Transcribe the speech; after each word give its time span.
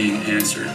Being 0.00 0.22
answered. 0.22 0.72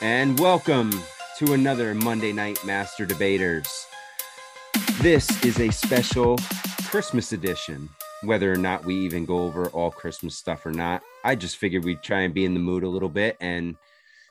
And 0.00 0.38
welcome 0.38 0.92
to 1.38 1.54
another 1.54 1.96
Monday 1.96 2.32
Night 2.32 2.64
Master 2.64 3.04
Debaters. 3.04 3.88
This 5.00 5.44
is 5.44 5.58
a 5.58 5.72
special 5.72 6.38
Christmas 6.84 7.32
edition. 7.32 7.88
Whether 8.22 8.52
or 8.52 8.56
not 8.56 8.84
we 8.84 8.94
even 8.94 9.24
go 9.24 9.40
over 9.40 9.66
all 9.70 9.90
Christmas 9.90 10.36
stuff 10.36 10.64
or 10.64 10.70
not, 10.70 11.02
I 11.24 11.34
just 11.34 11.56
figured 11.56 11.84
we'd 11.84 12.04
try 12.04 12.20
and 12.20 12.32
be 12.32 12.44
in 12.44 12.54
the 12.54 12.60
mood 12.60 12.84
a 12.84 12.88
little 12.88 13.08
bit. 13.08 13.36
And 13.40 13.74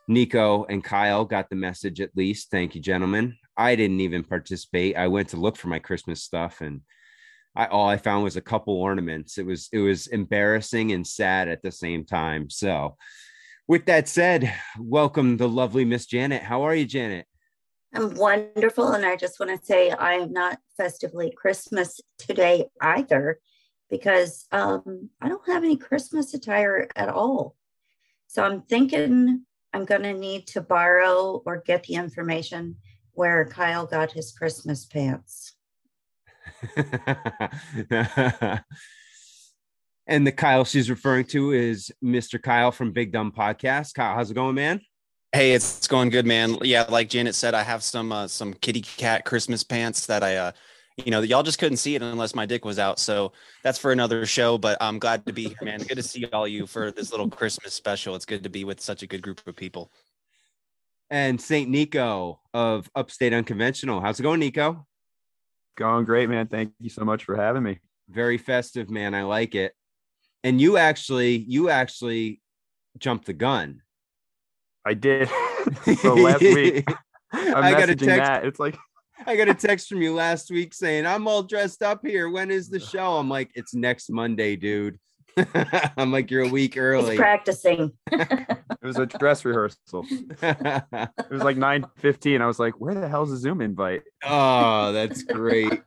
Nico 0.07 0.63
and 0.69 0.81
Kyle 0.81 1.25
got 1.25 1.49
the 1.49 1.57
message 1.57 1.99
at 1.99 2.15
least. 2.15 2.51
Thank 2.51 2.73
you, 2.73 2.79
gentlemen. 2.79 3.35
I 3.57 3.75
didn't 3.75 3.99
even 3.99 4.23
participate. 4.23 4.95
I 4.95 5.07
went 5.07 5.27
to 5.29 5.37
look 5.37 5.57
for 5.57 5.67
my 5.67 5.79
Christmas 5.79 6.23
stuff 6.23 6.61
and 6.61 6.79
I 7.55 7.65
all 7.65 7.87
I 7.87 7.97
found 7.97 8.23
was 8.23 8.35
a 8.35 8.41
couple 8.41 8.75
ornaments. 8.75 9.37
It 9.37 9.45
was 9.45 9.69
it 9.71 9.79
was 9.79 10.07
embarrassing 10.07 10.91
and 10.91 11.05
sad 11.05 11.47
at 11.47 11.61
the 11.61 11.71
same 11.71 12.05
time. 12.05 12.49
So 12.49 12.95
with 13.67 13.85
that 13.85 14.07
said, 14.07 14.53
welcome 14.79 15.37
the 15.37 15.49
lovely 15.49 15.85
Miss 15.85 16.05
Janet. 16.05 16.41
How 16.41 16.63
are 16.63 16.75
you, 16.75 16.85
Janet? 16.85 17.25
I'm 17.93 18.15
wonderful. 18.15 18.91
And 18.93 19.05
I 19.05 19.15
just 19.15 19.39
want 19.39 19.59
to 19.59 19.65
say 19.65 19.91
I 19.91 20.13
am 20.13 20.31
not 20.31 20.59
festively 20.77 21.31
Christmas 21.35 21.99
today 22.17 22.65
either 22.81 23.39
because 23.89 24.45
um, 24.51 25.09
I 25.19 25.27
don't 25.27 25.47
have 25.47 25.63
any 25.63 25.75
Christmas 25.75 26.33
attire 26.33 26.87
at 26.95 27.09
all. 27.09 27.55
So 28.27 28.43
I'm 28.43 28.61
thinking 28.61 29.45
I'm 29.73 29.85
going 29.85 30.03
to 30.03 30.13
need 30.13 30.47
to 30.47 30.61
borrow 30.61 31.41
or 31.45 31.63
get 31.65 31.83
the 31.83 31.95
information 31.95 32.75
where 33.13 33.45
Kyle 33.45 33.85
got 33.85 34.11
his 34.11 34.31
Christmas 34.31 34.85
pants. 34.85 35.55
and 40.07 40.25
the 40.25 40.31
Kyle 40.31 40.65
she's 40.65 40.89
referring 40.89 41.25
to 41.25 41.51
is 41.51 41.91
Mr. 42.03 42.41
Kyle 42.41 42.71
from 42.71 42.91
Big 42.91 43.11
Dumb 43.11 43.31
Podcast. 43.31 43.93
Kyle, 43.93 44.15
how's 44.15 44.31
it 44.31 44.33
going, 44.33 44.55
man? 44.55 44.81
Hey, 45.31 45.53
it's 45.53 45.87
going 45.87 46.09
good, 46.09 46.25
man. 46.25 46.57
Yeah, 46.63 46.85
like 46.89 47.07
Janet 47.07 47.35
said, 47.35 47.53
I 47.53 47.63
have 47.63 47.83
some 47.83 48.11
uh, 48.11 48.27
some 48.27 48.53
kitty 48.53 48.81
cat 48.81 49.25
Christmas 49.25 49.63
pants 49.63 50.07
that 50.07 50.23
I, 50.23 50.37
uh, 50.37 50.51
you 50.97 51.11
know, 51.11 51.21
y'all 51.21 51.43
just 51.43 51.59
couldn't 51.59 51.77
see 51.77 51.95
it 51.95 52.01
unless 52.01 52.33
my 52.33 52.45
dick 52.45 52.65
was 52.65 52.79
out. 52.79 52.99
So 52.99 53.31
that's 53.63 53.77
for 53.77 53.91
another 53.91 54.25
show. 54.25 54.57
But 54.57 54.77
I'm 54.81 54.99
glad 54.99 55.25
to 55.27 55.33
be 55.33 55.49
here, 55.49 55.57
man. 55.61 55.83
Good 55.83 55.95
to 55.95 56.03
see 56.03 56.25
all 56.33 56.47
you 56.47 56.65
for 56.65 56.91
this 56.91 57.11
little 57.11 57.29
Christmas 57.29 57.73
special. 57.73 58.15
It's 58.15 58.25
good 58.25 58.43
to 58.43 58.49
be 58.49 58.63
with 58.63 58.81
such 58.81 59.03
a 59.03 59.07
good 59.07 59.21
group 59.21 59.45
of 59.45 59.55
people. 59.55 59.91
And 61.11 61.39
Saint 61.39 61.69
Nico 61.69 62.39
of 62.53 62.89
Upstate 62.95 63.33
Unconventional. 63.33 64.01
How's 64.01 64.19
it 64.19 64.23
going, 64.23 64.39
Nico? 64.39 64.87
Going 65.79 66.03
great, 66.03 66.27
man. 66.27 66.47
Thank 66.47 66.73
you 66.81 66.89
so 66.89 67.05
much 67.05 67.23
for 67.23 67.37
having 67.37 67.63
me. 67.63 67.79
Very 68.09 68.37
festive, 68.37 68.89
man. 68.89 69.15
I 69.15 69.23
like 69.23 69.55
it. 69.55 69.73
And 70.43 70.59
you 70.59 70.75
actually, 70.75 71.37
you 71.37 71.69
actually 71.69 72.41
jumped 72.97 73.27
the 73.27 73.33
gun. 73.33 73.81
I 74.85 74.93
did. 74.93 75.29
so 76.01 76.15
last 76.15 76.41
week, 76.41 76.85
I'm 77.31 77.63
I 77.63 77.71
got 77.71 77.89
a 77.89 77.95
text. 77.95 78.17
that. 78.17 78.43
It's 78.43 78.59
like, 78.59 78.77
I 79.25 79.37
got 79.37 79.47
a 79.47 79.53
text 79.53 79.87
from 79.87 80.01
you 80.01 80.13
last 80.13 80.51
week 80.51 80.73
saying, 80.73 81.05
I'm 81.05 81.29
all 81.29 81.43
dressed 81.43 81.81
up 81.81 82.05
here. 82.05 82.29
When 82.29 82.51
is 82.51 82.67
the 82.67 82.79
show? 82.91 83.13
I'm 83.13 83.29
like, 83.29 83.49
it's 83.55 83.73
next 83.73 84.09
Monday, 84.09 84.57
dude. 84.57 84.99
I'm 85.97 86.11
like, 86.11 86.29
you're 86.31 86.43
a 86.43 86.49
week 86.49 86.73
He's 86.73 86.81
early. 86.81 87.17
practicing. 87.17 87.93
it 88.11 88.57
was 88.81 88.97
a 88.97 89.05
dress 89.05 89.45
rehearsal. 89.45 90.05
It 90.41 91.31
was 91.31 91.43
like 91.43 91.57
9:15. 91.57 92.41
I 92.41 92.47
was 92.47 92.59
like, 92.59 92.79
where 92.79 92.95
the 92.95 93.07
hell's 93.07 93.29
the 93.29 93.37
Zoom 93.37 93.61
invite? 93.61 94.01
oh, 94.25 94.91
that's 94.91 95.23
great. 95.23 95.81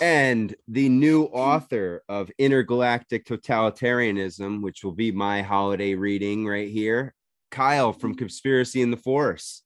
And 0.00 0.54
the 0.68 0.88
new 0.88 1.24
author 1.24 2.02
of 2.08 2.30
Intergalactic 2.38 3.24
Totalitarianism, 3.26 4.62
which 4.62 4.84
will 4.84 4.92
be 4.92 5.10
my 5.10 5.42
holiday 5.42 5.94
reading 5.94 6.46
right 6.46 6.68
here, 6.68 7.14
Kyle 7.50 7.92
from 7.92 8.14
Conspiracy 8.14 8.80
in 8.82 8.90
the 8.90 8.96
Force. 8.96 9.62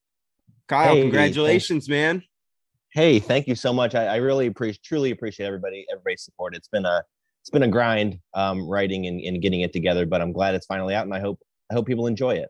Kyle, 0.67 0.95
Hey, 0.95 1.01
congratulations, 1.01 1.87
man. 1.89 2.23
Hey, 2.93 3.19
thank 3.19 3.47
you 3.47 3.55
so 3.55 3.73
much. 3.73 3.95
I, 3.95 4.05
I 4.05 4.15
really 4.17 4.47
appreciate, 4.47 4.81
truly 4.83 5.11
appreciate 5.11 5.45
everybody, 5.45 5.85
everybody's 5.91 6.23
support. 6.23 6.55
It's 6.55 6.67
been 6.69 6.85
a, 6.85 7.03
it's 7.43 7.49
been 7.49 7.63
a 7.63 7.67
grind, 7.67 8.19
um, 8.33 8.69
writing 8.69 9.05
and, 9.07 9.19
and 9.19 9.41
getting 9.41 9.61
it 9.61 9.73
together, 9.73 10.05
but 10.05 10.21
I'm 10.21 10.31
glad 10.31 10.55
it's 10.55 10.65
finally 10.65 10.95
out, 10.95 11.03
and 11.03 11.13
I 11.13 11.19
hope, 11.19 11.41
I 11.69 11.73
hope 11.73 11.85
people 11.85 12.07
enjoy 12.07 12.35
it. 12.35 12.49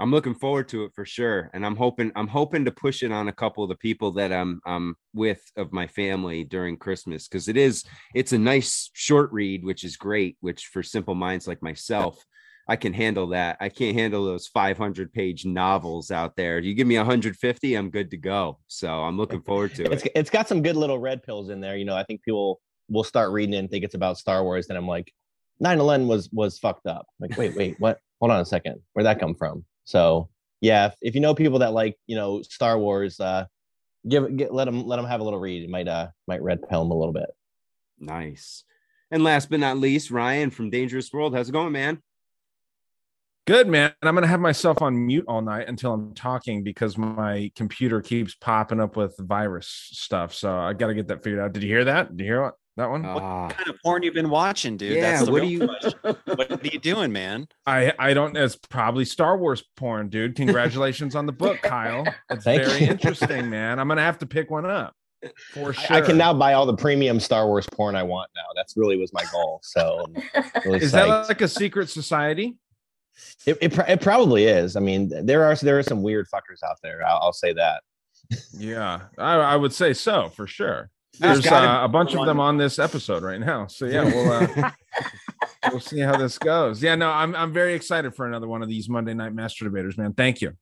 I'm 0.00 0.10
looking 0.10 0.34
forward 0.34 0.68
to 0.70 0.86
it 0.86 0.92
for 0.92 1.04
sure, 1.04 1.50
and 1.54 1.64
I'm 1.64 1.76
hoping 1.76 2.10
I'm 2.16 2.26
hoping 2.26 2.64
to 2.64 2.72
push 2.72 3.04
it 3.04 3.12
on 3.12 3.28
a 3.28 3.32
couple 3.32 3.62
of 3.62 3.68
the 3.68 3.76
people 3.76 4.10
that 4.12 4.32
I'm 4.32 4.60
I'm 4.66 4.96
with 5.14 5.40
of 5.56 5.72
my 5.72 5.86
family 5.86 6.42
during 6.42 6.78
Christmas 6.78 7.28
because 7.28 7.46
it 7.46 7.56
is 7.56 7.84
it's 8.12 8.32
a 8.32 8.38
nice 8.38 8.90
short 8.94 9.30
read, 9.30 9.64
which 9.64 9.84
is 9.84 9.96
great. 9.96 10.36
Which 10.40 10.66
for 10.66 10.82
simple 10.82 11.14
minds 11.14 11.46
like 11.46 11.62
myself, 11.62 12.24
I 12.66 12.74
can 12.76 12.92
handle 12.92 13.28
that. 13.28 13.58
I 13.60 13.68
can't 13.68 13.96
handle 13.96 14.24
those 14.24 14.48
500 14.48 15.12
page 15.12 15.44
novels 15.44 16.10
out 16.10 16.34
there. 16.34 16.58
You 16.58 16.74
give 16.74 16.86
me 16.86 16.96
150, 16.96 17.74
I'm 17.74 17.90
good 17.90 18.10
to 18.10 18.16
go. 18.16 18.58
So 18.68 19.04
I'm 19.04 19.18
looking 19.18 19.42
forward 19.42 19.74
to 19.74 19.92
It's, 19.92 20.04
it. 20.04 20.12
it's 20.14 20.30
got 20.30 20.48
some 20.48 20.62
good 20.62 20.76
little 20.76 20.98
red 20.98 21.22
pills 21.22 21.50
in 21.50 21.60
there. 21.60 21.76
You 21.76 21.84
know, 21.84 21.96
I 21.96 22.04
think 22.04 22.22
people 22.22 22.60
will 22.90 23.04
start 23.04 23.30
reading 23.32 23.54
it 23.54 23.58
and 23.58 23.70
think 23.70 23.84
it's 23.84 23.94
about 23.94 24.18
Star 24.18 24.42
Wars. 24.42 24.68
And 24.68 24.76
I'm 24.76 24.88
like, 24.88 25.12
9/11 25.62 26.06
was 26.06 26.28
was 26.32 26.58
fucked 26.58 26.86
up. 26.86 27.06
Like, 27.18 27.36
wait, 27.36 27.54
wait, 27.54 27.78
what? 27.78 27.98
Hold 28.20 28.32
on 28.32 28.40
a 28.40 28.44
second. 28.44 28.80
Where'd 28.92 29.06
that 29.06 29.18
come 29.18 29.34
from? 29.34 29.64
So 29.84 30.28
yeah, 30.60 30.86
if, 30.86 30.94
if 31.00 31.14
you 31.14 31.22
know 31.22 31.34
people 31.34 31.60
that 31.60 31.72
like, 31.72 31.96
you 32.06 32.16
know, 32.16 32.42
Star 32.42 32.78
Wars, 32.78 33.18
uh, 33.18 33.46
give 34.08 34.36
get 34.36 34.52
let 34.52 34.64
them 34.64 34.86
let 34.86 34.96
them 34.96 35.06
have 35.06 35.20
a 35.20 35.24
little 35.24 35.40
read. 35.40 35.62
It 35.62 35.70
might 35.70 35.88
uh 35.88 36.08
might 36.26 36.42
red 36.42 36.68
pill 36.68 36.82
them 36.82 36.90
a 36.90 36.98
little 36.98 37.14
bit. 37.14 37.30
Nice. 37.98 38.64
And 39.10 39.24
last 39.24 39.50
but 39.50 39.60
not 39.60 39.78
least, 39.78 40.10
Ryan 40.10 40.50
from 40.50 40.70
Dangerous 40.70 41.12
World. 41.12 41.34
How's 41.34 41.48
it 41.48 41.52
going, 41.52 41.72
man? 41.72 42.00
Good 43.46 43.66
man. 43.68 43.92
I'm 44.02 44.14
gonna 44.14 44.26
have 44.26 44.40
myself 44.40 44.80
on 44.82 45.06
mute 45.06 45.24
all 45.26 45.42
night 45.42 45.68
until 45.68 45.92
I'm 45.92 46.14
talking 46.14 46.62
because 46.62 46.96
my 46.96 47.50
computer 47.56 48.00
keeps 48.00 48.34
popping 48.34 48.80
up 48.80 48.96
with 48.96 49.16
virus 49.18 49.66
stuff. 49.66 50.34
So 50.34 50.56
I 50.56 50.72
got 50.72 50.88
to 50.88 50.94
get 50.94 51.08
that 51.08 51.24
figured 51.24 51.40
out. 51.40 51.52
Did 51.52 51.62
you 51.62 51.68
hear 51.68 51.84
that? 51.84 52.16
Did 52.16 52.24
you 52.24 52.32
hear 52.32 52.52
that 52.76 52.88
one? 52.90 53.04
Ah, 53.04 53.46
What 53.46 53.56
kind 53.56 53.68
of 53.68 53.76
porn 53.84 54.02
you've 54.02 54.14
been 54.14 54.30
watching, 54.30 54.76
dude? 54.76 54.96
Yeah, 54.96 55.12
That's 55.12 55.26
the 55.26 55.32
what 55.32 55.42
real 55.42 55.66
do 55.66 55.66
you- 56.04 56.14
What 56.36 56.50
are 56.64 56.66
you 56.68 56.78
doing, 56.78 57.12
man? 57.12 57.46
I 57.66 57.92
I 57.98 58.14
don't. 58.14 58.36
It's 58.36 58.56
probably 58.56 59.04
Star 59.04 59.36
Wars 59.36 59.62
porn, 59.76 60.08
dude. 60.08 60.36
Congratulations 60.36 61.14
on 61.14 61.26
the 61.26 61.32
book, 61.32 61.58
Kyle. 61.62 62.04
It's 62.30 62.44
Thank 62.44 62.64
very 62.64 62.80
you. 62.84 62.86
interesting, 62.90 63.50
man. 63.50 63.78
I'm 63.78 63.88
gonna 63.88 64.00
have 64.02 64.18
to 64.18 64.26
pick 64.26 64.50
one 64.50 64.66
up 64.66 64.94
for 65.52 65.70
I- 65.70 65.72
sure. 65.72 65.96
I, 65.96 66.00
can 66.00 66.16
now 66.16 66.32
buy 66.32 66.54
all 66.54 66.64
the 66.66 66.76
premium 66.76 67.20
Star 67.20 67.46
Wars 67.46 67.66
porn 67.70 67.94
I 67.96 68.02
want 68.02 68.30
now. 68.34 68.46
That's 68.56 68.76
really 68.76 68.96
was 68.96 69.12
my 69.12 69.24
goal. 69.32 69.60
So 69.62 70.06
really 70.64 70.80
Is 70.80 70.92
that 70.92 71.06
like 71.28 71.40
a 71.42 71.48
secret 71.48 71.88
society? 71.90 72.56
It, 73.44 73.58
it, 73.60 73.78
it 73.86 74.00
probably 74.00 74.44
is. 74.44 74.76
I 74.76 74.80
mean, 74.80 75.10
there 75.26 75.44
are 75.44 75.54
there 75.56 75.78
are 75.78 75.82
some 75.82 76.02
weird 76.02 76.26
fuckers 76.32 76.62
out 76.66 76.76
there. 76.82 77.04
I'll, 77.06 77.18
I'll 77.24 77.32
say 77.34 77.52
that. 77.52 77.82
Yeah, 78.56 79.00
I, 79.18 79.34
I 79.34 79.56
would 79.56 79.74
say 79.74 79.92
so 79.92 80.28
for 80.30 80.46
sure. 80.46 80.88
There's 81.18 81.46
uh, 81.46 81.80
a 81.82 81.88
bunch 81.88 82.14
of 82.14 82.24
them 82.24 82.40
on 82.40 82.56
this 82.56 82.78
episode 82.78 83.22
right 83.22 83.40
now. 83.40 83.66
So 83.66 83.86
yeah, 83.86 84.04
we'll 84.04 84.32
uh, 84.32 84.70
we'll 85.70 85.80
see 85.80 86.00
how 86.00 86.16
this 86.16 86.38
goes. 86.38 86.82
Yeah, 86.82 86.94
no, 86.94 87.10
I'm 87.10 87.34
I'm 87.34 87.52
very 87.52 87.74
excited 87.74 88.14
for 88.14 88.26
another 88.26 88.48
one 88.48 88.62
of 88.62 88.68
these 88.68 88.88
Monday 88.88 89.12
Night 89.14 89.34
Master 89.34 89.64
Debaters, 89.64 89.98
man. 89.98 90.14
Thank 90.14 90.40
you. 90.40 90.52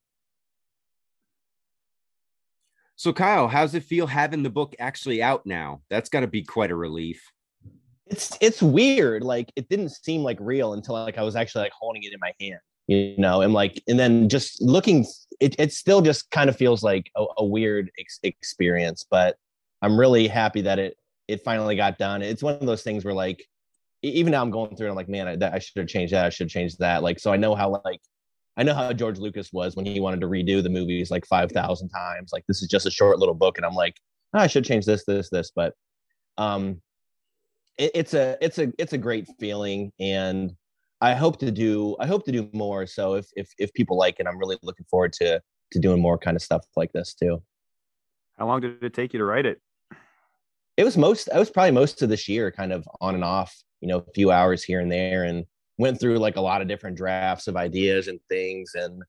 So, 2.97 3.13
Kyle, 3.13 3.47
how's 3.47 3.75
it 3.77 3.85
feel 3.85 4.09
having 4.09 4.43
the 4.43 4.51
book 4.51 4.75
actually 4.81 5.23
out 5.23 5.47
now? 5.47 5.83
That's 5.89 6.09
got 6.09 6.21
to 6.21 6.27
be 6.27 6.43
quite 6.43 6.73
a 6.73 6.75
relief. 6.75 7.23
it's 8.11 8.37
it's 8.41 8.63
weird 8.63 9.23
like 9.23 9.53
it 9.57 9.69
didn't 9.69 9.91
seem 9.91 10.23
like 10.23 10.39
real 10.41 10.73
until 10.73 10.95
like 10.95 11.19
i 11.19 11.23
was 11.23 11.37
actually 11.37 11.63
like 11.63 11.73
holding 11.79 12.03
it 12.03 12.13
in 12.13 12.19
my 12.21 12.33
hand 12.41 12.61
you 12.87 13.15
know 13.19 13.43
and 13.43 13.53
like 13.53 13.83
and 13.87 13.99
then 13.99 14.29
just 14.29 14.61
looking 14.63 15.07
it, 15.41 15.55
it 15.59 15.73
still 15.73 16.01
just 16.01 16.31
kind 16.31 16.49
of 16.51 16.57
feels 16.57 16.83
like 16.83 17.11
a, 17.17 17.25
a 17.39 17.45
weird 17.45 17.91
ex- 17.99 18.19
experience 18.23 19.05
but 19.11 19.37
i'm 19.83 19.99
really 19.99 20.29
happy 20.29 20.63
that 20.63 20.79
it 20.79 20.97
it 21.29 21.45
finally 21.45 21.77
got 21.77 21.99
done. 21.99 22.23
It's 22.23 22.43
one 22.43 22.55
of 22.55 22.67
those 22.67 22.83
things 22.83 23.05
where 23.05 23.15
like 23.15 23.45
even 24.03 24.31
now 24.31 24.41
i'm 24.41 24.51
going 24.51 24.77
through 24.77 24.87
it 24.87 24.91
i'm 24.91 24.97
like 24.97 25.09
man 25.09 25.43
i, 25.43 25.55
I 25.55 25.59
should 25.59 25.77
have 25.77 25.89
changed 25.89 26.13
that 26.13 26.25
i 26.25 26.29
should 26.31 26.45
have 26.45 26.53
changed 26.53 26.79
that. 26.79 27.03
Like 27.03 27.19
so 27.19 27.33
i 27.33 27.37
know 27.37 27.55
how 27.55 27.81
like 27.85 28.01
i 28.57 28.63
know 28.63 28.75
how 28.75 28.93
george 28.93 29.19
lucas 29.19 29.53
was 29.53 29.77
when 29.77 29.87
he 29.87 30.01
wanted 30.01 30.21
to 30.21 30.29
redo 30.29 30.63
the 30.63 30.71
movies 30.71 31.11
like 31.11 31.27
5000 31.27 31.89
times. 31.89 32.31
Like 32.33 32.45
this 32.49 32.63
is 32.63 32.69
just 32.69 32.87
a 32.87 32.91
short 32.91 33.19
little 33.19 33.35
book 33.35 33.59
and 33.59 33.67
i'm 33.67 33.75
like 33.75 33.97
"Oh, 34.35 34.39
i 34.41 34.47
should 34.47 34.65
change 34.65 34.87
this 34.87 35.05
this 35.05 35.29
this. 35.31 35.51
But 35.55 35.75
um 36.39 36.81
it, 37.77 37.91
it's 37.95 38.15
a 38.15 38.39
it's 38.41 38.59
a 38.59 38.73
it's 38.79 38.93
a 38.93 38.99
great 38.99 39.27
feeling 39.39 39.93
and 40.01 40.53
i 41.01 41.15
hope 41.15 41.39
to 41.41 41.51
do 41.51 41.97
i 42.01 42.07
hope 42.07 42.25
to 42.25 42.33
do 42.33 42.49
more. 42.53 42.87
So 42.87 43.15
if 43.15 43.27
if 43.37 43.51
if 43.59 43.73
people 43.75 43.99
like 43.99 44.21
it 44.21 44.27
i'm 44.27 44.39
really 44.39 44.59
looking 44.63 44.87
forward 44.91 45.13
to 45.15 45.41
to 45.73 45.79
doing 45.79 46.01
more 46.01 46.19
kind 46.19 46.37
of 46.37 46.43
stuff 46.43 46.65
like 46.77 46.93
this 46.93 47.15
too. 47.15 47.43
How 48.39 48.47
long 48.47 48.61
did 48.61 48.83
it 48.83 48.95
take 48.95 49.13
you 49.13 49.19
to 49.19 49.25
write 49.25 49.45
it? 49.45 49.61
It 50.79 50.85
was 50.85 50.97
most 50.97 51.29
it 51.29 51.39
was 51.39 51.51
probably 51.51 51.73
most 51.73 52.01
of 52.01 52.09
this 52.09 52.29
year 52.29 52.51
kind 52.51 52.73
of 52.73 52.89
on 53.01 53.15
and 53.15 53.25
off 53.25 53.55
you 53.81 53.89
know 53.89 53.99
a 53.99 54.13
few 54.15 54.31
hours 54.31 54.63
here 54.63 54.81
and 54.81 54.91
there 54.91 55.25
and 55.25 55.45
went 55.77 56.01
through 56.01 56.19
like 56.19 56.37
a 56.37 56.41
lot 56.41 56.63
of 56.63 56.69
different 56.69 56.97
drafts 56.97 57.47
of 57.47 57.57
ideas 57.57 58.09
and 58.09 58.19
things. 58.29 58.73
And 58.75 59.03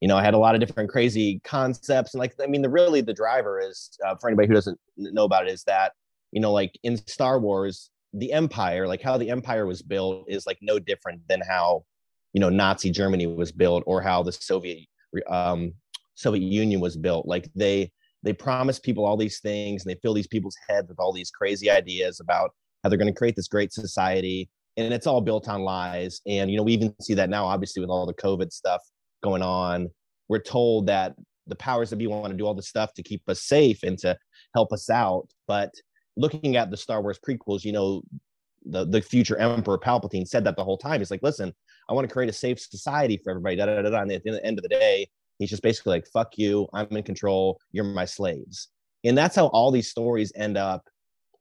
you 0.00 0.08
know 0.08 0.16
i 0.16 0.24
had 0.24 0.34
a 0.34 0.38
lot 0.38 0.54
of 0.54 0.60
different 0.60 0.90
crazy 0.90 1.40
concepts. 1.44 2.14
And 2.14 2.18
like 2.18 2.34
i 2.42 2.46
mean 2.46 2.62
the 2.62 2.70
really 2.70 3.02
the 3.02 3.12
driver 3.12 3.60
is 3.60 3.90
uh, 4.04 4.16
for 4.16 4.28
anybody 4.28 4.48
who 4.48 4.54
doesn't 4.54 4.80
know 4.96 5.24
about 5.24 5.46
it 5.46 5.52
is 5.52 5.62
that 5.64 5.92
you 6.32 6.40
know 6.40 6.52
like 6.52 6.72
in 6.82 6.96
star 6.96 7.38
wars 7.38 7.90
the 8.14 8.32
empire 8.32 8.88
like 8.88 9.02
how 9.02 9.16
the 9.16 9.30
empire 9.30 9.66
was 9.66 9.82
built 9.82 10.24
is 10.26 10.46
like 10.46 10.58
no 10.62 10.78
different 10.80 11.20
than 11.28 11.40
how 11.46 11.84
you 12.32 12.40
know 12.40 12.48
nazi 12.48 12.90
germany 12.90 13.26
was 13.26 13.52
built 13.52 13.84
or 13.86 14.00
how 14.00 14.22
the 14.22 14.32
soviet 14.32 14.88
um 15.28 15.72
soviet 16.20 16.46
union 16.46 16.80
was 16.80 16.96
built. 16.96 17.26
Like 17.26 17.48
they 17.54 17.90
they 18.22 18.32
promise 18.32 18.78
people 18.78 19.06
all 19.06 19.16
these 19.16 19.40
things 19.40 19.84
and 19.84 19.90
they 19.90 19.98
fill 20.00 20.14
these 20.14 20.26
people's 20.26 20.56
heads 20.68 20.88
with 20.88 20.98
all 20.98 21.12
these 21.12 21.30
crazy 21.30 21.70
ideas 21.70 22.20
about 22.20 22.50
how 22.82 22.88
they're 22.88 22.98
going 22.98 23.12
to 23.12 23.18
create 23.18 23.36
this 23.36 23.48
great 23.48 23.72
society 23.72 24.48
and 24.76 24.94
it's 24.94 25.06
all 25.06 25.20
built 25.20 25.48
on 25.48 25.62
lies 25.62 26.20
and 26.26 26.50
you 26.50 26.56
know 26.56 26.62
we 26.62 26.72
even 26.72 26.94
see 27.00 27.14
that 27.14 27.30
now 27.30 27.44
obviously 27.44 27.80
with 27.80 27.90
all 27.90 28.06
the 28.06 28.14
covid 28.14 28.52
stuff 28.52 28.82
going 29.22 29.42
on 29.42 29.88
we're 30.28 30.38
told 30.38 30.86
that 30.86 31.14
the 31.46 31.56
powers 31.56 31.90
that 31.90 31.96
be 31.96 32.06
want 32.06 32.30
to 32.30 32.36
do 32.36 32.46
all 32.46 32.54
this 32.54 32.68
stuff 32.68 32.92
to 32.94 33.02
keep 33.02 33.22
us 33.28 33.42
safe 33.42 33.82
and 33.82 33.98
to 33.98 34.16
help 34.54 34.72
us 34.72 34.88
out 34.88 35.26
but 35.46 35.70
looking 36.16 36.56
at 36.56 36.70
the 36.70 36.76
star 36.76 37.02
wars 37.02 37.18
prequels 37.26 37.64
you 37.64 37.72
know 37.72 38.02
the, 38.66 38.84
the 38.86 39.00
future 39.00 39.38
emperor 39.38 39.78
palpatine 39.78 40.26
said 40.26 40.44
that 40.44 40.56
the 40.56 40.64
whole 40.64 40.76
time 40.76 41.00
he's 41.00 41.10
like 41.10 41.22
listen 41.22 41.52
i 41.88 41.92
want 41.92 42.06
to 42.06 42.12
create 42.12 42.28
a 42.28 42.32
safe 42.32 42.60
society 42.60 43.18
for 43.22 43.30
everybody 43.30 43.56
da, 43.56 43.66
da, 43.66 43.82
da, 43.82 43.90
da. 43.90 44.02
and 44.02 44.12
at 44.12 44.22
the 44.22 44.44
end 44.44 44.58
of 44.58 44.62
the 44.62 44.68
day 44.68 45.08
he's 45.40 45.50
just 45.50 45.62
basically 45.62 45.90
like 45.90 46.06
fuck 46.06 46.38
you. 46.38 46.68
I'm 46.72 46.86
in 46.92 47.02
control. 47.02 47.58
You're 47.72 47.84
my 47.84 48.04
slaves. 48.04 48.68
And 49.02 49.18
that's 49.18 49.34
how 49.34 49.46
all 49.46 49.72
these 49.72 49.90
stories 49.90 50.32
end 50.36 50.56
up. 50.56 50.88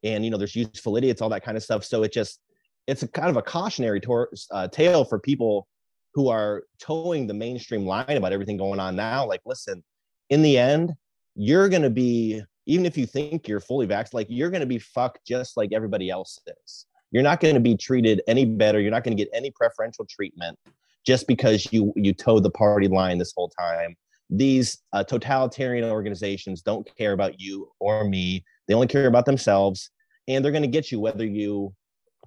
And 0.04 0.26
you 0.26 0.32
know 0.32 0.38
there's 0.38 0.56
useful 0.56 0.98
idiots 0.98 1.22
all 1.22 1.30
that 1.30 1.44
kind 1.44 1.58
of 1.58 1.64
stuff. 1.64 1.86
So 1.86 2.02
it 2.02 2.12
just 2.12 2.40
it's 2.88 3.04
a 3.04 3.08
kind 3.08 3.30
of 3.30 3.38
a 3.38 3.44
cautionary 3.44 4.00
tor- 4.00 4.32
uh, 4.50 4.68
tale 4.70 5.06
for 5.06 5.20
people 5.20 5.68
who 6.16 6.30
are 6.30 6.64
toeing 6.80 7.28
the 7.28 7.34
mainstream 7.36 7.86
line 7.86 8.18
about 8.18 8.34
everything 8.34 8.58
going 8.58 8.80
on 8.80 8.96
now. 8.96 9.28
Like 9.28 9.42
listen 9.46 9.84
in 10.32 10.42
the 10.42 10.58
end 10.58 10.94
you're 11.36 11.70
going 11.70 11.82
to 11.82 11.90
be 11.90 12.42
even 12.66 12.86
if 12.86 12.98
you 12.98 13.06
think 13.06 13.48
you're 13.48 13.62
fully 13.62 13.88
vaxxed 13.88 14.14
like 14.14 14.28
you're 14.30 14.50
going 14.50 14.60
to 14.60 14.68
be 14.68 14.78
fucked 14.78 15.26
just 15.26 15.58
like 15.58 15.72
everybody 15.74 16.10
else 16.10 16.40
is. 16.66 16.86
You're 17.12 17.24
not 17.24 17.40
going 17.40 17.56
to 17.56 17.62
be 17.62 17.76
treated 17.76 18.22
any 18.28 18.46
better. 18.46 18.80
You're 18.80 18.92
not 18.92 19.04
going 19.04 19.18
to 19.18 19.24
get 19.24 19.32
any 19.34 19.50
preferential 19.52 20.06
treatment 20.06 20.60
just 21.06 21.28
because 21.28 21.72
you 21.72 21.94
you 21.96 22.14
toe 22.14 22.40
the 22.40 22.50
party 22.50 22.88
line 22.88 23.18
this 23.18 23.34
whole 23.36 23.50
time. 23.50 23.96
These 24.30 24.78
uh, 24.94 25.04
totalitarian 25.04 25.90
organizations 25.90 26.62
don't 26.62 26.88
care 26.98 27.14
about 27.14 27.40
you 27.40 27.72
or 27.80 28.04
me. 28.04 28.44
They 28.68 28.76
only 28.76 28.88
care 28.88 29.08
about 29.08 29.26
themselves 29.26 29.90
and 30.28 30.46
they're 30.46 30.52
going 30.52 30.62
to 30.64 30.68
get 30.68 30.92
you 30.92 31.00
whether 31.00 31.26
you 31.26 31.74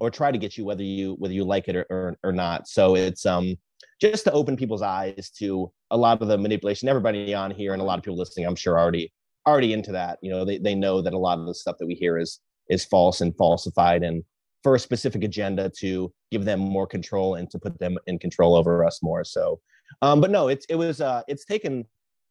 or 0.00 0.10
try 0.10 0.32
to 0.32 0.38
get 0.38 0.58
you 0.58 0.64
whether 0.64 0.82
you 0.82 1.14
whether 1.18 1.32
you 1.32 1.44
like 1.44 1.68
it 1.68 1.76
or, 1.76 1.86
or, 1.88 2.16
or 2.24 2.32
not. 2.32 2.68
So 2.68 2.96
it's 2.96 3.24
um 3.24 3.56
just 4.00 4.24
to 4.24 4.32
open 4.32 4.56
people's 4.56 4.82
eyes 4.82 5.30
to 5.38 5.70
a 5.90 5.96
lot 5.96 6.20
of 6.20 6.28
the 6.28 6.36
manipulation. 6.36 6.88
Everybody 6.88 7.34
on 7.34 7.52
here 7.52 7.72
and 7.72 7.80
a 7.80 7.84
lot 7.84 7.98
of 7.98 8.04
people 8.04 8.18
listening 8.18 8.46
i'm 8.46 8.56
sure 8.56 8.78
already 8.78 9.12
already 9.46 9.72
into 9.72 9.92
that. 9.92 10.18
You 10.22 10.30
know 10.30 10.44
they, 10.44 10.58
they 10.58 10.74
know 10.74 11.00
that 11.02 11.14
a 11.14 11.18
lot 11.18 11.38
of 11.38 11.46
the 11.46 11.54
stuff 11.54 11.76
that 11.78 11.86
we 11.86 11.94
hear 11.94 12.18
is 12.18 12.40
is 12.68 12.84
false 12.84 13.20
and 13.20 13.36
falsified 13.36 14.02
and 14.02 14.24
for 14.62 14.74
a 14.74 14.78
specific 14.78 15.24
agenda 15.24 15.70
to 15.78 16.12
give 16.30 16.44
them 16.44 16.60
more 16.60 16.86
control 16.86 17.34
and 17.34 17.50
to 17.50 17.58
put 17.58 17.78
them 17.78 17.98
in 18.06 18.18
control 18.18 18.54
over 18.54 18.84
us 18.84 19.02
more 19.02 19.24
so 19.24 19.60
um 20.02 20.20
but 20.20 20.30
no 20.30 20.48
it's 20.48 20.66
it 20.66 20.74
was 20.74 21.00
uh 21.00 21.22
it's 21.28 21.44
taken 21.44 21.84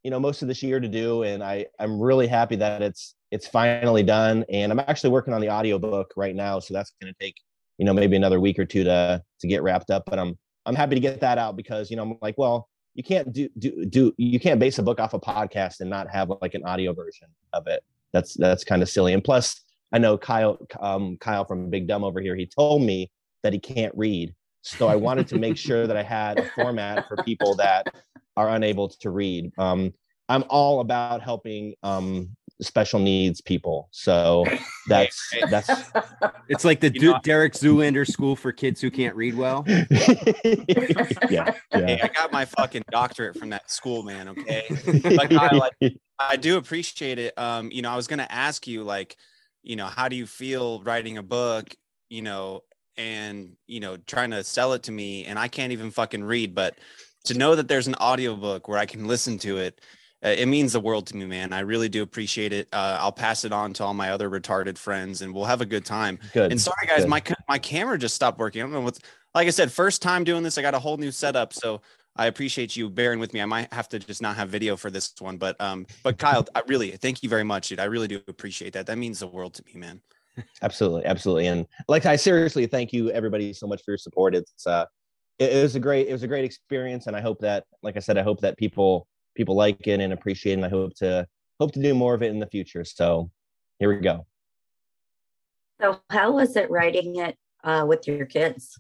you 0.03 0.11
know 0.11 0.19
most 0.19 0.41
of 0.41 0.47
this 0.47 0.63
year 0.63 0.79
to 0.79 0.87
do 0.87 1.23
and 1.23 1.43
i 1.43 1.65
i'm 1.79 1.99
really 1.99 2.27
happy 2.27 2.55
that 2.55 2.81
it's 2.81 3.15
it's 3.31 3.47
finally 3.47 4.03
done 4.03 4.43
and 4.49 4.71
i'm 4.71 4.79
actually 4.79 5.09
working 5.09 5.33
on 5.33 5.41
the 5.41 5.49
audiobook 5.49 6.11
right 6.15 6.35
now 6.35 6.59
so 6.59 6.73
that's 6.73 6.93
going 7.01 7.13
to 7.13 7.19
take 7.23 7.35
you 7.77 7.85
know 7.85 7.93
maybe 7.93 8.15
another 8.15 8.39
week 8.39 8.57
or 8.57 8.65
two 8.65 8.83
to 8.83 9.21
to 9.39 9.47
get 9.47 9.61
wrapped 9.61 9.89
up 9.89 10.03
but 10.07 10.17
i'm 10.17 10.37
i'm 10.65 10.75
happy 10.75 10.95
to 10.95 11.01
get 11.01 11.19
that 11.19 11.37
out 11.37 11.55
because 11.55 11.89
you 11.89 11.97
know 11.97 12.03
i'm 12.03 12.17
like 12.21 12.37
well 12.37 12.69
you 12.93 13.03
can't 13.03 13.31
do 13.31 13.49
do 13.57 13.85
do 13.85 14.13
you 14.17 14.39
can't 14.39 14.59
base 14.59 14.79
a 14.79 14.83
book 14.83 14.99
off 14.99 15.13
a 15.13 15.19
podcast 15.19 15.79
and 15.79 15.89
not 15.89 16.09
have 16.09 16.31
like 16.41 16.53
an 16.53 16.63
audio 16.65 16.93
version 16.93 17.27
of 17.53 17.67
it. 17.67 17.83
That's 18.11 18.33
that's 18.35 18.63
kind 18.63 18.81
of 18.81 18.89
silly 18.89 19.13
and 19.13 19.23
plus 19.23 19.61
i 19.91 19.97
know 19.97 20.17
kyle 20.17 20.57
um 20.79 21.17
kyle 21.17 21.45
from 21.45 21.69
big 21.69 21.88
dumb 21.88 22.03
over 22.03 22.19
here 22.21 22.35
he 22.35 22.45
told 22.45 22.81
me 22.81 23.09
that 23.43 23.53
he 23.53 23.59
can't 23.59 23.93
read 23.97 24.33
so 24.61 24.88
i 24.88 24.95
wanted 24.95 25.27
to 25.27 25.38
make 25.38 25.57
sure 25.57 25.88
that 25.88 25.97
i 25.97 26.03
had 26.03 26.39
a 26.39 26.45
format 26.51 27.07
for 27.07 27.17
people 27.23 27.55
that 27.55 27.93
are 28.38 28.49
unable 28.49 28.88
to 28.89 29.09
read 29.09 29.51
um 29.57 29.93
i'm 30.29 30.43
all 30.49 30.79
about 30.81 31.21
helping 31.21 31.73
um 31.83 32.29
special 32.61 32.99
needs 32.99 33.41
people 33.41 33.89
so 33.91 34.45
that's 34.88 35.19
that's 35.49 35.69
It's 36.47 36.63
like 36.63 36.79
the 36.79 36.91
You 36.93 37.01
know- 37.01 37.13
Du- 37.13 37.19
Derek 37.24 37.53
Zoolander 37.53 38.05
School 38.07 38.36
for 38.36 38.51
Kids 38.51 38.79
Who 38.81 38.91
Can't 38.91 39.15
Read 39.15 39.36
Well. 39.36 39.63
yeah 39.67 41.53
Hey, 41.71 42.00
I 42.03 42.10
got 42.13 42.31
my 42.31 42.45
fucking 42.45 42.83
doctorate 42.91 43.38
from 43.38 43.50
that 43.50 43.71
school, 43.71 44.03
man. 44.03 44.27
Okay. 44.29 44.65
But 45.01 45.29
Kyle, 45.31 45.69
I, 45.81 45.95
I 46.19 46.36
do 46.36 46.57
appreciate 46.57 47.17
it. 47.19 47.38
Um, 47.38 47.71
you 47.71 47.81
know, 47.81 47.89
I 47.89 47.95
was 47.95 48.07
gonna 48.07 48.27
ask 48.29 48.67
you, 48.67 48.83
like, 48.83 49.15
you 49.63 49.75
know, 49.75 49.86
how 49.86 50.08
do 50.08 50.15
you 50.15 50.25
feel 50.25 50.82
writing 50.82 51.18
a 51.18 51.24
book, 51.24 51.75
you 52.10 52.22
know, 52.22 52.63
and 52.98 53.56
you 53.68 53.80
know, 53.80 53.98
trying 53.98 54.32
to 54.32 54.44
sell 54.44 54.74
it 54.74 54.84
to 54.84 54.91
me, 54.91 55.25
and 55.25 55.39
I 55.39 55.48
can't 55.48 55.72
even 55.72 55.91
fucking 55.91 56.24
read, 56.24 56.53
but 56.53 56.77
to 57.25 57.38
know 57.38 57.56
that 57.56 57.68
there's 57.68 57.88
an 57.88 57.96
audiobook 57.96 58.68
where 58.68 58.77
I 58.77 58.86
can 58.86 59.08
listen 59.08 59.38
to 59.39 59.58
it, 59.58 59.80
uh, 60.24 60.30
it 60.30 60.48
means 60.48 60.74
the 60.74 60.80
world 60.80 61.08
to 61.08 61.15
me, 61.15 61.25
man. 61.25 61.51
I 61.53 61.62
really 61.62 61.89
do 61.89 62.03
appreciate 62.03 62.53
it. 62.53 62.68
Uh, 62.72 62.98
I'll 63.00 63.12
pass 63.12 63.44
it 63.44 63.51
on 63.51 63.74
to 63.74 63.84
all 63.84 63.94
my 63.94 64.12
other 64.12 64.30
retarded 64.30 64.77
friends, 64.77 65.22
and 65.22 65.34
we'll 65.34 65.46
have 65.46 65.62
a 65.62 65.65
good 65.65 65.86
time. 65.86 66.20
good 66.34 66.51
And 66.51 66.62
sorry, 66.62 66.88
guys, 66.88 67.01
good. 67.01 67.10
my 67.10 67.24
my 67.50 67.58
camera 67.58 67.98
just 67.98 68.15
stopped 68.15 68.38
working. 68.38 68.62
I 68.62 68.65
don't 68.65 68.74
know 68.74 68.82
what's. 68.82 69.00
Like 69.34 69.48
I 69.48 69.51
said, 69.51 69.72
first 69.72 70.01
time 70.01 70.25
doing 70.25 70.44
this, 70.44 70.58
I 70.58 70.62
got 70.62 70.74
a 70.74 70.80
whole 70.80 70.98
new 70.98 71.12
setup, 71.12 71.53
so 71.53 71.82
I 72.15 72.27
appreciate 72.27 72.75
you 72.75 72.89
bearing 72.89 73.20
with 73.20 73.34
me. 73.34 73.41
I 73.41 73.46
might 73.46 73.72
have 73.74 73.88
to 73.89 74.00
just 74.00 74.22
not 74.22 74.36
have 74.36 74.50
video 74.50 74.75
for 74.75 74.91
this 74.91 75.13
one, 75.20 75.38
but 75.38 75.60
um, 75.62 75.86
but 76.03 76.18
Kyle, 76.18 76.46
I 76.53 76.62
really 76.68 76.91
thank 76.91 77.24
you 77.24 77.30
very 77.30 77.44
much, 77.44 77.70
dude. 77.70 77.80
I 77.80 77.86
really 77.86 78.08
do 78.08 78.22
appreciate 78.27 78.74
that. 78.74 78.86
That 78.86 78.98
means 78.98 79.20
the 79.20 79.27
world 79.27 79.53
to 79.56 79.63
me, 79.65 79.80
man. 79.80 80.01
absolutely 80.62 81.03
absolutely 81.03 81.48
and 81.48 81.68
like 81.89 82.06
i 82.06 82.15
seriously 82.15 82.65
thank 82.65 82.94
you 82.94 83.12
everybody 83.12 83.51
so 83.51 83.68
much 83.68 83.84
for 83.84 83.91
your 83.91 83.98
support 83.98 84.34
it's 84.34 84.65
uh 84.65 84.86
it, 85.39 85.51
it 85.51 85.62
was 85.62 85.75
a 85.75 85.80
great 85.80 86.08
it 86.08 86.13
was 86.13 86.24
a 86.24 86.27
great 86.27 86.46
experience 86.46 87.08
and 87.08 87.18
i 87.18 87.22
hope 87.22 87.38
that 87.39 87.65
like 87.84 87.98
i 87.98 88.00
said 88.00 88.18
i 88.18 88.22
hope 88.24 88.39
that 88.39 88.58
people 88.58 89.06
people 89.36 89.56
like 89.56 89.86
it 89.88 90.00
and 90.00 90.13
appreciate 90.13 90.53
it 90.53 90.56
and 90.56 90.65
i 90.65 90.70
hope 90.70 90.96
to 90.96 91.27
hope 91.60 91.74
to 91.74 91.82
do 91.82 91.94
more 91.94 92.13
of 92.13 92.24
it 92.24 92.32
in 92.32 92.39
the 92.39 92.48
future 92.48 92.86
so 92.86 93.30
here 93.77 93.89
we 93.94 93.98
go 94.00 94.25
So, 95.82 96.00
how 96.10 96.32
was 96.32 96.56
it 96.56 96.72
writing 96.72 97.18
it 97.18 97.38
uh, 97.65 97.84
with 97.86 98.08
your 98.08 98.25
kids? 98.25 98.80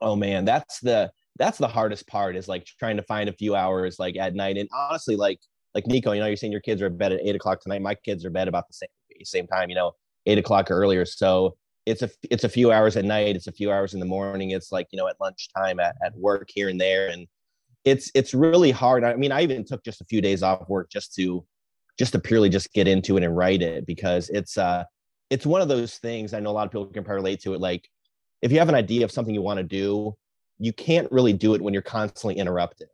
oh 0.00 0.14
man 0.14 0.44
that's 0.44 0.78
the 0.78 1.10
that's 1.38 1.58
the 1.58 1.68
hardest 1.68 2.06
part 2.06 2.36
is 2.36 2.48
like 2.48 2.66
trying 2.78 2.96
to 2.96 3.02
find 3.02 3.28
a 3.28 3.32
few 3.32 3.54
hours 3.54 3.98
like 3.98 4.16
at 4.16 4.34
night 4.34 4.56
and 4.56 4.68
honestly 4.72 5.16
like 5.16 5.38
like 5.74 5.86
nico 5.86 6.12
you 6.12 6.20
know 6.20 6.26
you're 6.26 6.36
saying 6.36 6.52
your 6.52 6.60
kids 6.60 6.82
are 6.82 6.90
bed 6.90 7.12
at 7.12 7.20
eight 7.22 7.36
o'clock 7.36 7.60
tonight 7.60 7.82
my 7.82 7.94
kids 7.94 8.24
are 8.24 8.30
bed 8.30 8.48
about 8.48 8.66
the 8.68 8.74
same 8.74 8.88
same 9.24 9.46
time 9.46 9.68
you 9.68 9.76
know 9.76 9.92
eight 10.26 10.38
o'clock 10.38 10.70
earlier 10.70 11.04
so 11.04 11.56
it's 11.86 12.02
a 12.02 12.10
it's 12.30 12.44
a 12.44 12.48
few 12.48 12.72
hours 12.72 12.96
at 12.96 13.04
night 13.04 13.36
it's 13.36 13.46
a 13.46 13.52
few 13.52 13.70
hours 13.70 13.94
in 13.94 14.00
the 14.00 14.06
morning 14.06 14.50
it's 14.50 14.72
like 14.72 14.86
you 14.90 14.96
know 14.96 15.08
at 15.08 15.16
lunchtime 15.20 15.80
at, 15.80 15.96
at 16.04 16.14
work 16.16 16.48
here 16.52 16.68
and 16.68 16.80
there 16.80 17.08
and 17.08 17.26
it's 17.84 18.10
it's 18.14 18.34
really 18.34 18.70
hard 18.70 19.04
i 19.04 19.14
mean 19.14 19.32
i 19.32 19.42
even 19.42 19.64
took 19.64 19.84
just 19.84 20.00
a 20.00 20.04
few 20.04 20.20
days 20.20 20.42
off 20.42 20.68
work 20.68 20.90
just 20.90 21.14
to 21.14 21.44
just 21.98 22.12
to 22.12 22.18
purely 22.18 22.48
just 22.48 22.72
get 22.72 22.88
into 22.88 23.16
it 23.16 23.22
and 23.22 23.36
write 23.36 23.62
it 23.62 23.86
because 23.86 24.28
it's 24.30 24.58
uh 24.58 24.84
it's 25.30 25.46
one 25.46 25.60
of 25.60 25.68
those 25.68 25.98
things 25.98 26.34
I 26.34 26.40
know 26.40 26.50
a 26.50 26.52
lot 26.52 26.66
of 26.66 26.72
people 26.72 26.86
can 26.86 27.04
relate 27.04 27.40
to 27.42 27.54
it. 27.54 27.60
Like 27.60 27.88
if 28.42 28.52
you 28.52 28.58
have 28.58 28.68
an 28.68 28.74
idea 28.74 29.04
of 29.04 29.10
something 29.10 29.34
you 29.34 29.42
want 29.42 29.58
to 29.58 29.64
do, 29.64 30.16
you 30.58 30.72
can't 30.72 31.10
really 31.10 31.32
do 31.32 31.54
it 31.54 31.62
when 31.62 31.72
you're 31.72 31.82
constantly 31.82 32.36
interrupted. 32.36 32.88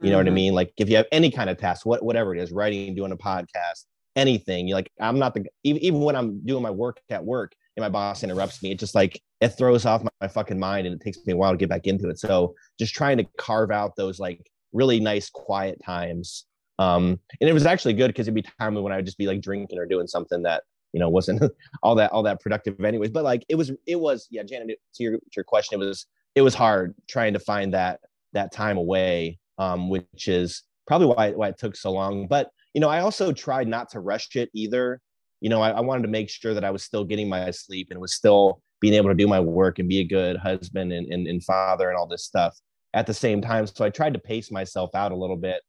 You 0.00 0.10
know 0.10 0.18
what 0.18 0.28
I 0.28 0.30
Mhm. 0.30 0.34
mean? 0.34 0.54
Like 0.54 0.72
if 0.76 0.88
you 0.88 0.96
have 0.96 1.06
any 1.10 1.30
kind 1.30 1.50
of 1.50 1.58
task, 1.58 1.84
what 1.84 2.04
whatever 2.04 2.34
it 2.34 2.40
is, 2.40 2.52
writing, 2.52 2.94
doing 2.94 3.10
a 3.10 3.16
podcast, 3.16 3.86
anything, 4.14 4.68
you're 4.68 4.76
like 4.76 4.90
I'm 5.00 5.18
not 5.18 5.34
the 5.34 5.44
even, 5.64 5.82
even 5.82 6.00
when 6.00 6.14
I'm 6.14 6.40
doing 6.46 6.62
my 6.62 6.70
work 6.70 7.00
at 7.10 7.24
work 7.24 7.54
and 7.76 7.82
my 7.82 7.88
boss 7.88 8.22
interrupts 8.22 8.62
me, 8.62 8.70
it 8.70 8.78
just 8.78 8.94
like 8.94 9.20
it 9.40 9.48
throws 9.48 9.86
off 9.86 10.02
my, 10.04 10.10
my 10.20 10.28
fucking 10.28 10.58
mind 10.58 10.86
and 10.86 10.94
it 10.94 11.04
takes 11.04 11.18
me 11.26 11.32
a 11.32 11.36
while 11.36 11.50
to 11.50 11.56
get 11.56 11.68
back 11.68 11.86
into 11.86 12.08
it. 12.08 12.18
So 12.18 12.54
just 12.78 12.94
trying 12.94 13.16
to 13.18 13.24
carve 13.38 13.70
out 13.72 13.96
those 13.96 14.20
like 14.20 14.48
really 14.72 15.00
nice 15.00 15.30
quiet 15.30 15.82
times. 15.82 16.44
Um, 16.78 17.18
and 17.40 17.50
it 17.50 17.52
was 17.52 17.66
actually 17.66 17.94
good 17.94 18.08
because 18.08 18.28
it'd 18.28 18.34
be 18.34 18.44
time 18.60 18.74
when 18.74 18.92
I 18.92 18.96
would 18.96 19.06
just 19.06 19.18
be 19.18 19.26
like 19.26 19.40
drinking 19.40 19.78
or 19.78 19.86
doing 19.86 20.06
something 20.06 20.42
that 20.42 20.62
you 20.92 21.00
know 21.00 21.08
wasn't 21.08 21.42
all 21.82 21.96
that 21.96 22.12
all 22.12 22.22
that 22.22 22.40
productive 22.40 22.80
anyways. 22.84 23.10
But 23.10 23.24
like 23.24 23.44
it 23.48 23.56
was 23.56 23.72
it 23.86 23.98
was 23.98 24.28
yeah, 24.30 24.44
Janet, 24.44 24.78
to 24.94 25.02
your 25.02 25.12
to 25.14 25.32
your 25.36 25.44
question, 25.44 25.80
it 25.80 25.84
was 25.84 26.06
it 26.38 26.42
was 26.42 26.54
hard 26.54 26.94
trying 27.08 27.32
to 27.32 27.40
find 27.40 27.74
that 27.74 28.00
that 28.32 28.52
time 28.52 28.76
away, 28.76 29.38
um, 29.58 29.88
which 29.88 30.28
is 30.28 30.62
probably 30.86 31.08
why 31.08 31.32
why 31.32 31.48
it 31.48 31.58
took 31.58 31.76
so 31.76 31.90
long. 31.92 32.26
But 32.28 32.50
you 32.74 32.80
know, 32.80 32.88
I 32.88 33.00
also 33.00 33.32
tried 33.32 33.68
not 33.68 33.90
to 33.90 34.00
rush 34.00 34.36
it 34.36 34.50
either. 34.54 35.00
You 35.40 35.50
know, 35.50 35.60
I, 35.60 35.70
I 35.70 35.80
wanted 35.80 36.02
to 36.02 36.08
make 36.08 36.30
sure 36.30 36.54
that 36.54 36.64
I 36.64 36.70
was 36.70 36.84
still 36.84 37.04
getting 37.04 37.28
my 37.28 37.50
sleep 37.50 37.88
and 37.90 38.00
was 38.00 38.14
still 38.14 38.62
being 38.80 38.94
able 38.94 39.08
to 39.08 39.14
do 39.14 39.26
my 39.26 39.40
work 39.40 39.78
and 39.78 39.88
be 39.88 39.98
a 39.98 40.04
good 40.04 40.36
husband 40.36 40.92
and, 40.92 41.12
and, 41.12 41.26
and 41.26 41.42
father 41.42 41.88
and 41.88 41.98
all 41.98 42.06
this 42.06 42.24
stuff 42.24 42.56
at 42.94 43.06
the 43.06 43.14
same 43.14 43.42
time. 43.42 43.66
So 43.66 43.84
I 43.84 43.90
tried 43.90 44.14
to 44.14 44.20
pace 44.20 44.52
myself 44.52 44.94
out 44.94 45.12
a 45.12 45.16
little 45.16 45.36
bit, 45.36 45.60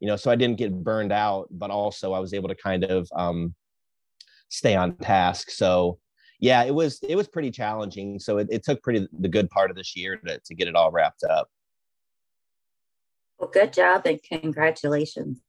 you 0.00 0.06
know, 0.06 0.16
so 0.16 0.30
I 0.30 0.36
didn't 0.36 0.58
get 0.58 0.84
burned 0.84 1.12
out, 1.12 1.48
but 1.50 1.70
also 1.70 2.12
I 2.12 2.18
was 2.18 2.34
able 2.34 2.48
to 2.48 2.54
kind 2.54 2.84
of 2.84 3.08
um, 3.16 3.54
stay 4.50 4.76
on 4.76 4.96
task. 4.96 5.50
So 5.50 5.98
yeah, 6.38 6.64
it 6.64 6.74
was 6.74 7.00
it 7.02 7.16
was 7.16 7.28
pretty 7.28 7.50
challenging. 7.50 8.18
So 8.18 8.38
it, 8.38 8.48
it 8.50 8.64
took 8.64 8.82
pretty 8.82 9.08
the 9.18 9.28
good 9.28 9.50
part 9.50 9.70
of 9.70 9.76
this 9.76 9.96
year 9.96 10.16
to, 10.16 10.38
to 10.38 10.54
get 10.54 10.68
it 10.68 10.74
all 10.76 10.90
wrapped 10.90 11.24
up. 11.24 11.48
Well, 13.38 13.50
good 13.50 13.72
job 13.72 14.02
and 14.06 14.20
congratulations. 14.22 15.40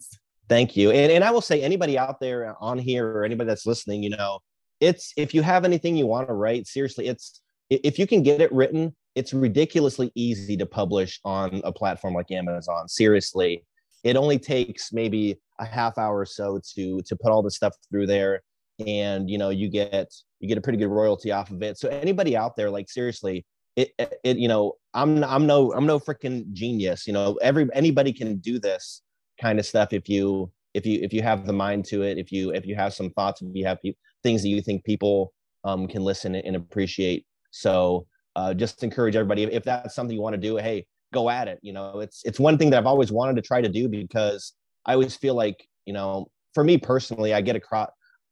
Thank 0.48 0.75
you. 0.75 0.91
And, 0.91 1.12
and 1.12 1.24
I 1.24 1.31
will 1.31 1.41
say, 1.41 1.62
anybody 1.62 1.98
out 1.98 2.19
there 2.19 2.55
on 2.60 2.79
here 2.79 3.08
or 3.08 3.24
anybody 3.24 3.48
that's 3.48 3.65
listening, 3.65 4.03
you 4.03 4.10
know, 4.10 4.39
it's 4.79 5.13
if 5.15 5.34
you 5.34 5.41
have 5.41 5.65
anything 5.65 5.96
you 5.96 6.08
want 6.08 6.27
to 6.27 6.34
write, 6.34 6.67
seriously, 6.67 7.08
it's 7.08 7.41
if 7.69 8.00
you 8.00 8.08
can 8.08 8.24
get 8.24 8.41
it 8.41 8.51
written, 8.51 8.96
it's 9.15 9.34
ridiculously 9.34 10.12
easy 10.15 10.58
to 10.58 10.65
publish 10.65 11.19
on 11.24 11.62
a 11.63 11.72
platform 11.72 12.13
like 12.13 12.31
Amazon. 12.31 12.88
Seriously, 12.88 13.63
it 14.03 14.15
only 14.15 14.39
takes 14.39 14.91
maybe 14.91 15.39
a 15.60 15.65
half 15.65 15.98
hour 15.98 16.19
or 16.19 16.25
so 16.25 16.60
to 16.75 17.01
to 17.01 17.15
put 17.15 17.31
all 17.31 17.43
the 17.43 17.51
stuff 17.51 17.75
through 17.89 18.08
there, 18.08 18.41
and 18.86 19.29
you 19.29 19.38
know 19.38 19.50
you 19.50 19.69
get 19.69 20.13
you 20.39 20.48
get 20.48 20.57
a 20.57 20.62
pretty 20.62 20.77
good 20.77 20.88
royalty 20.88 21.31
off 21.31 21.51
of 21.51 21.62
it. 21.62 21.77
So 21.77 21.89
anybody 21.89 22.36
out 22.36 22.55
there, 22.55 22.69
like 22.69 22.89
seriously, 22.89 23.45
it, 23.75 23.91
it, 24.24 24.38
you 24.38 24.48
know 24.48 24.74
I'm 24.93 25.24
I'm 25.24 25.45
no 25.45 25.74
I'm 25.74 25.86
no 25.86 26.00
freaking 26.00 26.51
genius. 26.53 27.07
You 27.07 27.13
know, 27.13 27.38
every 27.41 27.67
anybody 27.74 28.13
can 28.13 28.38
do 28.38 28.59
this 28.59 29.01
kind 29.39 29.59
of 29.59 29.65
stuff 29.65 29.93
if 29.93 30.09
you 30.09 30.51
if 30.74 30.86
you 30.86 31.00
if 31.01 31.13
you 31.13 31.21
have 31.21 31.45
the 31.45 31.53
mind 31.53 31.86
to 31.86 32.03
it 32.03 32.17
if 32.17 32.31
you 32.31 32.51
if 32.51 32.65
you 32.65 32.75
have 32.75 32.93
some 32.93 33.09
thoughts 33.12 33.41
if 33.41 33.48
you 33.53 33.65
have 33.65 33.81
pe- 33.81 33.93
things 34.24 34.41
that 34.41 34.50
you 34.50 34.62
think 34.62 34.83
people 34.83 35.33
um, 35.63 35.88
can 35.88 36.03
listen 36.03 36.36
and 36.36 36.55
appreciate 36.55 37.25
so 37.51 38.05
uh, 38.36 38.53
just 38.53 38.83
encourage 38.83 39.15
everybody 39.15 39.43
if 39.43 39.63
that's 39.63 39.95
something 39.95 40.15
you 40.15 40.21
want 40.21 40.33
to 40.33 40.41
do 40.41 40.57
hey 40.57 40.86
go 41.13 41.29
at 41.29 41.48
it 41.48 41.59
you 41.62 41.74
know 41.74 42.00
it's 42.00 42.21
it's 42.24 42.39
one 42.39 42.57
thing 42.57 42.69
that 42.69 42.77
i've 42.77 42.86
always 42.86 43.12
wanted 43.12 43.36
to 43.36 43.41
try 43.41 43.62
to 43.62 43.69
do 43.69 43.89
because 43.89 44.53
i 44.86 44.93
always 44.93 45.15
feel 45.15 45.33
like 45.33 45.67
you 45.86 45.93
know 45.93 46.27
for 46.53 46.63
me 46.63 46.77
personally 46.77 47.33
i 47.33 47.41
get 47.41 47.55
across 47.55 47.89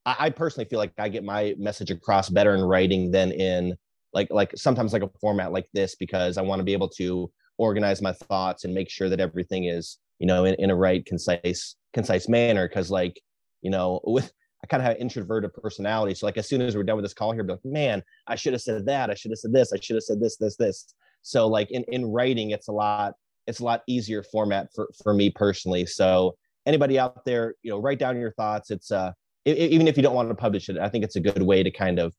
I, 0.07 0.15
I 0.19 0.29
personally 0.31 0.67
feel 0.67 0.79
like 0.79 0.93
i 0.97 1.09
get 1.09 1.23
my 1.23 1.53
message 1.59 1.91
across 1.91 2.29
better 2.29 2.55
in 2.55 2.61
writing 2.63 3.11
than 3.11 3.31
in 3.31 3.77
like 4.13 4.29
like 4.31 4.51
sometimes 4.55 4.93
like 4.93 5.03
a 5.03 5.09
format 5.21 5.51
like 5.51 5.67
this 5.73 5.95
because 5.95 6.37
i 6.37 6.41
want 6.41 6.59
to 6.59 6.63
be 6.63 6.73
able 6.73 6.89
to 6.89 7.29
organize 7.57 8.01
my 8.01 8.13
thoughts 8.13 8.63
and 8.63 8.73
make 8.73 8.89
sure 8.89 9.09
that 9.09 9.19
everything 9.19 9.65
is 9.65 9.97
you 10.19 10.27
know 10.27 10.45
in, 10.45 10.55
in 10.55 10.69
a 10.69 10.75
right 10.75 11.05
concise 11.05 11.75
concise 11.93 12.29
manner. 12.29 12.67
Because 12.67 12.89
like 12.89 13.19
you 13.61 13.71
know 13.71 13.99
with 14.03 14.31
i 14.63 14.67
kind 14.67 14.81
of 14.81 14.87
have 14.87 14.95
an 14.95 15.01
introverted 15.01 15.53
personality. 15.53 16.13
So 16.15 16.25
like 16.25 16.37
as 16.37 16.47
soon 16.47 16.61
as 16.61 16.75
we're 16.75 16.83
done 16.83 16.95
with 16.95 17.05
this 17.05 17.13
call 17.13 17.31
here 17.31 17.43
be 17.43 17.53
like 17.53 17.65
man 17.65 18.03
i 18.27 18.35
should 18.35 18.53
have 18.53 18.61
said 18.61 18.85
that. 18.85 19.09
I 19.09 19.13
should 19.13 19.31
have 19.31 19.39
said 19.39 19.53
this. 19.53 19.73
I 19.73 19.79
should 19.79 19.95
have 19.95 20.03
said 20.03 20.19
this 20.19 20.37
this 20.37 20.55
this. 20.55 20.93
So 21.21 21.47
like 21.47 21.71
in, 21.71 21.83
in 21.89 22.05
writing 22.05 22.51
it's 22.51 22.67
a 22.67 22.71
lot 22.73 23.13
it's 23.47 23.59
a 23.59 23.65
lot 23.65 23.83
easier 23.87 24.23
format 24.23 24.69
for 24.73 24.89
for 25.03 25.13
me 25.13 25.29
personally. 25.29 25.85
So 25.85 26.37
anybody 26.65 26.99
out 26.99 27.25
there 27.25 27.55
you 27.63 27.71
know 27.71 27.79
write 27.79 27.99
down 27.99 28.19
your 28.19 28.31
thoughts. 28.33 28.71
It's 28.71 28.91
uh 28.91 29.11
even 29.47 29.87
if 29.87 29.95
you 29.97 30.03
don't 30.03 30.15
want 30.15 30.29
to 30.29 30.35
publish 30.35 30.69
it 30.69 30.77
i 30.77 30.89
think 30.89 31.03
it's 31.03 31.15
a 31.15 31.19
good 31.19 31.41
way 31.41 31.63
to 31.63 31.71
kind 31.71 31.99
of 31.99 32.13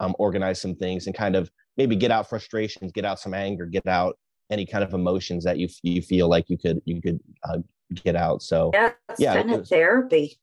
um, 0.00 0.14
organize 0.18 0.60
some 0.60 0.74
things 0.74 1.06
and 1.06 1.14
kind 1.14 1.36
of 1.36 1.50
maybe 1.76 1.94
get 1.94 2.10
out 2.10 2.28
frustrations 2.28 2.90
get 2.92 3.04
out 3.04 3.20
some 3.20 3.34
anger 3.34 3.66
get 3.66 3.86
out 3.86 4.18
any 4.50 4.66
kind 4.66 4.82
of 4.82 4.92
emotions 4.94 5.44
that 5.44 5.58
you 5.58 5.68
you 5.82 6.02
feel 6.02 6.28
like 6.28 6.48
you 6.48 6.58
could 6.58 6.80
you 6.84 7.00
could 7.00 7.20
uh, 7.44 7.58
get 7.94 8.16
out 8.16 8.42
so 8.42 8.70
Yeah, 8.74 8.92
it's 9.08 9.20
Yeah, 9.20 9.34
kind 9.34 9.52
of 9.52 9.68
therapy. 9.68 10.38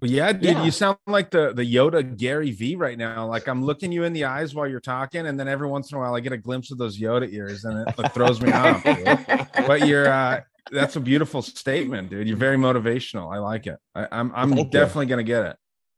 Well, 0.00 0.10
yeah, 0.10 0.32
dude, 0.32 0.42
Yeah. 0.42 0.64
you 0.64 0.70
sound 0.70 0.98
like 1.06 1.30
the 1.30 1.52
the 1.54 1.62
Yoda 1.62 2.16
Gary 2.16 2.50
V 2.50 2.74
right 2.76 2.98
now. 2.98 3.26
Like 3.26 3.46
I'm 3.48 3.64
looking 3.64 3.90
you 3.92 4.04
in 4.04 4.12
the 4.12 4.24
eyes 4.24 4.54
while 4.54 4.66
you're 4.68 4.80
talking, 4.80 5.26
and 5.26 5.38
then 5.38 5.48
every 5.48 5.68
once 5.68 5.90
in 5.90 5.96
a 5.96 6.00
while 6.00 6.14
I 6.14 6.20
get 6.20 6.32
a 6.32 6.36
glimpse 6.36 6.70
of 6.72 6.78
those 6.78 6.98
Yoda 6.98 7.32
ears, 7.32 7.64
and 7.64 7.88
it, 7.88 7.94
it 7.98 8.12
throws 8.12 8.40
me 8.40 8.50
off. 8.52 8.82
dude. 8.84 9.26
But 9.66 9.86
you're 9.86 10.08
uh, 10.08 10.40
that's 10.70 10.96
a 10.96 11.00
beautiful 11.00 11.42
statement, 11.42 12.10
dude. 12.10 12.26
You're 12.28 12.36
very 12.36 12.56
motivational. 12.56 13.34
I 13.34 13.38
like 13.38 13.66
it. 13.66 13.78
I, 13.94 14.08
I'm 14.12 14.32
I'm 14.34 14.50
Thank 14.52 14.66
you. 14.66 14.70
definitely 14.70 15.06
gonna 15.06 15.22
get 15.22 15.44
it. 15.46 15.56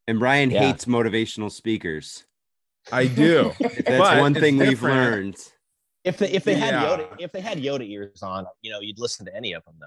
And 0.08 0.18
Brian 0.18 0.50
Yeah. 0.50 0.60
hates 0.60 0.84
motivational 0.86 1.50
speakers. 1.50 2.24
I 2.92 3.06
do. 3.06 3.52
That's 3.60 3.82
But 3.86 4.20
one 4.20 4.32
it's 4.32 4.40
thing 4.40 4.56
we've 4.58 4.70
different. 4.70 4.96
learned. 4.96 5.36
if 6.04 6.18
they 6.18 6.30
if 6.30 6.44
they 6.44 6.54
had 6.54 6.74
Yeah. 6.74 6.84
Yoda 6.96 7.16
if 7.18 7.32
they 7.32 7.40
had 7.40 7.58
Yoda 7.58 7.88
ears 7.88 8.22
on, 8.22 8.46
you 8.62 8.70
know, 8.70 8.80
you'd 8.80 8.98
listen 8.98 9.26
to 9.26 9.34
any 9.36 9.52
of 9.54 9.64
them 9.64 9.74
though. 9.80 9.86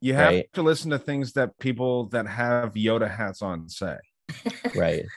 You 0.00 0.14
have 0.14 0.28
Right. 0.32 0.52
to 0.54 0.62
listen 0.62 0.90
to 0.92 0.98
things 0.98 1.34
that 1.34 1.58
people 1.58 2.06
that 2.06 2.26
have 2.26 2.74
Yoda 2.74 3.10
hats 3.10 3.42
on 3.42 3.68
say. 3.68 3.96
Right. 4.74 5.04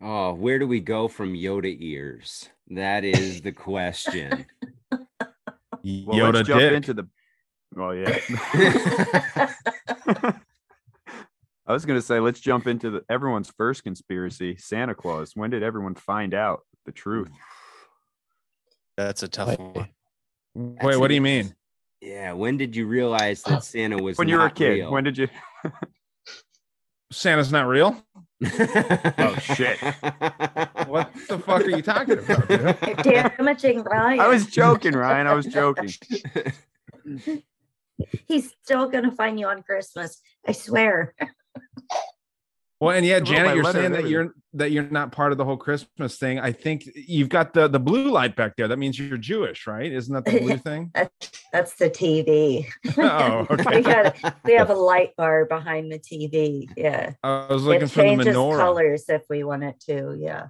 Oh, 0.00 0.34
where 0.34 0.58
do 0.58 0.66
we 0.66 0.80
go 0.80 1.08
from 1.08 1.32
Yoda 1.34 1.74
ears? 1.80 2.48
That 2.68 3.04
is 3.04 3.42
the 3.42 3.52
question. 3.52 4.46
Well, 5.84 6.18
Yoda 6.18 6.34
let's 6.34 6.48
jump 6.48 6.60
dick. 6.60 6.72
into 6.72 6.94
the. 6.94 7.08
Well, 7.76 7.94
yeah. 7.94 8.18
I 11.64 11.72
was 11.72 11.84
gonna 11.84 12.02
say 12.02 12.18
let's 12.18 12.40
jump 12.40 12.66
into 12.66 12.90
the 12.90 13.04
everyone's 13.08 13.52
first 13.56 13.84
conspiracy, 13.84 14.56
Santa 14.56 14.96
Claus. 14.96 15.36
When 15.36 15.50
did 15.50 15.62
everyone 15.62 15.94
find 15.94 16.34
out 16.34 16.62
the 16.86 16.92
truth? 16.92 17.30
That's 18.96 19.22
a 19.22 19.28
tough 19.28 19.56
one. 19.60 19.88
Wait, 20.56 20.96
what 20.98 21.06
do 21.06 21.14
you 21.14 21.20
mean? 21.20 21.54
yeah, 22.00 22.32
when 22.32 22.56
did 22.56 22.74
you 22.74 22.88
realize 22.88 23.42
that 23.42 23.62
Santa 23.62 24.02
was 24.02 24.18
When 24.18 24.26
you 24.26 24.38
were 24.38 24.46
a 24.46 24.50
kid. 24.50 24.70
real? 24.70 24.90
When 24.90 25.04
did 25.04 25.18
you? 25.18 25.28
Santa's 27.12 27.52
not 27.52 27.68
real? 27.68 28.02
Oh 28.44 29.36
shit! 29.40 29.78
What 30.96 31.28
the 31.28 31.38
fuck 31.38 31.62
are 31.62 31.70
you 31.70 31.82
talking 31.82 32.18
about? 32.18 32.48
dude? 32.48 32.60
You're 32.60 33.22
damaging 33.38 33.82
Ryan. 33.82 34.20
I 34.20 34.28
was 34.28 34.46
joking, 34.46 34.94
Ryan. 34.94 35.26
I 35.26 35.34
was 35.34 35.46
joking. 35.46 35.90
He's 38.26 38.54
still 38.62 38.88
gonna 38.88 39.12
find 39.12 39.38
you 39.40 39.46
on 39.46 39.62
Christmas. 39.62 40.20
I 40.46 40.52
swear. 40.52 41.14
Well, 42.78 42.94
and 42.94 43.06
yeah, 43.06 43.16
I 43.16 43.18
wrote 43.18 43.28
my 43.28 43.32
Janet, 43.32 43.56
you're 43.56 43.72
saying 43.72 43.92
that 43.92 44.08
you're 44.08 44.34
that 44.52 44.70
you're 44.70 44.88
not 44.90 45.10
part 45.10 45.32
of 45.32 45.38
the 45.38 45.44
whole 45.44 45.56
Christmas 45.56 46.18
thing. 46.18 46.38
I 46.38 46.52
think 46.52 46.86
you've 46.94 47.30
got 47.30 47.54
the 47.54 47.68
the 47.68 47.80
blue 47.80 48.10
light 48.10 48.36
back 48.36 48.54
there. 48.56 48.68
That 48.68 48.78
means 48.78 48.98
you're 48.98 49.16
Jewish, 49.16 49.66
right? 49.66 49.90
Isn't 49.90 50.12
that 50.12 50.26
the 50.26 50.40
blue 50.40 50.56
thing? 50.58 50.90
That's 50.94 51.30
that's 51.52 51.74
the 51.76 51.88
TV. 51.88 52.66
Oh, 52.98 53.46
okay. 53.50 53.76
we 53.76 53.82
got 53.82 54.16
we 54.44 54.52
have 54.54 54.68
a 54.68 54.74
light 54.74 55.16
bar 55.16 55.46
behind 55.46 55.90
the 55.90 55.98
TV. 55.98 56.68
Yeah. 56.76 57.12
I 57.22 57.46
was 57.48 57.64
looking 57.64 57.84
it 57.84 57.90
for 57.90 58.02
the 58.02 58.08
changes 58.08 58.26
menorah. 58.36 58.58
colors 58.58 59.04
if 59.08 59.22
we 59.30 59.42
want 59.42 59.64
it 59.64 59.80
to. 59.86 60.14
Yeah. 60.18 60.48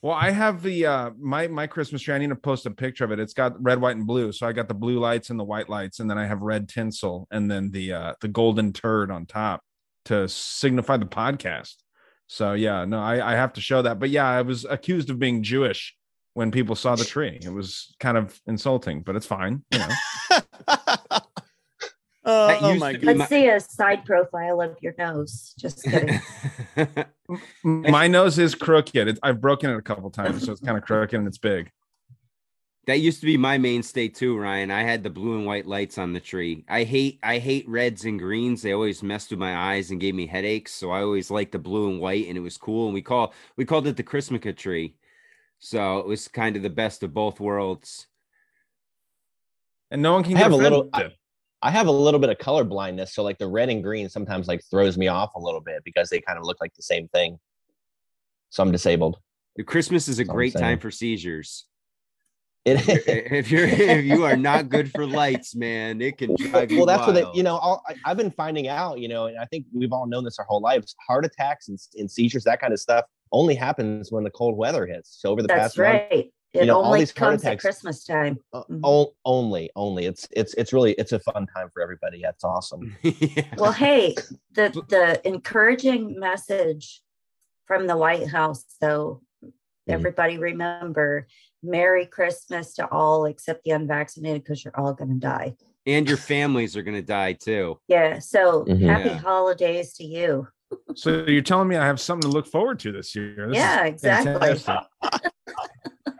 Well, 0.00 0.14
I 0.14 0.30
have 0.30 0.62
the 0.62 0.86
uh 0.86 1.10
my 1.18 1.48
my 1.48 1.66
Christmas 1.66 2.02
tree. 2.02 2.14
I 2.14 2.18
need 2.18 2.28
to 2.28 2.36
post 2.36 2.66
a 2.66 2.70
picture 2.70 3.04
of 3.04 3.10
it. 3.10 3.18
It's 3.18 3.34
got 3.34 3.60
red, 3.62 3.80
white, 3.80 3.96
and 3.96 4.06
blue. 4.06 4.30
So 4.32 4.46
I 4.46 4.52
got 4.52 4.68
the 4.68 4.74
blue 4.74 5.00
lights 5.00 5.30
and 5.30 5.38
the 5.38 5.44
white 5.44 5.68
lights, 5.68 5.98
and 5.98 6.08
then 6.08 6.18
I 6.18 6.26
have 6.26 6.40
red 6.40 6.68
tinsel, 6.68 7.26
and 7.30 7.50
then 7.50 7.70
the 7.72 7.92
uh 7.92 8.14
the 8.20 8.28
golden 8.28 8.72
turd 8.72 9.10
on 9.10 9.26
top 9.26 9.62
to 10.04 10.28
signify 10.28 10.98
the 10.98 11.06
podcast. 11.06 11.74
So 12.28 12.52
yeah, 12.52 12.84
no, 12.84 13.00
I 13.00 13.32
I 13.32 13.34
have 13.34 13.54
to 13.54 13.60
show 13.60 13.82
that. 13.82 13.98
But 13.98 14.10
yeah, 14.10 14.28
I 14.28 14.42
was 14.42 14.64
accused 14.64 15.10
of 15.10 15.18
being 15.18 15.42
Jewish 15.42 15.96
when 16.34 16.52
people 16.52 16.76
saw 16.76 16.94
the 16.94 17.04
tree. 17.16 17.40
It 17.42 17.52
was 17.52 17.94
kind 17.98 18.16
of 18.16 18.40
insulting, 18.46 19.02
but 19.02 19.16
it's 19.16 19.26
fine. 19.26 19.64
You 19.72 19.78
know. 19.80 19.88
That 22.28 22.62
oh, 22.62 22.72
oh 22.72 22.74
my 22.74 22.92
god. 22.92 23.16
Let's 23.16 23.30
see 23.30 23.48
a 23.48 23.58
side 23.58 24.04
profile 24.04 24.60
of 24.60 24.76
your 24.82 24.94
nose. 24.98 25.54
Just 25.58 25.82
kidding. 25.84 26.20
My 27.64 28.06
nose 28.06 28.38
is 28.38 28.54
crooked. 28.54 29.08
It's, 29.08 29.18
I've 29.22 29.40
broken 29.40 29.70
it 29.70 29.78
a 29.78 29.82
couple 29.82 30.10
times, 30.10 30.44
so 30.44 30.52
it's 30.52 30.60
kind 30.60 30.76
of 30.76 30.84
crooked 30.84 31.18
and 31.18 31.26
it's 31.26 31.38
big. 31.38 31.70
That 32.86 33.00
used 33.00 33.20
to 33.20 33.26
be 33.26 33.38
my 33.38 33.56
mainstay 33.56 34.08
too, 34.08 34.36
Ryan. 34.36 34.70
I 34.70 34.82
had 34.82 35.02
the 35.02 35.08
blue 35.08 35.38
and 35.38 35.46
white 35.46 35.64
lights 35.64 35.96
on 35.96 36.12
the 36.12 36.20
tree. 36.20 36.66
I 36.68 36.84
hate 36.84 37.18
I 37.22 37.38
hate 37.38 37.66
reds 37.66 38.04
and 38.04 38.18
greens. 38.18 38.60
They 38.60 38.72
always 38.72 39.02
messed 39.02 39.30
with 39.30 39.38
my 39.38 39.72
eyes 39.72 39.90
and 39.90 39.98
gave 39.98 40.14
me 40.14 40.26
headaches. 40.26 40.74
So 40.74 40.90
I 40.90 41.00
always 41.00 41.30
liked 41.30 41.52
the 41.52 41.58
blue 41.58 41.88
and 41.88 41.98
white, 41.98 42.28
and 42.28 42.36
it 42.36 42.42
was 42.42 42.58
cool. 42.58 42.86
And 42.86 42.94
we 42.94 43.00
call 43.00 43.32
we 43.56 43.64
called 43.64 43.86
it 43.86 43.96
the 43.96 44.02
Christmas 44.02 44.42
tree. 44.56 44.96
So 45.60 45.98
it 46.00 46.06
was 46.06 46.28
kind 46.28 46.56
of 46.56 46.62
the 46.62 46.68
best 46.68 47.02
of 47.02 47.14
both 47.14 47.40
worlds. 47.40 48.06
And 49.90 50.02
no 50.02 50.12
one 50.12 50.24
can 50.24 50.34
I 50.34 50.40
get 50.40 50.42
have 50.42 50.52
a 50.52 50.56
offended. 50.56 50.72
little. 50.72 50.90
I, 50.92 51.12
I 51.60 51.70
have 51.70 51.88
a 51.88 51.92
little 51.92 52.20
bit 52.20 52.30
of 52.30 52.38
color 52.38 52.64
blindness, 52.64 53.14
so 53.14 53.22
like 53.22 53.38
the 53.38 53.48
red 53.48 53.68
and 53.68 53.82
green 53.82 54.08
sometimes 54.08 54.46
like 54.46 54.62
throws 54.70 54.96
me 54.96 55.08
off 55.08 55.34
a 55.34 55.40
little 55.40 55.60
bit 55.60 55.82
because 55.84 56.08
they 56.08 56.20
kind 56.20 56.38
of 56.38 56.44
look 56.44 56.58
like 56.60 56.74
the 56.74 56.82
same 56.82 57.08
thing. 57.08 57.38
So 58.50 58.62
I'm 58.62 58.70
disabled. 58.70 59.18
Christmas 59.66 60.08
is 60.08 60.20
a 60.20 60.24
That's 60.24 60.34
great 60.34 60.52
time 60.54 60.78
for 60.78 60.90
seizures. 60.90 61.64
It, 62.64 62.80
if 62.86 63.50
you're 63.50 63.66
if 63.66 64.04
you 64.04 64.24
are 64.24 64.36
not 64.36 64.68
good 64.68 64.90
for 64.90 65.06
lights, 65.06 65.56
man, 65.56 66.00
it 66.00 66.18
can 66.18 66.34
drive 66.36 66.70
you 66.70 66.78
well, 66.78 66.86
that's 66.86 67.06
what 67.06 67.14
they, 67.14 67.24
you 67.34 67.42
know. 67.42 67.56
I'll, 67.56 67.82
I, 67.88 67.94
I've 68.04 68.16
been 68.16 68.30
finding 68.30 68.68
out, 68.68 69.00
you 69.00 69.08
know, 69.08 69.26
and 69.26 69.38
I 69.38 69.46
think 69.46 69.66
we've 69.72 69.92
all 69.92 70.06
known 70.06 70.24
this 70.24 70.38
our 70.38 70.44
whole 70.44 70.60
lives. 70.60 70.94
Heart 71.06 71.24
attacks 71.24 71.68
and, 71.68 71.78
and 71.96 72.10
seizures, 72.10 72.44
that 72.44 72.60
kind 72.60 72.72
of 72.72 72.78
stuff, 72.78 73.04
only 73.32 73.54
happens 73.54 74.12
when 74.12 74.22
the 74.22 74.30
cold 74.30 74.56
weather 74.56 74.86
hits. 74.86 75.16
So 75.20 75.30
over 75.30 75.42
the 75.42 75.48
That's 75.48 75.74
past 75.74 76.10
month, 76.10 76.26
right. 76.54 76.62
It 76.62 76.66
know, 76.66 76.76
all 76.78 76.86
only 76.86 77.00
these 77.00 77.10
heart 77.16 77.30
comes 77.32 77.44
at 77.44 77.60
Christmas 77.60 78.04
time. 78.04 78.38
uh, 78.52 78.62
o- 78.84 79.14
only, 79.24 79.70
only. 79.76 80.06
It's 80.06 80.26
it's 80.32 80.54
it's 80.54 80.72
really 80.72 80.92
it's 80.92 81.12
a 81.12 81.18
fun 81.20 81.46
time 81.46 81.68
for 81.72 81.82
everybody. 81.82 82.20
That's 82.22 82.44
awesome. 82.44 82.96
Well, 83.56 83.72
hey, 83.72 84.14
the 84.54 84.70
the 84.88 85.20
encouraging 85.26 86.18
message 86.18 87.02
from 87.66 87.86
the 87.86 87.96
White 87.96 88.28
House, 88.28 88.64
though, 88.80 89.22
Mm-hmm. 89.88 89.94
everybody 89.94 90.36
remember 90.36 91.26
Merry 91.62 92.04
Christmas 92.04 92.74
to 92.74 92.86
all 92.90 93.24
except 93.24 93.64
the 93.64 93.70
unvaccinated 93.70 94.42
because 94.44 94.62
you're 94.62 94.78
all 94.78 94.92
going 94.92 95.08
to 95.08 95.16
die. 95.18 95.54
and 95.86 96.06
your 96.06 96.18
families 96.18 96.76
are 96.76 96.82
gonna 96.82 97.00
die 97.00 97.32
too. 97.32 97.80
Yeah. 97.88 98.18
So 98.18 98.66
Mhm. 98.66 98.86
happy 98.86 99.08
Yeah. 99.08 99.16
holidays 99.16 99.94
to 99.94 100.04
you. 100.04 100.46
So 100.94 101.24
you're 101.26 101.42
telling 101.42 101.68
me 101.68 101.76
I 101.76 101.86
have 101.86 102.00
something 102.00 102.28
to 102.28 102.34
look 102.34 102.46
forward 102.46 102.78
to 102.80 102.92
this 102.92 103.14
year? 103.14 103.48
This 103.48 103.56
yeah, 103.56 103.84
exactly. 103.84 104.74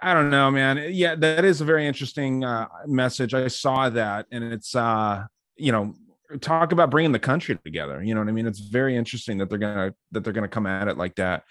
I 0.03 0.15
don't 0.15 0.31
know, 0.31 0.51
man. 0.51 0.91
Yeah, 0.93 1.15
that 1.17 1.45
is 1.45 1.61
a 1.61 1.65
very 1.65 1.87
interesting 1.87 2.45
uh, 2.45 2.67
message. 2.87 3.35
I 3.35 3.49
saw 3.49 3.91
that, 3.91 4.27
and 4.31 4.45
it's 4.45 4.75
uh, 4.75 5.25
you 5.57 5.73
know, 5.73 5.95
talk 6.41 6.73
about 6.73 6.91
bringing 6.91 7.13
the 7.13 7.19
country 7.19 7.59
together. 7.65 8.03
You 8.03 8.15
know 8.15 8.21
what 8.21 8.29
I 8.29 8.33
mean? 8.33 8.47
It's 8.47 8.61
very 8.61 8.97
interesting 8.97 9.39
that 9.39 9.51
they're 9.51 9.59
gonna 9.59 9.95
that 10.13 10.25
they're 10.25 10.33
gonna 10.33 10.49
come 10.49 10.67
at 10.67 10.89
it 10.89 10.97
like 10.97 11.17
that. 11.17 11.45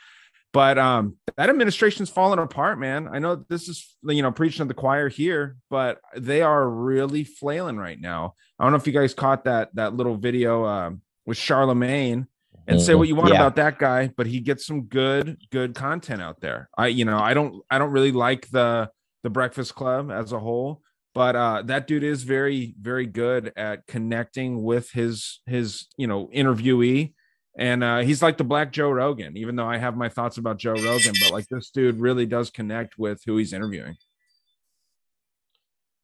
But 0.54 0.78
um, 0.78 1.18
that 1.36 1.50
administration's 1.50 2.10
falling 2.10 2.40
apart, 2.40 2.80
man. 2.80 3.10
I 3.12 3.20
know 3.20 3.44
this 3.50 3.68
is 3.68 3.96
you 4.04 4.22
know 4.22 4.32
preaching 4.32 4.60
to 4.60 4.66
the 4.66 4.74
choir 4.74 5.10
here, 5.10 5.58
but 5.70 6.00
they 6.16 6.42
are 6.42 6.68
really 6.70 7.24
flailing 7.24 7.78
right 7.78 8.00
now. 8.00 8.36
I 8.58 8.64
don't 8.64 8.72
know 8.72 8.78
if 8.78 8.88
you 8.88 8.94
guys 8.94 9.14
caught 9.14 9.44
that 9.44 9.76
that 9.76 9.96
little 9.96 10.16
video 10.16 10.66
um, 10.66 11.02
with 11.26 11.38
Charlemagne 11.38 12.28
and 12.68 12.82
say 12.82 12.94
Mhm. 12.94 12.98
what 13.00 13.08
you 13.08 13.16
want 13.16 13.30
Yeah. 13.30 13.36
about 13.42 13.56
that 13.56 13.80
guy 13.80 14.12
but 14.18 14.28
he 14.28 14.40
gets 14.40 14.66
some 14.66 14.84
good 14.84 15.38
good 15.52 15.74
content 15.76 16.22
out 16.22 16.42
there 16.42 16.70
i 16.78 16.88
you 16.88 17.06
know 17.06 17.18
i 17.20 17.34
don't 17.34 17.64
i 17.70 17.78
don't 17.78 17.92
really 17.92 18.12
like 18.12 18.50
the 18.50 18.90
the 19.24 19.30
breakfast 19.30 19.74
club 19.76 20.12
as 20.12 20.32
a 20.34 20.40
whole 20.40 20.82
but 21.14 21.36
uh 21.36 21.62
that 21.66 21.88
dude 21.88 22.04
is 22.04 22.24
very 22.24 22.76
very 22.80 23.06
good 23.06 23.52
at 23.56 23.88
connecting 23.88 24.62
with 24.64 24.92
his 24.92 25.42
his 25.46 25.88
you 25.98 26.08
know 26.08 26.28
interviewee 26.34 27.14
and 27.58 27.84
uh 27.84 28.00
he's 28.00 28.22
like 28.22 28.38
the 28.38 28.44
black 28.44 28.72
joe 28.72 28.90
rogan 28.92 29.36
even 29.38 29.56
though 29.56 29.68
i 29.68 29.78
have 29.78 29.96
my 29.98 30.10
thoughts 30.10 30.38
about 30.38 30.58
joe 30.58 30.74
rogan 30.74 31.14
but 31.22 31.32
like 31.32 31.48
this 31.48 31.70
dude 31.72 32.00
really 32.00 32.26
does 32.26 32.50
connect 32.50 32.98
with 33.00 33.22
who 33.26 33.38
he's 33.38 33.54
interviewing 33.54 33.96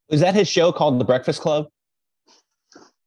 Is 0.10 0.22
that 0.22 0.36
his 0.36 0.48
show 0.48 0.72
called 0.72 1.00
The 1.00 1.06
Breakfast 1.06 1.42
Club? 1.42 1.68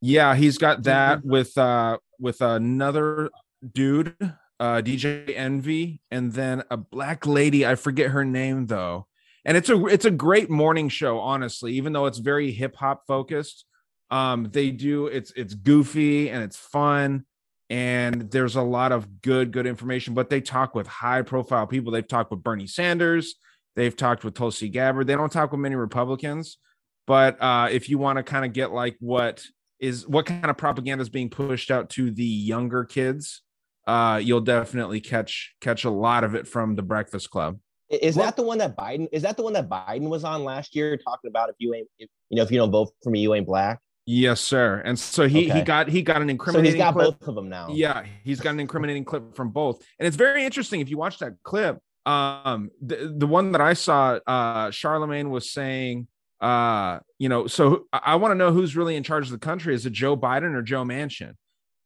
Yeah, 0.00 0.34
he's 0.34 0.58
got 0.58 0.82
that 0.84 1.24
with 1.24 1.56
uh 1.56 1.98
with 2.18 2.40
another 2.40 3.30
dude, 3.72 4.14
uh 4.58 4.82
DJ 4.82 5.36
Envy, 5.36 6.00
and 6.10 6.32
then 6.32 6.62
a 6.70 6.76
black 6.76 7.26
lady. 7.26 7.66
I 7.66 7.74
forget 7.74 8.10
her 8.10 8.24
name 8.24 8.66
though. 8.66 9.06
And 9.44 9.56
it's 9.56 9.68
a 9.68 9.86
it's 9.86 10.04
a 10.04 10.10
great 10.10 10.50
morning 10.50 10.88
show, 10.88 11.18
honestly, 11.18 11.74
even 11.74 11.92
though 11.92 12.06
it's 12.06 12.18
very 12.18 12.50
hip 12.50 12.74
hop 12.76 13.06
focused. 13.06 13.64
Um, 14.10 14.48
they 14.52 14.70
do 14.70 15.06
it's 15.06 15.32
it's 15.36 15.54
goofy 15.54 16.30
and 16.30 16.42
it's 16.42 16.56
fun, 16.56 17.24
and 17.68 18.30
there's 18.30 18.56
a 18.56 18.62
lot 18.62 18.92
of 18.92 19.22
good, 19.22 19.52
good 19.52 19.66
information, 19.66 20.14
but 20.14 20.30
they 20.30 20.40
talk 20.40 20.74
with 20.74 20.86
high 20.86 21.22
profile 21.22 21.66
people. 21.66 21.92
They've 21.92 22.06
talked 22.06 22.30
with 22.30 22.42
Bernie 22.42 22.66
Sanders, 22.66 23.36
they've 23.74 23.96
talked 23.96 24.24
with 24.24 24.34
Tulsi 24.34 24.68
Gabbard, 24.68 25.06
they 25.06 25.16
don't 25.16 25.32
talk 25.32 25.50
with 25.52 25.60
many 25.60 25.74
Republicans. 25.74 26.58
But 27.06 27.40
uh, 27.40 27.68
if 27.70 27.88
you 27.88 27.98
want 27.98 28.18
to 28.18 28.22
kind 28.22 28.44
of 28.44 28.52
get 28.52 28.72
like 28.72 28.96
what 29.00 29.44
is 29.78 30.06
what 30.06 30.26
kind 30.26 30.46
of 30.46 30.56
propaganda 30.56 31.02
is 31.02 31.08
being 31.08 31.30
pushed 31.30 31.70
out 31.70 31.90
to 31.90 32.10
the 32.10 32.24
younger 32.24 32.84
kids, 32.84 33.42
uh, 33.86 34.20
you'll 34.22 34.40
definitely 34.40 35.00
catch 35.00 35.54
catch 35.60 35.84
a 35.84 35.90
lot 35.90 36.24
of 36.24 36.34
it 36.34 36.46
from 36.46 36.74
the 36.74 36.82
Breakfast 36.82 37.30
Club. 37.30 37.58
I- 37.92 37.98
Is 38.02 38.16
that 38.16 38.36
the 38.36 38.42
one 38.42 38.58
that 38.58 38.76
Biden? 38.76 39.08
Is 39.12 39.22
that 39.22 39.36
the 39.36 39.42
one 39.42 39.52
that 39.52 39.68
Biden 39.68 40.08
was 40.08 40.24
on 40.24 40.44
last 40.44 40.74
year 40.74 40.96
talking 40.96 41.28
about 41.28 41.50
if 41.50 41.56
you 41.58 41.74
ain't, 41.74 41.88
if, 41.98 42.08
you 42.30 42.36
know, 42.36 42.42
if 42.42 42.50
you 42.50 42.58
don't 42.58 42.70
vote 42.70 42.90
for 43.02 43.10
me, 43.10 43.20
you 43.20 43.34
ain't 43.34 43.46
black. 43.46 43.80
Yes, 44.06 44.40
sir. 44.40 44.82
And 44.84 44.96
so 44.98 45.26
he 45.26 45.50
he 45.50 45.62
got 45.62 45.88
he 45.88 46.02
got 46.02 46.22
an 46.22 46.30
incriminating. 46.30 46.72
So 46.72 46.76
incriminating. 46.76 46.76
he's 46.76 46.78
got 46.78 46.92
clip. 46.94 47.20
both 47.20 47.28
of 47.28 47.34
them 47.34 47.48
now. 47.48 47.68
Yeah, 47.70 48.04
he's 48.22 48.40
got 48.40 48.50
an 48.50 48.60
incriminating 48.60 49.04
clip 49.04 49.34
from 49.34 49.50
both, 49.50 49.84
and 49.98 50.06
it's 50.06 50.16
very 50.16 50.44
interesting 50.44 50.80
if 50.80 50.88
you 50.88 50.96
watch 50.96 51.18
that 51.18 51.34
clip. 51.42 51.78
Um, 52.06 52.70
the 52.80 53.12
the 53.16 53.26
one 53.26 53.50
that 53.52 53.60
I 53.60 53.72
saw, 53.72 54.20
uh, 54.26 54.70
Charlemagne 54.70 55.30
was 55.30 55.50
saying, 55.50 56.06
uh, 56.40 57.00
you 57.18 57.28
know, 57.28 57.48
so 57.48 57.86
I, 57.92 58.00
I 58.04 58.14
want 58.16 58.30
to 58.30 58.36
know 58.36 58.52
who's 58.52 58.76
really 58.76 58.94
in 58.94 59.02
charge 59.02 59.26
of 59.26 59.32
the 59.32 59.38
country. 59.38 59.74
Is 59.74 59.86
it 59.86 59.92
Joe 59.92 60.16
Biden 60.16 60.54
or 60.54 60.62
Joe 60.62 60.84
Manchin? 60.84 61.32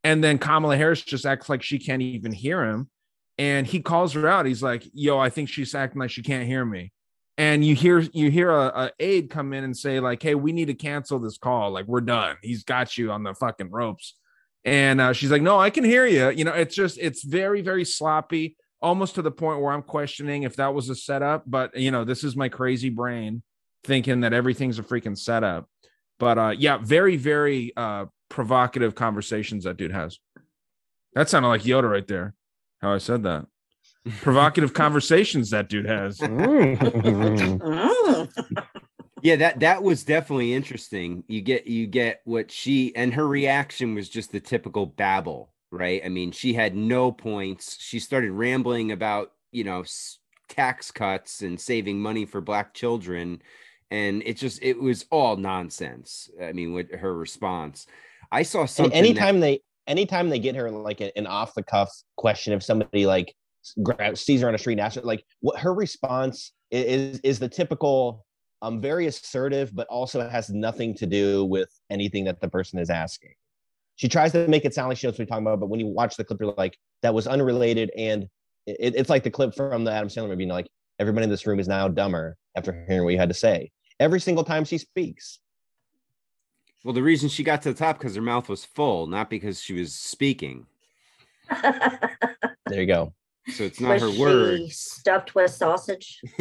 And 0.02 0.24
then 0.24 0.38
Kamala 0.38 0.76
Harris 0.76 1.02
just 1.02 1.26
acts 1.26 1.48
like 1.48 1.62
she 1.62 1.78
can't 1.78 2.02
even 2.02 2.32
hear 2.32 2.64
him, 2.64 2.88
and 3.36 3.66
he 3.66 3.80
calls 3.80 4.14
her 4.14 4.26
out. 4.26 4.46
He's 4.46 4.62
like, 4.62 4.88
"Yo, 4.94 5.18
I 5.18 5.30
think 5.30 5.48
she's 5.48 5.74
acting 5.74 6.00
like 6.00 6.10
she 6.10 6.22
can't 6.22 6.46
hear 6.46 6.64
me." 6.64 6.92
And 7.36 7.64
you 7.64 7.74
hear 7.74 8.00
you 8.00 8.30
hear 8.30 8.50
a, 8.50 8.66
a 8.68 8.90
aide 8.98 9.30
come 9.30 9.52
in 9.52 9.64
and 9.64 9.76
say 9.76 10.00
like, 10.00 10.22
"Hey, 10.22 10.34
we 10.34 10.52
need 10.52 10.66
to 10.66 10.74
cancel 10.74 11.18
this 11.18 11.38
call. 11.38 11.70
Like, 11.70 11.86
we're 11.86 12.00
done. 12.00 12.36
He's 12.42 12.64
got 12.64 12.96
you 12.96 13.10
on 13.10 13.22
the 13.22 13.34
fucking 13.34 13.70
ropes." 13.70 14.14
And 14.64 15.00
uh, 15.00 15.12
she's 15.12 15.30
like, 15.30 15.42
"No, 15.42 15.58
I 15.58 15.70
can 15.70 15.84
hear 15.84 16.06
you." 16.06 16.30
You 16.30 16.44
know, 16.44 16.52
it's 16.52 16.74
just 16.74 16.98
it's 16.98 17.22
very 17.22 17.60
very 17.60 17.84
sloppy, 17.84 18.56
almost 18.80 19.14
to 19.16 19.22
the 19.22 19.30
point 19.30 19.60
where 19.60 19.72
I'm 19.72 19.82
questioning 19.82 20.44
if 20.44 20.56
that 20.56 20.74
was 20.74 20.88
a 20.88 20.94
setup. 20.94 21.44
But 21.46 21.76
you 21.76 21.90
know, 21.90 22.04
this 22.04 22.24
is 22.24 22.36
my 22.36 22.48
crazy 22.48 22.90
brain 22.90 23.42
thinking 23.84 24.20
that 24.20 24.32
everything's 24.32 24.78
a 24.78 24.82
freaking 24.82 25.16
setup. 25.16 25.68
But 26.18 26.38
uh, 26.38 26.54
yeah, 26.56 26.78
very 26.78 27.16
very 27.16 27.72
uh, 27.76 28.06
provocative 28.30 28.94
conversations 28.94 29.64
that 29.64 29.76
dude 29.76 29.92
has. 29.92 30.18
That 31.14 31.28
sounded 31.28 31.48
like 31.48 31.62
Yoda 31.62 31.90
right 31.90 32.06
there. 32.06 32.34
How 32.80 32.94
I 32.94 32.98
said 32.98 33.24
that. 33.24 33.44
Provocative 34.22 34.72
conversations 34.82 35.50
that 35.50 35.68
dude 35.68 35.86
has. 35.86 36.18
Mm. 37.60 38.30
yeah 39.22 39.36
that 39.36 39.60
that 39.60 39.82
was 39.82 40.02
definitely 40.04 40.54
interesting 40.54 41.22
you 41.28 41.40
get 41.42 41.66
you 41.66 41.86
get 41.86 42.20
what 42.24 42.50
she 42.50 42.94
and 42.96 43.12
her 43.14 43.26
reaction 43.26 43.94
was 43.94 44.08
just 44.08 44.32
the 44.32 44.40
typical 44.40 44.86
babble 44.86 45.52
right 45.70 46.00
i 46.04 46.08
mean 46.08 46.32
she 46.32 46.54
had 46.54 46.74
no 46.74 47.12
points 47.12 47.76
she 47.78 47.98
started 47.98 48.32
rambling 48.32 48.92
about 48.92 49.32
you 49.52 49.62
know 49.64 49.80
s- 49.80 50.18
tax 50.48 50.90
cuts 50.90 51.42
and 51.42 51.60
saving 51.60 52.00
money 52.00 52.24
for 52.24 52.40
black 52.40 52.72
children 52.72 53.42
and 53.90 54.22
it 54.24 54.36
just 54.38 54.58
it 54.62 54.80
was 54.80 55.04
all 55.10 55.36
nonsense 55.36 56.30
i 56.42 56.52
mean 56.52 56.72
with 56.72 56.90
her 56.94 57.14
response 57.14 57.86
i 58.32 58.42
saw 58.42 58.60
And 58.62 58.70
something 58.70 58.90
that- 58.92 58.96
anytime 58.98 59.40
they 59.40 59.60
anytime 59.86 60.28
they 60.28 60.38
get 60.38 60.54
her 60.56 60.70
like 60.70 61.00
an 61.00 61.26
off 61.26 61.54
the 61.54 61.62
cuff 61.62 61.90
question, 62.16 62.52
if 62.52 62.62
somebody 62.62 63.06
like 63.06 63.34
sees 64.14 64.40
her 64.40 64.48
on 64.48 64.54
a 64.54 64.58
street 64.58 64.74
and 64.74 64.80
asks 64.82 64.96
her, 64.96 65.02
like 65.02 65.24
what 65.40 65.58
her 65.58 65.74
response 65.74 66.52
i- 66.72 66.76
is 66.76 67.18
is 67.20 67.38
the 67.38 67.48
typical 67.48 68.24
um 68.62 68.80
very 68.80 69.06
assertive, 69.06 69.74
but 69.74 69.86
also 69.88 70.26
has 70.28 70.50
nothing 70.50 70.94
to 70.94 71.06
do 71.06 71.44
with 71.44 71.68
anything 71.90 72.24
that 72.24 72.40
the 72.40 72.48
person 72.48 72.78
is 72.78 72.90
asking. 72.90 73.32
She 73.96 74.08
tries 74.08 74.32
to 74.32 74.46
make 74.48 74.64
it 74.64 74.74
sound 74.74 74.88
like 74.88 74.98
she 74.98 75.06
knows 75.06 75.14
what 75.14 75.20
we're 75.20 75.26
talking 75.26 75.44
about, 75.46 75.60
but 75.60 75.68
when 75.68 75.80
you 75.80 75.86
watch 75.88 76.16
the 76.16 76.24
clip, 76.24 76.40
you're 76.40 76.54
like, 76.56 76.78
that 77.02 77.12
was 77.12 77.26
unrelated. 77.26 77.90
And 77.96 78.28
it, 78.66 78.94
it's 78.96 79.10
like 79.10 79.24
the 79.24 79.30
clip 79.30 79.54
from 79.54 79.84
the 79.84 79.92
Adam 79.92 80.08
Sandler 80.08 80.28
movie, 80.28 80.44
you 80.44 80.48
know, 80.48 80.54
like 80.54 80.68
everybody 80.98 81.24
in 81.24 81.30
this 81.30 81.46
room 81.46 81.58
is 81.60 81.68
now 81.68 81.88
dumber 81.88 82.36
after 82.56 82.84
hearing 82.88 83.04
what 83.04 83.12
you 83.12 83.18
had 83.18 83.28
to 83.28 83.34
say. 83.34 83.70
Every 83.98 84.20
single 84.20 84.44
time 84.44 84.64
she 84.64 84.78
speaks. 84.78 85.40
Well 86.84 86.94
the 86.94 87.02
reason 87.02 87.28
she 87.28 87.42
got 87.42 87.62
to 87.62 87.72
the 87.72 87.78
top 87.78 87.98
because 87.98 88.14
her 88.14 88.22
mouth 88.22 88.48
was 88.48 88.64
full 88.64 89.06
not 89.06 89.28
because 89.30 89.60
she 89.60 89.74
was 89.74 89.94
speaking 89.94 90.66
There 92.70 92.80
you 92.82 92.86
go. 92.86 93.14
so 93.48 93.64
it's 93.64 93.80
not 93.80 93.94
Was 93.94 94.02
her 94.02 94.12
she 94.12 94.20
words 94.20 94.76
stuffed 94.76 95.34
with 95.34 95.50
sausage? 95.50 96.20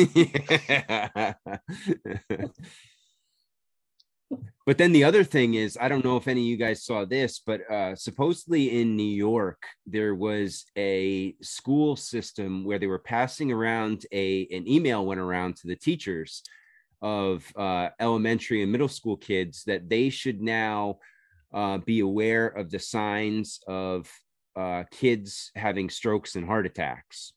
but 4.65 4.77
then 4.77 4.91
the 4.91 5.03
other 5.03 5.23
thing 5.23 5.55
is, 5.55 5.75
I 5.81 5.87
don't 5.87 6.05
know 6.05 6.17
if 6.17 6.27
any 6.27 6.41
of 6.41 6.45
you 6.47 6.57
guys 6.57 6.83
saw 6.83 7.05
this, 7.05 7.41
but 7.43 7.61
uh, 7.71 7.95
supposedly 7.95 8.79
in 8.79 8.95
New 8.95 9.01
York, 9.03 9.63
there 9.87 10.13
was 10.13 10.65
a 10.77 11.33
school 11.41 11.95
system 11.95 12.63
where 12.63 12.77
they 12.77 12.85
were 12.85 12.99
passing 12.99 13.51
around 13.51 14.05
a 14.11 14.47
an 14.51 14.67
email 14.67 15.03
went 15.03 15.19
around 15.19 15.55
to 15.57 15.67
the 15.67 15.75
teachers 15.75 16.43
of 17.01 17.45
uh, 17.55 17.89
elementary 17.99 18.61
and 18.63 18.71
middle 18.71 18.87
school 18.87 19.17
kids 19.17 19.63
that 19.65 19.89
they 19.89 20.09
should 20.09 20.41
now 20.41 20.99
uh, 21.53 21.77
be 21.79 21.99
aware 22.01 22.47
of 22.47 22.69
the 22.69 22.79
signs 22.79 23.59
of 23.67 24.11
uh, 24.55 24.83
kids 24.91 25.51
having 25.55 25.89
strokes 25.89 26.35
and 26.35 26.45
heart 26.45 26.65
attacks. 26.65 27.33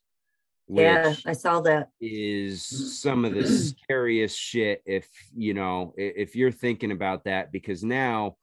Yeah, 0.69 1.15
I 1.25 1.33
saw 1.33 1.61
that. 1.61 1.89
is 2.01 2.65
some 3.01 3.25
of 3.25 3.33
the 3.33 3.45
scariest 3.45 4.37
shit 4.39 4.81
if 4.85 5.07
you 5.35 5.53
know 5.53 5.93
if 5.97 6.35
you're 6.35 6.51
thinking 6.51 6.91
about 6.91 7.23
that 7.25 7.51
because 7.51 7.83
now 7.83 8.35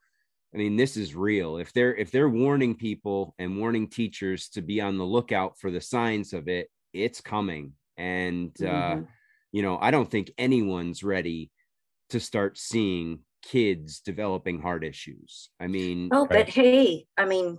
i 0.55 0.59
mean 0.59 0.77
this 0.77 0.97
is 0.97 1.15
real 1.15 1.57
if 1.59 1.73
they're 1.73 1.95
if 1.97 2.11
they're 2.11 2.29
warning 2.29 2.75
people 2.75 3.35
and 3.39 3.59
warning 3.59 3.89
teachers 3.89 4.49
to 4.51 4.61
be 4.63 4.81
on 4.81 4.99
the 4.99 5.05
lookout 5.05 5.59
for 5.59 5.71
the 5.71 5.81
signs 5.81 6.33
of 6.33 6.47
it 6.49 6.69
it's 6.93 7.21
coming 7.21 7.73
and 7.97 8.53
uh 8.63 8.97
Mhm. 8.97 9.07
You 9.53 9.63
know 9.63 9.79
i 9.81 9.91
don't 9.91 10.11
think 10.11 10.31
anyone's 10.39 11.03
ready 11.03 11.51
to 12.09 12.21
start 12.21 12.59
seeing 12.59 13.21
kids 13.43 14.01
developing 14.01 14.61
heart 14.61 14.85
issues 14.85 15.51
i 15.61 15.67
mean 15.67 16.09
Oh, 16.13 16.27
but 16.27 16.49
hey, 16.49 17.07
I 17.17 17.25
mean, 17.25 17.59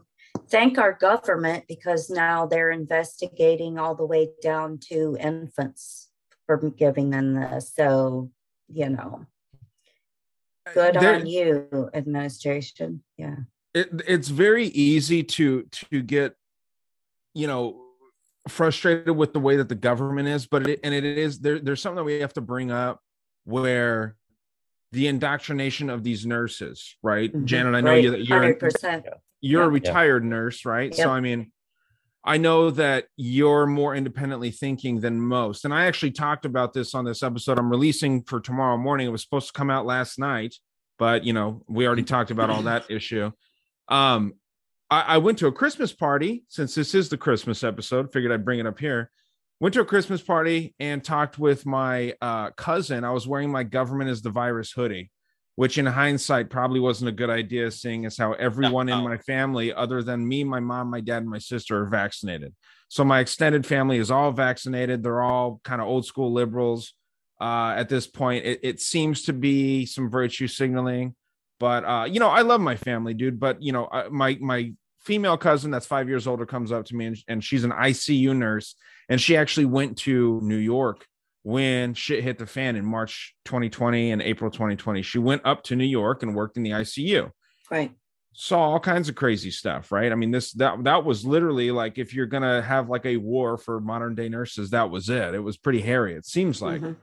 thank 0.50 0.78
our 0.78 0.94
government 0.94 1.66
because 1.68 2.10
now 2.10 2.46
they're 2.46 2.72
investigating 2.72 3.80
all 3.80 3.96
the 3.96 4.06
way 4.06 4.30
down 4.42 4.78
to 4.90 5.18
infants 5.20 6.10
for 6.46 6.58
giving 6.58 7.10
them 7.10 7.34
this. 7.34 7.74
So, 7.76 8.30
you 8.68 8.90
know, 8.90 9.26
good 10.74 10.96
There- 10.96 11.16
on 11.16 11.26
you, 11.26 11.90
administration. 11.94 13.04
Yeah. 13.18 13.38
it, 13.74 13.90
it's 14.08 14.28
very 14.28 14.66
easy 14.68 15.24
to 15.24 15.64
to 15.90 16.02
get 16.02 16.36
you 17.34 17.48
know 17.48 17.82
frustrated 18.48 19.16
with 19.16 19.34
the 19.34 19.40
way 19.40 19.56
that 19.58 19.70
the 19.70 19.76
government 19.76 20.28
is 20.28 20.48
but 20.48 20.68
it, 20.68 20.80
and 20.84 20.94
it 20.94 21.04
is 21.06 21.40
there, 21.40 21.60
there's 21.60 21.82
something 21.82 21.98
that 21.98 22.04
we 22.04 22.20
have 22.20 22.34
to 22.34 22.42
bring 22.42 22.72
up 22.72 23.00
where 23.44 24.16
the 24.92 25.08
indoctrination 25.08 25.90
of 25.90 26.04
these 26.04 26.26
nurses 26.26 26.96
right? 27.04 27.32
Mhm. 27.34 27.46
janet 27.46 27.76
i 27.76 27.82
know 27.82 27.92
Right, 27.92 28.04
you, 28.04 28.16
you're 28.16 28.56
100%. 28.56 29.06
you're 29.42 29.64
a 29.64 29.66
Yeah. 29.68 29.72
retired 29.72 30.24
nurse 30.26 30.66
right? 30.66 30.94
So 30.94 31.10
i 31.12 31.20
mean 31.20 31.52
i 32.24 32.38
know 32.38 32.72
that 32.72 33.06
you're 33.16 33.66
more 33.68 33.96
independently 33.96 34.52
thinking 34.52 35.00
than 35.02 35.20
most 35.22 35.64
and 35.66 35.74
i 35.74 35.86
actually 35.86 36.12
talked 36.12 36.46
about 36.46 36.74
this 36.74 36.94
on 36.96 37.06
this 37.06 37.22
episode 37.24 37.58
i'm 37.60 37.70
releasing 37.70 38.24
for 38.24 38.40
tomorrow 38.40 38.78
morning. 38.78 39.08
It 39.08 39.12
was 39.12 39.22
supposed 39.24 39.48
to 39.48 39.54
come 39.54 39.70
out 39.70 39.86
last 39.86 40.18
night 40.20 40.56
but 41.00 41.24
you 41.26 41.34
know 41.34 41.64
we 41.68 41.86
already 41.88 42.04
talked 42.04 42.32
about 42.32 42.50
all 42.50 42.64
that 42.64 42.90
issue. 42.90 43.32
Um 43.88 44.34
I, 44.92 45.02
I 45.02 45.18
went 45.18 45.40
to 45.40 45.48
a 45.48 45.52
christmas 45.52 45.94
party 45.94 46.44
since 46.50 46.76
this 46.76 46.94
is 46.94 47.10
the 47.10 47.18
christmas 47.18 47.64
episode 47.64 48.12
figured 48.12 48.32
i'd 48.32 48.46
bring 48.46 48.60
it 48.60 48.68
up 48.68 48.78
here. 48.78 49.10
Went 49.60 49.74
to 49.76 49.82
a 49.82 49.86
christmas 49.86 50.22
party 50.22 50.76
and 50.80 51.04
talked 51.04 51.40
with 51.40 51.66
my 51.66 52.14
uh, 52.22 52.52
cousin. 52.52 53.04
I 53.04 53.12
was 53.12 53.28
wearing 53.28 53.52
my 53.52 53.64
government 53.64 54.10
is 54.10 54.22
the 54.22 54.30
virus 54.30 54.72
hoodie 54.72 55.10
which 55.56 55.78
in 55.78 55.86
hindsight 55.86 56.50
probably 56.50 56.80
wasn't 56.80 57.10
a 57.10 57.12
good 57.12 57.30
idea 57.30 57.70
seeing 57.70 58.06
as 58.06 58.18
how 58.18 58.34
everyone 58.34 58.90
in 58.90 59.04
my 59.04 59.18
family 59.18 59.74
other 59.74 60.02
than 60.02 60.28
me 60.28 60.44
my 60.44 60.60
mom 60.60 60.90
my 60.90 61.02
dad 61.02 61.18
and 61.18 61.30
my 61.30 61.38
sister 61.38 61.82
are 61.82 61.90
vaccinated. 61.90 62.54
So 62.88 63.04
my 63.04 63.20
extended 63.20 63.66
family 63.66 63.98
is 63.98 64.12
all 64.12 64.32
vaccinated. 64.32 65.04
They're 65.04 65.22
all 65.22 65.62
kind 65.64 65.82
of 65.82 65.88
old 65.88 66.06
school 66.06 66.34
liberals 66.34 66.94
uh, 67.40 67.74
at 67.78 67.90
this 67.90 68.08
point. 68.08 68.46
It, 68.46 68.60
it 68.64 68.82
seems 68.82 69.24
to 69.24 69.34
be 69.34 69.86
some 69.86 70.10
virtue 70.10 70.48
signaling 70.48 71.16
but 71.60 71.86
uh, 71.86 72.06
you 72.06 72.20
know 72.20 72.28
i 72.28 72.42
love 72.42 72.60
my 72.60 72.76
family 72.76 73.14
dude 73.14 73.40
but 73.40 73.62
you 73.62 73.72
know 73.72 73.88
I, 73.92 74.10
my 74.10 74.36
my 74.42 74.74
female 75.04 75.38
cousin 75.38 75.72
that's 75.72 75.86
five 75.86 76.08
years 76.08 76.28
older 76.28 76.46
comes 76.46 76.72
up 76.72 76.86
to 76.86 76.96
me 76.96 77.06
and, 77.08 77.18
and 77.28 77.44
she's 77.44 77.64
an 77.64 77.72
icu 77.72 78.36
nurse. 78.36 78.76
And 79.10 79.20
she 79.20 79.36
actually 79.36 79.66
went 79.66 79.98
to 80.00 80.40
new 80.42 80.56
york 80.58 81.06
when 81.44 81.94
shit 81.96 82.24
hit 82.24 82.38
the 82.38 82.46
fan 82.46 82.76
in 82.76 82.86
march 82.86 83.36
2020 83.46 84.12
and 84.12 84.22
april 84.22 84.52
2020 84.52 85.02
she 85.02 85.18
went 85.18 85.42
up 85.44 85.64
to 85.64 85.76
new 85.76 85.84
york 85.86 86.22
and 86.22 86.36
worked 86.36 86.56
in 86.56 86.62
the 86.64 86.70
icu 86.70 87.32
Right. 87.72 87.92
saw 88.34 88.60
all 88.62 88.80
kinds 88.80 89.10
of 89.10 89.16
crazy 89.16 89.50
stuff 89.50 89.92
right? 89.92 90.12
I 90.12 90.16
mean 90.16 90.30
this 90.32 90.52
that 90.54 90.84
that 90.84 91.04
was 91.04 91.26
literally 91.26 91.72
like 91.72 91.98
if 91.98 92.14
you're 92.14 92.28
gonna 92.28 92.62
have 92.62 92.90
like 92.90 93.06
a 93.06 93.18
war 93.18 93.58
for 93.58 93.80
modern 93.82 94.14
day 94.16 94.30
nurses 94.30 94.70
that 94.70 94.90
was 94.92 95.10
it. 95.10 95.34
It 95.34 95.40
was 95.40 95.58
pretty 95.58 95.82
hairy 95.82 96.14
it 96.16 96.26
seems 96.26 96.62
like. 96.62 96.82
Mhm. 96.82 96.96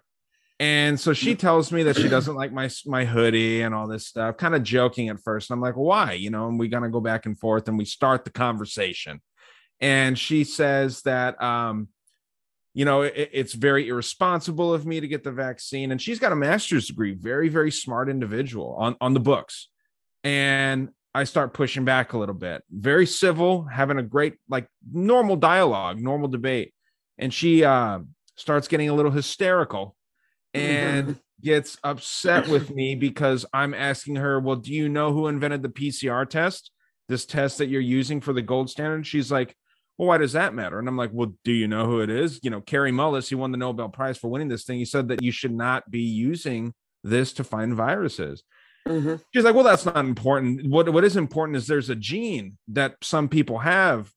And 0.60 0.98
so 0.98 1.12
she 1.12 1.34
tells 1.34 1.70
me 1.70 1.84
that 1.84 1.96
she 1.96 2.08
doesn't 2.08 2.34
like 2.34 2.52
my 2.52 2.68
my 2.86 3.04
hoodie 3.04 3.62
and 3.62 3.74
all 3.74 3.86
this 3.86 4.06
stuff, 4.06 4.36
kind 4.36 4.54
of 4.54 4.62
joking 4.62 5.08
at 5.08 5.20
first. 5.22 5.50
And 5.50 5.56
I'm 5.56 5.60
like, 5.60 5.76
why? 5.76 6.12
You 6.12 6.30
know, 6.30 6.48
and 6.48 6.58
we 6.58 6.68
gonna 6.68 6.90
go 6.90 7.00
back 7.00 7.26
and 7.26 7.38
forth 7.38 7.68
and 7.68 7.78
we 7.78 7.84
start 7.84 8.24
the 8.24 8.30
conversation. 8.30 9.20
And 9.80 10.18
she 10.18 10.42
says 10.42 11.02
that 11.02 11.40
um, 11.40 11.88
you 12.78 12.84
know, 12.84 13.02
it, 13.02 13.30
it's 13.32 13.54
very 13.54 13.88
irresponsible 13.88 14.72
of 14.72 14.86
me 14.86 15.00
to 15.00 15.08
get 15.08 15.24
the 15.24 15.32
vaccine. 15.32 15.90
And 15.90 16.00
she's 16.00 16.20
got 16.20 16.30
a 16.30 16.36
master's 16.36 16.86
degree, 16.86 17.12
very, 17.12 17.48
very 17.48 17.72
smart 17.72 18.08
individual 18.08 18.76
on, 18.78 18.94
on 19.00 19.14
the 19.14 19.20
books. 19.20 19.68
And 20.22 20.90
I 21.12 21.24
start 21.24 21.54
pushing 21.54 21.84
back 21.84 22.12
a 22.12 22.18
little 22.18 22.36
bit, 22.36 22.62
very 22.70 23.04
civil, 23.04 23.64
having 23.64 23.98
a 23.98 24.02
great, 24.04 24.34
like 24.48 24.68
normal 24.92 25.34
dialogue, 25.34 25.98
normal 25.98 26.28
debate. 26.28 26.72
And 27.18 27.34
she 27.34 27.64
uh, 27.64 27.98
starts 28.36 28.68
getting 28.68 28.90
a 28.90 28.94
little 28.94 29.10
hysterical 29.10 29.96
and 30.58 31.16
gets 31.42 31.78
upset 31.84 32.48
with 32.48 32.74
me 32.74 32.94
because 32.94 33.46
I'm 33.52 33.74
asking 33.74 34.16
her, 34.16 34.40
Well, 34.40 34.56
do 34.56 34.72
you 34.72 34.88
know 34.88 35.12
who 35.12 35.28
invented 35.28 35.62
the 35.62 35.68
PCR 35.68 36.28
test? 36.28 36.70
This 37.08 37.24
test 37.24 37.58
that 37.58 37.68
you're 37.68 37.80
using 37.80 38.20
for 38.20 38.32
the 38.32 38.42
gold 38.42 38.70
standard? 38.70 39.06
She's 39.06 39.30
like, 39.30 39.54
Well, 39.96 40.08
why 40.08 40.18
does 40.18 40.32
that 40.32 40.54
matter? 40.54 40.78
And 40.78 40.88
I'm 40.88 40.96
like, 40.96 41.10
Well, 41.12 41.34
do 41.44 41.52
you 41.52 41.68
know 41.68 41.86
who 41.86 42.00
it 42.00 42.10
is? 42.10 42.40
You 42.42 42.50
know, 42.50 42.60
Kary 42.60 42.92
Mullis, 42.92 43.28
he 43.28 43.34
won 43.34 43.52
the 43.52 43.58
Nobel 43.58 43.88
Prize 43.88 44.18
for 44.18 44.28
winning 44.28 44.48
this 44.48 44.64
thing. 44.64 44.78
He 44.78 44.84
said 44.84 45.08
that 45.08 45.22
you 45.22 45.30
should 45.32 45.54
not 45.54 45.90
be 45.90 46.02
using 46.02 46.74
this 47.04 47.32
to 47.34 47.44
find 47.44 47.74
viruses. 47.74 48.42
Mhm. 48.86 49.22
She's 49.34 49.44
like, 49.44 49.54
Well, 49.54 49.64
that's 49.64 49.86
not 49.86 49.96
important. 49.96 50.68
What, 50.68 50.92
what 50.92 51.04
is 51.04 51.16
important 51.16 51.56
is 51.56 51.66
there's 51.66 51.90
a 51.90 51.96
gene 51.96 52.58
that 52.68 52.96
some 53.02 53.28
people 53.28 53.58
have 53.58 54.12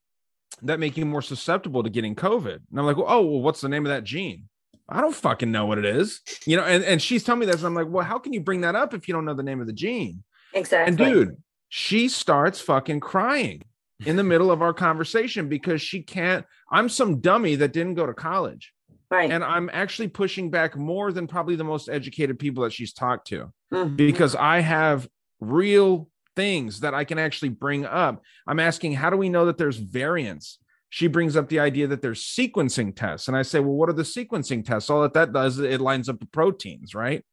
that 0.64 0.80
make 0.80 0.98
you 0.98 1.06
more 1.06 1.22
susceptible 1.22 1.84
to 1.84 1.90
getting 1.90 2.16
COVID. 2.16 2.56
And 2.56 2.80
I'm 2.80 2.86
like, 2.86 2.98
well, 2.98 3.08
oh, 3.10 3.22
well, 3.22 3.42
what's 3.42 3.62
the 3.62 3.70
name 3.70 3.86
of 3.86 3.90
that 3.90 4.04
gene? 4.04 4.48
I 4.92 5.02
don't 5.02 5.16
fucking 5.16 5.52
know 5.52 5.66
what 5.66 5.78
it 5.78 5.86
is. 5.86 6.22
You 6.46 6.58
know, 6.58 6.64
and, 6.64 6.84
and 6.84 7.02
she's 7.02 7.24
telling 7.24 7.40
me 7.40 7.46
this. 7.46 7.58
And 7.58 7.66
I'm 7.66 7.74
like, 7.76 7.88
well, 7.88 8.06
how 8.06 8.20
can 8.20 8.34
you 8.34 8.42
bring 8.42 8.62
that 8.62 8.76
up 8.76 8.94
if 8.94 9.08
you 9.08 9.14
don't 9.14 9.26
know 9.26 9.34
the 9.34 9.44
name 9.44 9.62
of 9.62 9.68
the 9.68 9.74
gene? 9.74 10.24
Exactly. 10.54 10.88
And 10.90 10.98
dude, 10.98 11.38
she 11.70 12.10
starts 12.10 12.60
fucking 12.60 13.00
crying 13.00 13.64
in 14.06 14.16
the 14.16 14.24
middle 14.24 14.52
of 14.52 14.62
our 14.62 14.74
conversation 14.74 15.48
because 15.48 15.82
she 15.82 16.02
can't. 16.02 16.46
I'm 16.72 16.90
some 16.90 17.20
dummy 17.22 17.56
that 17.56 17.72
didn't 17.74 17.94
go 17.96 18.06
to 18.06 18.14
college. 18.14 18.74
Right. 19.10 19.30
And 19.32 19.44
I'm 19.44 19.70
actually 19.74 20.08
pushing 20.08 20.50
back 20.50 20.76
more 20.76 21.12
than 21.12 21.28
probably 21.28 21.56
the 21.56 21.64
most 21.64 21.90
educated 21.90 22.40
people 22.40 22.64
that 22.64 22.74
she's 22.74 22.94
talked 22.94 23.28
to 23.28 23.52
Mhm. 23.72 23.96
because 23.98 24.36
I 24.36 24.60
have 24.60 25.08
real 25.40 26.10
things 26.36 26.80
that 26.80 26.94
I 26.94 27.04
can 27.04 27.20
actually 27.20 27.50
bring 27.50 27.86
up. 27.86 28.24
I'm 28.48 28.60
asking, 28.60 28.94
how 28.94 29.10
do 29.10 29.18
we 29.18 29.28
know 29.30 29.46
that 29.48 29.58
there's 29.58 29.78
variants? 29.78 30.60
She 30.94 31.08
brings 31.08 31.38
up 31.38 31.48
the 31.48 31.62
idea 31.62 31.88
that 31.88 32.02
there's 32.02 32.22
sequencing 32.22 32.94
tests. 32.94 33.30
And 33.30 33.38
I 33.38 33.44
say, 33.44 33.62
well, 33.62 33.74
what 33.74 33.88
are 33.88 33.94
the 33.94 34.04
sequencing 34.04 34.66
tests? 34.66 34.90
All 34.90 35.02
that 35.04 35.14
that 35.14 35.32
does, 35.32 35.58
it 35.58 35.80
lines 35.80 36.10
up 36.10 36.20
the 36.20 36.26
proteins, 36.26 36.94
right? 36.94 37.24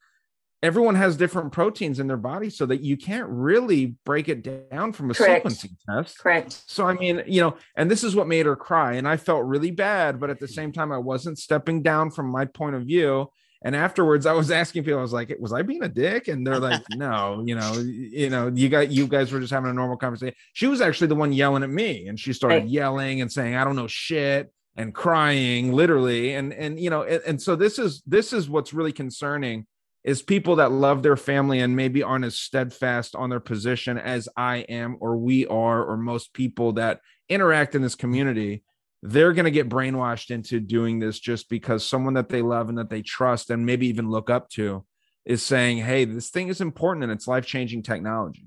Everyone 0.62 0.94
has 0.94 1.16
different 1.16 1.50
proteins 1.50 1.98
in 1.98 2.06
their 2.06 2.16
body 2.16 2.50
so 2.50 2.66
that 2.66 2.82
you 2.82 2.96
can't 2.96 3.28
really 3.28 3.96
break 4.04 4.28
it 4.28 4.70
down 4.70 4.92
from 4.92 5.10
a 5.10 5.14
Correct. 5.14 5.44
sequencing 5.44 5.76
test. 5.88 6.18
Correct. 6.18 6.62
So 6.68 6.86
I 6.86 6.94
mean, 6.94 7.24
you 7.26 7.40
know, 7.40 7.56
and 7.76 7.90
this 7.90 8.04
is 8.04 8.14
what 8.14 8.28
made 8.28 8.46
her 8.46 8.56
cry. 8.56 8.94
And 8.94 9.08
I 9.08 9.16
felt 9.16 9.44
really 9.44 9.72
bad, 9.72 10.20
but 10.20 10.30
at 10.30 10.38
the 10.38 10.48
same 10.48 10.70
time, 10.70 10.92
I 10.92 10.98
wasn't 10.98 11.38
stepping 11.38 11.82
down 11.82 12.12
from 12.12 12.30
my 12.30 12.44
point 12.44 12.76
of 12.76 12.82
view. 12.82 13.28
And 13.62 13.74
afterwards, 13.74 14.26
I 14.26 14.32
was 14.32 14.50
asking 14.62 14.84
people, 14.84 14.98
I 14.98 15.02
was 15.02 15.12
like, 15.12 15.34
was 15.38 15.52
I 15.52 15.62
being 15.62 15.82
a 15.82 15.88
dick? 15.88 16.28
And 16.28 16.46
they're 16.46 16.60
like, 16.60 16.82
no, 16.88 17.42
you 17.44 17.54
know, 17.54 17.78
you 17.78 18.30
know, 18.30 18.50
you 18.54 18.68
got 18.68 18.90
you 18.90 19.06
guys 19.06 19.32
were 19.32 19.40
just 19.40 19.52
having 19.52 19.70
a 19.70 19.74
normal 19.74 19.96
conversation. 19.96 20.34
She 20.52 20.66
was 20.66 20.80
actually 20.80 21.08
the 21.08 21.14
one 21.16 21.32
yelling 21.32 21.62
at 21.62 21.70
me, 21.70 22.06
and 22.08 22.18
she 22.18 22.32
started 22.32 22.62
Right. 22.62 22.68
yelling 22.68 23.20
and 23.20 23.30
saying, 23.30 23.54
I 23.54 23.64
don't 23.64 23.76
know 23.76 23.86
shit 23.86 24.52
and 24.76 24.94
crying 24.94 25.72
literally. 25.72 26.34
And 26.34 26.52
and 26.52 26.78
you 26.78 26.90
know, 26.90 27.02
and, 27.02 27.22
and 27.26 27.42
so 27.42 27.56
this 27.56 27.78
is 27.78 28.02
this 28.06 28.32
is 28.32 28.48
what's 28.48 28.72
really 28.72 28.92
concerning 28.92 29.66
is 30.04 30.22
people 30.22 30.56
that 30.56 30.70
love 30.70 31.02
their 31.02 31.16
family 31.16 31.58
and 31.60 31.74
maybe 31.74 32.02
aren't 32.02 32.24
as 32.24 32.38
steadfast 32.38 33.16
on 33.16 33.28
their 33.28 33.40
position 33.40 33.98
as 33.98 34.28
I 34.36 34.58
am 34.58 34.96
or 35.00 35.16
we 35.18 35.46
are 35.48 35.84
or 35.84 35.96
most 35.96 36.32
people 36.32 36.72
that 36.74 37.00
interact 37.28 37.74
in 37.74 37.82
this 37.82 37.96
community 37.96 38.62
they're 39.02 39.32
going 39.32 39.44
to 39.44 39.50
get 39.50 39.68
brainwashed 39.68 40.30
into 40.30 40.60
doing 40.60 40.98
this 40.98 41.18
just 41.20 41.48
because 41.48 41.86
someone 41.86 42.14
that 42.14 42.28
they 42.28 42.42
love 42.42 42.68
and 42.68 42.78
that 42.78 42.90
they 42.90 43.02
trust 43.02 43.50
and 43.50 43.64
maybe 43.64 43.86
even 43.86 44.10
look 44.10 44.28
up 44.30 44.48
to 44.50 44.84
is 45.24 45.42
saying 45.42 45.78
hey 45.78 46.04
this 46.04 46.30
thing 46.30 46.48
is 46.48 46.60
important 46.60 47.04
and 47.04 47.12
it's 47.12 47.28
life-changing 47.28 47.82
technology. 47.82 48.46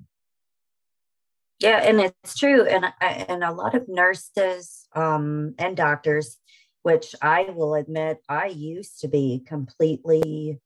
Yeah, 1.59 1.77
and 1.77 1.99
it's 1.99 2.39
true, 2.39 2.65
and 2.65 2.85
and 2.99 3.43
a 3.43 3.51
lot 3.51 3.75
of 3.75 3.87
nurses 3.87 4.87
um, 4.95 5.53
and 5.59 5.77
doctors, 5.77 6.39
which 6.81 7.13
I 7.21 7.43
will 7.43 7.75
admit, 7.75 8.17
I 8.27 8.47
used 8.47 9.01
to 9.01 9.07
be 9.07 9.43
completely 9.45 10.59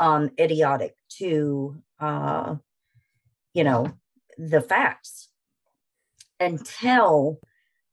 um, 0.00 0.30
idiotic 0.36 0.96
to, 1.18 1.80
uh, 2.00 2.56
you 3.54 3.62
know, 3.62 3.92
the 4.36 4.60
facts 4.60 5.28
until 6.40 7.38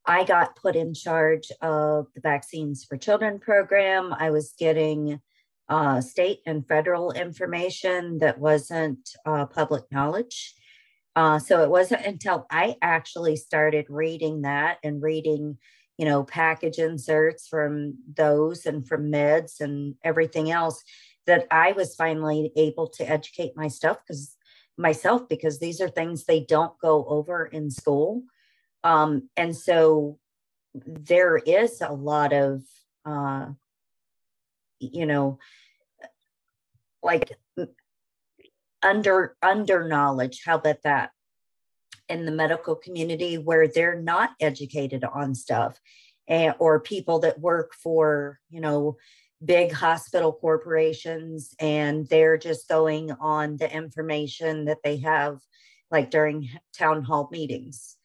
I 0.06 0.24
got 0.24 0.56
put 0.56 0.76
in 0.76 0.94
charge 0.94 1.50
of 1.60 2.06
the 2.14 2.20
Vaccines 2.20 2.84
for 2.84 2.96
Children 2.96 3.38
program. 3.38 4.14
I 4.18 4.30
was 4.30 4.54
getting 4.58 5.20
uh, 5.68 6.00
state 6.00 6.40
and 6.46 6.66
federal 6.66 7.10
information 7.12 8.18
that 8.18 8.38
wasn't 8.38 9.10
uh, 9.24 9.46
public 9.46 9.84
knowledge. 9.90 10.54
Uh, 11.16 11.38
so 11.38 11.62
it 11.62 11.70
wasn't 11.70 12.04
until 12.04 12.46
I 12.50 12.76
actually 12.82 13.36
started 13.36 13.86
reading 13.88 14.42
that 14.42 14.78
and 14.84 15.02
reading, 15.02 15.58
you 15.96 16.04
know, 16.04 16.22
package 16.22 16.78
inserts 16.78 17.48
from 17.48 17.94
those 18.14 18.66
and 18.66 18.86
from 18.86 19.10
meds 19.10 19.60
and 19.60 19.94
everything 20.04 20.50
else 20.50 20.84
that 21.26 21.46
I 21.50 21.72
was 21.72 21.96
finally 21.96 22.52
able 22.54 22.88
to 22.90 23.08
educate 23.08 23.56
my 23.56 23.68
stuff 23.68 23.98
because 24.06 24.36
myself 24.78 25.28
because 25.28 25.58
these 25.58 25.80
are 25.80 25.88
things 25.88 26.24
they 26.24 26.40
don't 26.40 26.78
go 26.80 27.04
over 27.06 27.46
in 27.46 27.70
school. 27.70 28.22
Um, 28.84 29.28
and 29.36 29.56
so 29.56 30.18
there 30.74 31.36
is 31.36 31.80
a 31.80 31.92
lot 31.92 32.32
of 32.32 32.62
uh, 33.04 33.46
you 34.78 35.06
know 35.06 35.38
like 37.02 37.32
under 38.82 39.36
under 39.42 39.88
knowledge 39.88 40.42
how 40.44 40.56
about 40.56 40.82
that? 40.82 41.10
In 42.08 42.24
the 42.24 42.32
medical 42.32 42.76
community 42.76 43.36
where 43.36 43.66
they're 43.66 44.00
not 44.00 44.30
educated 44.40 45.02
on 45.02 45.34
stuff 45.34 45.80
and, 46.28 46.54
or 46.58 46.80
people 46.80 47.20
that 47.20 47.40
work 47.40 47.74
for 47.74 48.38
you 48.50 48.60
know 48.60 48.96
big 49.44 49.72
hospital 49.72 50.32
corporations 50.32 51.54
and 51.60 52.08
they're 52.08 52.38
just 52.38 52.68
going 52.68 53.12
on 53.12 53.56
the 53.56 53.70
information 53.70 54.64
that 54.64 54.78
they 54.82 54.96
have 54.98 55.38
like 55.90 56.10
during 56.10 56.48
town 56.76 57.02
hall 57.02 57.28
meetings 57.30 57.96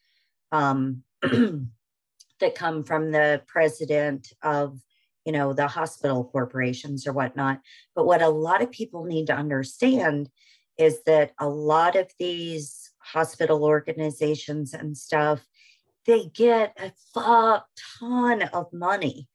um, 0.52 1.02
that 1.22 2.54
come 2.54 2.84
from 2.84 3.10
the 3.10 3.42
president 3.48 4.32
of 4.42 4.78
you 5.24 5.32
know 5.32 5.52
the 5.52 5.66
hospital 5.66 6.24
corporations 6.24 7.06
or 7.06 7.12
whatnot. 7.12 7.60
But 7.94 8.06
what 8.06 8.22
a 8.22 8.28
lot 8.28 8.62
of 8.62 8.70
people 8.70 9.04
need 9.04 9.26
to 9.26 9.34
understand 9.34 10.28
is 10.78 11.02
that 11.04 11.32
a 11.38 11.48
lot 11.48 11.96
of 11.96 12.10
these 12.18 12.90
hospital 12.98 13.64
organizations 13.64 14.74
and 14.74 14.96
stuff 14.96 15.44
they 16.06 16.26
get 16.34 16.76
a 16.80 16.92
fuck 17.14 17.66
ton 18.00 18.42
of 18.42 18.72
money 18.72 19.28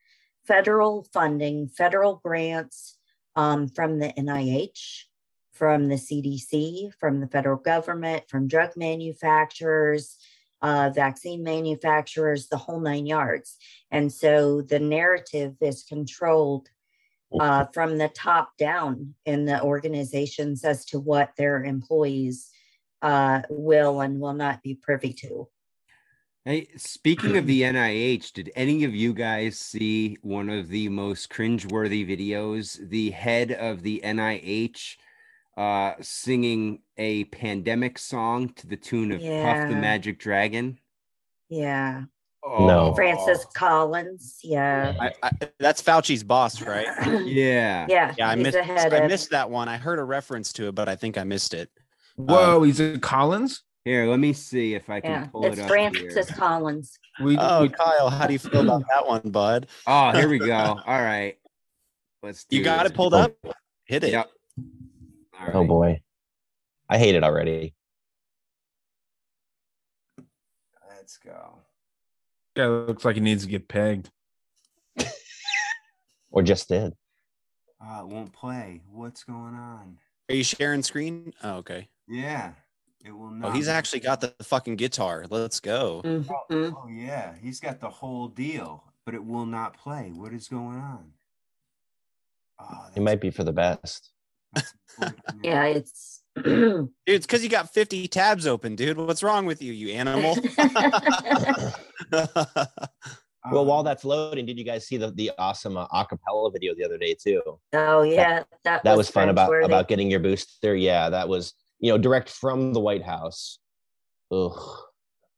federal 0.45 1.07
funding 1.13 1.67
federal 1.67 2.19
grants 2.23 2.97
um, 3.35 3.67
from 3.67 3.99
the 3.99 4.13
nih 4.17 5.03
from 5.51 5.89
the 5.89 5.95
cdc 5.95 6.91
from 6.99 7.19
the 7.19 7.27
federal 7.27 7.57
government 7.57 8.23
from 8.29 8.47
drug 8.47 8.71
manufacturers 8.75 10.17
uh, 10.61 10.91
vaccine 10.93 11.43
manufacturers, 11.43 12.47
the 12.47 12.57
whole 12.57 12.79
nine 12.79 13.05
yards. 13.05 13.57
And 13.91 14.11
so 14.11 14.61
the 14.61 14.79
narrative 14.79 15.55
is 15.61 15.83
controlled 15.83 16.69
uh, 17.39 17.65
from 17.73 17.97
the 17.97 18.09
top 18.09 18.57
down 18.57 19.13
in 19.25 19.45
the 19.45 19.61
organizations 19.61 20.63
as 20.63 20.85
to 20.85 20.99
what 20.99 21.31
their 21.37 21.63
employees 21.63 22.49
uh, 23.01 23.41
will 23.49 24.01
and 24.01 24.19
will 24.19 24.33
not 24.33 24.63
be 24.63 24.75
privy 24.75 25.13
to. 25.13 25.47
Hey, 26.45 26.69
speaking 26.77 27.35
of 27.35 27.45
the 27.45 27.61
NIH, 27.63 28.31
did 28.31 28.51
any 28.55 28.85
of 28.85 28.95
you 28.95 29.13
guys 29.13 29.59
see 29.59 30.17
one 30.21 30.49
of 30.49 30.69
the 30.69 30.87
most 30.87 31.29
cringeworthy 31.29 32.07
videos? 32.07 32.89
The 32.89 33.11
head 33.11 33.51
of 33.51 33.83
the 33.83 34.01
NIH 34.03 34.95
uh, 35.57 35.93
singing 36.01 36.79
a 36.97 37.23
pandemic 37.25 37.97
song 37.97 38.49
to 38.49 38.67
the 38.67 38.77
tune 38.77 39.11
of 39.11 39.19
Puff 39.19 39.69
the 39.69 39.75
Magic 39.75 40.19
Dragon. 40.19 40.77
Yeah. 41.49 42.03
Oh. 42.43 42.67
No. 42.67 42.93
Francis 42.93 43.45
Collins. 43.53 44.39
Yeah. 44.43 44.93
I, 44.99 45.11
I, 45.23 45.31
that's 45.59 45.81
Fauci's 45.81 46.23
boss, 46.23 46.61
right? 46.61 46.85
Yeah. 47.25 47.87
Yeah. 47.89 48.13
Yeah, 48.17 48.29
I 48.29 48.35
missed. 48.35 48.57
I 48.57 49.07
missed 49.07 49.31
that 49.31 49.49
one. 49.49 49.67
I 49.67 49.77
heard 49.77 49.99
a 49.99 50.03
reference 50.03 50.53
to 50.53 50.67
it, 50.67 50.75
but 50.75 50.87
I 50.87 50.95
think 50.95 51.17
I 51.17 51.23
missed 51.23 51.53
it. 51.53 51.69
Whoa, 52.15 52.63
he's 52.63 52.79
in 52.79 52.99
Collins. 52.99 53.63
Here, 53.83 54.05
let 54.07 54.19
me 54.19 54.33
see 54.33 54.75
if 54.75 54.89
I 54.89 54.99
can 54.99 55.11
Yeah. 55.11 55.25
pull 55.27 55.45
It's 55.45 55.57
it 55.57 55.61
up. 55.61 55.67
Francis 55.69 56.29
Collins. 56.31 56.97
We, 57.21 57.37
oh, 57.37 57.63
we- 57.63 57.69
Kyle, 57.69 58.09
how 58.09 58.27
do 58.27 58.33
you 58.33 58.39
feel 58.39 58.61
about 58.61 58.83
that 58.89 59.07
one, 59.07 59.21
bud? 59.31 59.67
Oh, 59.87 60.11
here 60.11 60.27
we 60.29 60.39
go. 60.39 60.53
All 60.85 61.01
right. 61.01 61.37
Let's 62.21 62.43
do 62.45 62.57
You 62.57 62.63
got 62.63 62.83
this. 62.83 62.91
it 62.91 62.95
pulled 62.95 63.13
up. 63.13 63.33
Hit 63.85 64.03
it. 64.03 64.11
Yep. 64.11 64.29
All 65.39 65.47
Oh 65.53 65.59
right. 65.59 65.67
boy, 65.67 66.01
I 66.89 66.97
hate 66.97 67.15
it 67.15 67.23
already. 67.23 67.73
Let's 70.89 71.17
go. 71.17 71.59
guy 72.55 72.67
looks 72.67 73.05
like 73.05 73.15
he 73.15 73.21
needs 73.21 73.43
to 73.43 73.49
get 73.49 73.67
pegged. 73.67 74.09
Or 76.29 76.43
just 76.43 76.67
did. 76.67 76.93
Oh, 77.81 78.01
it 78.01 78.07
won't 78.07 78.33
play. 78.33 78.81
What's 78.91 79.23
going 79.23 79.55
on? 79.55 79.97
Are 80.29 80.35
you 80.35 80.43
sharing 80.43 80.83
screen? 80.83 81.33
Oh, 81.41 81.55
okay. 81.57 81.87
Yeah. 82.07 82.51
It 83.05 83.11
will 83.11 83.31
not. 83.31 83.47
Oh, 83.47 83.51
he's 83.51 83.69
actually 83.69 84.01
got 84.01 84.19
the 84.19 84.35
fucking 84.43 84.75
guitar. 84.75 85.25
Let's 85.29 85.61
go. 85.61 86.01
Mhm. 86.03 86.75
Oh, 86.75 86.87
yeah. 86.89 87.33
He's 87.41 87.61
got 87.61 87.79
the 87.79 87.89
whole 87.89 88.27
deal, 88.27 88.83
but 89.05 89.15
it 89.15 89.23
will 89.23 89.45
not 89.45 89.77
play. 89.77 90.11
What 90.13 90.33
is 90.33 90.49
going 90.49 90.77
on? 90.77 91.13
Oh, 92.59 92.89
It 92.95 92.99
might 93.01 93.21
be 93.21 93.29
for 93.29 93.45
the 93.45 93.53
best. 93.53 94.11
That's 94.53 94.73
unfortunate. 94.99 95.21
Yeah, 95.43 95.63
it's 95.65 96.21
Dude, 96.43 96.89
it's 97.05 97.25
because 97.25 97.43
you 97.43 97.49
got 97.49 97.73
50 97.73 98.07
tabs 98.07 98.45
open, 98.45 98.75
dude. 98.75 98.97
What's 98.97 99.23
wrong 99.23 99.45
with 99.45 99.61
you, 99.61 99.73
you 99.73 99.93
animal? 99.93 100.37
Well, 103.51 103.65
while 103.65 103.79
Um, 103.79 103.85
that's 103.85 104.03
loading, 104.03 104.45
did 104.45 104.57
you 104.57 104.65
guys 104.65 104.85
see 104.85 104.97
the 104.97 105.11
the 105.11 105.31
awesome 105.37 105.77
uh, 105.77 105.87
acapella 105.87 106.51
video 106.51 106.75
the 106.75 106.83
other 106.83 106.97
day 106.97 107.13
too? 107.13 107.41
oh 107.73 108.01
yeah, 108.01 108.43
that 108.65 108.83
That 108.83 108.97
was 108.97 109.09
fun 109.09 109.29
about 109.29 109.63
about 109.63 109.87
getting 109.87 110.11
your 110.11 110.19
booster. 110.19 110.75
Yeah, 110.75 111.09
that 111.09 111.29
was 111.29 111.53
you 111.79 111.91
know 111.91 111.97
direct 111.97 112.29
from 112.29 112.73
the 112.73 112.79
White 112.79 113.03
House. 113.03 113.59
Ugh, 114.31 114.59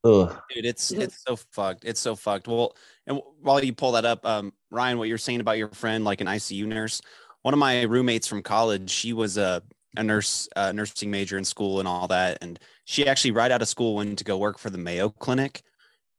ugh. 0.03 0.41
dude 0.49 0.65
it's 0.65 0.91
it's 0.91 1.21
so 1.23 1.35
fucked 1.51 1.85
it's 1.85 1.99
so 1.99 2.15
fucked 2.15 2.47
well 2.47 2.75
and 3.05 3.21
while 3.41 3.63
you 3.63 3.71
pull 3.71 3.91
that 3.91 4.03
up 4.05 4.25
um 4.25 4.51
ryan 4.71 4.97
what 4.97 5.07
you're 5.07 5.19
saying 5.19 5.41
about 5.41 5.59
your 5.59 5.67
friend 5.69 6.03
like 6.03 6.21
an 6.21 6.27
icu 6.27 6.65
nurse 6.65 6.99
one 7.43 7.53
of 7.53 7.59
my 7.59 7.83
roommates 7.83 8.27
from 8.27 8.41
college 8.41 8.89
she 8.89 9.13
was 9.13 9.37
a, 9.37 9.61
a 9.97 10.03
nurse 10.03 10.47
uh, 10.55 10.71
nursing 10.71 11.11
major 11.11 11.37
in 11.37 11.45
school 11.45 11.79
and 11.79 11.87
all 11.87 12.07
that 12.07 12.37
and 12.41 12.59
she 12.85 13.07
actually 13.07 13.31
right 13.31 13.51
out 13.51 13.61
of 13.61 13.67
school 13.67 13.95
went 13.95 14.17
to 14.17 14.23
go 14.23 14.37
work 14.37 14.57
for 14.57 14.69
the 14.69 14.77
mayo 14.77 15.09
clinic 15.09 15.61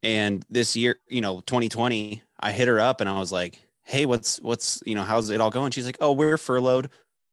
and 0.02 0.44
this 0.50 0.76
year 0.76 0.96
you 1.08 1.20
know 1.20 1.40
2020 1.42 2.22
i 2.40 2.52
hit 2.52 2.68
her 2.68 2.80
up 2.80 3.00
and 3.00 3.10
i 3.10 3.18
was 3.18 3.32
like 3.32 3.60
hey 3.84 4.06
what's 4.06 4.38
what's 4.40 4.82
you 4.86 4.94
know 4.94 5.02
how's 5.02 5.30
it 5.30 5.40
all 5.40 5.50
going 5.50 5.70
she's 5.70 5.86
like 5.86 5.98
oh 6.00 6.12
we're 6.12 6.38
furloughed 6.38 6.90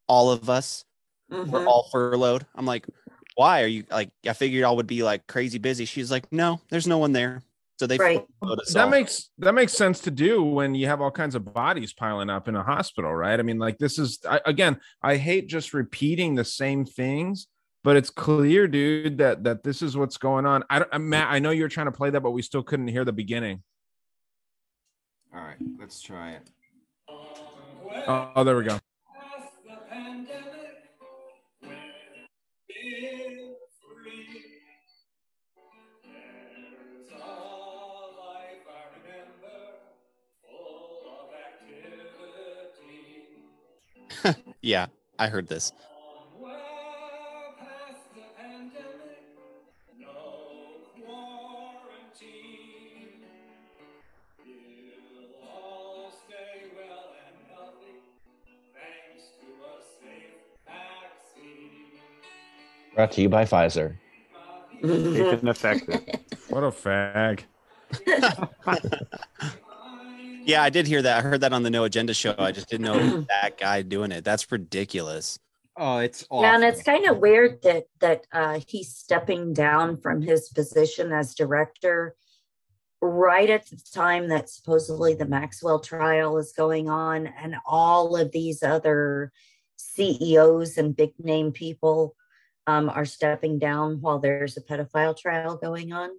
all 0.07 0.31
of 0.31 0.49
us 0.49 0.85
we're 1.29 1.43
Mhm. 1.45 1.67
all 1.67 1.89
furloughed. 1.91 2.45
I'm 2.55 2.65
like, 2.65 2.87
why 3.35 3.61
are 3.61 3.67
you 3.67 3.83
like? 3.91 4.11
I 4.25 4.33
figured 4.33 4.61
y'all 4.61 4.77
would 4.77 4.87
be 4.87 5.03
like 5.03 5.27
crazy 5.27 5.57
busy. 5.57 5.83
She's 5.85 6.09
like, 6.09 6.31
no, 6.31 6.61
there's 6.69 6.87
no 6.87 6.99
one 6.99 7.11
there. 7.11 7.43
So 7.79 7.85
they 7.85 7.97
Right. 7.97 8.25
us 8.41 8.73
That 8.73 8.85
all. 8.85 8.89
makes 8.89 9.29
that 9.37 9.53
makes 9.53 9.73
sense 9.73 9.99
to 10.01 10.11
do 10.11 10.43
when 10.43 10.73
you 10.73 10.87
have 10.87 10.99
all 10.99 11.11
kinds 11.11 11.35
of 11.35 11.53
bodies 11.53 11.93
piling 11.93 12.29
up 12.29 12.47
in 12.47 12.55
a 12.55 12.63
hospital, 12.63 13.13
right? 13.13 13.39
I 13.39 13.43
mean, 13.43 13.59
like 13.59 13.77
this 13.77 13.99
is 13.99 14.19
I, 14.27 14.41
again, 14.45 14.79
I 15.03 15.17
hate 15.17 15.47
just 15.47 15.73
repeating 15.75 16.33
the 16.33 16.43
same 16.43 16.85
things, 16.85 17.47
but 17.83 17.95
it's 17.95 18.09
clear, 18.09 18.67
dude, 18.67 19.19
that 19.19 19.43
that 19.43 19.63
this 19.63 19.83
is 19.83 19.95
what's 19.95 20.17
going 20.17 20.47
on. 20.47 20.63
I 20.71 20.79
don't, 20.79 20.93
uh, 20.93 20.97
Matt, 20.97 21.27
I 21.31 21.37
know 21.37 21.51
you're 21.51 21.69
trying 21.69 21.85
to 21.85 21.91
play 21.91 22.09
that, 22.09 22.21
but 22.21 22.31
we 22.31 22.41
still 22.41 22.63
couldn't 22.63 22.87
hear 22.87 23.05
the 23.05 23.13
beginning. 23.13 23.61
All 25.35 25.41
right, 25.41 25.57
let's 25.79 26.01
try 26.01 26.31
it. 26.31 26.49
Oh, 28.07 28.31
oh, 28.35 28.43
there 28.43 28.57
we 28.57 28.63
go. 28.63 28.79
Yeah, 44.61 44.87
I 45.19 45.27
heard 45.27 45.47
this. 45.47 45.71
Brought 62.95 63.11
to 63.13 63.21
you 63.21 63.29
by 63.29 63.45
Pfizer. 63.45 63.99
Safe 65.13 65.31
and 65.33 65.49
effective. 65.49 66.01
What 66.49 66.63
a 66.63 66.71
fag. 66.71 67.43
Yeah, 70.47 70.63
I 70.63 70.69
did 70.69 70.87
hear 70.87 71.01
that. 71.01 71.17
I 71.17 71.21
heard 71.21 71.41
that 71.41 71.51
on 71.51 71.63
the 71.63 71.69
No 71.69 71.83
Agenda 71.83 72.13
show. 72.13 72.33
I 72.37 72.53
just 72.53 72.69
didn't 72.69 72.85
know 72.85 73.25
that 73.41 73.57
guy 73.57 73.81
doing 73.81 74.13
it. 74.13 74.23
That's 74.23 74.49
ridiculous. 74.49 75.37
Oh, 75.75 75.97
it's 75.97 76.25
awful. 76.29 76.43
Yeah, 76.43 76.55
and 76.55 76.63
it's 76.63 76.81
kind 76.81 77.05
of 77.05 77.17
weird 77.17 77.61
that 77.63 77.83
that 77.99 78.25
uh, 78.31 78.61
he's 78.65 78.95
stepping 78.95 79.53
down 79.53 79.97
from 79.97 80.21
his 80.21 80.47
position 80.49 81.11
as 81.11 81.35
director 81.35 82.15
right 83.01 83.49
at 83.49 83.69
the 83.69 83.79
time 83.93 84.29
that 84.29 84.49
supposedly 84.49 85.13
the 85.13 85.25
Maxwell 85.25 85.79
trial 85.79 86.37
is 86.37 86.53
going 86.53 86.89
on, 86.89 87.27
and 87.27 87.57
all 87.65 88.15
of 88.15 88.31
these 88.31 88.63
other 88.63 89.33
CEOs 89.75 90.77
and 90.77 90.95
big 90.95 91.11
name 91.19 91.51
people 91.51 92.15
um, 92.67 92.89
are 92.89 93.05
stepping 93.05 93.59
down 93.59 93.99
while 93.99 94.19
there's 94.19 94.55
a 94.55 94.61
pedophile 94.61 95.15
trial 95.15 95.57
going 95.57 95.91
on. 95.91 96.09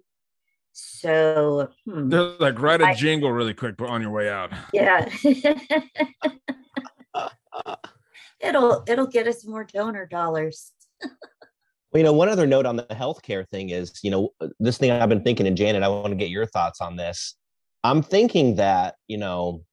So, 0.81 1.69
hmm, 1.85 2.09
Just 2.09 2.39
like 2.39 2.59
write 2.61 2.81
a 2.81 2.87
I- 2.87 2.93
jingle 2.93 3.31
really 3.31 3.53
quick 3.53 3.75
but 3.77 3.89
on 3.89 4.01
your 4.01 4.11
way 4.11 4.29
out. 4.29 4.51
yeah. 4.73 5.09
it'll 8.39 8.83
it'll 8.87 9.07
get 9.07 9.27
us 9.27 9.45
more 9.45 9.63
donor 9.65 10.05
dollars. 10.05 10.71
Well, 11.01 11.99
you 11.99 12.03
know, 12.03 12.13
one 12.13 12.29
other 12.29 12.45
note 12.45 12.65
on 12.65 12.75
the 12.75 12.83
healthcare 12.83 13.47
thing 13.49 13.69
is, 13.71 13.99
you 14.03 14.11
know, 14.11 14.29
this 14.59 14.77
thing 14.77 14.91
I've 14.91 15.09
been 15.09 15.23
thinking, 15.23 15.47
and 15.47 15.57
Janet, 15.57 15.81
I 15.83 15.87
want 15.87 16.09
to 16.09 16.15
get 16.15 16.29
your 16.29 16.45
thoughts 16.45 16.81
on 16.81 16.95
this. 16.95 17.35
I'm 17.83 18.03
thinking 18.03 18.55
that, 18.55 18.95
you 19.07 19.17
know, 19.17 19.63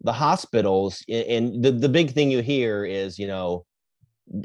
the 0.00 0.12
hospitals, 0.12 1.04
and 1.08 1.62
the, 1.62 1.72
the 1.72 1.88
big 1.88 2.12
thing 2.12 2.30
you 2.30 2.40
hear 2.40 2.84
is, 2.84 3.18
you 3.18 3.26
know, 3.26 3.66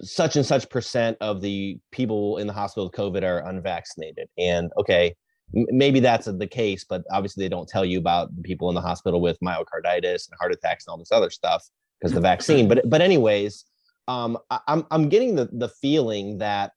such 0.01 0.35
and 0.35 0.45
such 0.45 0.69
percent 0.69 1.17
of 1.21 1.41
the 1.41 1.79
people 1.91 2.37
in 2.37 2.47
the 2.47 2.53
hospital 2.53 2.85
with 2.85 2.93
COVID 2.93 3.23
are 3.23 3.47
unvaccinated. 3.47 4.27
And 4.37 4.69
okay, 4.77 5.07
m- 5.07 5.13
maybe 5.53 5.99
that's 5.99 6.25
the 6.25 6.47
case, 6.47 6.83
but 6.83 7.03
obviously 7.11 7.43
they 7.43 7.49
don't 7.49 7.67
tell 7.67 7.85
you 7.85 7.97
about 7.97 8.35
the 8.35 8.41
people 8.41 8.69
in 8.69 8.75
the 8.75 8.81
hospital 8.81 9.21
with 9.21 9.39
myocarditis 9.39 10.27
and 10.29 10.37
heart 10.39 10.53
attacks 10.53 10.85
and 10.85 10.91
all 10.91 10.97
this 10.97 11.11
other 11.11 11.29
stuff 11.29 11.67
because 11.99 12.13
the 12.13 12.21
vaccine. 12.31 12.67
But 12.67 12.89
but 12.89 13.01
anyways, 13.01 13.65
um, 14.07 14.37
I, 14.49 14.59
I'm 14.67 14.85
I'm 14.91 15.09
getting 15.09 15.35
the 15.35 15.49
the 15.51 15.69
feeling 15.69 16.37
that 16.39 16.71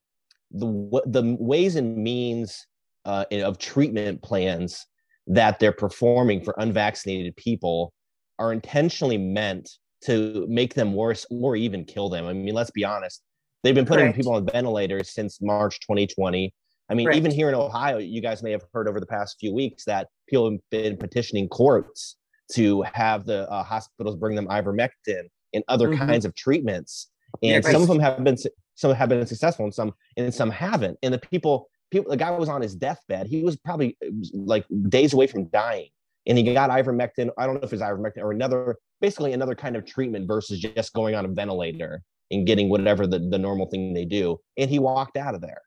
the 0.51 1.01
the 1.05 1.35
ways 1.39 1.75
and 1.75 1.97
means 1.97 2.65
uh, 3.05 3.25
of 3.31 3.57
treatment 3.57 4.21
plans 4.21 4.85
that 5.27 5.59
they're 5.59 5.71
performing 5.71 6.43
for 6.43 6.53
unvaccinated 6.57 7.35
people 7.35 7.93
are 8.37 8.51
intentionally 8.51 9.17
meant 9.17 9.69
to 10.03 10.45
make 10.47 10.73
them 10.73 10.93
worse 10.93 11.25
or 11.31 11.55
even 11.55 11.83
kill 11.83 12.09
them. 12.09 12.27
I 12.27 12.33
mean, 12.33 12.53
let's 12.53 12.71
be 12.71 12.83
honest. 12.83 13.21
They've 13.63 13.73
been 13.73 13.85
putting 13.85 14.05
Correct. 14.05 14.17
people 14.17 14.33
on 14.33 14.45
ventilators 14.45 15.11
since 15.13 15.41
March 15.41 15.79
2020. 15.79 16.53
I 16.89 16.93
mean, 16.93 17.11
even 17.13 17.31
here 17.31 17.49
in 17.49 17.55
Ohio, 17.55 17.97
you 17.97 18.21
guys 18.21 18.43
may 18.43 18.51
have 18.51 18.63
heard 18.73 18.87
over 18.87 18.99
the 18.99 19.05
past 19.07 19.37
few 19.39 19.53
weeks 19.53 19.85
that 19.85 20.07
people 20.27 20.51
have 20.51 20.59
been 20.69 20.97
petitioning 20.97 21.47
courts 21.49 22.15
to 22.53 22.83
have 22.83 23.25
the 23.25 23.49
uh, 23.51 23.63
hospitals 23.63 24.15
bring 24.15 24.35
them 24.35 24.47
ivermectin 24.47 25.23
and 25.53 25.63
other 25.67 25.89
Mhm. 25.89 25.97
kinds 25.97 26.25
of 26.25 26.35
treatments. 26.35 27.09
Yeah, 27.41 27.55
And 27.55 27.65
some 27.65 27.81
of 27.81 27.87
them 27.87 27.99
have 27.99 28.23
been 28.23 28.37
some 28.75 28.93
have 28.93 29.09
been 29.09 29.25
successful 29.25 29.65
and 29.65 29.73
some 29.73 29.93
and 30.17 30.33
some 30.33 30.51
haven't. 30.51 30.97
And 31.01 31.13
the 31.13 31.17
people 31.19 31.69
people 31.91 32.11
the 32.11 32.17
guy 32.17 32.31
was 32.31 32.49
on 32.49 32.61
his 32.61 32.75
deathbed. 32.75 33.27
He 33.27 33.43
was 33.43 33.55
probably 33.57 33.97
like 34.33 34.65
days 34.89 35.13
away 35.13 35.27
from 35.27 35.47
dying. 35.47 35.89
And 36.27 36.37
he 36.37 36.43
got 36.53 36.69
ivermectin. 36.69 37.29
I 37.37 37.45
don't 37.45 37.55
know 37.55 37.61
if 37.63 37.73
it's 37.73 37.81
ivermectin 37.81 38.17
or 38.21 38.31
another, 38.31 38.77
basically 38.99 39.33
another 39.33 39.53
kind 39.55 39.75
of 39.75 39.85
treatment 39.85 40.27
versus 40.27 40.59
just 40.59 40.93
going 40.93 41.13
on 41.15 41.23
a 41.25 41.27
ventilator 41.27 42.01
and 42.31 42.47
getting 42.47 42.67
whatever 42.69 43.05
the, 43.05 43.19
the 43.19 43.37
normal 43.37 43.67
thing 43.67 43.93
they 43.93 44.05
do. 44.05 44.39
And 44.57 44.69
he 44.69 44.79
walked 44.79 45.17
out 45.17 45.35
of 45.35 45.41
there. 45.41 45.61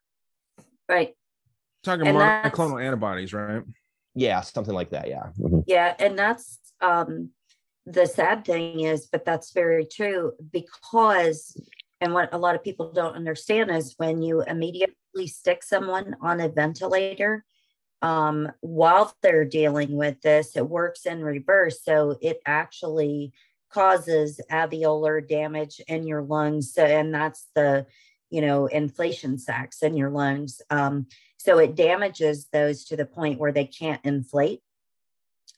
Right. 0.89 1.15
Talking 1.83 2.07
And 2.07 2.19
that's- 2.19 2.51
monoclonal 2.51 2.83
antibodies, 2.83 3.33
right? 3.33 3.63
Yeah, 4.15 4.41
something 4.41 4.73
like 4.73 4.89
that. 4.89 5.07
Yeah. 5.07 5.29
Mhm. 5.39 5.63
Yeah, 5.67 5.95
and 5.99 6.17
that's 6.17 6.59
um 6.81 7.29
the 7.85 8.05
sad 8.05 8.43
thing 8.45 8.81
is, 8.81 9.07
but 9.07 9.23
that's 9.23 9.51
very 9.53 9.85
true 9.85 10.33
because 10.51 11.55
and 12.01 12.13
what 12.13 12.33
a 12.33 12.37
lot 12.37 12.55
of 12.55 12.63
people 12.63 12.91
don't 12.91 13.15
understand 13.15 13.69
is 13.71 13.93
when 13.97 14.21
you 14.21 14.41
immediately 14.41 15.27
stick 15.27 15.63
someone 15.63 16.15
on 16.21 16.39
a 16.39 16.49
ventilator 16.49 17.45
um 18.01 18.51
while 18.61 19.13
they're 19.21 19.45
dealing 19.45 19.95
with 19.95 20.19
this, 20.21 20.57
it 20.57 20.67
works 20.67 21.05
in 21.05 21.23
reverse. 21.23 21.83
So 21.83 22.17
it 22.21 22.41
actually 22.45 23.31
causes 23.71 24.41
alveolar 24.51 25.25
damage 25.27 25.79
in 25.87 26.07
your 26.07 26.23
lungs. 26.23 26.73
So, 26.73 26.83
and 26.83 27.13
that's 27.13 27.47
the 27.53 27.85
you 28.29 28.41
know 28.41 28.67
inflation 28.67 29.37
sacks 29.37 29.83
in 29.83 29.95
your 29.95 30.09
lungs. 30.09 30.61
Um, 30.69 31.07
so 31.37 31.57
it 31.57 31.75
damages 31.75 32.47
those 32.51 32.85
to 32.85 32.97
the 32.97 33.05
point 33.05 33.39
where 33.39 33.51
they 33.51 33.65
can't 33.65 34.03
inflate. 34.03 34.61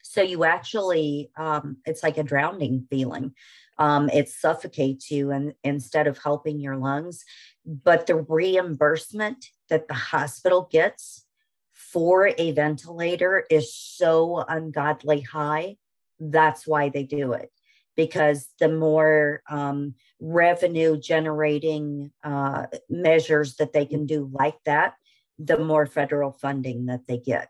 So 0.03 0.21
you 0.21 0.43
actually 0.43 1.31
um, 1.38 1.77
it's 1.86 2.03
like 2.03 2.17
a 2.17 2.23
drowning 2.23 2.88
feeling. 2.89 3.34
Um, 3.77 4.10
it 4.10 4.29
suffocates 4.29 5.10
you 5.10 5.31
and 5.31 5.53
instead 5.63 6.05
of 6.05 6.19
helping 6.23 6.60
your 6.60 6.77
lungs. 6.77 7.23
But 7.65 8.05
the 8.05 8.15
reimbursement 8.15 9.47
that 9.69 9.88
the 9.88 9.93
hospital 9.93 10.67
gets 10.71 11.25
for 11.73 12.31
a 12.38 12.51
ventilator 12.51 13.45
is 13.49 13.73
so 13.73 14.45
ungodly 14.47 15.21
high 15.21 15.77
that's 16.21 16.67
why 16.67 16.89
they 16.89 17.03
do 17.03 17.34
it 17.34 17.51
because 17.95 18.47
the 18.60 18.69
more 18.69 19.41
um, 19.49 19.95
revenue 20.19 20.97
generating 20.99 22.12
uh, 22.23 22.67
measures 22.89 23.56
that 23.56 23.73
they 23.73 23.86
can 23.86 24.06
do 24.06 24.30
like 24.32 24.58
that 24.65 24.93
the 25.39 25.58
more 25.58 25.86
federal 25.86 26.32
funding 26.32 26.86
that 26.86 27.01
they 27.08 27.17
get 27.17 27.49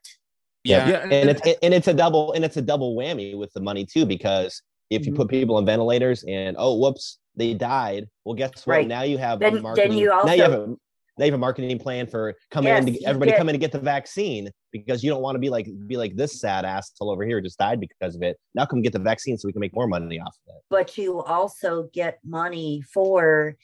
Yeah. 0.63 0.87
Yeah, 0.87 1.03
and 1.11 1.29
it's 1.29 1.41
and 1.61 1.73
it's 1.73 1.87
a 1.87 1.93
double 1.93 2.31
and 2.33 2.45
it's 2.45 2.55
a 2.57 2.61
double 2.61 2.95
whammy 2.95 3.37
with 3.37 3.51
the 3.53 3.59
money 3.61 3.85
too 3.85 4.05
because 4.05 4.61
if 4.89 5.05
you 5.05 5.11
Mhm. 5.13 5.17
put 5.17 5.27
people 5.29 5.55
on 5.57 5.65
ventilators 5.65 6.23
and 6.27 6.55
oh 6.59 6.75
whoops 6.77 7.17
they 7.35 7.53
died 7.53 8.07
well 8.23 8.35
guess 8.35 8.65
what 8.65 8.75
Right. 8.75 8.87
now 8.87 9.01
you 9.03 9.17
have 9.17 9.39
Then- 9.39 9.53
a 9.53 9.55
then 9.55 9.63
marketing 9.63 9.97
you 9.97 10.07
now 10.25 10.33
you 10.33 10.41
have 10.43 10.53
also- 10.53 10.71
a 10.73 10.75
now 11.17 11.25
you 11.25 11.31
have 11.31 11.37
a 11.37 11.41
marketing 11.41 11.77
plan 11.77 12.07
for 12.07 12.33
coming 12.49 12.75
in 12.75 12.85
to 12.85 12.91
get, 12.91 13.03
everybody 13.05 13.31
get- 13.31 13.37
coming 13.37 13.53
to 13.53 13.59
get 13.59 13.71
the 13.71 13.79
vaccine 13.79 14.49
because 14.71 15.03
you 15.03 15.09
don't 15.09 15.21
want 15.21 15.35
to 15.35 15.39
be 15.39 15.49
like 15.49 15.67
be 15.87 15.97
like 15.97 16.15
this 16.15 16.39
sad 16.39 16.65
asshole 16.65 17.11
over 17.11 17.25
here 17.25 17.41
just 17.41 17.57
died 17.57 17.79
because 17.79 18.15
of 18.15 18.21
it 18.21 18.37
now 18.55 18.65
come 18.65 18.81
get 18.81 18.93
the 18.93 18.99
vaccine 18.99 19.37
so 19.37 19.47
we 19.47 19.51
can 19.51 19.59
make 19.59 19.75
more 19.75 19.87
money 19.87 20.19
off 20.19 20.35
of 20.47 20.55
it 20.55 20.61
but 20.69 20.97
you 20.97 21.21
also 21.21 21.89
get 21.93 22.19
money 22.23 22.81
for 22.93 23.57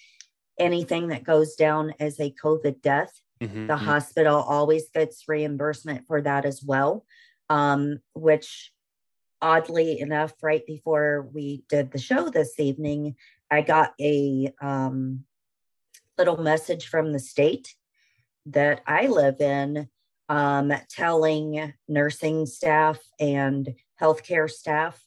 anything 0.60 1.10
that 1.10 1.24
goes 1.24 1.56
down 1.56 1.94
as 2.00 2.20
a 2.20 2.34
COVID 2.44 2.82
death. 2.82 3.12
Mhm. 3.42 3.68
The 3.68 3.78
hospital 3.78 4.38
always 4.38 4.90
gets 4.90 5.28
reimbursement 5.28 6.08
for 6.08 6.20
that 6.22 6.46
as 6.46 6.64
well, 6.64 7.06
um, 7.50 8.00
which 8.16 8.74
oddly 9.40 10.00
enough, 10.00 10.34
right 10.42 10.66
before 10.66 11.30
we 11.32 11.64
did 11.70 11.92
the 11.92 12.00
show 12.00 12.30
this 12.30 12.60
evening, 12.60 13.16
I 13.52 13.62
got 13.62 13.94
a 14.02 14.52
um, 14.60 15.26
little 16.18 16.38
message 16.38 16.88
from 16.88 17.14
the 17.14 17.20
state 17.20 17.76
that 18.48 18.82
I 18.88 19.08
live 19.08 19.40
in 19.40 19.88
um, 20.30 20.74
telling 20.90 21.74
nursing 21.88 22.46
staff 22.46 23.00
and 23.20 23.74
healthcare 24.02 24.50
staff 24.50 25.02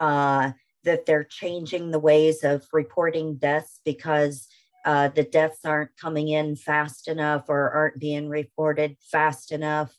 uh, 0.00 0.52
that 0.84 1.06
they're 1.06 1.24
changing 1.24 1.90
the 1.90 1.98
ways 1.98 2.42
of 2.44 2.66
reporting 2.72 3.36
deaths 3.36 3.80
because 3.84 4.48
uh, 4.84 5.08
the 5.08 5.24
deaths 5.24 5.60
aren't 5.64 5.96
coming 5.96 6.28
in 6.28 6.54
fast 6.54 7.08
enough 7.08 7.44
or 7.48 7.70
aren't 7.70 7.98
being 7.98 8.28
reported 8.28 8.96
fast 9.00 9.50
enough 9.50 9.94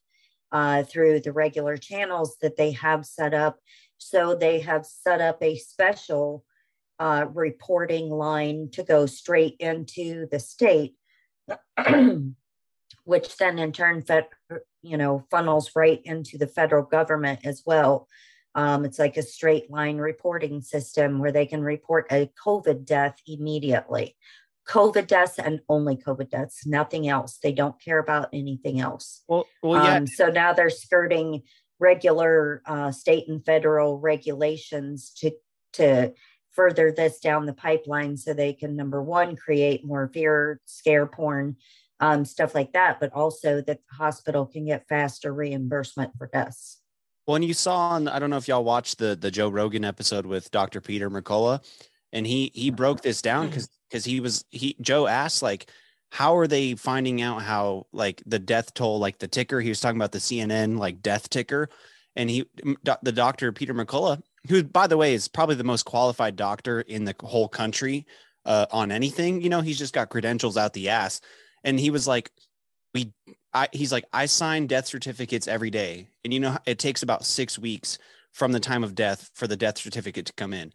uh, 0.51 0.83
through 0.83 1.19
the 1.19 1.33
regular 1.33 1.75
channels 1.75 2.37
that 2.41 2.55
they 2.55 2.71
have 2.71 3.05
set 3.05 3.33
up. 3.33 3.57
So 3.97 4.35
they 4.35 4.59
have 4.61 4.85
set 4.85 5.19
up 5.19 5.43
a 5.43 5.57
special 5.57 6.45
uh, 6.99 7.25
reporting 7.33 8.09
line 8.09 8.69
to 8.73 8.83
go 8.83 9.05
straight 9.05 9.55
into 9.59 10.27
the 10.31 10.39
state, 10.39 10.95
which 13.03 13.37
then 13.37 13.59
in 13.59 13.71
turn, 13.71 14.01
fed, 14.01 14.27
you 14.81 14.97
know, 14.97 15.25
funnels 15.29 15.71
right 15.75 16.01
into 16.05 16.37
the 16.37 16.47
federal 16.47 16.83
government 16.83 17.41
as 17.43 17.63
well. 17.65 18.07
Um, 18.55 18.85
it's 18.85 18.97
like 18.97 19.17
a 19.17 19.21
straight 19.21 19.69
line 19.69 19.97
reporting 19.97 20.61
system 20.61 21.19
where 21.19 21.31
they 21.31 21.45
can 21.45 21.61
report 21.61 22.07
a 22.11 22.31
COVID 22.43 22.85
death 22.85 23.21
immediately. 23.27 24.15
COVID 24.67 25.07
deaths 25.07 25.39
and 25.39 25.61
only 25.69 25.95
COVID 25.95 26.29
deaths, 26.29 26.65
nothing 26.65 27.07
else. 27.07 27.37
They 27.41 27.53
don't 27.53 27.79
care 27.79 27.99
about 27.99 28.29
anything 28.33 28.79
else. 28.79 29.23
Well, 29.27 29.45
well, 29.63 29.83
yeah. 29.83 29.95
Um, 29.95 30.07
so 30.07 30.27
now 30.29 30.53
they're 30.53 30.69
skirting 30.69 31.43
regular 31.79 32.61
uh, 32.65 32.91
state 32.91 33.27
and 33.27 33.45
federal 33.45 33.99
regulations 33.99 35.11
to 35.19 35.31
to 35.73 36.13
further 36.57 36.91
this 36.91 37.19
down 37.19 37.45
the 37.45 37.53
pipeline, 37.53 38.17
so 38.17 38.33
they 38.33 38.51
can 38.51 38.75
number 38.75 39.01
one 39.01 39.37
create 39.37 39.85
more 39.85 40.09
fear, 40.13 40.59
scare 40.65 41.05
porn, 41.05 41.55
um, 42.01 42.25
stuff 42.25 42.53
like 42.53 42.73
that, 42.73 42.99
but 42.99 43.13
also 43.13 43.61
that 43.61 43.79
the 43.87 43.95
hospital 43.95 44.45
can 44.45 44.65
get 44.65 44.87
faster 44.89 45.33
reimbursement 45.33 46.11
for 46.17 46.27
deaths. 46.27 46.81
Well, 47.25 47.35
and 47.35 47.45
you 47.45 47.53
saw 47.53 47.89
on 47.89 48.07
I 48.07 48.19
don't 48.19 48.29
know 48.29 48.37
if 48.37 48.47
y'all 48.47 48.63
watched 48.63 48.97
the 48.97 49.15
the 49.15 49.31
Joe 49.31 49.49
Rogan 49.49 49.85
episode 49.85 50.25
with 50.25 50.51
Dr. 50.51 50.81
Peter 50.81 51.09
McCullough, 51.09 51.63
and 52.11 52.25
he 52.25 52.51
he 52.53 52.71
broke 52.71 53.01
this 53.01 53.21
down 53.21 53.47
because 53.47 53.69
because 53.89 54.03
he 54.03 54.19
was 54.19 54.43
he 54.49 54.75
Joe 54.81 55.07
asked 55.07 55.41
like 55.41 55.69
how 56.09 56.37
are 56.37 56.47
they 56.47 56.75
finding 56.75 57.21
out 57.21 57.41
how 57.41 57.85
like 57.91 58.23
the 58.25 58.39
death 58.39 58.73
toll 58.73 58.99
like 58.99 59.19
the 59.19 59.27
ticker 59.27 59.59
he 59.59 59.69
was 59.69 59.81
talking 59.81 59.97
about 59.97 60.13
the 60.13 60.19
CNN 60.19 60.77
like 60.77 61.01
death 61.01 61.29
ticker, 61.29 61.69
and 62.15 62.29
he 62.29 62.45
the 63.03 63.11
doctor 63.11 63.51
Peter 63.51 63.73
McCullough 63.73 64.21
who 64.49 64.63
by 64.63 64.87
the 64.87 64.97
way 64.97 65.13
is 65.13 65.27
probably 65.27 65.55
the 65.55 65.63
most 65.63 65.83
qualified 65.83 66.35
doctor 66.35 66.81
in 66.81 67.03
the 67.05 67.15
whole 67.21 67.47
country 67.49 68.05
uh, 68.45 68.65
on 68.71 68.91
anything 68.91 69.41
you 69.41 69.49
know 69.49 69.61
he's 69.61 69.77
just 69.79 69.93
got 69.93 70.09
credentials 70.09 70.57
out 70.57 70.73
the 70.73 70.89
ass, 70.89 71.21
and 71.63 71.79
he 71.79 71.89
was 71.89 72.07
like 72.07 72.31
we 72.93 73.13
I, 73.53 73.67
he's 73.71 73.91
like 73.91 74.05
i 74.13 74.25
sign 74.25 74.67
death 74.67 74.87
certificates 74.87 75.47
every 75.47 75.69
day. 75.69 76.09
And 76.23 76.33
you 76.33 76.39
know 76.39 76.57
it 76.65 76.79
takes 76.79 77.03
about 77.03 77.25
six 77.25 77.57
weeks 77.59 77.97
from 78.33 78.51
the 78.51 78.59
time 78.59 78.83
of 78.83 78.95
death 78.95 79.29
for 79.33 79.47
the 79.47 79.57
death 79.57 79.77
certificate 79.79 80.25
to 80.27 80.33
come 80.33 80.53
in. 80.53 80.71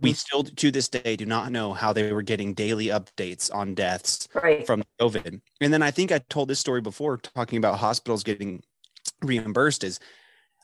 We 0.00 0.12
still 0.12 0.44
to 0.44 0.70
this 0.70 0.88
day 0.88 1.16
do 1.16 1.26
not 1.26 1.50
know 1.52 1.72
how 1.72 1.92
they 1.92 2.12
were 2.12 2.22
getting 2.22 2.54
daily 2.54 2.86
updates 2.86 3.52
on 3.52 3.74
deaths 3.74 4.28
Right. 4.34 4.66
from 4.66 4.82
covid. 5.00 5.40
And 5.60 5.72
then 5.72 5.82
i 5.82 5.90
think 5.90 6.12
i 6.12 6.18
told 6.18 6.48
this 6.48 6.60
story 6.60 6.80
before 6.80 7.16
talking 7.18 7.58
about 7.58 7.78
hospitals 7.78 8.22
getting 8.22 8.62
reimbursed 9.22 9.84
is 9.84 9.98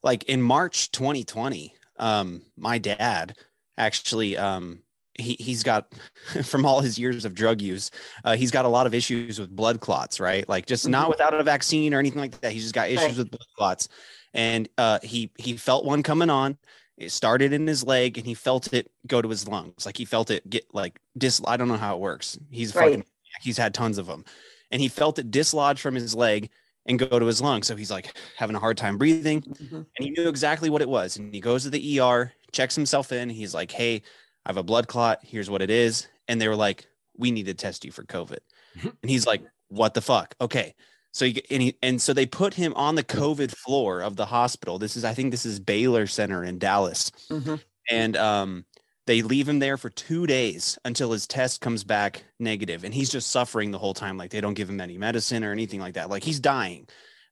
like 0.02 0.24
in 0.24 0.40
march 0.42 0.90
2020 0.92 1.74
um 2.00 2.42
my 2.56 2.78
dad 2.78 3.36
actually 3.78 4.36
um 4.36 4.82
he, 5.18 5.36
he's 5.38 5.62
got 5.62 5.92
from 6.44 6.64
all 6.64 6.80
his 6.80 6.98
years 6.98 7.24
of 7.24 7.34
drug 7.34 7.60
use 7.60 7.90
uh, 8.24 8.34
he's 8.36 8.50
got 8.50 8.64
a 8.64 8.68
lot 8.68 8.86
of 8.86 8.94
issues 8.94 9.38
with 9.38 9.54
blood 9.54 9.78
clots 9.80 10.18
right? 10.18 10.48
Like 10.48 10.66
just 10.66 10.88
not 10.88 11.06
Mhm. 11.06 11.10
without 11.10 11.34
a 11.34 11.42
vaccine 11.42 11.92
or 11.94 11.98
anything 11.98 12.20
like 12.20 12.40
that. 12.40 12.52
He's 12.52 12.62
just 12.62 12.74
got 12.74 12.88
issues 12.88 13.08
Right. 13.08 13.16
with 13.18 13.30
blood 13.30 13.46
clots. 13.56 13.88
And 14.34 14.68
uh, 14.78 14.98
he 15.02 15.30
he 15.38 15.56
felt 15.56 15.84
one 15.84 16.02
coming 16.02 16.30
on. 16.30 16.56
It 16.96 17.10
started 17.12 17.52
in 17.52 17.66
his 17.66 17.84
leg 17.84 18.16
and 18.18 18.26
he 18.26 18.34
felt 18.34 18.72
it 18.72 18.90
go 19.06 19.20
to 19.20 19.28
his 19.28 19.48
lungs. 19.48 19.84
Like 19.84 19.96
he 19.96 20.04
felt 20.04 20.30
it 20.30 20.48
get 20.48 20.64
like 20.72 21.00
dis 21.18 21.40
i 21.46 21.56
don't 21.56 21.68
know 21.68 21.76
how 21.76 21.96
it 21.96 22.00
works. 22.00 22.38
He's 22.50 22.74
Right. 22.74 22.84
fucking 22.92 23.04
he's 23.42 23.58
had 23.58 23.74
tons 23.74 23.98
of 23.98 24.06
them 24.06 24.24
and 24.70 24.80
he 24.80 24.88
felt 24.88 25.18
it 25.18 25.30
dislodge 25.30 25.80
from 25.80 25.94
his 25.96 26.14
leg 26.14 26.50
and 26.86 26.98
go 26.98 27.18
to 27.18 27.26
his 27.26 27.40
lung 27.42 27.62
so 27.62 27.76
he's 27.76 27.90
like 27.90 28.16
having 28.36 28.56
a 28.56 28.60
hard 28.60 28.76
time 28.76 28.98
breathing 28.98 29.42
Mhm. 29.42 29.72
and 29.72 29.86
he 29.98 30.10
knew 30.10 30.28
exactly 30.28 30.70
what 30.70 30.82
it 30.82 30.88
was. 30.88 31.16
And 31.16 31.32
he 31.34 31.40
goes 31.40 31.62
to 31.64 31.70
the 31.70 31.98
ER, 32.00 32.32
checks 32.52 32.74
himself 32.74 33.12
in. 33.12 33.28
He's 33.30 33.54
like, 33.54 33.70
"Hey, 33.70 33.96
I 34.44 34.48
have 34.48 34.56
a 34.56 34.62
blood 34.62 34.88
clot. 34.88 35.18
Here's 35.22 35.50
what 35.50 35.62
it 35.62 35.70
is." 35.70 36.08
And 36.28 36.40
they 36.40 36.48
were 36.48 36.56
like, 36.56 36.86
"We 37.16 37.30
need 37.30 37.46
to 37.46 37.54
test 37.54 37.84
you 37.84 37.92
for 37.92 38.04
COVID." 38.04 38.38
and 39.02 39.10
he's 39.10 39.26
like, 39.26 39.42
"What 39.68 39.94
the 39.94 40.00
fuck?" 40.00 40.34
Okay. 40.40 40.74
So 41.12 41.26
he, 41.26 41.42
and 41.50 41.62
he 41.62 41.76
and 41.82 42.00
so 42.00 42.12
they 42.12 42.26
put 42.26 42.54
him 42.54 42.72
on 42.74 42.94
the 42.94 43.04
COVID 43.04 43.50
floor 43.56 44.00
of 44.00 44.16
the 44.16 44.26
hospital. 44.26 44.78
This 44.78 44.96
is 44.96 45.04
I 45.04 45.12
think 45.14 45.30
this 45.32 45.44
is 45.46 45.60
Baylor 45.60 46.06
Center 46.06 46.44
in 46.44 46.58
Dallas, 46.58 47.10
Mhm. 47.30 47.60
and 47.90 48.16
um, 48.16 48.64
they 49.10 49.22
leave 49.22 49.48
him 49.48 49.58
there 49.58 49.76
for 49.76 49.90
two 49.90 50.24
days 50.24 50.78
until 50.84 51.10
his 51.10 51.26
test 51.26 51.60
comes 51.60 51.82
back 51.82 52.22
negative, 52.38 52.84
and 52.84 52.94
he's 52.94 53.10
just 53.10 53.30
suffering 53.30 53.72
the 53.72 53.78
whole 53.78 53.92
time. 53.92 54.16
Like 54.16 54.30
they 54.30 54.40
don't 54.40 54.54
give 54.54 54.70
him 54.70 54.80
any 54.80 54.98
medicine 54.98 55.42
or 55.42 55.50
anything 55.50 55.80
like 55.80 55.94
that. 55.94 56.08
Like 56.08 56.22
he's 56.22 56.38
dying, 56.38 56.86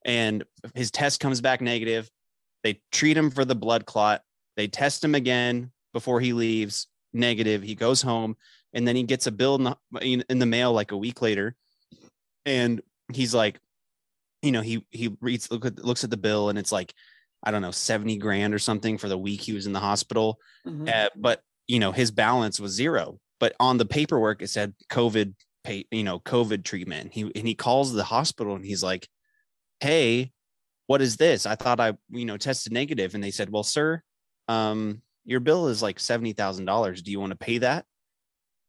and 0.04 0.42
his 0.74 0.90
test 0.90 1.20
comes 1.20 1.40
back 1.40 1.60
negative. 1.60 2.10
They 2.64 2.80
treat 2.90 3.16
him 3.16 3.30
for 3.30 3.44
the 3.44 3.54
blood 3.54 3.86
clot. 3.86 4.22
They 4.56 4.66
test 4.66 5.04
him 5.04 5.14
again 5.14 5.70
before 5.92 6.20
he 6.20 6.32
leaves, 6.32 6.88
negative. 7.12 7.62
He 7.62 7.76
goes 7.76 8.02
home, 8.02 8.36
and 8.72 8.84
then 8.84 8.96
he 8.96 9.04
gets 9.04 9.28
a 9.28 9.30
bill 9.30 9.54
in 9.54 9.62
the, 9.62 9.76
in, 10.02 10.24
in 10.28 10.40
the 10.40 10.46
mail 10.46 10.72
like 10.72 10.90
a 10.90 10.96
week 10.96 11.22
later, 11.22 11.54
and 12.44 12.82
he's 13.12 13.32
like, 13.32 13.60
you 14.42 14.50
know, 14.50 14.62
he 14.62 14.84
he 14.90 15.16
reads 15.20 15.48
look 15.48 15.64
at, 15.64 15.84
looks 15.84 16.02
at 16.02 16.10
the 16.10 16.16
bill, 16.16 16.48
and 16.48 16.58
it's 16.58 16.72
like, 16.72 16.92
I 17.40 17.52
don't 17.52 17.62
know, 17.62 17.70
seventy 17.70 18.18
grand 18.18 18.52
or 18.52 18.58
something 18.58 18.98
for 18.98 19.08
the 19.08 19.16
week 19.16 19.42
he 19.42 19.52
was 19.52 19.68
in 19.68 19.72
the 19.72 19.78
hospital. 19.78 20.40
Mhm. 20.66 20.92
Uh, 20.92 21.10
but 21.14 21.40
you 21.68 21.78
know, 21.78 21.92
his 21.92 22.10
balance 22.10 22.58
was 22.58 22.72
zero. 22.72 23.18
But 23.38 23.54
on 23.60 23.78
the 23.78 23.86
paperwork, 23.86 24.42
it 24.42 24.48
said 24.50 24.74
COVID 24.90 25.34
pay, 25.62 25.84
you 25.92 26.02
know, 26.02 26.18
COVID 26.18 26.64
treatment. 26.64 27.12
He 27.12 27.22
and 27.22 27.46
he 27.46 27.54
calls 27.54 27.92
the 27.92 28.02
hospital 28.04 28.56
and 28.56 28.64
he's 28.64 28.82
like, 28.82 29.06
Hey, 29.80 30.32
what 30.88 31.00
is 31.00 31.16
this? 31.16 31.46
I 31.46 31.54
thought 31.54 31.78
I, 31.78 31.92
you 32.10 32.24
know, 32.24 32.36
tested 32.36 32.72
negative. 32.72 33.14
And 33.14 33.22
they 33.22 33.30
said, 33.30 33.50
Well, 33.50 33.62
sir, 33.62 34.02
um, 34.48 35.02
your 35.24 35.40
bill 35.40 35.68
is 35.68 35.82
like 35.82 36.00
seventy 36.00 36.32
thousand 36.32 36.64
dollars. 36.64 37.02
Do 37.02 37.12
you 37.12 37.20
want 37.20 37.30
to 37.30 37.36
pay 37.38 37.58
that? 37.58 37.84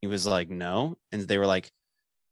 He 0.02 0.06
was 0.06 0.24
like, 0.26 0.50
No. 0.50 0.96
And 1.10 1.22
they 1.26 1.38
were 1.38 1.46
like, 1.46 1.70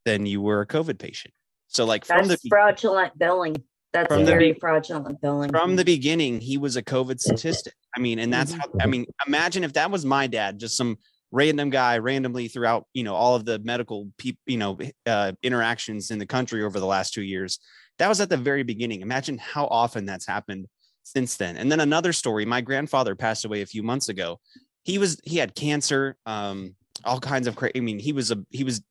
Then 0.05 0.25
you 0.25 0.41
were 0.41 0.61
a 0.61 0.67
COVID 0.67 0.97
patient. 0.97 1.33
So 1.67 1.83
like 1.85 2.05
from 2.05 2.27
That's 2.27 2.41
the 2.41 2.49
fraudulent 2.49 3.17
billing. 3.19 3.57
That's 3.91 4.07
From 4.07 4.23
the 4.23 4.31
very 4.31 4.53
be- 4.53 4.59
fraudulent 4.59 5.19
billing. 5.19 5.49
from 5.49 5.75
the 5.75 5.83
beginning 5.83 6.39
he 6.41 6.57
was 6.59 6.75
a 6.77 6.83
covid 6.83 7.19
statistic 7.19 7.73
i 7.95 7.99
mean 7.99 8.19
and 8.19 8.31
that's 8.31 8.53
how 8.53 8.65
i 8.81 8.85
mean 8.85 9.05
imagine 9.27 9.63
if 9.63 9.73
that 9.73 9.89
was 9.89 10.05
my 10.05 10.27
dad 10.27 10.59
just 10.59 10.77
some 10.77 10.97
random 11.31 11.69
guy 11.69 11.97
randomly 11.97 12.47
throughout 12.47 12.85
you 12.93 13.03
know 13.03 13.15
all 13.15 13.35
of 13.35 13.45
the 13.45 13.59
medical 13.59 14.09
people 14.17 14.41
you 14.45 14.57
know 14.57 14.77
uh, 15.05 15.31
interactions 15.43 16.11
in 16.11 16.19
the 16.19 16.25
country 16.25 16.63
over 16.63 16.79
the 16.79 16.85
last 16.85 17.13
two 17.13 17.21
years. 17.21 17.59
That 17.99 18.07
was 18.07 18.21
at 18.21 18.29
the 18.29 18.37
very 18.37 18.63
beginning. 18.63 19.01
Imagine 19.01 19.37
how 19.37 19.65
often 19.65 20.05
that's 20.05 20.25
happened 20.25 20.67
since 21.03 21.35
then. 21.35 21.57
And 21.57 21.71
then 21.71 21.81
another 21.81 22.13
story 22.13 22.45
my 22.45 22.61
grandfather 22.61 23.15
passed 23.15 23.45
away 23.45 23.61
a 23.61 23.65
few 23.65 23.83
months 23.83 24.09
ago. 24.09 24.39
He 24.83 24.97
was 24.97 25.19
he 25.23 25.37
had 25.37 25.55
cancer 25.55 26.17
um 26.25 26.75
all 27.05 27.19
kinds 27.19 27.47
of 27.47 27.55
cra- 27.55 27.71
i 27.75 27.79
mean 27.79 27.97
he 27.97 28.11
was 28.11 28.29
a 28.29 28.43
he 28.49 28.65
was 28.65 28.81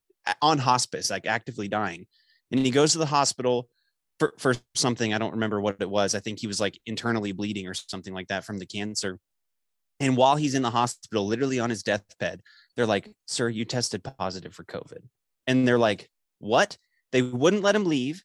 on 0.41 0.59
hospice 0.59 1.11
like 1.11 1.27
actively 1.27 1.69
dying. 1.69 2.07
And 2.51 2.65
he 2.65 2.71
goes 2.71 2.93
to 2.93 2.99
the 2.99 3.07
hospital 3.07 3.69
for, 4.19 4.35
for 4.39 4.55
something 4.75 5.15
i 5.15 5.19
don't 5.19 5.33
remember 5.33 5.61
what 5.61 5.77
it 5.81 5.89
was 5.89 6.15
i 6.15 6.21
think 6.21 6.39
he 6.39 6.47
was 6.47 6.61
like 6.61 6.79
internally 6.87 7.33
bleeding 7.33 7.67
or 7.67 7.75
something 7.75 8.15
like 8.15 8.29
that 8.29 8.45
from 8.45 8.59
the 8.59 8.67
cancer. 8.67 9.19
And 10.01 10.17
while 10.17 10.37
he's 10.37 10.55
in 10.55 10.63
the 10.63 10.71
hospital 10.71 11.27
literally 11.27 11.59
on 11.59 11.71
his 11.71 11.83
deathbed 11.83 12.41
they're 12.77 12.87
like 12.87 13.11
sir 13.27 13.49
you 13.49 13.65
tested 13.65 14.05
positive 14.19 14.55
for 14.55 14.65
covid. 14.65 15.03
And 15.47 15.67
they're 15.67 15.79
like 15.79 16.09
what? 16.39 16.77
They 17.11 17.23
wouldn't 17.23 17.63
let 17.63 17.75
him 17.75 17.85
leave. 17.85 18.23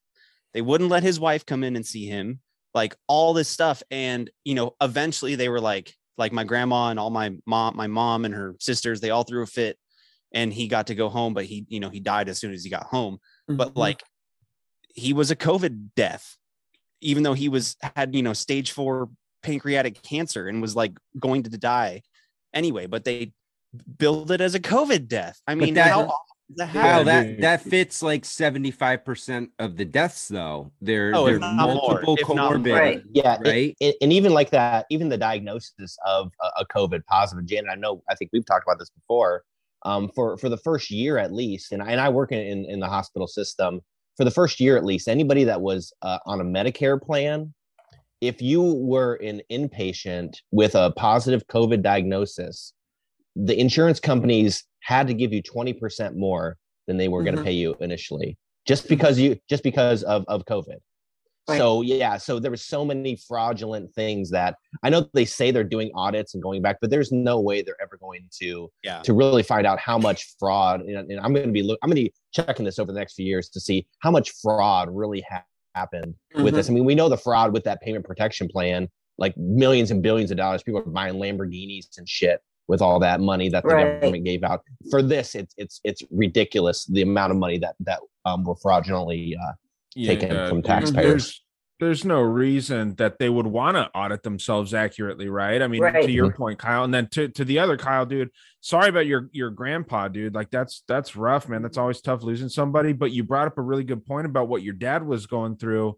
They 0.54 0.62
wouldn't 0.62 0.92
let 0.92 1.02
his 1.04 1.20
wife 1.20 1.46
come 1.46 1.64
in 1.64 1.76
and 1.76 1.86
see 1.86 2.06
him 2.06 2.42
like 2.76 2.96
all 3.08 3.34
this 3.34 3.50
stuff. 3.50 3.82
And 3.90 4.30
you 4.44 4.54
know 4.56 4.76
eventually 4.82 5.36
they 5.36 5.50
were 5.50 5.62
like 5.62 5.94
like 6.18 6.32
my 6.32 6.44
grandma 6.44 6.90
and 6.90 7.00
all 7.00 7.10
my 7.10 7.32
mom 7.48 7.76
my 7.76 7.88
mom 7.88 8.26
and 8.26 8.36
her 8.36 8.56
sisters 8.60 9.02
they 9.02 9.10
all 9.10 9.24
threw 9.24 9.42
a 9.42 9.48
fit 9.48 9.78
and 10.32 10.54
he 10.54 10.68
got 10.68 10.88
to 10.88 10.96
go 10.96 11.10
home 11.10 11.34
but 11.34 11.46
he 11.46 11.66
you 11.70 11.80
know 11.80 11.90
he 11.90 12.00
died 12.00 12.30
as 12.30 12.38
soon 12.40 12.54
as 12.54 12.64
he 12.64 12.70
got 12.70 12.84
home. 12.84 13.18
But 13.48 13.70
Mhm. 13.74 13.78
like 13.78 14.04
he 14.94 15.14
was 15.14 15.32
a 15.32 15.36
covid 15.36 15.90
death 15.96 16.38
even 17.02 17.24
though 17.24 17.34
he 17.34 17.50
was 17.50 17.76
had 17.96 18.16
you 18.16 18.24
know 18.24 18.34
stage 18.34 18.72
4 18.72 19.10
pancreatic 19.42 20.02
cancer 20.02 20.48
and 20.48 20.62
was 20.62 20.76
like 20.76 20.94
going 21.20 21.44
to 21.44 21.50
die 21.58 22.02
anyway 22.54 22.86
but 22.86 23.04
they 23.04 23.34
billed 23.98 24.32
it 24.32 24.40
as 24.42 24.56
a 24.56 24.60
covid 24.60 25.08
death 25.08 25.42
i 25.48 25.56
mean 25.56 25.74
that- 25.74 25.92
how 25.92 26.02
often 26.02 26.16
does 26.56 26.72
that 26.74 26.76
Wow, 26.76 27.04
that 27.04 27.42
that 27.42 27.62
fits 27.62 28.04
like 28.04 28.26
seventy 28.26 28.70
five 28.70 29.04
percent 29.06 29.50
of 29.58 29.76
the 29.78 29.86
deaths, 29.86 30.28
though. 30.28 30.72
There, 30.82 31.12
Oh, 31.16 31.26
if 31.26 31.40
there's 31.40 31.54
multiple 31.56 32.16
if 32.20 32.28
comorbid. 32.28 32.78
Right. 32.78 33.02
Yeah, 33.12 33.36
it- 33.36 33.48
right? 33.48 33.78
it- 33.80 33.96
and 34.02 34.14
even 34.14 34.34
like 34.34 34.52
that, 34.52 34.86
even 34.92 35.08
the 35.10 35.18
diagnosis 35.18 35.98
of 36.06 36.32
a, 36.44 36.62
a 36.62 36.66
COVID 36.68 37.06
positive, 37.06 37.46
Janet, 37.46 37.72
I 37.72 37.76
know, 37.76 38.04
I 38.10 38.16
think 38.16 38.30
we've 38.34 38.46
talked 38.46 38.66
about 38.68 38.78
this 38.78 38.90
before. 38.92 39.44
Um, 39.84 40.10
for 40.14 40.38
for 40.38 40.50
the 40.50 40.58
first 40.58 40.92
year 40.92 41.18
at 41.18 41.34
least, 41.34 41.72
and 41.72 41.82
I, 41.82 41.92
and 41.92 42.00
I 42.02 42.10
work 42.10 42.32
in, 42.34 42.40
in 42.40 42.66
in 42.66 42.80
the 42.80 42.88
hospital 42.88 43.28
system. 43.28 43.80
For 44.18 44.24
the 44.24 44.32
first 44.32 44.60
year 44.60 44.78
at 44.78 44.86
least, 44.86 45.08
anybody 45.08 45.44
that 45.46 45.62
was 45.62 45.92
uh, 46.02 46.20
on 46.26 46.40
a 46.40 46.44
Medicare 46.44 47.02
plan, 47.02 47.54
if 48.22 48.42
you 48.42 48.62
were 48.62 49.16
an 49.16 49.42
inpatient 49.52 50.36
with 50.52 50.76
a 50.76 50.92
positive 50.96 51.46
COVID 51.48 51.82
diagnosis, 51.82 52.74
the 53.36 53.60
insurance 53.60 54.00
companies 54.00 54.64
had 54.82 55.08
to 55.08 55.14
give 55.14 55.34
you 55.34 55.42
twenty 55.42 55.74
percent 55.74 56.16
more 56.16 56.58
than 56.88 56.98
they 56.98 57.08
were 57.08 57.24
going 57.24 57.36
to 57.36 57.44
pay 57.44 57.52
you 57.52 57.76
initially, 57.80 58.38
just 58.68 58.88
because 58.88 59.18
you 59.20 59.38
just 59.50 59.64
because 59.64 60.04
of 60.04 60.26
of 60.28 60.46
COVID. 60.46 60.78
Right. 61.48 61.58
So 61.58 61.82
yeah, 61.82 62.16
so 62.18 62.40
there 62.40 62.52
was 62.52 62.64
so 62.64 62.86
many 62.86 63.18
fraudulent 63.18 63.94
things 63.94 64.30
that 64.30 64.56
I 64.82 64.90
know 64.90 65.10
they 65.14 65.26
say 65.26 65.52
they're 65.52 65.66
doing 65.66 65.92
audits 65.94 66.34
and 66.36 66.42
going 66.42 66.62
back, 66.62 66.78
but 66.80 66.90
there's 66.90 67.12
no 67.12 67.42
way 67.42 67.62
they're 67.62 67.82
ever 67.82 67.98
going 67.98 68.30
to 68.42 68.70
yeah 68.82 69.02
to 69.02 69.14
really 69.14 69.44
find 69.44 69.68
out 69.68 69.78
how 69.78 69.98
much 69.98 70.36
fraud. 70.40 70.82
And, 70.82 71.12
and 71.12 71.20
I'm 71.20 71.34
going 71.34 71.48
to 71.48 71.52
be 71.52 71.62
look, 71.64 71.80
I'm 71.84 71.90
going 71.90 71.98
to 71.98 72.04
be 72.04 72.14
checking 72.34 72.64
this 72.64 72.80
over 72.80 72.94
the 72.94 72.98
next 73.00 73.16
few 73.16 73.26
years 73.26 73.50
to 73.50 73.60
see 73.60 73.86
how 74.00 74.10
much 74.10 74.32
fraud 74.42 74.90
really 74.92 75.22
ha- 75.30 75.44
happened 75.76 76.16
with 76.36 76.54
this. 76.54 76.70
I 76.70 76.74
mean, 76.74 76.86
we 76.86 76.96
know 76.96 77.10
the 77.10 77.18
fraud 77.18 77.52
with 77.52 77.66
that 77.66 77.82
payment 77.82 78.06
protection 78.06 78.48
plan, 78.48 78.88
like 79.18 79.36
millions 79.36 79.92
and 79.92 80.02
billions 80.02 80.32
of 80.32 80.38
dollars. 80.38 80.64
People 80.64 80.80
are 80.80 80.84
buying 80.84 81.16
Lamborghinis 81.16 81.98
and 81.98 82.08
shit 82.08 82.40
with 82.68 82.82
all 82.82 83.00
that 83.00 83.20
money 83.20 83.50
that 83.50 83.64
the 83.64 83.70
Right. 83.70 84.00
government 84.00 84.24
gave 84.24 84.44
out. 84.44 84.62
For 84.90 85.02
this, 85.02 85.36
it's 85.36 85.54
it's 85.58 85.82
it's 85.84 86.02
ridiculous 86.10 86.86
the 86.86 87.02
amount 87.02 87.32
of 87.32 87.38
money 87.38 87.58
that 87.60 87.76
that 87.82 88.00
um, 88.24 88.46
were 88.46 88.56
fraudulently 88.56 89.36
uh, 89.36 89.52
taken 89.96 90.48
from 90.48 90.62
taxpayers. 90.62 91.06
There's, 91.06 91.44
there's 91.80 92.06
no 92.06 92.22
reason 92.22 92.96
that 92.96 93.20
they 93.20 93.30
would 93.30 93.48
want 93.48 93.76
to 93.76 93.90
audit 93.94 94.24
themselves 94.24 94.74
accurately, 94.74 95.28
right? 95.28 95.62
I 95.62 95.68
mean, 95.68 95.82
Right. 95.82 96.06
to 96.06 96.12
your 96.12 96.28
mm-hmm. 96.28 96.38
point, 96.38 96.60
Kyle, 96.60 96.84
and 96.84 96.94
then 96.94 97.08
to, 97.10 97.28
to 97.30 97.46
the 97.46 97.60
other 97.60 97.78
Kyle, 97.78 98.06
dude. 98.06 98.30
Sorry 98.62 98.88
about 98.88 99.06
your 99.06 99.30
your 99.34 99.50
grandpa, 99.50 100.08
dude. 100.08 100.34
Like 100.34 100.50
that's 100.50 100.84
that's 100.88 101.16
rough, 101.18 101.50
man. 101.50 101.62
That's 101.62 101.78
always 101.78 102.00
tough 102.00 102.24
losing 102.24 102.48
somebody. 102.48 102.94
But 102.94 103.12
you 103.12 103.24
brought 103.24 103.48
up 103.48 103.58
a 103.58 103.62
really 103.62 103.84
good 103.84 104.06
point 104.06 104.26
about 104.26 104.48
what 104.48 104.64
your 104.64 104.74
dad 104.74 105.06
was 105.06 105.26
going 105.26 105.58
through. 105.58 105.98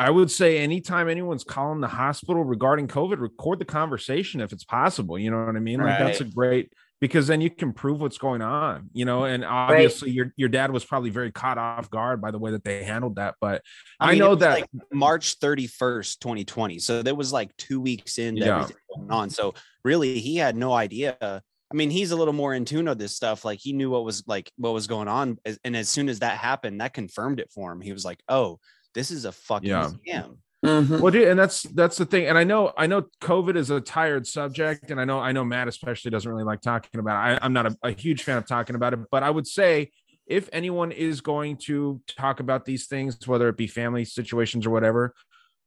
I 0.00 0.10
would 0.10 0.30
say 0.30 0.58
anytime 0.58 1.08
anyone's 1.08 1.44
calling 1.44 1.80
the 1.80 1.88
hospital 1.88 2.44
regarding 2.44 2.88
COVID, 2.88 3.20
record 3.20 3.58
the 3.58 3.64
conversation 3.64 4.40
if 4.40 4.52
it's 4.52 4.64
possible. 4.64 5.18
You 5.18 5.30
know 5.30 5.44
what 5.44 5.56
I 5.56 5.60
mean? 5.60 5.80
Like 5.80 5.98
that's 5.98 6.20
a 6.20 6.24
great 6.24 6.72
because 7.00 7.26
then 7.26 7.40
you 7.40 7.50
can 7.50 7.72
prove 7.72 8.00
what's 8.00 8.18
going 8.18 8.42
on, 8.42 8.90
you 8.92 9.04
know. 9.04 9.20
Mm, 9.20 9.34
and 9.34 9.44
obviously, 9.44 10.10
your 10.10 10.32
your 10.36 10.48
dad 10.48 10.70
was 10.70 10.84
probably 10.84 11.10
very 11.10 11.30
caught 11.32 11.58
off 11.58 11.90
guard 11.90 12.20
by 12.20 12.30
the 12.30 12.38
way 12.38 12.50
that 12.50 12.64
they 12.64 12.84
handled 12.84 13.16
that. 13.16 13.34
But 13.40 13.62
I, 14.00 14.08
mean, 14.08 14.16
it 14.16 14.18
know 14.20 14.34
that 14.36 14.60
like 14.60 14.68
March 14.92 15.38
31st, 15.40 16.18
2020. 16.20 16.78
So 16.78 17.02
that 17.02 17.16
was 17.16 17.32
like 17.32 17.56
two 17.56 17.80
weeks 17.80 18.18
into 18.18 18.44
Yeah. 18.44 18.66
going 18.94 19.10
on. 19.10 19.30
So 19.30 19.54
really, 19.84 20.18
he 20.20 20.36
had 20.36 20.56
no 20.56 20.72
idea 20.72 21.42
I 21.70 21.74
mean, 21.74 21.90
he's 21.90 22.12
a 22.12 22.16
little 22.16 22.32
more 22.32 22.54
in 22.54 22.64
tune 22.64 22.88
of 22.88 22.98
this 22.98 23.14
stuff. 23.14 23.44
Like 23.44 23.58
he 23.58 23.72
knew 23.72 23.90
what 23.90 24.04
was 24.04 24.24
like 24.26 24.50
what 24.56 24.72
was 24.72 24.86
going 24.86 25.08
on, 25.08 25.38
and 25.64 25.76
as 25.76 25.88
soon 25.88 26.08
as 26.08 26.20
that 26.20 26.38
happened, 26.38 26.80
that 26.80 26.94
confirmed 26.94 27.40
it 27.40 27.50
for 27.52 27.70
him. 27.70 27.80
He 27.80 27.92
was 27.92 28.04
like, 28.04 28.20
"Oh, 28.28 28.58
this 28.94 29.10
is 29.10 29.26
a 29.26 29.32
fucking 29.32 29.68
Yeah. 29.68 29.90
scam." 30.06 30.38
Mhm. 30.64 31.00
Well, 31.00 31.12
dude, 31.12 31.28
and 31.28 31.38
that's 31.38 31.62
that's 31.62 31.96
the 31.96 32.04
thing. 32.04 32.26
And 32.26 32.36
I 32.36 32.42
know 32.42 32.72
I 32.76 32.88
know 32.88 33.04
COVID 33.20 33.54
is 33.56 33.70
a 33.70 33.80
tired 33.80 34.26
subject, 34.26 34.90
and 34.90 35.00
I 35.00 35.04
know 35.04 35.20
I 35.20 35.30
know 35.30 35.44
Matt 35.44 35.68
especially 35.68 36.10
doesn't 36.10 36.30
really 36.30 36.44
like 36.44 36.60
talking 36.62 36.98
about 36.98 37.14
it. 37.14 37.34
I, 37.34 37.44
I'm 37.44 37.52
not 37.52 37.66
a, 37.66 37.76
a 37.84 37.90
huge 37.92 38.24
fan 38.24 38.38
of 38.38 38.46
talking 38.46 38.74
about 38.74 38.92
it, 38.92 39.00
but 39.10 39.22
I 39.22 39.30
would 39.30 39.46
say 39.46 39.92
if 40.26 40.48
anyone 40.52 40.90
is 40.90 41.20
going 41.20 41.58
to 41.58 42.00
talk 42.08 42.40
about 42.40 42.64
these 42.64 42.86
things, 42.86 43.26
whether 43.26 43.48
it 43.48 43.56
be 43.56 43.66
family 43.68 44.04
situations 44.04 44.66
or 44.66 44.70
whatever, 44.70 45.14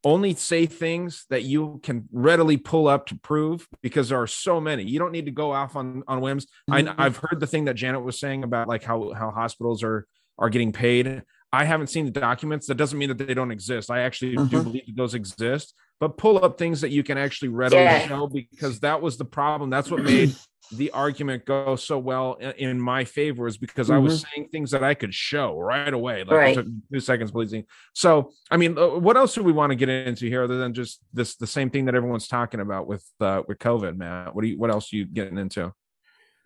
only 0.04 0.34
say 0.34 0.66
things 0.66 1.26
that 1.30 1.44
you 1.44 1.80
can 1.84 2.08
readily 2.12 2.58
pull 2.58 2.88
up 2.88 3.06
to 3.08 3.16
prove 3.16 3.68
because 3.82 4.10
there 4.10 4.22
are 4.22 4.28
so 4.28 4.60
many. 4.60 4.84
You 4.84 5.00
don't 5.00 5.12
need 5.14 5.26
to 5.26 5.32
go 5.32 5.52
off 5.54 5.78
on 5.78 6.04
on 6.08 6.20
whims. 6.20 6.48
Mhm. 6.70 6.94
I, 6.98 7.06
I've 7.06 7.16
heard 7.18 7.39
the 7.39 7.48
thing 7.48 7.66
that 7.66 7.76
Janet 7.76 8.04
was 8.04 8.20
saying 8.20 8.44
about 8.44 8.68
like 8.68 8.84
how 8.84 9.14
how 9.14 9.32
hospitals 9.32 9.84
are 9.84 10.06
are 10.38 10.50
getting 10.50 10.74
paid. 10.74 11.24
I 11.54 11.66
haven't 11.66 11.88
seen 11.88 12.06
the 12.06 12.12
documents. 12.12 12.68
That 12.68 12.76
doesn't 12.76 12.97
mean 12.97 13.10
that 13.10 13.18
they 13.18 13.34
don't 13.34 13.52
exist. 13.52 13.91
I 13.91 14.02
actually 14.02 14.36
do 14.36 14.43
Mhm. 14.60 14.64
believe 14.64 14.86
that 14.88 14.95
those 14.95 15.14
exist, 15.16 15.74
but 15.99 16.18
pull 16.18 16.43
up 16.43 16.58
things 16.58 16.80
that 16.82 16.91
you 16.91 17.04
can 17.04 17.18
actually 17.18 17.49
readily 17.49 17.84
Yeah. 17.84 18.08
show 18.08 18.28
because 18.28 18.80
that 18.80 19.02
was 19.02 19.18
the 19.18 19.26
problem. 19.26 19.70
That's 19.70 19.91
what 19.91 20.02
made 20.04 20.34
the 20.72 20.89
argument 20.91 21.43
go 21.45 21.76
so 21.76 21.99
well 21.99 22.36
in 22.58 22.80
my 22.80 23.04
favor 23.04 23.45
is 23.47 23.58
because 23.58 23.89
I 23.89 23.97
was 23.97 24.22
saying 24.22 24.47
things 24.54 24.72
that 24.72 24.82
I 24.84 24.93
could 24.93 25.14
show 25.14 25.60
right 25.60 25.93
away. 25.93 26.20
Like 26.24 26.28
Mm-hmm. 26.28 26.36
Right. 26.36 26.58
it 26.58 26.64
took 26.64 26.68
two 26.93 26.99
seconds, 27.02 27.32
pleasing. 27.32 27.66
So, 27.93 28.32
I 28.49 28.56
mean, 28.56 28.78
uh, 28.78 28.88
what 28.88 29.18
else 29.18 29.34
do 29.36 29.43
we 29.43 29.52
want 29.52 29.72
to 29.72 29.76
get 29.76 29.89
into 29.89 30.28
here 30.28 30.43
other 30.43 30.58
than 30.58 30.74
just 30.74 31.02
this 31.12 31.36
the 31.36 31.47
same 31.47 31.70
thing 31.70 31.84
that 31.86 31.95
everyone's 31.95 32.30
talking 32.30 32.62
about 32.62 32.88
with 32.88 33.04
uh, 33.20 33.41
with 33.49 33.60
COVID, 33.60 33.97
Matt? 33.97 34.34
What 34.34 34.43
do 34.43 34.47
you 34.47 34.58
what 34.58 34.72
else 34.72 34.93
are 34.93 34.95
you 34.95 35.06
getting 35.06 35.38
into? 35.38 35.74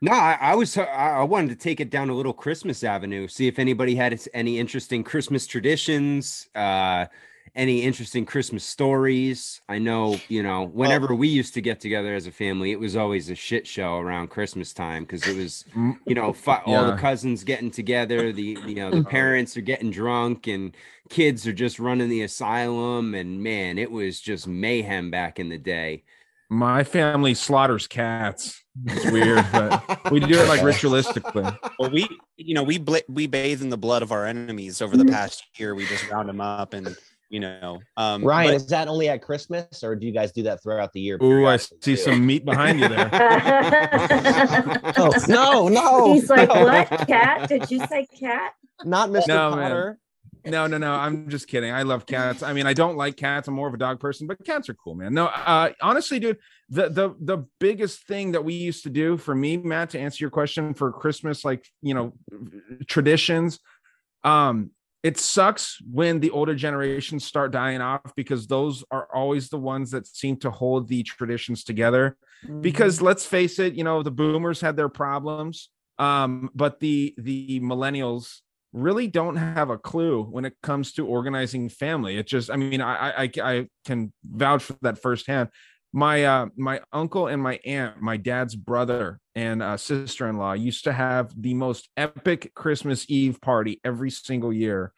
No, 0.06 0.12
I, 0.12 0.38
I 0.40 0.56
was 0.56 0.78
I 0.78 0.84
I 0.84 1.24
wanted 1.24 1.50
to 1.50 1.56
take 1.56 1.80
it 1.80 1.90
down 1.90 2.10
a 2.10 2.14
little 2.14 2.32
Christmas 2.34 2.84
avenue, 2.84 3.28
see 3.28 3.48
if 3.48 3.58
anybody 3.58 3.96
had 3.96 4.20
any 4.36 4.60
interesting 4.60 5.04
Christmas 5.04 5.48
traditions, 5.48 6.48
uh, 6.54 7.08
any 7.56 7.82
interesting 7.82 8.24
Christmas 8.24 8.64
stories. 8.64 9.62
I 9.68 9.80
know, 9.80 10.24
you 10.28 10.44
know, 10.44 10.62
whenever 10.64 11.16
we 11.16 11.28
used 11.28 11.56
to 11.56 11.62
get 11.62 11.80
together 11.80 12.14
as 12.14 12.28
a 12.28 12.32
family, 12.32 12.72
it 12.72 12.80
was 12.80 12.96
always 12.96 13.32
a 13.32 13.36
shit 13.36 13.66
show 13.66 13.98
around 13.98 14.28
Christmas 14.30 14.74
time 14.74 15.06
because 15.06 15.26
it 15.26 15.34
was, 15.34 15.66
Mm, 15.76 15.98
you 16.06 16.14
know, 16.14 16.34
fi- 16.34 16.62
all 16.68 16.86
the 16.86 16.94
cousins 16.94 17.44
getting 17.44 17.72
together, 17.72 18.32
the 18.32 18.60
you 18.64 18.76
know, 18.76 18.92
the 18.92 19.02
parents 19.02 19.58
are 19.58 19.62
getting 19.62 19.90
drunk 19.90 20.46
and 20.46 20.78
kids 21.10 21.48
are 21.48 21.54
just 21.54 21.80
running 21.80 22.10
the 22.10 22.22
asylum, 22.22 23.16
and 23.16 23.42
man, 23.42 23.80
it 23.80 23.90
was 23.90 24.22
just 24.22 24.48
mayhem 24.48 25.10
back 25.10 25.40
in 25.40 25.50
the 25.50 25.58
day. 25.58 26.04
My 26.50 26.84
family 26.84 27.34
slaughters 27.34 27.88
cats. 27.88 28.64
It's 28.86 29.10
weird, 29.12 29.46
but 29.52 30.02
we 30.12 30.20
do 30.20 30.40
it 30.40 30.48
like 30.48 30.62
ritualistically. 30.62 31.58
Well, 31.80 31.90
we, 31.90 32.08
you 32.38 32.54
know, 32.54 32.64
we 32.64 32.78
bla- 32.78 33.02
we 33.08 33.26
bathe 33.28 33.62
in 33.62 33.70
the 33.70 33.78
blood 33.78 34.04
of 34.04 34.12
our 34.12 34.26
enemies 34.26 34.82
over 34.82 34.98
the 34.98 35.06
past 35.06 35.44
year. 35.58 35.74
We 35.76 35.86
just 35.86 36.10
round 36.12 36.30
them 36.30 36.42
up, 36.42 36.74
and 36.74 36.96
you 37.30 37.40
know, 37.40 37.80
um, 37.98 38.24
Ryan, 38.24 38.50
but- 38.52 38.56
is 38.58 38.68
that 38.68 38.88
only 38.88 39.10
at 39.10 39.22
Christmas, 39.22 39.84
or 39.84 39.96
do 39.96 40.06
you 40.06 40.12
guys 40.12 40.32
do 40.32 40.44
that 40.44 40.62
throughout 40.62 40.94
the 40.94 41.00
year? 41.02 41.18
Ooh, 41.24 41.48
I 41.48 41.58
see 41.58 41.76
too? 41.82 41.96
some 41.96 42.26
meat 42.26 42.46
behind 42.46 42.80
you 42.80 42.90
there. 42.90 43.10
Oh, 44.98 45.12
no, 45.28 45.68
no. 45.68 46.14
He's 46.14 46.30
like, 46.30 46.50
what? 46.50 46.88
Cat? 47.08 47.50
Did 47.50 47.70
you 47.70 47.86
say 47.88 48.08
cat? 48.18 48.54
Not 48.84 49.10
Mr. 49.10 49.28
No, 49.28 49.56
man. 49.56 49.98
No, 50.46 50.68
no, 50.68 50.78
no. 50.78 50.94
I'm 50.94 51.30
just 51.30 51.48
kidding. 51.48 51.72
I 51.72 51.84
love 51.84 52.06
cats. 52.06 52.44
I 52.44 52.54
mean, 52.54 52.66
I 52.66 52.74
don't 52.74 52.96
like 52.96 53.18
cats. 53.18 53.48
I'm 53.48 53.54
more 53.54 53.68
of 53.68 53.74
a 53.74 53.78
dog 53.78 54.00
person, 54.00 54.28
but 54.28 54.44
cats 54.46 54.70
are 54.70 54.74
cool, 54.74 54.96
man. 54.96 55.14
No, 55.14 55.26
uh, 55.26 55.72
honestly, 55.82 56.20
dude, 56.20 56.38
the 56.70 56.90
the 56.90 57.16
the 57.20 57.46
biggest 57.60 58.06
thing 58.08 58.32
that 58.34 58.44
we 58.44 58.54
used 58.54 58.84
to 58.84 58.90
do 58.90 59.18
for 59.18 59.34
me, 59.34 59.58
Matt, 59.58 59.92
to 59.92 60.00
answer 60.00 60.24
your 60.24 60.32
question 60.32 60.74
for 60.74 60.92
Christmas, 60.92 61.44
like 61.44 61.68
you 61.82 61.94
know, 61.94 62.14
traditions. 62.88 63.60
Um, 64.24 64.72
it 65.06 65.20
sucks 65.20 65.80
when 65.82 66.20
the 66.20 66.32
older 66.32 66.56
generations 66.56 67.24
start 67.24 67.52
dying 67.52 67.80
off 67.80 68.16
because 68.16 68.48
those 68.48 68.84
are 68.90 69.08
always 69.14 69.50
the 69.50 69.58
ones 69.60 69.92
that 69.92 70.08
seem 70.08 70.36
to 70.38 70.50
hold 70.50 70.88
the 70.88 71.04
traditions 71.04 71.64
together 71.64 72.18
because 72.62 73.04
let's 73.04 73.24
face 73.24 73.60
it 73.60 73.76
you 73.76 73.84
know 73.84 74.02
the 74.02 74.10
boomers 74.10 74.60
had 74.60 74.76
their 74.76 74.90
problems 74.90 75.70
um 76.00 76.50
but 76.56 76.80
the 76.80 77.14
the 77.20 77.60
millennials 77.60 78.42
really 78.76 79.08
don't 79.08 79.38
have 79.38 79.70
a 79.70 79.78
clue 79.78 80.24
when 80.24 80.44
it 80.44 80.54
comes 80.62 80.92
to 80.94 81.08
organizing 81.08 81.70
family. 81.70 82.18
It 82.18 82.28
just 82.28 82.52
i 82.52 82.58
mean 82.58 82.82
i 82.82 83.24
i 83.24 83.32
i 83.42 83.68
can 83.86 84.12
vouch 84.24 84.64
for 84.64 84.76
that 84.82 84.98
firsthand. 85.02 85.50
My 85.94 86.26
uh 86.26 86.48
my 86.58 86.82
uncle 86.92 87.28
and 87.28 87.42
my 87.42 87.60
aunt 87.66 88.02
my 88.02 88.18
dad's 88.18 88.56
brother 88.56 89.20
and 89.34 89.64
uh, 89.64 89.78
sister-in-law 89.78 90.54
used 90.54 90.84
to 90.84 90.94
have 90.94 91.32
the 91.42 91.54
most 91.54 91.90
epic 91.96 92.54
christmas 92.54 93.06
eve 93.10 93.40
party 93.42 93.80
every 93.84 94.12
single 94.12 94.52
year. 94.52 94.92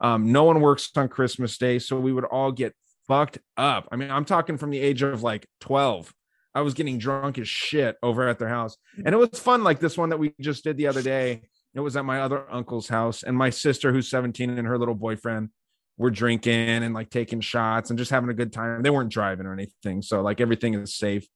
Um 0.00 0.30
no 0.30 0.44
one 0.44 0.60
works 0.60 0.88
on 0.96 1.08
christmas 1.08 1.58
day 1.58 1.80
so 1.80 1.98
we 1.98 2.12
would 2.12 2.24
all 2.24 2.52
get 2.52 2.72
fucked 3.08 3.38
up. 3.56 3.88
I 3.90 3.96
mean 3.96 4.12
i'm 4.12 4.24
talking 4.24 4.58
from 4.58 4.70
the 4.70 4.80
age 4.80 5.02
of 5.02 5.24
like 5.24 5.46
12 5.60 6.14
I 6.56 6.60
was 6.60 6.74
getting 6.74 6.98
drunk 6.98 7.36
as 7.38 7.48
shit 7.48 7.96
over 8.00 8.28
at 8.28 8.38
their 8.38 8.48
house. 8.48 8.76
And 9.04 9.12
it 9.12 9.18
was 9.18 9.40
fun, 9.40 9.64
like 9.64 9.80
this 9.80 9.98
one 9.98 10.10
that 10.10 10.20
we 10.20 10.32
just 10.40 10.62
did 10.62 10.76
the 10.76 10.86
other 10.86 11.02
day. 11.02 11.42
It 11.74 11.80
was 11.80 11.96
at 11.96 12.04
my 12.04 12.20
other 12.20 12.44
uncle's 12.50 12.88
house, 12.88 13.22
and 13.22 13.36
my 13.36 13.50
sister, 13.50 13.92
who's 13.92 14.08
17, 14.08 14.50
and 14.58 14.66
her 14.66 14.78
little 14.78 14.94
boyfriend 14.94 15.50
were 15.96 16.10
drinking 16.10 16.52
and 16.82 16.94
like 16.94 17.10
taking 17.10 17.40
shots 17.40 17.90
and 17.90 17.98
just 17.98 18.10
having 18.10 18.30
a 18.30 18.34
good 18.34 18.52
time. 18.52 18.82
They 18.82 18.90
weren't 18.90 19.12
driving 19.12 19.46
or 19.46 19.52
anything. 19.52 20.02
So 20.02 20.22
like 20.22 20.40
everything 20.40 20.74
is 20.74 20.94
safe. 20.96 21.26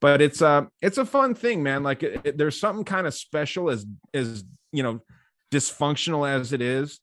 But 0.00 0.20
it's 0.20 0.42
uh 0.42 0.66
it's 0.82 0.98
a 0.98 1.04
fun 1.04 1.34
thing, 1.34 1.62
man. 1.62 1.82
Like 1.82 2.02
it, 2.02 2.20
it- 2.24 2.38
there's 2.38 2.58
something 2.58 2.84
kind 2.84 3.06
of 3.06 3.14
special 3.14 3.70
as 3.70 3.84
as 4.14 4.44
you 4.72 4.82
know, 4.82 5.00
dysfunctional 5.52 6.28
as 6.28 6.52
it 6.52 6.60
is 6.60 7.00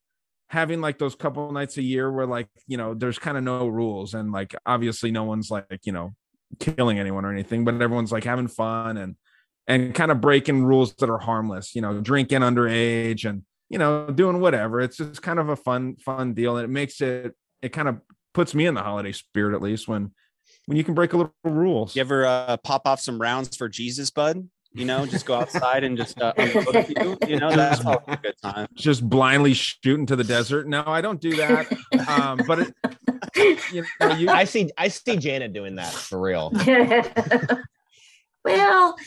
having 0.49 0.79
like 0.79 0.99
those 0.99 1.15
couple 1.15 1.51
nights 1.51 1.77
a 1.77 1.81
year 1.81 2.11
where 2.11 2.27
like 2.27 2.47
you 2.67 2.77
know 2.77 2.93
there's 2.93 3.17
kind 3.17 3.35
of 3.37 3.43
no 3.43 3.67
rules 3.67 4.13
and 4.13 4.31
like 4.31 4.55
obviously 4.65 5.09
no 5.09 5.23
one's 5.23 5.49
like 5.49 5.79
you 5.83 5.91
know 5.91 6.13
killing 6.59 6.99
anyone 6.99 7.25
or 7.25 7.31
anything, 7.33 7.65
but 7.65 7.73
everyone's 7.81 8.11
like 8.11 8.23
having 8.23 8.47
fun 8.47 8.97
and 8.97 9.15
and 9.67 9.93
kind 9.95 10.11
of 10.11 10.21
breaking 10.21 10.63
rules 10.63 10.93
that 10.95 11.09
are 11.09 11.17
harmless, 11.17 11.75
you 11.75 11.81
know, 11.81 11.99
drinking 11.99 12.39
underage 12.39 13.27
and 13.27 13.43
you 13.69 13.79
know, 13.79 14.07
doing 14.07 14.39
whatever. 14.39 14.79
It's 14.81 14.97
just 14.97 15.21
kind 15.21 15.39
of 15.39 15.49
a 15.49 15.55
fun, 15.55 15.95
fun 15.97 16.33
deal. 16.33 16.57
And 16.57 16.65
it 16.65 16.69
makes 16.69 17.01
it 17.01 17.35
it 17.61 17.69
kind 17.69 17.87
of 17.87 17.99
puts 18.33 18.53
me 18.53 18.65
in 18.65 18.73
the 18.73 18.83
holiday 18.83 19.11
spirit 19.11 19.55
at 19.55 19.61
least 19.61 19.87
when 19.87 20.11
when 20.67 20.77
you 20.77 20.83
can 20.83 20.93
break 20.93 21.13
a 21.13 21.17
little 21.17 21.33
rules. 21.43 21.95
You 21.95 22.01
ever 22.01 22.25
uh, 22.25 22.57
pop 22.57 22.87
off 22.87 22.99
some 22.99 23.19
rounds 23.19 23.55
for 23.55 23.69
Jesus, 23.69 24.09
bud? 24.11 24.47
You 24.73 24.83
know, 24.83 25.05
just 25.05 25.25
go 25.25 25.35
outside 25.35 25.85
and 25.85 25.95
just 25.95 26.21
uh, 26.21 26.33
unload 26.35 26.75
a 26.75 27.17
you 27.29 27.39
know, 27.39 27.49
that's 27.49 27.85
always 27.85 28.01
a 28.07 28.17
good 28.17 28.35
time. 28.43 28.67
Just 28.73 29.09
blindly 29.09 29.53
shoot 29.53 29.97
into 29.97 30.17
the 30.17 30.23
desert. 30.25 30.67
No, 30.67 30.83
I 30.85 30.99
don't 30.99 31.21
do 31.21 31.33
that. 31.37 31.71
um, 32.09 32.41
but 32.45 32.59
it, 32.59 32.73
you 33.71 33.85
know, 34.01 34.11
you, 34.15 34.29
I 34.29 34.43
see 34.43 34.69
I 34.77 34.89
see 34.89 35.15
Janet 35.15 35.53
doing 35.53 35.75
that 35.75 35.93
for 35.93 36.19
real. 36.19 36.51
well, 38.43 38.97
yeah, 38.97 39.05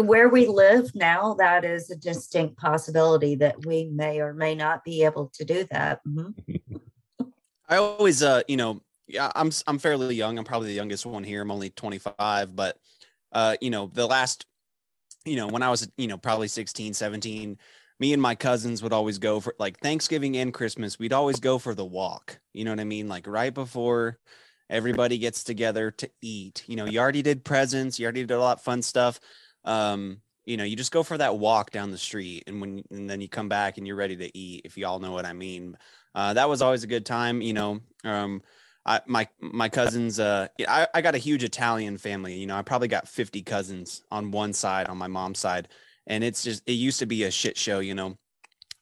where 0.00 0.28
we 0.28 0.46
live 0.46 0.94
now, 0.94 1.34
that 1.34 1.64
is 1.64 1.90
a 1.90 1.96
distinct 1.96 2.56
possibility 2.56 3.34
that 3.36 3.64
we 3.64 3.84
may 3.86 4.20
or 4.20 4.34
may 4.34 4.54
not 4.54 4.84
be 4.84 5.04
able 5.04 5.28
to 5.34 5.44
do 5.44 5.64
that. 5.70 6.00
Mhm. 6.06 6.34
I 7.68 7.76
always, 7.76 8.22
uh, 8.22 8.42
you 8.48 8.56
know, 8.56 8.82
yeah, 9.06 9.30
I'm 9.34 9.50
I'm 9.66 9.78
fairly 9.78 10.14
young. 10.14 10.38
I'm 10.38 10.44
probably 10.44 10.68
the 10.68 10.74
youngest 10.74 11.06
one 11.06 11.24
here. 11.24 11.42
I'm 11.42 11.50
only 11.50 11.70
25, 11.70 12.56
but 12.56 12.76
uh, 13.32 13.56
you 13.60 13.70
know, 13.70 13.90
the 13.92 14.06
last, 14.06 14.46
you 15.24 15.36
know, 15.36 15.46
when 15.46 15.62
I 15.62 15.70
was, 15.70 15.88
you 15.96 16.08
know, 16.08 16.18
probably 16.18 16.48
16, 16.48 16.94
17, 16.94 17.58
me 18.00 18.12
and 18.12 18.20
my 18.20 18.34
cousins 18.34 18.82
would 18.82 18.92
always 18.92 19.18
go 19.18 19.38
for 19.38 19.54
like 19.58 19.78
Thanksgiving 19.78 20.36
and 20.38 20.52
Christmas. 20.52 20.98
We'd 20.98 21.12
always 21.12 21.38
go 21.38 21.58
for 21.58 21.74
the 21.74 21.84
walk. 21.84 22.40
You 22.52 22.64
know 22.64 22.72
what 22.72 22.80
I 22.80 22.84
mean? 22.84 23.08
Like 23.08 23.26
right 23.26 23.54
before 23.54 24.18
everybody 24.68 25.18
gets 25.18 25.44
together 25.44 25.90
to 25.90 26.10
eat. 26.22 26.64
You 26.66 26.76
know, 26.76 26.86
you 26.86 26.98
already 26.98 27.22
did 27.22 27.44
presents. 27.44 27.98
You 27.98 28.06
already 28.06 28.22
did 28.22 28.34
a 28.34 28.40
lot 28.40 28.58
of 28.58 28.64
fun 28.64 28.82
stuff. 28.82 29.20
Um, 29.64 30.20
you 30.44 30.56
know, 30.56 30.64
you 30.64 30.76
just 30.76 30.92
go 30.92 31.02
for 31.02 31.18
that 31.18 31.38
walk 31.38 31.70
down 31.70 31.90
the 31.90 31.98
street, 31.98 32.44
and 32.46 32.60
when 32.60 32.82
and 32.90 33.08
then 33.08 33.20
you 33.20 33.28
come 33.28 33.48
back 33.48 33.78
and 33.78 33.86
you're 33.86 33.96
ready 33.96 34.16
to 34.16 34.36
eat. 34.36 34.62
If 34.64 34.76
you 34.76 34.86
all 34.86 34.98
know 34.98 35.12
what 35.12 35.26
I 35.26 35.32
mean. 35.32 35.76
Uh, 36.14 36.34
that 36.34 36.48
was 36.48 36.60
always 36.60 36.82
a 36.82 36.88
good 36.88 37.06
time. 37.06 37.40
You 37.40 37.52
know, 37.52 37.80
um, 38.04 38.42
I 38.84 39.00
my 39.06 39.28
my 39.40 39.68
cousins. 39.68 40.18
Uh, 40.18 40.48
I 40.66 40.88
I 40.94 41.02
got 41.02 41.14
a 41.14 41.18
huge 41.18 41.44
Italian 41.44 41.98
family. 41.98 42.34
You 42.34 42.46
know, 42.46 42.56
I 42.56 42.62
probably 42.62 42.88
got 42.88 43.08
50 43.08 43.42
cousins 43.42 44.02
on 44.10 44.30
one 44.30 44.52
side 44.52 44.88
on 44.88 44.98
my 44.98 45.06
mom's 45.06 45.38
side, 45.38 45.68
and 46.06 46.24
it's 46.24 46.42
just 46.42 46.62
it 46.66 46.72
used 46.72 46.98
to 47.00 47.06
be 47.06 47.24
a 47.24 47.30
shit 47.30 47.56
show. 47.56 47.78
You 47.80 47.94
know, 47.94 48.18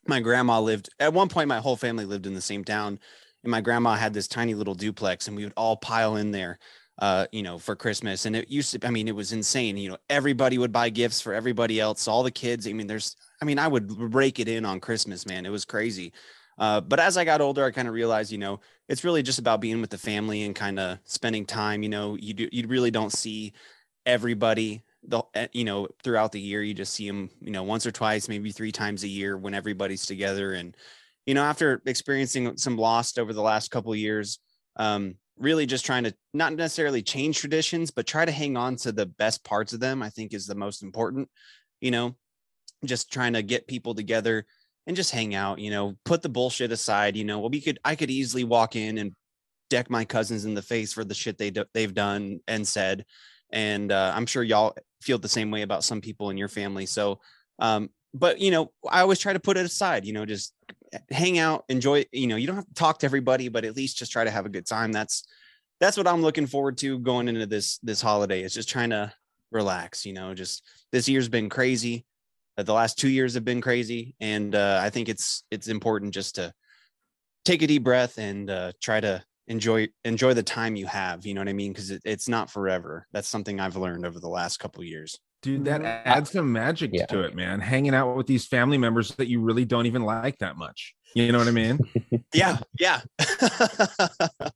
my 0.06 0.20
grandma 0.20 0.60
lived 0.60 0.88
at 1.00 1.12
one 1.12 1.28
point. 1.28 1.48
My 1.48 1.58
whole 1.60 1.76
family 1.76 2.04
lived 2.04 2.26
in 2.26 2.34
the 2.34 2.40
same 2.40 2.64
town, 2.64 2.98
and 3.42 3.50
my 3.50 3.60
grandma 3.60 3.94
had 3.94 4.14
this 4.14 4.28
tiny 4.28 4.54
little 4.54 4.74
duplex, 4.74 5.28
and 5.28 5.36
we 5.36 5.44
would 5.44 5.54
all 5.56 5.76
pile 5.76 6.16
in 6.16 6.30
there. 6.30 6.58
Uh, 6.98 7.26
you 7.30 7.44
know, 7.44 7.58
for 7.58 7.76
Christmas, 7.76 8.26
and 8.26 8.34
it 8.34 8.50
used 8.50 8.72
to. 8.72 8.84
I 8.84 8.90
mean, 8.90 9.06
it 9.06 9.14
was 9.14 9.32
insane. 9.32 9.76
You 9.76 9.90
know, 9.90 9.98
everybody 10.10 10.58
would 10.58 10.72
buy 10.72 10.88
gifts 10.88 11.20
for 11.20 11.32
everybody 11.32 11.78
else. 11.78 12.08
All 12.08 12.24
the 12.24 12.30
kids. 12.30 12.66
I 12.66 12.72
mean, 12.72 12.88
there's. 12.88 13.14
I 13.40 13.44
mean, 13.44 13.60
I 13.60 13.68
would 13.68 14.14
rake 14.14 14.40
it 14.40 14.48
in 14.48 14.64
on 14.64 14.80
Christmas, 14.80 15.24
man. 15.24 15.46
It 15.46 15.50
was 15.50 15.64
crazy. 15.64 16.12
Uh, 16.58 16.80
but 16.80 16.98
as 16.98 17.16
I 17.16 17.24
got 17.24 17.40
older, 17.40 17.64
I 17.64 17.70
kind 17.70 17.86
of 17.86 17.94
realized, 17.94 18.32
you 18.32 18.38
know, 18.38 18.58
it's 18.88 19.04
really 19.04 19.22
just 19.22 19.38
about 19.38 19.60
being 19.60 19.80
with 19.80 19.90
the 19.90 19.98
family 19.98 20.42
and 20.42 20.56
kind 20.56 20.80
of 20.80 20.98
spending 21.04 21.46
time. 21.46 21.84
You 21.84 21.88
know, 21.88 22.16
you 22.16 22.34
do, 22.34 22.48
you 22.50 22.66
really 22.66 22.90
don't 22.90 23.12
see 23.12 23.52
everybody 24.04 24.82
the 25.06 25.22
eh, 25.34 25.46
you 25.52 25.64
know 25.64 25.86
throughout 26.02 26.32
the 26.32 26.40
year 26.40 26.62
you 26.62 26.74
just 26.74 26.92
see 26.92 27.06
them 27.06 27.30
you 27.40 27.50
know 27.50 27.62
once 27.62 27.86
or 27.86 27.92
twice 27.92 28.28
maybe 28.28 28.50
three 28.50 28.72
times 28.72 29.04
a 29.04 29.08
year 29.08 29.36
when 29.36 29.54
everybody's 29.54 30.06
together 30.06 30.52
and 30.54 30.76
you 31.26 31.34
know 31.34 31.42
after 31.42 31.82
experiencing 31.86 32.56
some 32.56 32.76
lost 32.76 33.18
over 33.18 33.32
the 33.32 33.42
last 33.42 33.70
couple 33.70 33.94
years 33.94 34.38
um 34.76 35.14
really 35.40 35.66
just 35.66 35.84
trying 35.86 36.04
to 36.04 36.14
not 36.34 36.52
necessarily 36.52 37.02
change 37.02 37.38
traditions 37.38 37.90
but 37.90 38.06
try 38.06 38.24
to 38.24 38.32
hang 38.32 38.56
on 38.56 38.76
to 38.76 38.92
the 38.92 39.06
best 39.06 39.44
parts 39.44 39.72
of 39.72 39.80
them 39.80 40.02
i 40.02 40.08
think 40.08 40.32
is 40.32 40.46
the 40.46 40.54
most 40.54 40.82
important 40.82 41.28
you 41.80 41.90
know? 41.90 42.16
Just 42.84 43.12
trying 43.12 43.32
to 43.32 43.42
get 43.42 43.66
people 43.66 43.94
together 43.94 44.46
and 44.86 44.96
just 44.96 45.10
hang 45.10 45.34
out 45.34 45.58
you 45.58 45.70
know? 45.70 45.94
Put 46.04 46.22
the 46.22 46.28
bullshit 46.28 46.72
aside 46.72 47.16
you 47.16 47.24
know? 47.24 47.40
Well 47.40 47.50
we 47.50 47.60
could 47.60 47.78
i 47.84 47.94
could 47.94 48.10
easily 48.10 48.44
walk 48.44 48.76
in 48.76 48.98
and 48.98 49.14
deck 49.70 49.90
my 49.90 50.04
cousins 50.04 50.44
in 50.44 50.54
the 50.54 50.62
face 50.62 50.92
for 50.92 51.04
the 51.04 51.14
shit 51.14 51.38
they 51.38 51.50
do, 51.50 51.64
they've 51.74 51.94
done 51.94 52.40
and 52.48 52.66
said 52.66 53.04
and 53.52 53.92
uh, 53.92 54.12
i'm 54.14 54.24
sure 54.24 54.42
y'all 54.42 54.74
feel 55.02 55.18
the 55.18 55.28
same 55.28 55.50
way 55.50 55.62
about 55.62 55.84
some 55.84 56.00
people 56.00 56.30
in 56.30 56.38
your 56.38 56.48
family 56.48 56.86
so 56.86 57.20
um 57.58 57.90
but 58.14 58.40
you 58.40 58.50
know 58.50 58.72
i 58.90 59.00
always 59.00 59.18
try 59.18 59.32
to 59.32 59.40
put 59.40 59.58
it 59.58 59.66
aside 59.66 60.06
you 60.06 60.12
know 60.14 60.24
just 60.24 60.54
hang 61.10 61.38
out 61.38 61.64
enjoy 61.68 62.04
you 62.12 62.26
know 62.26 62.36
you 62.36 62.46
don't 62.46 62.56
have 62.56 62.66
to 62.66 62.74
talk 62.74 62.98
to 62.98 63.06
everybody 63.06 63.48
but 63.48 63.64
at 63.64 63.76
least 63.76 63.98
just 63.98 64.12
try 64.12 64.24
to 64.24 64.30
have 64.30 64.46
a 64.46 64.50
good 64.50 64.66
time. 64.66 64.92
That's 64.92 65.24
that's 65.80 65.96
what 65.96 66.08
i'm 66.08 66.22
looking 66.22 66.46
forward 66.46 66.76
to 66.76 66.98
going 66.98 67.28
into 67.28 67.46
this 67.46 67.78
this 67.78 68.00
holiday 68.00 68.42
is 68.42 68.54
just 68.54 68.68
trying 68.68 68.90
to 68.90 69.12
relax 69.50 70.04
you 70.04 70.12
know 70.12 70.34
just 70.34 70.64
this 70.92 71.08
year's 71.08 71.28
been 71.28 71.48
crazy. 71.48 72.04
Uh, 72.56 72.64
the 72.64 72.72
last 72.72 72.98
two 72.98 73.08
years 73.08 73.34
have 73.34 73.44
been 73.44 73.60
crazy 73.60 74.14
and 74.20 74.54
uh, 74.54 74.80
i 74.82 74.90
think 74.90 75.08
it's 75.08 75.44
it's 75.50 75.68
important 75.68 76.12
just 76.12 76.34
to 76.34 76.52
take 77.44 77.62
a 77.62 77.66
deep 77.66 77.84
breath 77.84 78.18
and 78.18 78.50
uh, 78.50 78.72
try 78.80 79.00
to 79.00 79.22
enjoy 79.46 79.88
enjoy 80.04 80.34
the 80.34 80.42
time 80.42 80.76
you 80.76 80.86
have 80.86 81.24
you 81.24 81.34
know 81.34 81.40
what 81.40 81.48
i 81.48 81.52
mean? 81.52 81.72
Because 81.72 81.90
it, 81.90 82.02
it's 82.04 82.28
not 82.28 82.50
forever. 82.50 83.06
That's 83.12 83.28
something 83.28 83.60
i've 83.60 83.76
learned 83.76 84.04
over 84.04 84.20
the 84.20 84.28
last 84.28 84.58
couple 84.58 84.82
years 84.84 85.18
Dude, 85.42 85.64
that 85.66 85.82
adds 85.82 86.32
some 86.32 86.52
magic 86.52 86.90
Yeah. 86.92 87.06
to 87.06 87.20
it, 87.20 87.34
man. 87.34 87.60
Hanging 87.60 87.94
out 87.94 88.16
with 88.16 88.26
these 88.26 88.46
family 88.46 88.78
members 88.78 89.14
that 89.16 89.28
you 89.28 89.40
really 89.40 89.64
don't 89.64 89.86
even 89.86 90.02
like 90.02 90.38
that 90.38 90.56
much. 90.56 90.94
You 91.14 91.32
know 91.32 91.38
what 91.38 91.48
I 91.48 91.52
mean? 91.52 91.78
yeah 92.34 92.58
yeah 92.78 93.00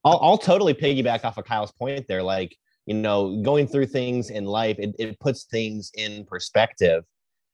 I'll, 0.05 0.19
I'll 0.21 0.39
totally 0.39 0.75
piggyback 0.75 1.25
off 1.25 1.39
of 1.39 1.45
Kyle's 1.45 1.73
point 1.73 2.07
there. 2.09 2.23
Like, 2.23 2.55
you 2.87 2.95
know, 2.95 3.41
going 3.43 3.67
through 3.67 3.87
things 3.87 4.31
in 4.31 4.45
life, 4.45 4.77
it, 4.79 4.95
it 4.99 5.19
puts 5.21 5.45
things 5.45 5.91
in 5.97 6.25
perspective. 6.27 7.05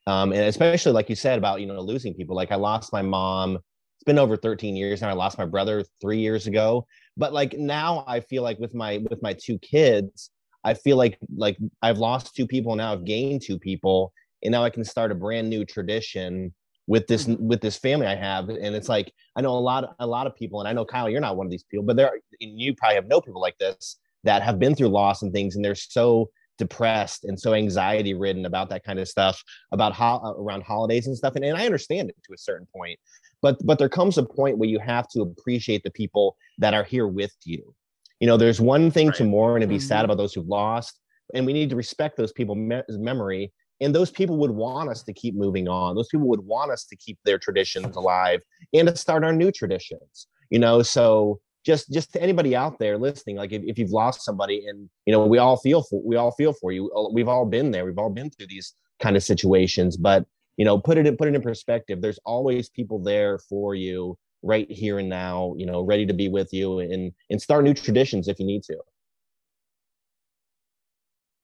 Um, 0.07 0.33
and 0.33 0.43
especially 0.43 0.93
like 0.93 1.09
you 1.11 1.15
said 1.15 1.39
about, 1.39 1.61
you 1.61 1.67
know, 1.67 1.81
losing 1.81 2.15
people. 2.15 2.35
Like 2.35 2.51
I 2.51 2.57
lost 2.57 2.93
my 2.93 3.03
mom. 3.03 3.57
It's 3.57 4.05
been 4.05 4.19
over 4.19 4.37
13 4.37 4.75
years 4.75 5.03
now. 5.03 5.11
I 5.11 5.13
lost 5.13 5.39
my 5.39 5.45
brother 5.45 5.85
three 6.01 6.19
years 6.19 6.47
ago. 6.47 6.87
But 7.17 7.33
like 7.33 7.53
now 7.59 8.05
I 8.07 8.21
feel 8.21 8.43
like 8.43 8.59
with 8.59 8.75
my 8.75 8.99
with 9.11 9.23
my 9.23 9.35
two 9.35 9.59
kids, 9.59 10.31
I 10.65 10.75
feel 10.75 10.97
like 10.97 11.19
like 11.37 11.57
I've 11.83 11.99
lost 11.99 12.35
two 12.35 12.47
people 12.47 12.75
now 12.77 12.93
I've 12.93 13.05
gained 13.05 13.43
two 13.43 13.59
people. 13.59 14.13
And 14.43 14.53
now 14.53 14.63
I 14.63 14.71
can 14.71 14.85
start 14.85 15.11
a 15.11 15.17
brand 15.17 15.51
new 15.51 15.65
tradition 15.65 16.55
with 16.87 17.07
this 17.07 17.27
mm-hmm. 17.27 17.47
with 17.47 17.61
this 17.61 17.77
family 17.77 18.07
I 18.07 18.17
have. 18.17 18.49
And 18.49 18.75
it's 18.75 18.89
like 18.89 19.13
I 19.37 19.41
know 19.41 19.57
a 19.57 19.61
lot 19.61 19.95
a 19.99 20.07
lot 20.07 20.27
of 20.27 20.35
people, 20.35 20.61
and 20.61 20.69
I 20.69 20.73
know 20.73 20.85
Kyle, 20.85 21.09
you're 21.09 21.21
not 21.21 21.37
one 21.37 21.47
of 21.47 21.51
these 21.51 21.65
people, 21.65 21.85
but 21.85 21.97
there 21.97 22.07
are, 22.07 22.19
and 22.41 22.61
you 22.61 22.75
probably 22.75 22.97
have 22.97 23.07
no 23.07 23.21
people 23.21 23.41
like 23.41 23.59
this 23.59 23.99
that 24.25 24.43
have 24.43 24.59
been 24.59 24.75
through 24.75 24.89
loss 24.89 25.23
and 25.23 25.33
things, 25.33 25.55
and 25.55 25.65
they're 25.65 25.75
so 25.75 26.31
depressed 26.57 27.25
and 27.25 27.39
so 27.39 27.55
anxiety 27.55 28.15
ridden 28.15 28.45
about 28.45 28.69
that 28.69 28.83
kind 28.83 28.99
of 28.99 29.09
stuff 29.09 29.41
about 29.71 29.93
how 29.93 30.17
uh, 30.25 30.33
around 30.33 30.63
holidays 30.65 31.07
and 31.07 31.17
stuff 31.17 31.37
and, 31.37 31.45
and 31.45 31.57
i 31.57 31.65
understand 31.65 32.11
it 32.11 32.17
to 32.25 32.33
a 32.35 32.37
certain 32.37 32.67
point 32.75 32.99
but 33.43 33.57
but 33.65 33.79
there 33.79 33.89
comes 33.89 34.19
a 34.19 34.25
point 34.25 34.59
where 34.59 34.69
you 34.69 34.81
have 34.81 35.07
to 35.09 35.23
appreciate 35.23 35.85
the 35.85 35.91
people 35.93 36.37
that 36.59 36.75
are 36.75 36.83
here 36.83 37.07
with 37.07 37.33
you 37.45 37.73
you 38.21 38.27
know 38.27 38.37
there's 38.37 38.61
one 38.61 38.91
thing 38.91 39.13
to 39.13 39.25
mourn 39.25 39.63
and 39.63 39.69
be 39.69 39.79
sad 39.79 39.97
mm-hmm. 39.97 40.05
about 40.07 40.17
those 40.17 40.35
who've 40.35 40.47
lost 40.47 41.01
and 41.35 41.45
we 41.47 41.53
need 41.53 41.71
to 41.71 41.77
respect 41.77 42.17
those 42.17 42.33
people's 42.33 42.59
me- 42.59 42.83
memory 42.89 43.53
and 43.81 43.95
those 43.95 44.11
people 44.11 44.37
would 44.39 44.51
want 44.51 44.91
us 44.91 45.05
to 45.05 45.13
keep 45.13 45.37
moving 45.37 45.69
on. 45.69 45.95
Those 45.95 46.09
people 46.09 46.27
would 46.27 46.41
want 46.41 46.73
us 46.73 46.85
to 46.87 46.97
keep 46.97 47.17
their 47.25 47.39
traditions 47.39 47.95
alive 47.95 48.41
and 48.75 48.89
to 48.89 48.97
start 48.97 49.23
our 49.23 49.33
new 49.33 49.53
traditions 49.53 50.27
you 50.51 50.59
know? 50.59 50.83
So 50.83 51.41
just 51.65 51.93
just 51.93 52.13
to 52.13 52.23
anybody 52.23 52.55
out 52.57 52.79
there 52.79 52.97
listening 52.97 53.37
like 53.37 53.53
if, 53.53 53.63
if 53.65 53.79
you've 53.79 53.91
lost 53.91 54.23
somebody 54.23 54.67
and 54.69 54.89
you 55.05 55.13
know 55.13 55.27
we 55.27 55.39
all 55.39 55.57
feel 55.57 55.83
for 55.83 56.01
we 56.03 56.17
all 56.17 56.31
feel 56.33 56.53
for 56.53 56.73
you. 56.73 56.91
We've 57.13 57.29
all 57.29 57.45
been 57.45 57.71
there. 57.71 57.85
We've 57.85 57.99
all 57.99 58.11
been 58.11 58.31
through 58.31 58.47
these 58.47 58.75
kind 59.01 59.17
of 59.17 59.23
situations 59.23 59.97
but 59.97 60.25
you 60.57 60.65
know 60.65 60.79
put 60.79 60.99
it 60.99 61.07
in 61.07 61.17
put 61.17 61.29
it 61.29 61.35
in 61.35 61.43
perspective. 61.43 62.01
There's 62.01 62.21
always 62.25 62.69
people 62.69 62.99
there 63.01 63.39
for 63.39 63.75
you 63.75 64.17
right 64.43 64.71
here 64.71 64.99
and 64.99 65.09
now 65.09 65.55
you 65.57 65.67
know 65.67 65.83
ready 65.83 66.07
to 66.07 66.15
be 66.15 66.29
with 66.29 66.53
you 66.53 66.79
and 66.79 67.13
and 67.31 67.43
start 67.43 67.65
new 67.65 67.75
traditions 67.75 68.29
if 68.29 68.39
you 68.39 68.47
need 68.47 68.63
to 68.63 68.77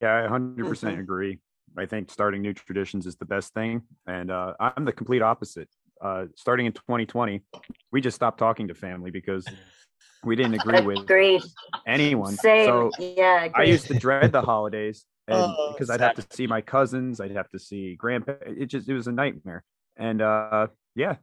Yeah, 0.01 0.15
I 0.15 0.23
100% 0.23 0.59
Mm-hmm. 0.91 1.01
agree. 1.01 1.39
I 1.77 1.87
think 1.87 2.11
starting 2.11 2.43
new 2.43 2.53
traditions 2.53 3.07
is 3.07 3.17
the 3.17 3.25
best 3.25 3.53
thing. 3.55 3.83
And 4.07 4.31
uh, 4.31 4.55
I'm 4.61 4.85
the 4.85 4.93
complete 4.93 5.23
opposite. 5.23 5.69
Uh, 6.01 6.27
starting 6.37 6.67
in 6.67 6.73
2020, 6.73 7.41
we 7.91 8.01
just 8.01 8.15
stopped 8.15 8.39
talking 8.39 8.69
to 8.69 8.75
family 8.75 9.11
because 9.11 9.49
we 10.25 10.37
didn't 10.37 10.55
agree 10.61 10.81
with 10.81 11.01
Agreed. 11.01 11.43
anyone. 11.87 12.37
Same. 12.37 12.67
So 12.67 12.93
yeah. 12.99 13.49
I 13.55 13.65
used 13.65 13.87
to 13.89 13.95
dread 13.95 14.33
the 14.33 14.43
holidays 14.43 15.07
and 15.29 15.57
Oh, 15.59 15.69
because 15.69 15.91
I'd 15.91 16.01
have 16.01 16.15
to 16.15 16.27
see 16.31 16.47
my 16.47 16.61
cousins, 16.61 17.21
I'd 17.21 17.31
have 17.33 17.49
to 17.51 17.59
see 17.59 17.95
grandpa. 17.97 18.35
It 18.47 18.67
just 18.67 18.89
it 18.89 18.95
was 18.95 19.07
a 19.07 19.13
nightmare. 19.13 19.65
And 19.97 20.21
uh, 20.23 20.69
yeah, 20.95 21.17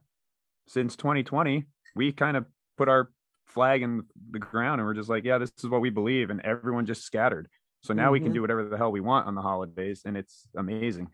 since 0.72 0.96
2020, 0.96 1.64
we 1.94 2.12
kind 2.12 2.36
of 2.36 2.46
put 2.78 2.88
our 2.88 3.10
flag 3.46 3.82
in 3.82 4.04
the 4.30 4.38
ground 4.38 4.80
and 4.80 4.88
we're 4.88 4.94
just 4.94 5.10
like, 5.10 5.24
yeah, 5.24 5.36
this 5.36 5.52
is 5.58 5.68
what 5.68 5.82
we 5.82 5.90
believe, 5.90 6.30
and 6.30 6.40
everyone 6.40 6.86
just 6.86 7.02
scattered. 7.04 7.48
So 7.82 7.92
now 7.92 8.10
we 8.10 8.20
can 8.20 8.30
Mhm. 8.30 8.34
do 8.34 8.40
whatever 8.40 8.64
the 8.68 8.78
hell 8.78 8.90
we 8.90 9.00
want 9.00 9.26
on 9.26 9.34
the 9.34 9.42
holidays, 9.42 10.02
and 10.06 10.16
it's 10.16 10.46
amazing. 10.56 11.08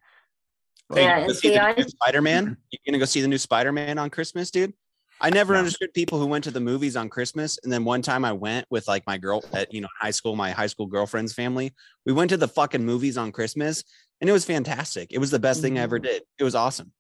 Hey, 0.95 1.03
Yeah, 1.05 1.27
you 1.27 1.35
see 1.35 1.49
see, 1.49 1.55
the 1.55 1.63
I- 1.63 1.75
new 1.75 1.83
Spider-Man? 1.89 2.57
You're 2.71 2.81
gonna 2.87 2.99
go 2.99 3.05
see 3.05 3.21
the 3.21 3.29
new 3.29 3.39
Spider-Man 3.39 3.99
on 3.99 4.11
Christmas, 4.11 4.51
dude? 4.51 4.75
I 5.21 5.31
never 5.31 5.55
No. 5.55 5.59
understood 5.59 5.93
people 5.93 6.21
who 6.21 6.27
went 6.27 6.45
to 6.45 6.53
the 6.53 6.61
movies 6.61 6.95
on 6.95 7.09
Christmas. 7.09 7.59
And 7.65 7.73
then 7.73 7.85
one 7.85 8.03
time 8.03 8.25
I 8.25 8.33
went 8.33 8.67
with 8.71 8.87
like 8.87 9.05
my 9.09 9.19
girl 9.19 9.43
at 9.53 9.75
you 9.75 9.81
know 9.81 9.89
high 10.01 10.13
school, 10.13 10.37
my 10.37 10.53
high 10.53 10.69
school 10.69 10.87
girlfriend's 10.87 11.33
family. 11.33 11.75
We 12.07 12.13
went 12.13 12.31
to 12.31 12.37
the 12.37 12.47
fucking 12.47 12.85
movies 12.85 13.19
on 13.19 13.33
Christmas 13.33 13.83
and 14.21 14.31
it 14.31 14.33
was 14.33 14.45
fantastic. 14.45 15.09
It 15.11 15.19
was 15.19 15.33
the 15.33 15.41
best 15.41 15.61
thing 15.61 15.77
I 15.77 15.83
ever 15.83 15.99
did. 15.99 16.23
It 16.39 16.45
was 16.45 16.55
awesome. 16.55 16.93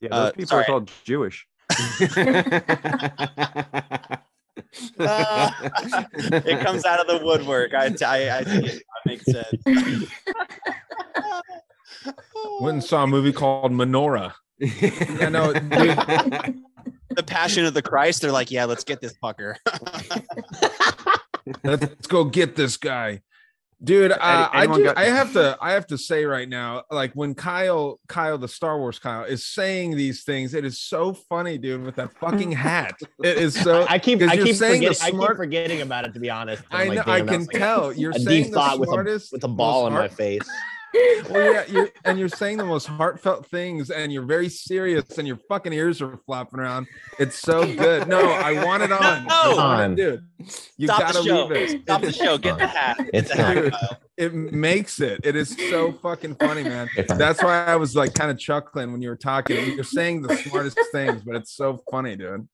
Yeah, 0.00 0.08
those 0.10 0.18
Uh, 0.18 0.30
people 0.32 0.46
sorry. 0.46 0.62
are 0.62 0.66
called 0.66 0.90
Jewish. 1.04 1.46
Uh, 4.98 5.50
it 5.80 6.60
comes 6.60 6.84
out 6.84 7.00
of 7.00 7.06
the 7.06 7.24
woodwork. 7.24 7.74
I 7.74 7.86
I, 8.04 8.38
I 8.38 8.44
think 8.44 8.66
it 8.66 8.82
makes 9.06 9.24
sense. 9.24 9.46
Went 12.60 12.74
and 12.74 12.84
saw 12.84 13.04
a 13.04 13.06
movie 13.06 13.32
called 13.32 13.72
Menorah. 13.72 14.32
Yeah, 14.58 15.28
no, 15.28 15.52
dude, 15.54 15.62
the 17.10 17.22
passion 17.24 17.64
of 17.64 17.74
the 17.74 17.82
Christ. 17.82 18.22
They're 18.22 18.32
like, 18.32 18.50
yeah, 18.50 18.64
let's 18.64 18.84
get 18.84 19.00
this 19.00 19.14
fucker. 19.22 19.56
let's 21.64 22.06
go 22.06 22.24
get 22.24 22.56
this 22.56 22.76
guy 22.76 23.22
dude 23.82 24.10
uh, 24.12 24.16
I, 24.52 24.66
do, 24.66 24.84
got- 24.84 24.98
I 24.98 25.04
have 25.04 25.32
to 25.34 25.56
i 25.62 25.72
have 25.72 25.86
to 25.88 25.98
say 25.98 26.24
right 26.24 26.48
now 26.48 26.82
like 26.90 27.12
when 27.12 27.34
kyle 27.34 28.00
kyle 28.08 28.36
the 28.36 28.48
star 28.48 28.78
wars 28.78 28.98
kyle 28.98 29.24
is 29.24 29.46
saying 29.46 29.96
these 29.96 30.24
things 30.24 30.54
it 30.54 30.64
is 30.64 30.80
so 30.80 31.12
funny 31.12 31.58
dude 31.58 31.84
with 31.84 31.94
that 31.96 32.12
fucking 32.18 32.52
hat. 32.52 32.94
It 33.22 33.36
is 33.38 33.54
so 33.54 33.86
i 33.88 33.98
keep 33.98 34.20
i 34.22 34.36
keep 34.36 34.56
saying 34.56 34.82
the 34.82 34.88
forgetting, 34.94 35.20
i 35.20 35.26
keep 35.26 35.36
forgetting 35.36 35.80
about 35.82 36.06
it 36.06 36.14
to 36.14 36.20
be 36.20 36.28
honest 36.30 36.62
i 36.70 36.82
I'm 36.82 36.88
know 36.88 36.94
like, 36.96 37.08
i 37.08 37.20
can 37.20 37.38
was 37.40 37.46
like 37.48 37.56
tell. 37.56 37.92
You're 37.92 38.12
saying 38.14 38.50
the 38.50 38.56
thought 38.56 38.80
with 38.80 38.88
a, 38.88 38.92
smartest 38.92 39.32
with 39.32 39.44
a 39.44 39.48
ball 39.48 39.86
in 39.86 39.92
my 39.92 40.08
face 40.08 40.42
well, 41.30 41.52
yeah, 41.52 41.64
you're, 41.68 41.90
and 42.04 42.18
you're 42.18 42.28
saying 42.30 42.56
the 42.56 42.64
most 42.64 42.86
heartfelt 42.86 43.46
things, 43.46 43.90
and 43.90 44.10
you're 44.12 44.24
very 44.24 44.48
serious, 44.48 45.18
and 45.18 45.28
your 45.28 45.38
fucking 45.48 45.72
ears 45.72 46.00
are 46.00 46.16
flopping 46.24 46.60
around. 46.60 46.86
It's 47.18 47.38
so 47.38 47.62
good. 47.76 48.08
No, 48.08 48.20
I 48.20 48.64
want 48.64 48.82
it 48.82 48.92
on. 49.00 49.26
No. 49.26 49.54
want 49.56 49.58
On. 49.82 49.94
dude. 49.94 50.24
You 50.78 50.86
Stop 50.86 51.00
gotta 51.00 51.20
leave 51.20 51.50
it. 51.52 51.82
Stop 51.82 52.00
the 52.02 52.12
show. 52.12 52.38
Get 52.38 52.58
the 52.58 52.66
hat. 52.78 52.96
It's 53.12 53.28
the 53.28 53.36
hat, 53.72 54.00
It 54.16 54.32
makes 54.34 55.00
it. 55.00 55.20
It 55.24 55.36
is 55.36 55.54
so 55.70 55.92
fucking 55.92 56.36
funny, 56.36 56.62
man. 56.62 56.88
That's 57.08 57.42
why 57.42 57.64
I 57.66 57.76
was 57.76 57.94
like 57.94 58.14
kind 58.14 58.30
of 58.30 58.38
chuckling 58.38 58.90
when 58.92 59.02
you 59.02 59.10
were 59.10 59.16
talking. 59.16 59.74
You're 59.74 59.84
saying 59.84 60.22
the 60.22 60.36
smartest 60.36 60.78
things, 60.92 61.22
but 61.22 61.36
it's 61.36 61.52
so 61.52 61.82
funny, 61.90 62.16
dude. 62.16 62.48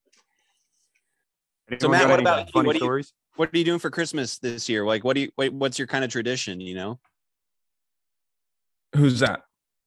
So 1.78 1.88
Matt, 1.88 2.04
what 2.08 2.14
any 2.14 2.22
about 2.22 2.46
you? 2.46 2.52
funny 2.52 2.66
What 2.66 2.78
do 2.78 2.84
you- 2.84 3.02
What 3.36 3.50
are 3.54 3.58
you 3.58 3.64
doing 3.64 3.78
for 3.78 3.90
Christmas 3.90 4.38
this 4.38 4.68
year? 4.68 4.84
Like, 4.84 5.04
what 5.04 5.14
do 5.14 5.20
you? 5.22 5.30
Wait, 5.38 5.52
what's 5.52 5.78
your 5.78 5.88
kind 5.88 6.04
of 6.04 6.10
tradition? 6.10 6.60
You 6.60 6.74
know, 6.74 7.00
Who's 8.94 9.20
that? 9.20 9.42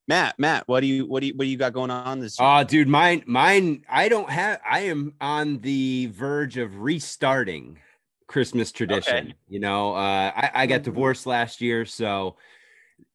Matt. 0.08 0.38
Matt, 0.38 0.66
what 0.66 0.80
do 0.80 0.86
you? 0.86 1.06
What 1.06 1.20
do 1.20 1.26
you? 1.26 1.34
What 1.34 1.44
do 1.44 1.50
you 1.50 1.58
got 1.58 1.74
going 1.74 1.90
on 1.90 2.18
this? 2.18 2.38
year? 2.38 2.48
Oh, 2.48 2.64
dude, 2.64 2.88
mine, 2.88 3.22
mine. 3.26 3.84
I 3.88 4.08
don't 4.08 4.30
have. 4.30 4.58
I 4.68 4.80
am 4.80 5.14
on 5.20 5.58
the 5.58 6.06
verge 6.06 6.56
of 6.56 6.80
restarting 6.80 7.78
Christmas 8.26 8.72
tradition. 8.72 9.34
You 9.48 9.60
know, 9.60 9.94
uh, 9.94 10.32
I, 10.34 10.50
I 10.54 10.66
got 10.66 10.82
divorced 10.82 11.26
last 11.26 11.60
year, 11.60 11.84
so 11.84 12.36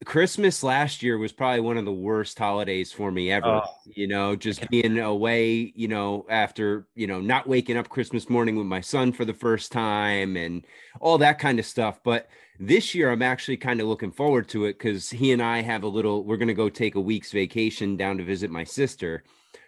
Christmas 0.05 0.61
last 0.61 1.01
year 1.01 1.17
was 1.17 1.31
probably 1.31 1.61
one 1.61 1.77
of 1.77 1.85
the 1.85 1.91
worst 1.91 2.37
holidays 2.37 2.91
for 2.91 3.11
me 3.11 3.31
ever. 3.31 3.47
Oh. 3.47 3.63
You 3.85 4.07
know, 4.07 4.35
just 4.35 4.69
being 4.69 4.99
away. 4.99 5.73
You 5.75 5.87
know, 5.87 6.27
after 6.29 6.87
you 6.93 7.07
know 7.07 7.21
not 7.21 7.47
waking 7.47 7.77
up 7.77 7.89
Christmas 7.89 8.29
morning 8.29 8.55
with 8.55 8.67
my 8.67 8.81
son 8.81 9.13
for 9.13 9.25
the 9.25 9.33
first 9.33 9.71
time 9.71 10.37
and 10.37 10.63
all 10.99 11.17
that 11.17 11.39
kind 11.39 11.57
of 11.57 11.65
stuff. 11.65 11.99
But 12.03 12.27
this 12.59 12.93
year 12.93 13.11
I'm 13.11 13.21
actually 13.21 13.57
kind 13.57 13.81
of 13.81 13.87
looking 13.87 14.11
forward 14.11 14.47
to 14.49 14.65
it 14.65 14.77
because 14.77 15.09
he 15.09 15.31
and 15.31 15.41
I 15.41 15.61
have 15.61 15.83
a 15.83 15.87
little. 15.87 16.23
We're 16.23 16.37
gonna 16.37 16.53
go 16.53 16.69
take 16.69 16.95
a 16.95 17.01
week's 17.01 17.31
vacation 17.31 17.97
down 17.97 18.17
to 18.17 18.23
visit 18.23 18.51
my 18.51 18.63
sister, 18.63 19.23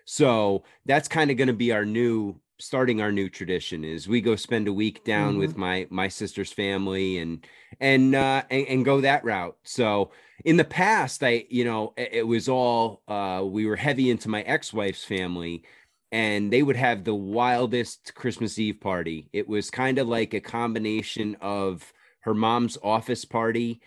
so 0.05 0.63
that's 0.86 1.07
kind 1.07 1.31
of 1.31 1.38
gonna 1.38 1.53
be 1.53 1.71
our 1.71 1.86
new 1.86 2.39
starting 2.57 3.01
our 3.01 3.11
new 3.11 3.27
tradition 3.27 3.83
is 3.83 4.07
we 4.07 4.21
go 4.21 4.36
spend 4.36 4.67
a 4.67 4.73
week 4.73 5.03
down 5.03 5.38
with 5.38 5.57
my 5.57 5.86
my 5.89 6.07
sister's 6.07 6.51
family 6.51 7.17
and 7.17 7.45
and 7.81 8.15
uh 8.15 8.43
and, 8.49 8.67
and 8.67 8.86
go 8.86 9.01
that 9.01 9.23
route. 9.25 9.57
So 9.63 10.11
in 10.43 10.57
the 10.57 10.63
past 10.63 11.23
i 11.23 11.45
you 11.49 11.63
know 11.65 11.93
it, 11.97 12.09
it 12.13 12.27
was 12.27 12.47
all 12.47 13.01
uh 13.07 13.41
we 13.45 13.65
were 13.65 13.75
heavy 13.75 14.09
into 14.09 14.29
my 14.29 14.41
ex-wife's 14.41 15.03
family 15.03 15.63
and 16.11 16.51
they 16.51 16.61
would 16.61 16.75
have 16.75 17.03
the 17.03 17.15
wildest 17.15 18.13
christmas 18.15 18.57
eve 18.57 18.79
party. 18.79 19.29
It 19.33 19.47
was 19.49 19.69
kind 19.69 19.97
of 19.97 20.07
like 20.07 20.33
a 20.33 20.39
combination 20.39 21.36
of 21.41 21.91
her 22.26 22.34
mom's 22.34 22.78
office 22.84 23.23
party 23.23 23.80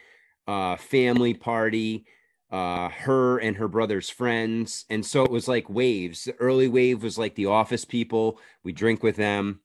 uh 0.46 0.76
family 0.76 1.34
party 1.34 2.06
uh 2.50 2.88
her 2.88 3.38
and 3.38 3.56
her 3.58 3.68
brother's 3.68 4.08
friends. 4.08 4.86
And 4.88 5.04
so 5.04 5.24
it 5.24 5.30
was 5.30 5.46
like 5.46 5.68
waves. 5.68 6.24
The 6.24 6.34
early 6.36 6.68
wave 6.68 7.02
was 7.02 7.18
like 7.18 7.34
the 7.34 7.46
office 7.46 7.84
people 7.84 8.40
we 8.64 8.72
drink 8.72 9.02
with 9.02 9.16
them. 9.16 9.60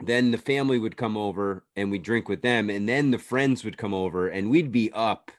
Then 0.00 0.30
the 0.30 0.38
family 0.38 0.78
would 0.78 0.96
come 0.96 1.16
over 1.16 1.64
and 1.74 1.90
we 1.90 1.98
drink 1.98 2.28
with 2.28 2.42
them 2.42 2.68
and 2.68 2.86
then 2.88 3.10
the 3.10 3.18
friends 3.18 3.64
would 3.64 3.78
come 3.78 3.94
over 3.94 4.28
and 4.28 4.50
we'd 4.50 4.70
be 4.70 4.92
up. 4.92 5.30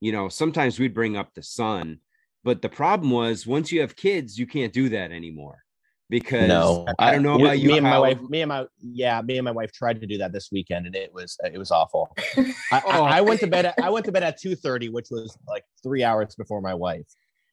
You 0.00 0.12
know 0.12 0.28
sometimes 0.30 0.78
we'd 0.78 0.94
bring 0.94 1.16
up 1.16 1.34
the 1.34 1.42
sun. 1.42 1.98
But 2.42 2.62
the 2.62 2.70
problem 2.70 3.10
was 3.10 3.46
once 3.46 3.70
you 3.70 3.82
have 3.82 3.96
kids 3.96 4.38
you 4.38 4.46
can't 4.46 4.72
do 4.72 4.88
that 4.88 5.12
anymore 5.12 5.64
because 6.10 6.48
no, 6.48 6.84
i 6.98 7.12
don't 7.12 7.22
know 7.22 7.40
about 7.40 7.60
you 7.60 7.68
Me 7.68 7.76
and 7.78 7.84
my 7.84 7.90
how- 7.90 8.00
wife, 8.02 8.20
me 8.28 8.42
and 8.42 8.48
my 8.48 8.66
yeah, 8.82 9.22
me 9.22 9.38
and 9.38 9.44
my 9.44 9.52
wife 9.52 9.72
tried 9.72 10.00
to 10.00 10.06
do 10.06 10.18
that 10.18 10.32
this 10.32 10.50
weekend, 10.52 10.86
and 10.86 10.94
it 10.96 11.12
was 11.14 11.38
it 11.44 11.56
was 11.56 11.70
awful. 11.70 12.14
I, 12.36 12.52
I, 12.72 12.82
Oh. 12.84 13.04
I 13.04 13.20
went 13.20 13.40
to 13.40 13.46
bed. 13.46 13.66
At, 13.66 13.74
I 13.82 13.88
went 13.90 14.04
to 14.06 14.12
bed 14.12 14.24
at 14.24 14.38
two 14.38 14.56
thirty, 14.56 14.88
which 14.88 15.06
was 15.10 15.38
like 15.46 15.64
three 15.82 16.02
hours 16.02 16.34
before 16.34 16.60
my 16.60 16.74
wife, 16.74 17.06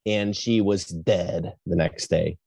and 0.06 0.36
she 0.36 0.60
was 0.62 0.86
dead 0.86 1.54
the 1.66 1.76
next 1.76 2.10
day. 2.10 2.38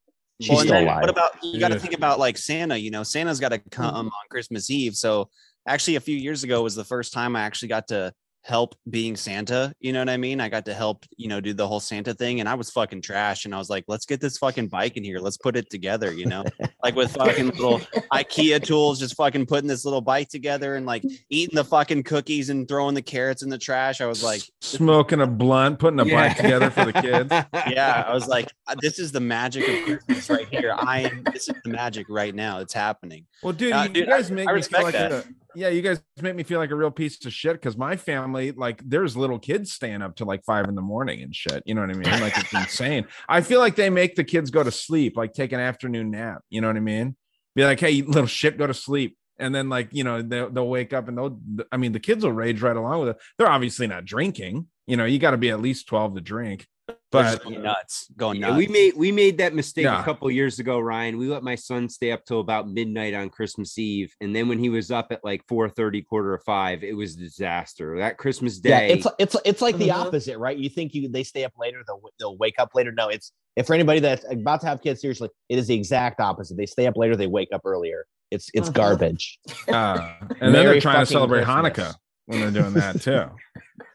She's 0.41 0.49
Well, 0.49 0.59
still 0.59 0.73
then 0.73 0.83
alive. 0.83 1.01
What 1.01 1.09
about 1.09 1.31
you 1.43 1.59
got 1.59 1.69
to 1.69 1.79
think 1.79 1.93
about 1.93 2.19
like 2.19 2.37
Santa? 2.37 2.75
You 2.77 2.91
know, 2.91 3.03
Santa's 3.03 3.39
got 3.39 3.49
to 3.49 3.59
mm-hmm. 3.59 3.69
come 3.69 4.07
on 4.07 4.11
Christmas 4.29 4.69
Eve. 4.69 4.95
So 4.95 5.29
actually, 5.67 5.95
a 5.95 6.01
few 6.01 6.17
years 6.17 6.43
ago 6.43 6.61
was 6.61 6.75
the 6.75 6.83
first 6.83 7.13
time 7.13 7.35
I 7.35 7.41
actually 7.41 7.69
got 7.69 7.87
to 7.87 8.13
help 8.43 8.75
being 8.89 9.15
Santa. 9.15 9.73
You 9.79 9.93
know 9.93 9.99
what 9.99 10.09
I 10.09 10.17
mean? 10.17 10.41
I 10.41 10.49
got 10.49 10.65
to 10.65 10.73
help, 10.73 11.05
you 11.17 11.27
know, 11.27 11.39
do 11.39 11.53
the 11.53 11.67
whole 11.67 11.79
Santa 11.79 12.13
thing, 12.13 12.39
and 12.39 12.49
I 12.49 12.55
was 12.55 12.71
fucking 12.71 13.01
trash. 13.01 13.45
And 13.45 13.53
I 13.53 13.57
was 13.57 13.69
like, 13.69 13.85
let's 13.87 14.05
get 14.05 14.19
this 14.19 14.37
fucking 14.39 14.67
bike 14.67 14.97
in 14.97 15.03
here. 15.03 15.19
Let's 15.19 15.37
put 15.37 15.55
it 15.55 15.69
together. 15.69 16.11
You 16.13 16.25
know, 16.25 16.43
like 16.83 16.95
with 16.95 17.11
fucking 17.13 17.49
little 17.49 17.79
IKEA 18.11 18.63
tools, 18.63 18.99
just 18.99 19.15
fucking 19.15 19.45
putting 19.45 19.67
this 19.67 19.85
little 19.85 20.01
bike 20.01 20.29
together 20.29 20.75
and 20.75 20.85
like 20.85 21.03
eating 21.29 21.55
the 21.55 21.63
fucking 21.63 22.03
cookies 22.03 22.49
and 22.49 22.67
throwing 22.67 22.95
the 22.95 23.01
carrots 23.01 23.43
in 23.43 23.49
the 23.49 23.57
trash. 23.57 24.01
I 24.01 24.05
was 24.07 24.23
like, 24.23 24.41
Smoking 24.61 25.21
a 25.21 25.27
blunt, 25.27 25.79
putting 25.79 25.99
a 25.99 26.05
Yeah. 26.05 26.27
bike 26.29 26.37
together 26.37 26.69
for 26.71 26.85
the 26.85 26.93
kids. 26.93 27.29
yeah, 27.71 28.03
I 28.07 28.13
was 28.13 28.27
like, 28.27 28.47
uh, 28.67 28.75
this 28.81 28.99
is 28.99 29.11
the 29.11 29.19
magic 29.19 29.67
of 29.67 29.85
Christmas 29.85 30.29
right 30.29 30.47
here. 30.49 30.73
I 30.77 31.01
am. 31.01 31.23
This 31.31 31.47
is 31.49 31.55
the 31.63 31.69
magic 31.69 32.07
right 32.09 32.33
now. 32.33 32.59
It's 32.59 32.73
happening. 32.73 33.25
Well, 33.43 33.53
dude, 33.53 33.71
Uh, 33.73 33.83
you, 33.83 33.89
dude, 33.89 33.97
you 33.97 34.05
guys 34.05 34.31
I- 34.31 34.33
make 34.35 34.47
I 34.47 34.53
me 34.53 34.61
feel 34.61 34.79
respect 34.81 34.83
like 34.83 34.93
that. 34.93 35.11
a, 35.11 35.25
yeah, 35.55 35.69
you 35.69 35.81
guys 35.81 36.01
make 36.21 36.35
me 36.35 36.43
feel 36.43 36.59
like 36.59 36.71
a 36.71 36.75
real 36.75 36.91
piece 36.91 37.23
of 37.25 37.33
shit 37.33 37.53
because 37.53 37.77
my 37.77 37.95
family, 37.95 38.51
like, 38.51 38.81
there's 38.85 39.17
little 39.17 39.39
kids 39.39 39.71
staying 39.71 40.01
up 40.01 40.15
to 40.17 40.25
like 40.25 40.43
five 40.43 40.67
in 40.67 40.75
the 40.75 40.81
morning 40.81 41.21
and 41.21 41.35
shit. 41.35 41.63
You 41.65 41.75
know 41.75 41.81
what 41.81 41.89
I 41.89 41.93
mean? 41.93 42.21
Like, 42.21 42.37
it's 42.37 42.53
insane. 42.53 43.05
I 43.29 43.41
feel 43.41 43.59
like 43.59 43.75
they 43.75 43.89
make 43.89 44.15
the 44.15 44.23
kids 44.23 44.49
go 44.49 44.63
to 44.63 44.71
sleep, 44.71 45.17
like 45.17 45.33
take 45.33 45.51
an 45.51 45.59
afternoon 45.59 46.11
nap. 46.11 46.41
You 46.49 46.61
know 46.61 46.67
what 46.67 46.77
I 46.77 46.81
mean? 46.81 47.15
Be 47.55 47.63
like, 47.65 47.79
hey, 47.79 48.01
little 48.01 48.27
shit, 48.27 48.57
go 48.57 48.67
to 48.67 48.73
sleep. 48.73 49.17
And 49.39 49.53
then, 49.55 49.69
like, 49.69 49.89
you 49.91 50.03
know, 50.03 50.21
they'll, 50.21 50.49
they'll 50.49 50.67
wake 50.67 50.93
up 50.93 51.07
and 51.07 51.17
they'll, 51.17 51.39
I 51.71 51.77
mean, 51.77 51.93
the 51.93 51.99
kids 51.99 52.23
will 52.23 52.31
rage 52.31 52.61
right 52.61 52.75
along 52.75 52.99
with 52.99 53.09
it. 53.09 53.17
They're 53.37 53.49
obviously 53.49 53.87
not 53.87 54.05
drinking. 54.05 54.67
You 54.85 54.97
know, 54.97 55.05
you 55.05 55.19
got 55.19 55.31
to 55.31 55.37
be 55.37 55.49
at 55.49 55.61
least 55.61 55.87
12 55.87 56.15
to 56.15 56.21
drink. 56.21 56.67
They're 56.87 56.97
But 57.11 57.23
just 57.23 57.43
going 57.43 57.61
nuts, 57.63 58.07
going 58.15 58.39
Yeah, 58.39 58.47
nuts. 58.47 58.57
we 58.57 58.67
made 58.67 58.93
we 58.95 59.11
made 59.11 59.37
that 59.39 59.53
mistake 59.53 59.83
Yeah. 59.83 59.99
a 59.99 60.03
couple 60.03 60.31
years 60.31 60.59
ago, 60.59 60.79
Ryan. 60.79 61.17
We 61.17 61.27
let 61.27 61.43
my 61.43 61.55
son 61.55 61.89
stay 61.89 62.11
up 62.11 62.23
till 62.25 62.39
about 62.39 62.69
midnight 62.69 63.13
on 63.13 63.29
Christmas 63.29 63.77
Eve, 63.77 64.13
and 64.21 64.33
then 64.35 64.47
when 64.47 64.57
he 64.59 64.69
was 64.69 64.91
up 64.91 65.11
at 65.11 65.23
like 65.23 65.45
four 65.47 65.69
thirty, 65.69 66.01
quarter 66.01 66.33
of 66.33 66.43
five, 66.43 66.83
it 66.83 66.93
was 66.93 67.15
a 67.15 67.19
disaster. 67.19 67.97
That 67.97 68.17
Christmas 68.17 68.59
yeah, 68.63 68.79
day, 68.79 68.89
it's 68.93 69.07
it's 69.19 69.35
it's 69.45 69.61
like 69.61 69.77
the 69.77 69.89
Mhm. 69.89 69.95
opposite, 70.05 70.37
right? 70.37 70.57
You 70.57 70.69
think 70.69 70.93
you 70.93 71.09
they 71.09 71.23
stay 71.23 71.43
up 71.43 71.53
later, 71.59 71.83
they'll 71.85 72.01
they'll 72.17 72.37
wake 72.37 72.55
up 72.59 72.69
later. 72.73 72.91
No, 72.93 73.09
it's 73.09 73.33
if 73.57 73.67
for 73.67 73.73
anybody 73.73 73.99
that's 73.99 74.25
about 74.31 74.61
to 74.61 74.67
have 74.67 74.81
kids, 74.81 75.01
seriously, 75.01 75.29
it 75.49 75.59
is 75.59 75.67
the 75.67 75.75
exact 75.75 76.21
opposite. 76.21 76.55
They 76.55 76.65
stay 76.65 76.87
up 76.87 76.95
later, 76.95 77.17
they 77.17 77.27
wake 77.27 77.49
up 77.51 77.61
earlier. 77.65 78.05
It's 78.31 78.49
it's 78.53 78.69
Mhm. 78.69 78.73
garbage. 78.73 79.37
Uh, 79.67 80.13
and 80.39 80.55
then 80.55 80.65
they're 80.65 80.79
trying 80.79 81.05
to 81.05 81.11
celebrate 81.11 81.43
Christmas. 81.43 81.73
Hanukkah 81.77 81.95
when 82.27 82.39
they're 82.39 82.51
doing 82.51 82.73
that 82.75 83.01
too. 83.01 83.25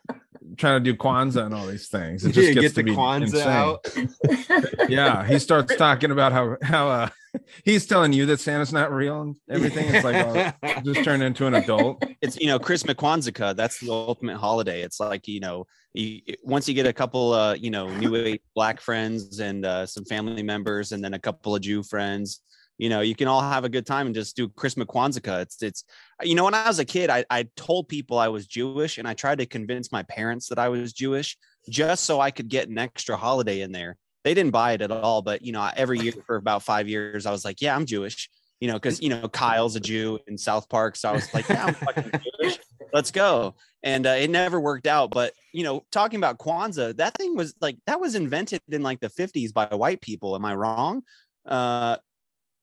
trying 0.57 0.83
to 0.83 0.93
do 0.93 0.97
Kwanzaa 0.97 1.47
and 1.47 1.55
all 1.55 1.67
these 1.67 1.89
things. 1.89 2.25
It 2.25 2.29
Yeah, 2.37 2.43
just 2.43 2.55
gets 2.55 2.61
get 2.61 2.69
to 2.71 2.75
the 2.77 2.83
be 2.85 2.97
Kwanzaa 2.97 3.23
insane. 3.23 3.49
out. 3.49 4.89
Yeah, 4.91 5.25
he 5.27 5.39
starts 5.39 5.75
talking 5.77 6.11
about 6.11 6.33
how 6.33 6.57
how 6.63 6.89
uh, 6.89 7.09
he's 7.65 7.87
telling 7.87 8.13
you 8.13 8.27
that 8.27 8.41
Santa's 8.41 8.73
not 8.73 8.93
real 8.93 9.21
and 9.23 9.37
everything. 9.51 9.93
It's 9.93 10.05
like 10.05 10.17
oh, 10.63 10.81
just 10.85 11.05
turned 11.05 11.23
into 11.23 11.47
an 11.47 11.55
adult. 11.55 12.03
it's 12.21 12.39
you 12.39 12.47
know 12.47 12.59
Christmas 12.59 12.95
Kwanzaa. 12.97 13.57
That's 13.57 13.81
the 13.81 13.91
ultimate 13.91 14.37
holiday. 14.37 14.83
It's 14.83 15.01
like 15.01 15.27
you 15.27 15.41
know, 15.41 15.67
you, 15.95 16.21
once 16.45 16.69
you 16.69 16.75
get 16.75 16.87
a 16.87 16.93
couple, 16.93 17.33
uh, 17.33 17.55
you 17.55 17.71
know, 17.71 17.89
new 17.99 18.15
age 18.17 18.41
black 18.55 18.81
friends 18.81 19.41
and 19.41 19.65
uh, 19.65 19.87
some 19.87 20.05
family 20.05 20.43
members, 20.43 20.93
and 20.93 21.03
then 21.03 21.15
a 21.15 21.19
couple 21.19 21.55
of 21.55 21.63
Jew 21.63 21.83
friends. 21.83 22.41
You 22.79 22.91
know, 22.91 23.01
you 23.01 23.15
can 23.15 23.27
all 23.27 23.41
have 23.41 23.65
a 23.65 23.71
good 23.71 23.87
time 23.87 24.05
and 24.07 24.15
just 24.15 24.37
do 24.37 24.49
Christmas 24.51 24.87
Kwanzaa. 24.87 25.41
It's 25.43 25.63
it's 25.63 25.85
you 26.23 26.35
know, 26.35 26.45
when 26.45 26.55
I 26.55 26.67
was 26.67 26.79
a 26.79 26.85
kid, 26.85 27.11
I, 27.11 27.25
I 27.31 27.49
told 27.57 27.89
people 27.89 28.19
I 28.19 28.29
was 28.29 28.47
Jewish, 28.47 28.99
and 28.99 29.07
I 29.07 29.15
tried 29.15 29.39
to 29.39 29.47
convince 29.47 29.93
my 29.93 30.03
parents 30.05 30.49
that 30.49 30.59
I 30.59 30.69
was 30.69 30.93
Jewish 30.93 31.37
just 31.69 32.05
so 32.05 32.21
I 32.21 32.31
could 32.31 32.49
get 32.49 32.69
an 32.69 32.79
extra 32.79 33.17
holiday 33.17 33.61
in 33.61 33.73
there. 33.73 33.97
They 34.25 34.35
didn't 34.35 34.53
buy 34.53 34.73
it 34.73 34.81
at 34.83 34.91
all, 34.91 35.23
but 35.23 35.43
you 35.43 35.53
know, 35.53 35.69
every 35.77 35.99
year 36.01 36.13
for 36.27 36.37
about 36.37 36.63
five 36.63 36.89
years, 36.89 37.27
I 37.27 37.31
was 37.31 37.45
like, 37.45 37.61
"Yeah, 37.61 37.77
I'm 37.77 37.87
Jewish." 37.87 38.31
You 38.61 38.69
know, 38.69 38.75
because 38.75 39.03
you 39.03 39.11
know 39.11 39.29
Kyle's 39.29 39.77
a 39.77 39.81
Jew 39.81 40.19
in 40.27 40.39
South 40.39 40.69
Park, 40.69 40.97
so 40.97 41.11
I 41.11 41.13
was 41.13 41.33
like, 41.35 41.49
"Yeah, 41.49 41.67
I'm 41.67 41.75
fucking 41.75 42.11
Jewish. 42.41 42.59
Let's 42.93 43.11
go." 43.11 43.55
And 43.83 44.07
uh, 44.07 44.11
it 44.19 44.31
never 44.31 44.59
worked 44.59 44.87
out. 44.87 45.11
But 45.11 45.33
you 45.53 45.63
know, 45.63 45.85
talking 45.93 46.19
about 46.19 46.39
Kwanzaa, 46.39 46.97
that 46.97 47.17
thing 47.19 47.37
was 47.37 47.55
like 47.61 47.77
that 47.87 48.01
was 48.01 48.15
invented 48.15 48.61
in 48.69 48.83
like 48.83 49.01
the 49.01 49.11
50s 49.11 49.53
by 49.53 49.67
white 49.67 50.01
people. 50.01 50.35
Am 50.35 50.45
I 50.45 50.55
wrong? 50.55 51.03
Uh, 51.45 51.99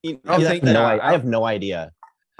you- 0.01 0.19
I 0.25 0.39
don't 0.39 0.63
yeah, 0.65 0.73
No, 0.73 0.83
I, 0.83 1.09
I 1.09 1.11
have 1.11 1.23
no 1.23 1.45
idea. 1.45 1.91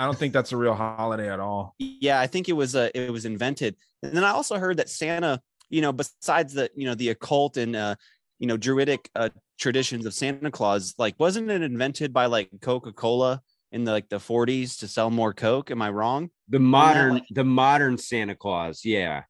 I 0.03 0.05
don't 0.05 0.17
think 0.17 0.33
that's 0.33 0.51
a 0.51 0.57
real 0.57 0.73
holiday 0.75 1.31
at 1.31 1.39
all. 1.39 1.75
yeah 1.79 2.19
i 2.19 2.27
think 2.27 2.49
it 2.49 2.53
was 2.53 2.75
uh, 2.75 2.89
it 2.93 3.09
was 3.09 3.23
invented. 3.23 3.77
And 4.03 4.11
then 4.11 4.25
i 4.25 4.31
also 4.31 4.57
heard 4.57 4.77
that 4.77 4.89
santa 4.89 5.39
you 5.69 5.81
know 5.81 5.93
besides 5.93 6.53
the 6.53 6.69
you 6.75 6.85
know 6.85 6.93
the 6.95 7.09
occult 7.09 7.55
and 7.55 7.73
uh 7.73 7.95
you 8.37 8.47
know 8.47 8.57
druidic 8.57 9.09
uh 9.15 9.29
traditions 9.57 10.05
of 10.05 10.13
santa 10.13 10.51
claus 10.51 10.93
like 10.97 11.15
wasn't 11.19 11.49
it 11.49 11.61
invented 11.61 12.11
by 12.11 12.25
like 12.25 12.49
coca-cola 12.61 13.41
in 13.71 13.85
the 13.85 13.91
like 13.93 14.09
the 14.09 14.17
40s 14.17 14.79
to 14.79 14.87
sell 14.89 15.09
more 15.09 15.33
coke? 15.33 15.71
Am 15.71 15.81
i 15.81 15.89
wrong? 15.89 16.29
The 16.49 16.59
modern 16.59 17.21
the 17.31 17.45
modern 17.45 17.97
Santa 17.97 18.35
Claus. 18.35 18.83
Yeah, 18.83 19.23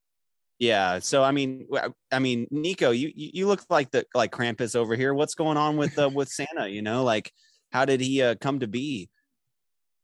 yeah 0.58 1.00
so 1.00 1.24
i 1.24 1.32
mean 1.32 1.68
I 2.12 2.18
mean 2.20 2.48
nico 2.50 2.90
you 2.90 3.12
you 3.16 3.30
you 3.34 3.48
look 3.48 3.64
like 3.70 3.92
the 3.92 4.06
like 4.16 4.32
krampus 4.32 4.76
over 4.76 4.96
here. 4.96 5.14
What's 5.14 5.36
going 5.36 5.58
on 5.58 5.78
with 5.78 6.00
uh 6.00 6.10
with 6.10 6.30
santa 6.30 6.68
you 6.68 6.82
know? 6.82 7.04
Like 7.04 7.32
how 7.72 7.86
did 7.86 8.02
he 8.02 8.24
uh 8.24 8.36
come 8.42 8.60
to 8.62 8.68
be 8.68 9.10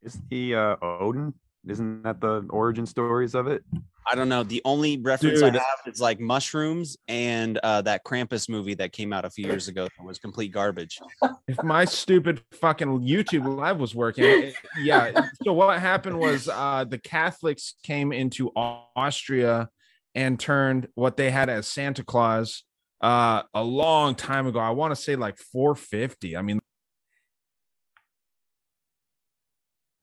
Is 0.03 0.19
he 0.29 0.55
uh 0.55 0.75
Odin? 0.81 1.33
Isn't 1.67 2.03
that 2.03 2.21
the 2.21 2.45
origin 2.49 2.85
stories 2.85 3.35
of 3.35 3.47
it? 3.47 3.63
I 4.09 4.15
don't 4.15 4.29
know. 4.29 4.43
The 4.43 4.61
only 4.65 4.97
reference 4.97 5.41
I 5.43 5.51
have 5.51 5.79
is 5.85 5.99
like 6.01 6.19
mushrooms 6.19 6.97
and 7.07 7.59
uh, 7.59 7.81
that 7.83 8.03
Krampus 8.05 8.49
movie 8.49 8.73
that 8.75 8.91
came 8.91 9.13
out 9.13 9.23
a 9.23 9.29
few 9.29 9.45
years 9.45 9.67
ago 9.67 9.83
that 9.83 10.03
was 10.03 10.17
complete 10.17 10.51
garbage. 10.51 10.99
If 11.47 11.61
my 11.61 11.85
stupid 11.85 12.41
fucking 12.53 12.87
YouTube 13.01 13.57
live 13.57 13.77
was 13.79 13.93
working, 13.93 14.23
it- 14.23 14.55
yeah. 14.79 15.11
So 15.43 15.53
what 15.53 15.77
happened 15.79 16.17
was 16.17 16.47
uh, 16.47 16.85
the 16.89 16.97
Catholics 16.97 17.75
came 17.83 18.11
into 18.11 18.51
Austria 18.55 19.69
and 20.15 20.39
turned 20.39 20.87
what 20.95 21.17
they 21.17 21.29
had 21.29 21.49
as 21.49 21.67
Santa 21.67 22.03
Claus 22.03 22.63
uh, 23.01 23.43
a 23.53 23.63
long 23.63 24.15
time 24.15 24.47
ago. 24.47 24.59
I 24.59 24.71
want 24.71 24.91
to 24.91 24.95
say 24.95 25.17
like 25.17 25.37
450. 25.37 26.35
I 26.35 26.41
mean, 26.41 26.59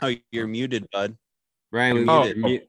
Oh, 0.03 0.13
you're 0.31 0.47
muted, 0.47 0.87
bud. 0.93 1.17
Ryan. 1.73 1.97
We 1.97 2.09
Oh. 2.09 2.23
muted- 2.25 2.39
mute- 2.39 2.69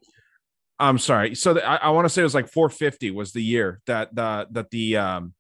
I'm 0.80 0.98
sorry. 1.00 1.34
So 1.36 1.56
the, 1.56 1.66
I, 1.68 1.76
I 1.78 1.90
want 1.90 2.06
to 2.06 2.10
say 2.10 2.22
it 2.22 2.26
was 2.26 2.36
like 2.36 2.48
450 2.50 3.12
was 3.12 3.32
the 3.34 3.42
year 3.42 3.82
that 3.88 4.14
the 4.16 4.48
that 4.52 4.70
the 4.70 4.98
um 4.98 5.34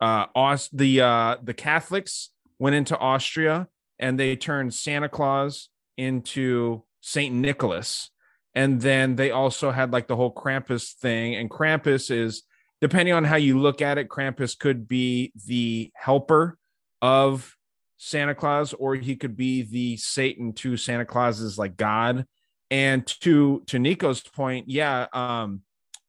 uh 0.00 0.26
Aus- 0.34 0.70
the 0.70 1.00
uh 1.02 1.36
the 1.42 1.52
Catholics 1.54 2.30
went 2.58 2.74
into 2.74 2.98
Austria 2.98 3.68
and 3.98 4.18
they 4.18 4.34
turned 4.34 4.72
Santa 4.72 5.08
Claus 5.08 5.68
into 5.98 6.84
Saint 7.02 7.34
Nicholas. 7.34 8.10
And 8.54 8.80
then 8.80 9.16
they 9.16 9.30
also 9.30 9.70
had 9.72 9.92
like 9.92 10.08
the 10.08 10.16
whole 10.16 10.32
Krampus 10.34 10.92
thing. 10.94 11.34
And 11.36 11.50
Krampus 11.50 12.10
is 12.10 12.44
depending 12.80 13.12
on 13.14 13.24
how 13.24 13.36
you 13.36 13.58
look 13.58 13.82
at 13.82 13.98
it, 13.98 14.08
Krampus 14.08 14.58
could 14.58 14.88
be 14.88 15.32
the 15.46 15.90
helper 15.94 16.56
of 17.02 17.54
Santa 17.98 18.34
Claus, 18.34 18.72
or 18.72 18.94
he 18.94 19.16
could 19.16 19.36
be 19.36 19.62
the 19.62 19.96
Satan 19.96 20.52
to 20.54 20.76
Santa 20.76 21.04
Claus's 21.04 21.58
like 21.58 21.76
God. 21.76 22.24
And 22.70 23.06
to 23.22 23.62
to 23.66 23.78
Nico's 23.78 24.20
point, 24.20 24.68
yeah, 24.68 25.06
um, 25.12 25.62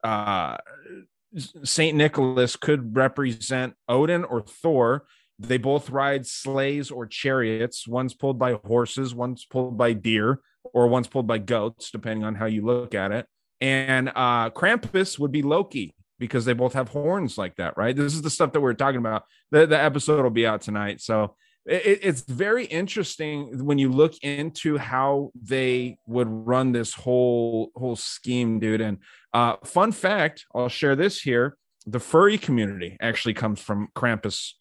uh, 0.03 0.57
Saint 1.63 1.97
Nicholas 1.97 2.55
could 2.55 2.95
represent 2.95 3.73
Odin 3.87 4.23
or 4.23 4.41
Thor. 4.41 5.05
They 5.39 5.57
both 5.57 5.89
ride 5.89 6.27
sleighs 6.27 6.91
or 6.91 7.05
chariots. 7.05 7.87
One's 7.87 8.13
pulled 8.13 8.37
by 8.37 8.53
horses, 8.65 9.15
one's 9.15 9.45
pulled 9.45 9.77
by 9.77 9.93
deer, 9.93 10.41
or 10.73 10.87
one's 10.87 11.07
pulled 11.07 11.27
by 11.27 11.37
goats, 11.37 11.91
depending 11.91 12.25
on 12.25 12.35
how 12.35 12.45
you 12.45 12.65
look 12.65 12.93
at 12.93 13.11
it. 13.11 13.25
And 13.61 14.09
uh, 14.09 14.49
Krampus 14.49 15.17
would 15.17 15.31
be 15.31 15.41
Loki 15.41 15.95
because 16.17 16.43
they 16.43 16.53
both 16.53 16.73
have 16.73 16.89
horns 16.89 17.37
like 17.37 17.55
that, 17.55 17.77
right? 17.77 17.95
This 17.95 18.13
is 18.13 18.21
the 18.21 18.29
stuff 18.29 18.51
that 18.51 18.59
we're 18.59 18.73
talking 18.73 18.99
about. 18.99 19.23
The, 19.51 19.65
the 19.65 19.81
episode 19.81 20.23
will 20.23 20.29
be 20.29 20.45
out 20.45 20.61
tonight. 20.61 20.99
So 20.99 21.35
it, 21.69 21.99
it's 22.01 22.21
very 22.21 22.65
interesting 22.65 23.63
when 23.63 23.77
you 23.77 23.91
look 23.91 24.15
into 24.23 24.77
how 24.77 25.31
they 25.39 25.97
would 26.07 26.27
run 26.27 26.71
this 26.71 26.93
whole 26.93 27.71
whole 27.75 27.95
scheme, 27.95 28.59
dude. 28.59 28.81
And 28.81 28.97
uh, 29.33 29.57
fun 29.63 29.91
fact, 29.91 30.45
I'll 30.53 30.69
share 30.69 30.95
this 30.95 31.21
here: 31.21 31.57
the 31.85 31.99
furry 31.99 32.37
community 32.37 32.97
actually 32.99 33.35
comes 33.35 33.61
from 33.61 33.89
Krampus 33.95 34.53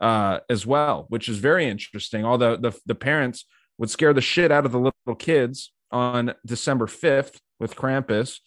uh, 0.00 0.40
as 0.50 0.66
well, 0.66 1.06
which 1.08 1.28
is 1.28 1.38
very 1.38 1.66
interesting. 1.68 2.24
All 2.24 2.38
the, 2.38 2.56
the 2.56 2.72
the 2.84 2.94
parents 2.96 3.44
would 3.78 3.90
scare 3.90 4.12
the 4.12 4.20
shit 4.20 4.50
out 4.50 4.66
of 4.66 4.72
the 4.72 4.78
little 4.78 5.16
kids 5.16 5.72
on 5.92 6.34
December 6.44 6.88
fifth 6.88 7.40
with 7.60 7.76
Krampus, 7.76 8.40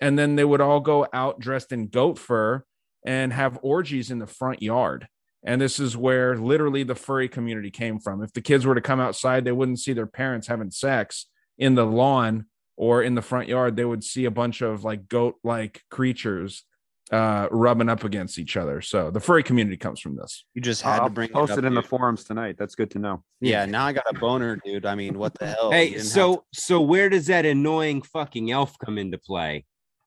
and 0.00 0.18
then 0.18 0.36
they 0.36 0.44
would 0.44 0.62
all 0.62 0.80
go 0.80 1.06
out 1.12 1.40
dressed 1.40 1.72
in 1.72 1.88
goat 1.88 2.18
fur 2.18 2.64
and 3.04 3.32
have 3.34 3.58
orgies 3.62 4.10
in 4.10 4.18
the 4.18 4.26
front 4.26 4.62
yard 4.62 5.08
and 5.46 5.60
this 5.60 5.78
is 5.78 5.96
where 5.96 6.36
literally 6.36 6.82
the 6.82 6.96
furry 6.96 7.28
community 7.28 7.70
came 7.70 8.00
from. 8.00 8.22
If 8.22 8.32
the 8.32 8.40
kids 8.40 8.66
were 8.66 8.74
to 8.74 8.80
come 8.80 9.00
outside, 9.00 9.44
they 9.44 9.52
wouldn't 9.52 9.78
see 9.78 9.92
their 9.92 10.06
parents 10.06 10.48
having 10.48 10.72
sex 10.72 11.26
in 11.56 11.76
the 11.76 11.86
lawn 11.86 12.46
or 12.76 13.02
in 13.02 13.14
the 13.14 13.22
front 13.22 13.48
yard. 13.48 13.76
They 13.76 13.84
would 13.84 14.02
see 14.02 14.24
a 14.24 14.30
bunch 14.30 14.60
of 14.60 14.84
like 14.84 15.08
goat 15.08 15.36
like 15.44 15.82
creatures 15.90 16.64
uh 17.12 17.46
rubbing 17.52 17.88
up 17.88 18.02
against 18.02 18.36
each 18.36 18.56
other. 18.56 18.80
So 18.80 19.12
the 19.12 19.20
furry 19.20 19.44
community 19.44 19.76
comes 19.76 20.00
from 20.00 20.16
this. 20.16 20.44
You 20.54 20.60
just 20.60 20.82
had 20.82 21.00
I'll 21.00 21.06
to 21.06 21.14
bring 21.14 21.28
post 21.28 21.52
it, 21.52 21.58
it, 21.58 21.64
up, 21.64 21.64
in 21.66 21.74
the 21.74 21.82
forums 21.82 22.24
tonight. 22.24 22.56
That's 22.58 22.74
good 22.74 22.90
to 22.90 22.98
know. 22.98 23.22
Yeah, 23.40 23.64
now 23.64 23.86
I 23.86 23.92
got 23.92 24.06
a 24.10 24.18
boner, 24.18 24.56
dude. 24.56 24.84
I 24.84 24.96
mean, 24.96 25.16
what 25.16 25.32
the 25.38 25.46
hell? 25.46 25.70
Hey, 25.70 25.90
didn't 25.90 25.98
have 25.98 26.06
so 26.06 26.44
so 26.52 26.80
where 26.80 27.08
does 27.08 27.28
that 27.28 27.46
annoying 27.46 28.02
fucking 28.02 28.50
elf 28.50 28.76
come 28.84 28.98
into 28.98 29.18
play? 29.18 29.64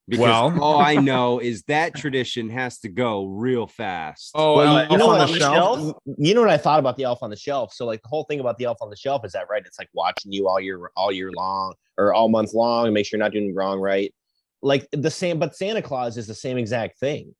Because 0.10 0.24
Well- 0.24 0.64
all 0.64 0.80
I 0.80 0.96
know 1.12 1.40
is 1.40 1.64
that 1.64 1.96
tradition 1.96 2.50
has 2.50 2.80
to 2.80 2.90
go 2.90 3.26
real 3.26 3.68
fast. 3.68 4.32
Oh, 4.34 4.58
Well, 4.58 4.78
Elf 4.80 4.92
you, 4.92 4.98
know 4.98 5.10
on 5.10 5.18
what, 5.20 5.28
the 5.28 5.34
on 5.34 5.40
shelf? 5.40 5.96
You 6.18 6.34
know 6.34 6.42
what 6.42 6.50
I 6.50 6.58
thought 6.58 6.80
about 6.80 6.98
the 6.98 7.04
elf 7.04 7.20
on 7.22 7.30
the 7.30 7.36
shelf. 7.36 7.74
So 7.74 7.86
like 7.86 8.02
the 8.02 8.10
whole 8.10 8.24
thing 8.24 8.40
about 8.40 8.58
the 8.58 8.66
elf 8.66 8.78
on 8.82 8.90
the 8.90 8.96
shelf 8.96 9.24
is 9.24 9.34
that 9.34 9.46
right? 9.50 9.62
It's 9.66 9.78
like 9.78 9.90
watching 9.94 10.32
you 10.32 10.48
all 10.48 10.60
year 10.60 10.92
all 10.96 11.12
year 11.12 11.32
long 11.32 11.76
or 11.98 12.14
all 12.14 12.28
month 12.30 12.54
long 12.54 12.86
and 12.86 12.94
make 12.94 13.06
sure 13.06 13.18
you're 13.18 13.26
not 13.26 13.34
doing 13.34 13.54
wrong 13.54 13.80
right. 13.80 14.14
Like 14.62 14.88
the 14.92 15.12
same, 15.12 15.40
but 15.40 15.56
Santa 15.56 15.82
Claus 15.82 16.18
is 16.18 16.28
the 16.28 16.34
same 16.34 16.58
exact 16.58 17.00
thing, 17.00 17.34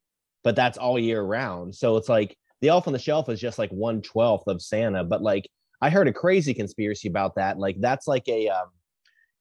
but 0.44 0.56
that's 0.56 0.78
all 0.78 0.98
year 1.00 1.22
round. 1.22 1.76
So 1.76 1.98
it's 1.98 2.08
like 2.08 2.38
the 2.62 2.70
elf 2.70 2.88
on 2.88 2.94
the 2.94 3.00
shelf 3.00 3.30
is 3.30 3.40
just 3.42 3.58
like 3.58 3.72
one 3.72 4.02
twelfth 4.02 4.48
of 4.48 4.62
Santa. 4.62 5.04
But 5.04 5.22
like 5.22 5.50
I 5.82 5.90
heard 5.90 6.08
a 6.08 6.14
crazy 6.14 6.54
conspiracy 6.54 7.08
about 7.08 7.36
that. 7.36 7.58
Like 7.58 7.78
that's 7.80 8.08
like 8.08 8.28
a 8.28 8.50
um, 8.50 8.68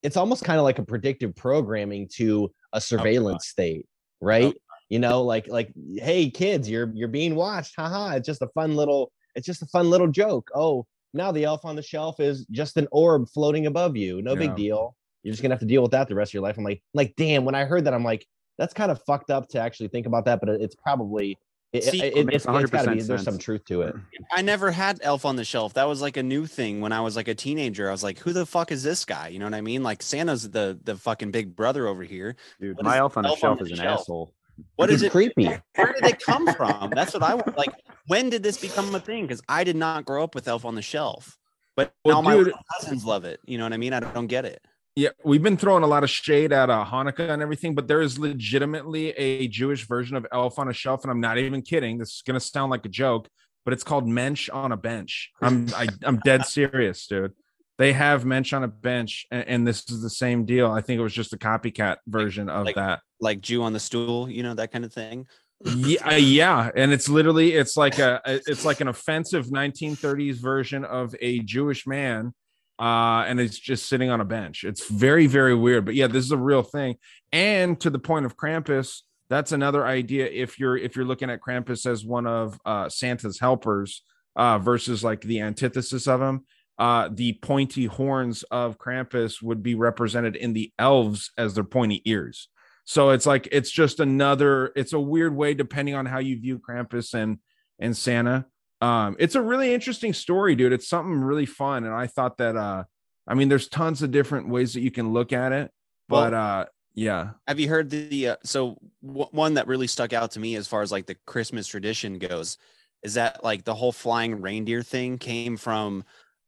it's 0.03 0.17
almost 0.17 0.45
kind 0.45 0.59
of 0.59 0.65
like 0.65 0.79
a 0.79 0.85
predictive 0.85 1.35
programming 1.35 2.09
to 2.15 2.51
a 2.73 2.77
oh, 2.77 2.79
surveillance 2.79 3.49
state, 3.49 3.87
right? 4.21 4.55
Oh, 4.55 4.61
you 4.89 4.99
know, 4.99 5.23
like 5.23 5.49
like 5.49 5.73
hey 5.97 6.31
kids, 6.31 6.69
you're 6.69 6.91
you're 6.95 7.09
being 7.09 7.35
watched. 7.35 7.75
Haha, 7.77 8.17
it's 8.17 8.27
just 8.27 8.43
a 8.43 8.49
fun 8.49 8.75
little 8.75 9.13
it's 9.35 9.47
just 9.47 9.63
a 9.63 9.67
fun 9.67 9.91
little 9.91 10.09
joke. 10.09 10.51
Oh, 10.55 10.87
now 11.15 11.33
the 11.33 11.45
elf 11.45 11.65
on 11.65 11.77
the 11.77 11.83
shelf 11.83 12.21
is 12.21 12.47
just 12.51 12.77
an 12.77 12.89
orb 12.91 13.29
floating 13.29 13.67
above 13.67 13.97
you. 13.97 14.23
No 14.23 14.33
Yeah. 14.33 14.39
big 14.39 14.57
deal. 14.57 14.97
You're 15.23 15.33
just 15.33 15.43
gonna 15.43 15.55
have 15.55 15.61
to 15.61 15.67
deal 15.67 15.83
with 15.83 15.91
that 15.93 16.09
the 16.09 16.15
rest 16.15 16.31
of 16.31 16.35
your 16.35 16.43
life. 16.43 16.57
I'm 16.59 16.65
like, 16.65 16.83
like, 16.95 17.15
damn, 17.17 17.45
when 17.45 17.55
I 17.55 17.65
heard 17.65 17.85
that, 17.85 17.95
I'm 17.95 18.05
like, 18.05 18.27
that's 18.57 18.75
kind 18.75 18.91
of 18.91 19.03
fucked 19.05 19.31
up 19.31 19.49
to 19.51 19.61
actually 19.61 19.89
think 19.89 20.07
about 20.07 20.25
that, 20.25 20.41
but 20.41 20.49
it's 20.49 20.75
probably 20.75 21.39
it, 21.73 21.87
it, 21.87 21.95
it 21.95 22.29
it's, 22.35 22.47
it's 22.47 22.47
gotta 22.47 22.91
be 22.91 22.99
100% 22.99 23.07
there's 23.07 23.23
some 23.25 23.39
truth 23.39 23.65
to 23.67 23.83
it. 23.83 23.95
I 24.33 24.41
never 24.43 24.71
had 24.71 25.01
Elf 25.03 25.25
on 25.25 25.37
the 25.37 25.45
Shelf. 25.45 25.75
That 25.75 25.87
was 25.89 26.01
like 26.01 26.17
a 26.17 26.23
new 26.23 26.47
thing 26.47 26.81
when 26.81 26.93
I 26.93 27.01
was 27.03 27.15
like 27.17 27.29
a 27.29 27.35
teenager. 27.35 27.89
I 27.89 27.93
was 27.93 28.03
like, 28.03 28.19
who 28.19 28.33
the 28.33 28.47
fuck 28.47 28.73
is 28.73 28.83
this 28.83 29.05
guy? 29.05 29.29
You 29.29 29.39
know 29.39 29.45
what 29.47 29.55
I 29.55 29.61
mean? 29.61 29.83
Like 29.83 30.03
Santa's 30.03 30.49
the 30.51 30.79
the 30.83 30.97
fucking 30.97 31.31
big 31.31 31.55
brother 31.55 31.87
over 31.87 32.03
here. 32.05 32.37
Dude, 32.61 32.77
What 32.77 32.85
my 32.87 32.99
elf 32.99 33.17
on 33.17 33.25
the 33.25 33.29
elf 33.31 33.45
on 33.45 33.51
shelf 33.51 33.59
the 33.59 33.65
is 33.67 33.71
an 33.73 33.77
shelf? 33.85 34.01
asshole. 34.01 34.33
What 34.77 34.89
It's 34.91 34.97
is 34.97 35.03
it? 35.05 35.13
creepy. 35.13 35.45
Where 35.77 35.93
did 35.93 36.05
it 36.05 36.21
come 36.21 36.47
from? 36.55 36.91
That's 36.91 37.15
what 37.15 37.23
I 37.23 37.35
want. 37.35 37.57
Like, 37.57 37.71
when 38.09 38.29
did 38.31 38.43
this 38.43 38.59
become 38.59 38.93
a 38.95 38.99
thing? 39.01 39.23
Because 39.27 39.41
I 39.49 39.63
did 39.63 39.77
not 39.77 40.05
grow 40.05 40.25
up 40.25 40.35
with 40.35 40.49
Elf 40.49 40.65
on 40.65 40.75
the 40.75 40.83
Shelf, 40.83 41.39
but 41.77 41.93
Well, 42.05 42.17
now 42.17 42.23
my 42.23 42.35
dude- 42.35 42.47
little 42.47 42.61
cousins 42.81 43.05
love 43.05 43.25
it. 43.25 43.39
You 43.47 43.57
know 43.59 43.65
what 43.65 43.73
I 43.73 43.77
mean? 43.77 43.93
I 43.93 44.01
don't 44.01 44.27
get 44.27 44.45
it. 44.47 44.61
Yeah, 44.99 45.11
we've 45.23 45.45
been 45.45 45.57
throwing 45.57 45.85
a 45.85 45.87
lot 45.87 46.03
of 46.03 46.11
shade 46.11 46.53
at 46.53 46.71
uh, 46.71 46.85
Hanukkah 46.85 47.31
and 47.31 47.41
everything, 47.41 47.77
but 47.77 47.87
there 47.87 48.01
is 48.01 48.19
legitimately 48.19 49.11
a 49.11 49.47
Jewish 49.47 49.87
version 49.87 50.17
of 50.17 50.27
Elf 50.33 50.59
on 50.59 50.69
a 50.69 50.73
Shelf, 50.73 51.05
and 51.05 51.11
I'm 51.13 51.21
not 51.21 51.39
even 51.39 51.63
kidding. 51.63 51.99
This 51.99 52.15
is 52.17 52.23
gonna 52.27 52.41
sound 52.41 52.73
like 52.73 52.85
a 52.85 52.89
joke, 52.89 53.29
but 53.65 53.73
it's 53.73 53.85
called 53.85 54.09
Mensch 54.09 54.49
on 54.49 54.73
a 54.73 54.77
Bench. 54.77 55.31
I'm 55.41 55.69
I, 55.77 55.87
I'm 56.03 56.19
dead 56.25 56.47
serious, 56.47 57.07
dude. 57.07 57.33
They 57.79 57.93
have 57.93 58.25
Mensch 58.25 58.53
on 58.53 58.65
a 58.65 58.69
bench, 58.69 59.25
and, 59.31 59.47
and 59.47 59.67
this 59.69 59.89
is 59.89 60.03
the 60.03 60.11
same 60.11 60.45
deal. 60.45 60.69
I 60.69 60.81
think 60.81 60.99
it 60.99 61.03
was 61.05 61.15
just 61.15 61.33
a 61.33 61.39
copycat 61.39 61.99
version 62.09 62.49
of 62.49 62.67
Like- 62.67 62.75
that. 62.75 62.99
Like 63.21 63.41
Jew 63.41 63.63
on 63.63 63.73
the 63.73 63.81
stool, 63.81 64.29
you 64.29 64.43
know 64.43 64.55
that 64.55 64.73
kind 64.73 64.85
of 64.85 64.93
thing. 64.93 65.29
yeah, 65.65 66.09
uh, 66.09 66.15
yeah, 66.17 66.71
and 66.75 66.93
it's 66.93 67.09
literally 67.09 67.53
it's 67.53 67.77
like 67.77 68.01
a 68.01 68.21
it's 68.27 68.65
like 68.65 68.81
an 68.81 68.89
offensive 68.89 69.47
1930s 69.47 70.35
version 70.37 70.85
of 70.85 71.15
a 71.21 71.39
Jewish 71.39 71.87
man, 71.87 72.35
uh, 72.79 73.25
and 73.27 73.41
it's 73.41 73.59
just 73.59 73.87
sitting 73.87 74.11
on 74.11 74.21
a 74.21 74.25
bench. 74.25 74.65
It's 74.65 74.89
very 74.89 75.27
very 75.27 75.55
weird, 75.55 75.85
but 75.85 75.95
yeah, 75.95 76.07
this 76.07 76.25
is 76.25 76.33
a 76.33 76.37
real 76.37 76.63
thing. 76.63 76.97
And 77.33 77.79
to 77.81 77.91
the 77.91 77.99
point 77.99 78.27
of 78.27 78.37
Krampus, 78.37 79.03
that's 79.29 79.53
another 79.53 79.87
idea. 79.87 80.27
If 80.27 80.59
you're 80.59 80.77
if 80.77 80.97
you're 80.97 81.05
looking 81.05 81.31
at 81.31 81.41
Krampus 81.41 81.87
as 81.87 82.05
one 82.05 82.27
of 82.27 82.59
uh, 82.65 82.89
Santa's 82.89 83.39
helpers 83.39 84.03
uh, 84.37 84.59
versus 84.59 85.05
like 85.05 85.21
the 85.21 85.41
antithesis 85.41 86.07
of 86.07 86.23
him. 86.23 86.47
Uh, 86.79 87.09
the 87.13 87.33
pointy 87.43 87.87
horns 87.87 88.45
of 88.45 88.79
Krampus 88.79 89.43
would 89.43 89.65
be 89.65 89.75
represented 89.75 90.37
in 90.37 90.53
the 90.53 90.73
elves 90.79 91.33
as 91.37 91.55
their 91.55 91.65
pointy 91.65 92.01
ears. 92.05 92.49
So 92.85 93.11
it's 93.11 93.27
like 93.27 93.49
it's 93.51 93.71
just 93.71 94.01
another. 94.01 94.73
It's 94.77 94.93
a 94.93 95.01
weird 95.01 95.35
way, 95.35 95.55
depending 95.55 95.95
on 95.97 96.07
how 96.07 96.21
you 96.21 96.41
view 96.41 96.59
Krampus 96.59 97.15
and 97.15 97.39
and 97.81 97.97
Santa. 97.97 98.47
Um, 98.81 99.17
it's 99.19 99.35
a 99.35 99.43
really 99.43 99.75
interesting 99.75 100.13
story, 100.13 100.55
dude. 100.55 100.73
It's 100.73 100.89
something 100.89 101.21
really 101.21 101.47
fun, 101.47 101.85
and 101.85 101.95
I 101.95 102.07
thought 102.07 102.39
that. 102.39 102.57
Uh, 102.57 102.85
I 103.27 103.35
mean, 103.35 103.49
there's 103.51 103.69
tons 103.69 104.01
of 104.03 104.11
different 104.11 104.49
ways 104.49 104.73
that 104.73 104.81
you 104.81 104.91
can 104.91 105.13
look 105.13 105.35
at 105.35 105.53
it, 105.53 105.71
but 106.09 106.33
uh, 106.33 106.67
yeah, 106.95 107.33
Have 107.47 107.61
you 107.61 107.69
heard 107.69 107.91
the 107.91 108.29
uh, 108.29 108.37
so 108.43 108.79
w- 109.07 109.29
one 109.33 109.55
that 109.55 109.67
really 109.67 109.87
stuck 109.87 110.13
out 110.13 110.31
to 110.33 110.41
me 110.41 110.57
as 110.57 110.67
far 110.67 110.83
as 110.83 110.91
like 110.91 111.07
the 111.07 111.17
Christmas 111.27 111.67
tradition 111.67 112.19
goes 112.19 112.57
is 113.03 113.15
that 113.15 113.45
like 113.45 113.65
the 113.65 113.75
whole 113.75 113.93
flying 113.93 114.41
reindeer 114.41 114.83
thing 114.83 115.19
came 115.19 115.57
from 115.57 116.05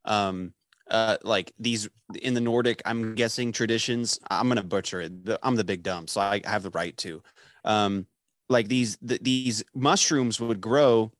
um 0.07 0.53
uh 0.91 1.19
like 1.23 1.53
these 1.59 1.89
in 2.23 2.35
the 2.35 2.41
Nordic 2.41 2.83
I'm 2.85 3.15
guessing 3.15 3.53
traditions 3.53 4.19
I'm 4.31 4.49
going 4.49 4.57
to 4.57 4.65
butcher 4.65 5.03
it 5.03 5.25
the, 5.25 5.39
I'm 5.43 5.55
the 5.57 5.65
big 5.65 5.83
dumb 5.83 6.07
so 6.09 6.21
I 6.21 6.41
have 6.45 6.63
the 6.63 6.71
right 6.71 6.97
to 6.99 7.23
um 7.65 8.07
like 8.49 8.69
these 8.69 8.97
th- 9.07 9.21
these 9.23 9.63
mushrooms 9.75 10.41
would 10.41 10.61
grow 10.61 11.13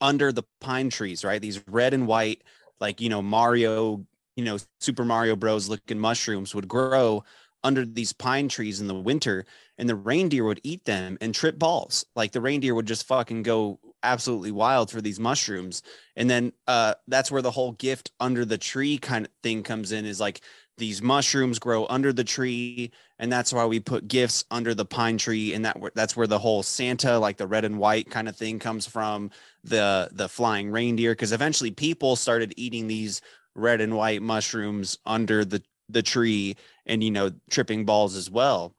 under 0.00 0.32
the 0.32 0.42
pine 0.60 0.90
trees 0.90 1.24
right? 1.24 1.40
These 1.40 1.62
red 1.68 1.94
and 1.94 2.06
white 2.06 2.42
like 2.80 3.00
you 3.00 3.08
know 3.08 3.22
Mario 3.22 4.04
you 4.36 4.44
know 4.44 4.58
Super 4.80 5.04
Mario 5.04 5.36
Bros. 5.36 5.68
looking 5.68 5.98
mushrooms 5.98 6.54
would 6.54 6.68
grow 6.68 7.24
under 7.64 7.84
these 7.84 8.12
pine 8.12 8.48
trees 8.48 8.80
in 8.80 8.88
the 8.88 8.94
winter 8.94 9.44
and 9.78 9.88
the 9.88 9.94
reindeer 9.94 10.44
would 10.44 10.60
eat 10.64 10.84
them 10.84 11.16
and 11.20 11.34
trip 11.34 11.58
balls. 11.58 12.04
Like 12.16 12.32
the 12.32 12.40
reindeer 12.40 12.74
would 12.74 12.86
just 12.86 13.06
fucking 13.06 13.44
go 13.44 13.78
absolutely 14.02 14.50
wild 14.50 14.90
for 14.90 15.00
these 15.00 15.20
mushrooms. 15.20 15.82
And 16.16 16.28
then 16.28 16.52
uh 16.66 16.94
that's 17.08 17.30
where 17.30 17.42
the 17.42 17.50
whole 17.50 17.72
gift 17.72 18.10
under 18.20 18.44
the 18.44 18.58
tree 18.58 18.98
kind 18.98 19.26
of 19.26 19.32
thing 19.42 19.62
comes 19.62 19.92
in 19.92 20.04
is 20.04 20.20
like 20.20 20.40
these 20.78 21.02
mushrooms 21.02 21.58
grow 21.58 21.86
under 21.86 22.12
the 22.12 22.24
tree 22.24 22.90
and 23.18 23.30
that's 23.30 23.52
why 23.52 23.66
we 23.66 23.78
put 23.78 24.08
gifts 24.08 24.44
under 24.50 24.74
the 24.74 24.84
pine 24.84 25.18
tree 25.18 25.54
and 25.54 25.64
that 25.64 25.78
that's 25.94 26.16
where 26.16 26.26
the 26.26 26.38
whole 26.38 26.62
santa 26.62 27.18
like 27.18 27.36
the 27.36 27.46
red 27.46 27.64
and 27.64 27.78
white 27.78 28.10
kind 28.10 28.28
of 28.28 28.36
thing 28.36 28.58
comes 28.58 28.86
from 28.86 29.30
the 29.64 30.08
the 30.12 30.28
flying 30.28 30.70
reindeer 30.70 31.12
because 31.12 31.32
eventually 31.32 31.70
people 31.70 32.16
started 32.16 32.52
eating 32.56 32.88
these 32.88 33.20
red 33.54 33.80
and 33.80 33.96
white 33.96 34.22
mushrooms 34.22 34.98
under 35.06 35.44
the 35.44 35.62
the 35.88 36.02
tree 36.02 36.56
and 36.86 37.02
you 37.04 37.10
know 37.10 37.30
tripping 37.50 37.84
balls 37.84 38.16
as 38.16 38.30
well 38.30 38.74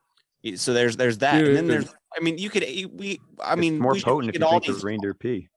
so 0.56 0.74
there's 0.74 0.98
there's 0.98 1.20
that 1.20 1.46
and 1.46 1.56
then 1.56 1.68
there's 1.68 1.94
i 2.18 2.20
mean 2.22 2.38
you 2.38 2.50
could 2.50 2.64
we 2.94 3.22
i 3.44 3.56
mean 3.56 3.80
more 3.80 3.94
we 3.94 4.02
potent 4.02 4.34
if 4.36 4.40
you 4.40 4.46
at 4.46 4.64
drink 4.64 4.80
the 4.80 4.86
reindeer 4.86 5.14
pee. 5.14 5.48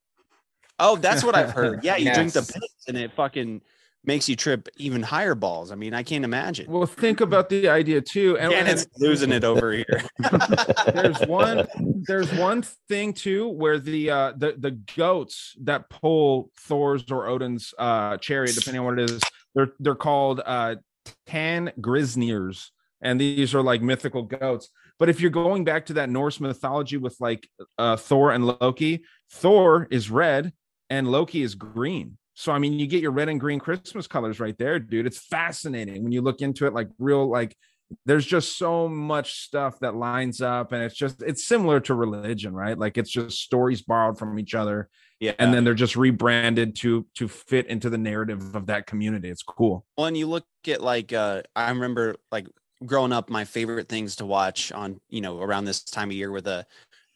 oh 0.78 0.96
that's 0.96 1.24
what 1.24 1.34
i've 1.34 1.50
heard 1.50 1.80
yeah 1.82 1.96
you 1.96 2.12
drink 2.12 2.32
the 2.32 2.40
Yes. 2.40 2.52
piss 2.52 2.84
and 2.88 2.96
it 2.96 3.12
fucking 3.16 3.60
makes 4.06 4.28
you 4.28 4.36
trip 4.36 4.68
even 4.76 5.02
higher 5.02 5.34
balls 5.34 5.72
i 5.72 5.74
mean 5.74 5.92
i 5.94 6.02
can't 6.02 6.24
imagine 6.24 6.70
well, 6.70 6.86
think 6.86 7.20
about 7.20 7.48
the 7.48 7.68
idea 7.68 8.00
too. 8.00 8.38
And, 8.38 8.52
it's 8.68 8.86
losing 8.98 9.32
it 9.32 9.44
over 9.44 9.72
here 9.72 10.02
there's 10.94 11.20
one 11.26 11.66
there's 12.06 12.32
one 12.34 12.62
thing 12.88 13.12
too 13.12 13.48
where 13.48 13.78
the 13.78 14.10
uh 14.10 14.32
the 14.36 14.54
the 14.58 14.72
goats 14.96 15.54
that 15.62 15.88
pull 15.90 16.50
thor's 16.60 17.10
or 17.10 17.26
odin's 17.26 17.74
uh 17.78 18.16
chariot 18.18 18.54
depending 18.54 18.80
on 18.80 18.86
what 18.86 18.98
it 18.98 19.10
is 19.10 19.20
they're 19.54 19.72
they're 19.80 19.94
called 19.94 20.40
uh 20.44 20.76
Tanngrisnirs 21.28 22.70
and 23.00 23.20
these 23.20 23.54
are 23.54 23.62
like 23.62 23.82
mythical 23.82 24.22
goats 24.22 24.70
But 24.98 25.08
if 25.08 25.20
you're 25.20 25.30
going 25.30 25.64
back 25.64 25.86
to 25.86 25.94
that 25.94 26.08
Norse 26.08 26.40
mythology 26.40 26.96
with 26.96 27.16
like 27.20 27.48
uh, 27.78 27.96
Thor 27.96 28.32
and 28.32 28.46
Loki, 28.46 29.04
Thor 29.30 29.86
is 29.90 30.10
red 30.10 30.52
and 30.88 31.10
Loki 31.10 31.42
is 31.42 31.54
green. 31.54 32.18
So 32.38 32.52
I 32.52 32.58
mean, 32.58 32.74
you 32.78 32.86
get 32.86 33.00
your 33.02 33.12
red 33.12 33.28
and 33.30 33.40
green 33.40 33.58
Christmas 33.58 34.06
colors 34.06 34.38
right 34.40 34.56
there, 34.58 34.78
dude. 34.78 35.06
It's 35.06 35.18
fascinating 35.26 36.02
when 36.02 36.12
you 36.12 36.20
look 36.20 36.42
into 36.42 36.66
it, 36.66 36.74
like 36.74 36.88
real, 36.98 37.28
like 37.28 37.56
there's 38.04 38.26
just 38.26 38.58
so 38.58 38.88
much 38.88 39.40
stuff 39.44 39.78
that 39.80 39.94
lines 39.96 40.42
up, 40.42 40.72
and 40.72 40.82
it's 40.82 40.94
just 40.94 41.22
it's 41.22 41.46
similar 41.46 41.80
to 41.80 41.94
religion, 41.94 42.52
right? 42.52 42.76
Like 42.78 42.98
it's 42.98 43.10
just 43.10 43.38
stories 43.38 43.80
borrowed 43.80 44.18
from 44.18 44.38
each 44.38 44.54
other, 44.54 44.90
Yeah. 45.18 45.32
and 45.38 45.54
then 45.54 45.64
they're 45.64 45.72
just 45.74 45.96
rebranded 45.96 46.76
to 46.76 47.06
to 47.14 47.26
fit 47.26 47.66
into 47.68 47.88
the 47.88 47.96
narrative 47.98 48.54
of 48.54 48.66
that 48.66 48.86
community. 48.86 49.30
It's 49.30 49.42
cool. 49.42 49.86
when 49.94 50.14
you 50.14 50.26
look 50.26 50.44
at 50.68 50.82
like 50.82 51.12
uh 51.14 51.42
i 51.54 51.70
remember 51.70 52.16
like 52.32 52.48
growing 52.84 53.12
up 53.12 53.30
my 53.30 53.44
favorite 53.44 53.88
things 53.88 54.16
to 54.16 54.26
watch 54.26 54.72
on 54.72 55.00
you 55.08 55.20
know 55.22 55.40
around 55.40 55.64
this 55.64 55.82
time 55.84 56.10
of 56.10 56.16
year 56.16 56.30
were 56.30 56.40
the 56.42 56.66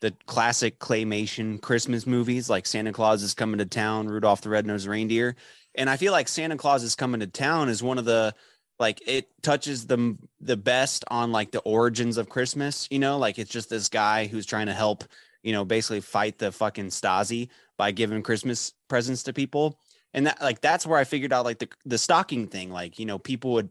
the 0.01 0.15
classic 0.27 0.79
claymation 0.79 1.61
christmas 1.61 2.07
movies 2.07 2.49
like 2.51 2.67
santa 2.67 2.93
claus 2.93 3.23
is 3.23 3.35
coming 3.35 3.59
to 3.59 3.67
town 3.67 4.09
rudolph 4.09 4.41
the 4.41 4.49
red-nosed 4.49 4.87
reindeer. 4.87 5.37
And 5.75 5.89
i 5.89 5.97
feel 5.97 6.13
like 6.13 6.29
santa 6.29 6.57
claus 6.57 6.83
is 6.83 6.95
coming 6.95 7.21
to 7.21 7.27
town 7.27 7.69
is 7.69 7.83
one 7.83 7.99
of 7.99 8.05
the 8.05 8.35
like 8.79 9.03
it 9.07 9.29
touches 9.43 9.87
the 9.87 10.17
the 10.41 10.57
best 10.57 11.05
on 11.09 11.33
like 11.33 11.51
the 11.51 11.61
origins 11.61 12.17
of 12.17 12.29
christmas 12.29 12.89
you 12.91 12.99
know? 12.99 13.19
Like 13.19 13.39
it's 13.39 13.51
just 13.51 13.71
this 13.71 13.89
guy 13.89 14.27
who's 14.27 14.47
trying 14.47 14.67
to 14.67 14.75
help 14.75 15.05
you 15.43 15.53
know 15.53 15.65
basically 15.65 16.01
fight 16.01 16.39
the 16.39 16.53
fucking 16.53 16.89
stasi 16.89 17.49
by 17.77 17.91
giving 17.93 18.23
christmas 18.23 18.75
presents 18.89 19.23
to 19.23 19.33
people. 19.33 19.79
And 20.13 20.27
that 20.27 20.43
like 20.43 20.61
that's 20.61 20.87
where 20.87 20.99
I 20.99 21.05
figured 21.05 21.33
out 21.33 21.45
like 21.45 21.61
the 21.61 21.69
the 21.87 21.97
stocking 21.97 22.49
thing. 22.49 22.71
Like 22.71 22.99
you 22.99 23.07
know, 23.07 23.19
people 23.19 23.53
would 23.53 23.71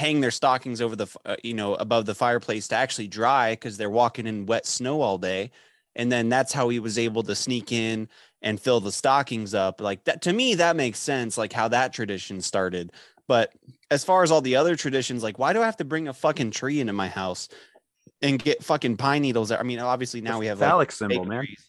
hang 0.00 0.20
their 0.22 0.30
stockings 0.30 0.80
over 0.80 0.96
the 0.96 1.06
uh, 1.26 1.36
you 1.44 1.52
know 1.54 1.74
above 1.74 2.06
the 2.06 2.14
fireplace 2.14 2.66
to 2.68 2.74
actually 2.74 3.06
dry 3.06 3.52
because 3.52 3.76
they're 3.76 3.90
walking 3.90 4.26
in 4.26 4.46
wet 4.46 4.66
snow 4.66 5.02
all 5.02 5.18
day, 5.18 5.50
and 5.94 6.10
then 6.10 6.28
that's 6.30 6.52
how 6.52 6.68
he 6.70 6.80
was 6.80 6.98
able 6.98 7.22
to 7.22 7.34
sneak 7.34 7.70
in 7.70 8.08
and 8.42 8.58
fill 8.58 8.80
the 8.80 8.90
stockings 8.90 9.52
up. 9.54 9.80
Like 9.80 10.04
that 10.04 10.22
to 10.22 10.32
me, 10.32 10.54
that 10.54 10.74
makes 10.74 10.98
sense. 10.98 11.36
Like 11.38 11.52
how 11.52 11.68
that 11.68 11.92
tradition 11.92 12.40
started. 12.40 12.92
But 13.28 13.52
as 13.92 14.02
far 14.02 14.22
as 14.24 14.32
all 14.32 14.40
the 14.40 14.56
other 14.56 14.74
traditions, 14.74 15.22
like 15.22 15.38
why 15.38 15.52
do 15.52 15.60
I 15.62 15.66
have 15.66 15.76
to 15.76 15.84
bring 15.84 16.08
a 16.08 16.12
fucking 16.14 16.50
tree 16.50 16.80
into 16.80 16.92
my 16.94 17.08
house 17.08 17.48
and 18.22 18.42
get 18.42 18.64
fucking 18.64 18.96
pine 18.96 19.22
needles? 19.22 19.52
I 19.52 19.62
mean, 19.62 19.78
obviously 19.78 20.20
now 20.20 20.38
we 20.40 20.46
have 20.46 20.58
phallic 20.58 20.88
like, 20.88 20.92
symbol, 20.92 21.18
fake 21.18 21.28
man. 21.28 21.44
trees. 21.44 21.68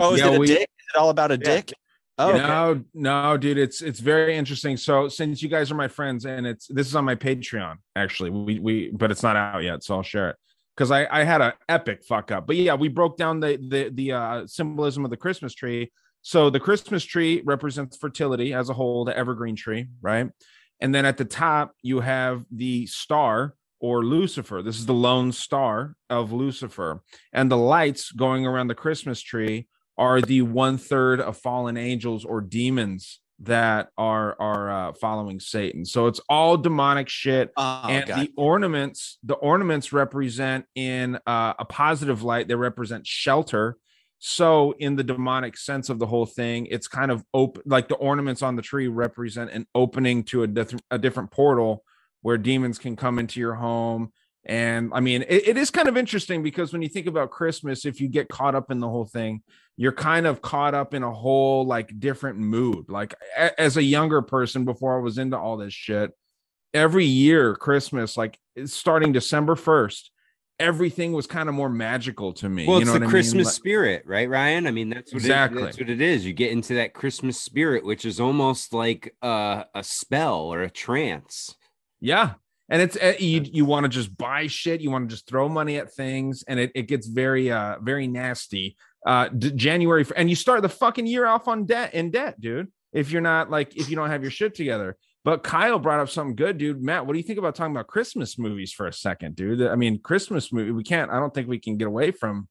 Oh, 0.00 0.14
is 0.14 0.20
Yeah, 0.20 0.30
it 0.30 0.36
a 0.36 0.40
we- 0.40 0.46
dick? 0.46 0.60
Is 0.78 0.86
it 0.94 0.98
all 0.98 1.10
about 1.10 1.30
a 1.30 1.34
Yeah. 1.34 1.54
dick? 1.56 1.72
Oh, 2.16 2.30
okay. 2.30 2.38
No, 2.38 2.84
no, 2.94 3.36
dude, 3.36 3.58
it's 3.58 3.82
it's 3.82 3.98
very 3.98 4.36
interesting. 4.36 4.76
So 4.76 5.08
since 5.08 5.42
you 5.42 5.48
guys 5.48 5.72
are 5.72 5.74
my 5.74 5.88
friends, 5.88 6.24
and 6.24 6.46
it's 6.46 6.68
this 6.68 6.86
is 6.86 6.94
on 6.94 7.04
my 7.04 7.16
Patreon 7.16 7.76
actually, 7.96 8.30
we 8.30 8.58
we 8.60 8.90
but 8.92 9.10
it's 9.10 9.22
not 9.22 9.36
out 9.36 9.62
yet, 9.62 9.82
so 9.82 9.96
I'll 9.96 10.02
share 10.02 10.30
it 10.30 10.36
because 10.76 10.92
I 10.92 11.06
I 11.10 11.24
had 11.24 11.40
an 11.40 11.52
epic 11.68 12.04
fuck 12.04 12.30
up. 12.30 12.46
But 12.46 12.56
yeah, 12.56 12.74
we 12.74 12.88
broke 12.88 13.16
down 13.16 13.40
the 13.40 13.56
the 13.56 13.90
the 13.92 14.12
uh, 14.12 14.46
symbolism 14.46 15.04
of 15.04 15.10
the 15.10 15.16
Christmas 15.16 15.54
tree. 15.54 15.90
So 16.22 16.50
the 16.50 16.60
Christmas 16.60 17.04
tree 17.04 17.42
represents 17.44 17.98
fertility 17.98 18.54
as 18.54 18.70
a 18.70 18.74
whole, 18.74 19.04
the 19.04 19.16
evergreen 19.16 19.56
tree, 19.56 19.88
right? 20.00 20.30
And 20.80 20.94
then 20.94 21.04
at 21.04 21.16
the 21.16 21.24
top 21.24 21.72
you 21.82 22.00
have 22.00 22.44
the 22.50 22.86
star 22.86 23.54
or 23.80 24.04
Lucifer. 24.04 24.62
This 24.62 24.78
is 24.78 24.86
the 24.86 24.94
lone 24.94 25.32
star 25.32 25.96
of 26.08 26.32
Lucifer, 26.32 27.02
and 27.32 27.50
the 27.50 27.56
lights 27.56 28.12
going 28.12 28.46
around 28.46 28.68
the 28.68 28.74
Christmas 28.76 29.20
tree 29.20 29.66
are 29.96 30.20
the 30.20 30.42
one 30.42 30.78
third 30.78 31.20
of 31.20 31.36
fallen 31.36 31.76
angels 31.76 32.24
or 32.24 32.40
demons 32.40 33.20
that 33.40 33.88
are 33.98 34.36
are 34.40 34.70
uh, 34.70 34.92
following 34.94 35.40
Satan. 35.40 35.84
So 35.84 36.06
it's 36.06 36.20
all 36.28 36.56
demonic 36.56 37.08
shit. 37.08 37.50
Oh, 37.56 37.86
and 37.88 38.06
God. 38.06 38.20
the 38.20 38.32
ornaments, 38.36 39.18
the 39.22 39.34
ornaments 39.34 39.92
represent 39.92 40.66
in 40.74 41.16
uh, 41.26 41.54
a 41.58 41.64
positive 41.64 42.22
light. 42.22 42.48
They 42.48 42.54
represent 42.54 43.06
shelter. 43.06 43.76
So 44.20 44.74
in 44.78 44.96
the 44.96 45.04
demonic 45.04 45.56
sense 45.56 45.90
of 45.90 45.98
the 45.98 46.06
whole 46.06 46.26
thing, 46.26 46.66
it's 46.70 46.88
kind 46.88 47.10
of 47.10 47.24
open. 47.34 47.62
Like 47.66 47.88
the 47.88 47.96
ornaments 47.96 48.42
on 48.42 48.56
the 48.56 48.62
tree 48.62 48.88
represent 48.88 49.50
an 49.50 49.66
opening 49.74 50.22
to 50.24 50.44
a, 50.44 50.46
diff- 50.46 50.80
a 50.90 50.98
different 50.98 51.30
portal 51.30 51.84
where 52.22 52.38
demons 52.38 52.78
can 52.78 52.96
come 52.96 53.18
into 53.18 53.38
your 53.38 53.54
home. 53.54 54.12
And 54.46 54.90
I 54.92 55.00
mean, 55.00 55.22
it- 55.28 55.48
it 55.48 55.56
is 55.56 55.70
kind 55.70 55.88
of 55.88 55.96
interesting 55.96 56.42
because 56.42 56.72
when 56.72 56.82
you 56.82 56.88
think 56.88 57.06
about 57.06 57.30
Christmas, 57.30 57.84
if 57.86 58.00
you 58.00 58.08
get 58.08 58.28
caught 58.28 58.54
up 58.54 58.70
in 58.70 58.78
the 58.80 58.88
whole 58.88 59.06
thing, 59.06 59.42
you're 59.76 59.92
kind 59.92 60.26
of 60.26 60.42
caught 60.42 60.74
up 60.74 60.92
in 60.94 61.02
a 61.02 61.12
whole 61.12 61.64
like 61.66 61.98
different 61.98 62.38
mood. 62.38 62.88
Like 62.88 63.14
a- 63.36 63.58
as 63.60 63.76
a 63.76 63.82
younger 63.82 64.22
person, 64.22 64.64
before 64.64 64.98
I 64.98 65.02
was 65.02 65.18
into 65.18 65.38
all 65.38 65.56
this 65.56 65.72
shit, 65.72 66.10
every 66.74 67.04
year 67.06 67.54
Christmas, 67.56 68.16
like 68.16 68.38
starting 68.66 69.12
December 69.12 69.54
1st, 69.54 70.10
everything 70.60 71.12
was 71.12 71.26
kind 71.26 71.48
of 71.48 71.54
more 71.54 71.68
magical 71.68 72.32
to 72.32 72.48
me. 72.48 72.66
Well, 72.66 72.76
you 72.76 72.82
it's 72.82 72.86
know 72.86 72.92
the 72.92 72.98
what 73.00 73.02
I 73.02 73.06
mean? 73.06 73.10
Christmas 73.10 73.46
Like- 73.46 73.54
spirit, 73.54 74.02
right, 74.06 74.28
Ryan? 74.28 74.66
I 74.66 74.70
mean, 74.70 74.88
that's 74.90 75.12
what 75.12 75.20
Exactly. 75.22 75.62
It, 75.62 75.64
that's 75.64 75.78
what 75.80 75.90
it 75.90 76.00
is. 76.00 76.24
You 76.24 76.32
get 76.32 76.52
into 76.52 76.74
that 76.74 76.94
Christmas 76.94 77.40
spirit, 77.40 77.84
which 77.84 78.04
is 78.04 78.20
almost 78.20 78.72
like 78.72 79.14
uh, 79.22 79.64
a 79.74 79.82
spell 79.82 80.52
or 80.52 80.62
a 80.62 80.70
trance. 80.70 81.56
Yeah. 82.00 82.34
And 82.70 82.80
it's 82.80 82.96
uh, 82.96 83.14
you 83.18 83.42
you 83.44 83.64
want 83.64 83.84
to 83.84 83.88
just 83.88 84.16
buy 84.16 84.46
shit, 84.46 84.80
you 84.80 84.90
want 84.90 85.08
to 85.08 85.14
just 85.14 85.28
throw 85.28 85.48
money 85.48 85.76
at 85.76 85.92
things 85.92 86.44
and 86.48 86.58
it, 86.58 86.72
it 86.74 86.82
gets 86.82 87.06
very 87.06 87.50
uh 87.52 87.76
very 87.82 88.06
nasty. 88.06 88.76
Uh 89.06 89.28
d- 89.28 89.52
January 89.52 90.06
and 90.16 90.30
you 90.30 90.36
start 90.36 90.62
the 90.62 90.68
fucking 90.68 91.06
year 91.06 91.26
off 91.26 91.46
on 91.46 91.66
debt 91.66 91.92
in 91.94 92.10
debt, 92.10 92.40
dude. 92.40 92.68
If 92.92 93.10
you're 93.10 93.20
not 93.20 93.50
like 93.50 93.76
if 93.76 93.90
you 93.90 93.96
don't 93.96 94.10
have 94.10 94.22
your 94.22 94.30
shit 94.30 94.54
together. 94.54 94.96
But 95.24 95.42
Kyle 95.42 95.78
brought 95.78 96.00
up 96.00 96.10
something 96.10 96.36
good, 96.36 96.58
dude. 96.58 96.82
Matt, 96.82 97.06
what 97.06 97.14
do 97.14 97.18
you 97.18 97.22
think 97.22 97.38
about 97.38 97.54
talking 97.54 97.74
about 97.74 97.86
Christmas 97.86 98.38
movies 98.38 98.72
for 98.72 98.86
a 98.86 98.92
second, 98.92 99.36
dude? 99.36 99.62
I 99.62 99.74
mean, 99.74 99.98
Christmas 99.98 100.52
movie, 100.52 100.70
we 100.70 100.84
can't 100.84 101.10
I 101.10 101.18
don't 101.18 101.32
think 101.32 101.48
we 101.48 101.58
can 101.58 101.76
get 101.76 101.88
away 101.88 102.12
from 102.12 102.48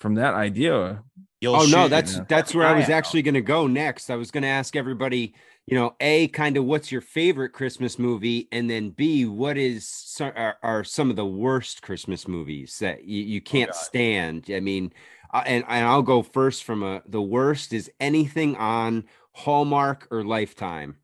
from 0.00 0.14
that 0.16 0.34
idea. 0.34 1.02
You'll 1.40 1.54
oh 1.56 1.66
no, 1.66 1.84
shoot, 1.84 1.88
that's 1.90 2.16
yeah. 2.16 2.24
that's 2.28 2.54
where 2.54 2.66
I 2.66 2.72
was 2.72 2.86
I 2.86 2.88
know. 2.88 2.94
actually 2.94 3.22
going 3.22 3.34
to 3.34 3.42
go 3.42 3.66
next. 3.66 4.10
I 4.10 4.16
was 4.16 4.30
going 4.30 4.42
to 4.42 4.48
ask 4.48 4.74
everybody, 4.74 5.34
you 5.66 5.76
know, 5.76 5.94
a 6.00 6.28
kind 6.28 6.56
of 6.56 6.64
what's 6.64 6.90
your 6.90 7.02
favorite 7.02 7.50
Christmas 7.50 7.98
movie, 7.98 8.48
and 8.52 8.70
then 8.70 8.90
b 8.90 9.26
what 9.26 9.58
is 9.58 9.86
so- 9.88 10.32
are, 10.34 10.56
are 10.62 10.82
some 10.84 11.10
of 11.10 11.16
the 11.16 11.26
worst 11.26 11.82
Christmas 11.82 12.26
movies 12.26 12.78
that 12.78 13.04
you, 13.04 13.22
you 13.22 13.40
can't 13.40 13.74
stand. 13.74 14.46
I 14.50 14.60
mean, 14.60 14.92
uh, 15.34 15.42
and 15.44 15.64
and 15.68 15.86
I'll 15.86 16.02
go 16.02 16.22
first 16.22 16.64
from 16.64 16.82
a 16.82 17.02
the 17.06 17.22
worst 17.22 17.72
is 17.74 17.90
anything 18.00 18.56
on 18.56 19.04
Hallmark 19.32 20.08
or 20.10 20.24
Lifetime. 20.24 20.96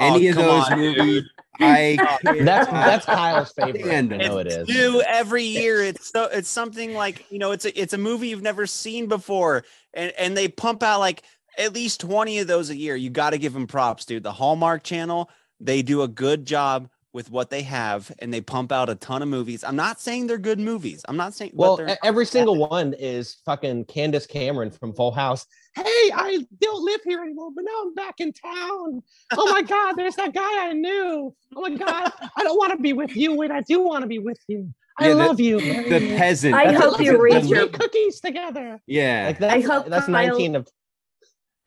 Oh, 0.00 0.14
Any 0.16 0.28
of 0.28 0.36
those 0.36 0.68
on, 0.70 0.78
movies, 0.78 1.22
I 1.60 2.18
oh, 2.26 2.44
That's 2.44 2.68
that's 2.70 3.06
Kyle's 3.06 3.52
favorite. 3.52 3.84
stand 3.84 4.12
I 4.12 4.18
them. 4.18 4.26
know 4.26 4.38
it 4.38 4.46
is. 4.48 4.68
new 4.68 5.02
every 5.06 5.44
year. 5.44 5.82
It's 5.82 6.10
so 6.10 6.24
it's 6.24 6.48
something 6.48 6.94
like 6.94 7.26
you 7.30 7.38
know 7.38 7.52
it's 7.52 7.64
a 7.64 7.80
it's 7.80 7.92
a 7.92 7.98
movie 7.98 8.28
you've 8.28 8.42
never 8.42 8.66
seen 8.66 9.06
before, 9.06 9.64
and 9.94 10.12
and 10.18 10.36
they 10.36 10.48
pump 10.48 10.82
out 10.82 11.00
like 11.00 11.22
at 11.56 11.72
least 11.74 12.00
twenty 12.00 12.38
of 12.38 12.46
those 12.46 12.70
a 12.70 12.76
year. 12.76 12.96
You 12.96 13.10
got 13.10 13.30
to 13.30 13.38
give 13.38 13.52
them 13.52 13.66
props, 13.66 14.04
dude. 14.04 14.22
The 14.22 14.32
Hallmark 14.32 14.82
Channel 14.82 15.30
they 15.60 15.82
do 15.82 16.02
a 16.02 16.08
good 16.08 16.46
job 16.46 16.88
with 17.12 17.30
what 17.30 17.48
they 17.50 17.62
have, 17.62 18.12
and 18.18 18.32
they 18.32 18.40
pump 18.40 18.70
out 18.70 18.90
a 18.90 18.94
ton 18.94 19.22
of 19.22 19.28
movies. 19.28 19.64
I'm 19.64 19.76
not 19.76 19.98
saying 20.00 20.26
they're 20.26 20.36
good 20.38 20.58
movies. 20.60 21.02
I'm 21.08 21.16
not 21.16 21.34
saying 21.34 21.52
Well, 21.54 21.78
but 21.78 21.98
every 22.04 22.26
single 22.26 22.56
one 22.68 22.94
is 22.94 23.38
fucking 23.46 23.86
Candace 23.86 24.26
Cameron 24.26 24.70
from 24.70 24.92
Full 24.94 25.12
House. 25.12 25.46
Hey, 25.74 25.82
I 25.84 26.44
don't 26.60 26.84
live 26.84 27.00
here 27.04 27.22
anymore, 27.22 27.50
but 27.54 27.64
now 27.64 27.82
I'm 27.82 27.94
back 27.94 28.16
in 28.18 28.32
town. 28.32 29.02
Oh 29.36 29.52
my 29.52 29.62
God, 29.62 29.94
there's 29.94 30.16
that 30.16 30.34
guy 30.34 30.68
I 30.68 30.72
knew. 30.74 31.34
Oh 31.56 31.60
my 31.60 31.70
God, 31.70 32.12
I 32.36 32.42
don't 32.44 32.58
want 32.58 32.72
to 32.72 32.78
be 32.78 32.92
with 32.92 33.16
you 33.16 33.34
when 33.34 33.52
I 33.52 33.62
do 33.62 33.80
want 33.82 34.02
to 34.02 34.08
be 34.08 34.18
with 34.18 34.38
you. 34.48 34.72
I 35.00 35.08
Yeah, 35.08 35.14
the- 35.14 35.26
love 35.26 35.40
you. 35.40 35.60
The 35.60 36.16
peasant. 36.16 36.54
I 36.54 36.72
that's 36.72 36.84
hope 36.84 37.00
you 37.00 37.12
the- 37.12 37.18
read 37.20 37.44
your- 37.46 37.68
cookies 37.68 38.20
together. 38.20 38.80
Yeah. 38.86 39.26
Like 39.28 39.38
that's, 39.38 39.66
hope 39.66 39.86
that's 39.86 40.06
Kyle- 40.06 40.12
19 40.12 40.56
of 40.56 40.68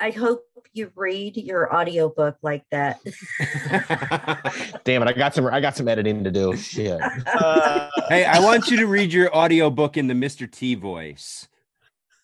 I 0.01 0.09
hope 0.09 0.43
you 0.73 0.91
read 0.95 1.37
your 1.37 1.73
audiobook 1.73 2.37
like 2.41 2.65
that. 2.71 2.99
damn 4.83 5.03
it. 5.03 5.07
I 5.07 5.13
got 5.13 5.35
some 5.35 5.45
I 5.45 5.59
got 5.59 5.77
some 5.77 5.87
editing 5.87 6.23
to 6.23 6.31
do. 6.31 6.57
Shit. 6.57 6.99
uh, 7.27 7.89
hey, 8.09 8.25
I 8.25 8.39
want 8.39 8.71
you 8.71 8.77
to 8.77 8.87
read 8.87 9.13
your 9.13 9.33
audiobook 9.35 9.97
in 9.97 10.07
the 10.07 10.15
Mr. 10.15 10.51
T 10.51 10.73
voice. 10.73 11.47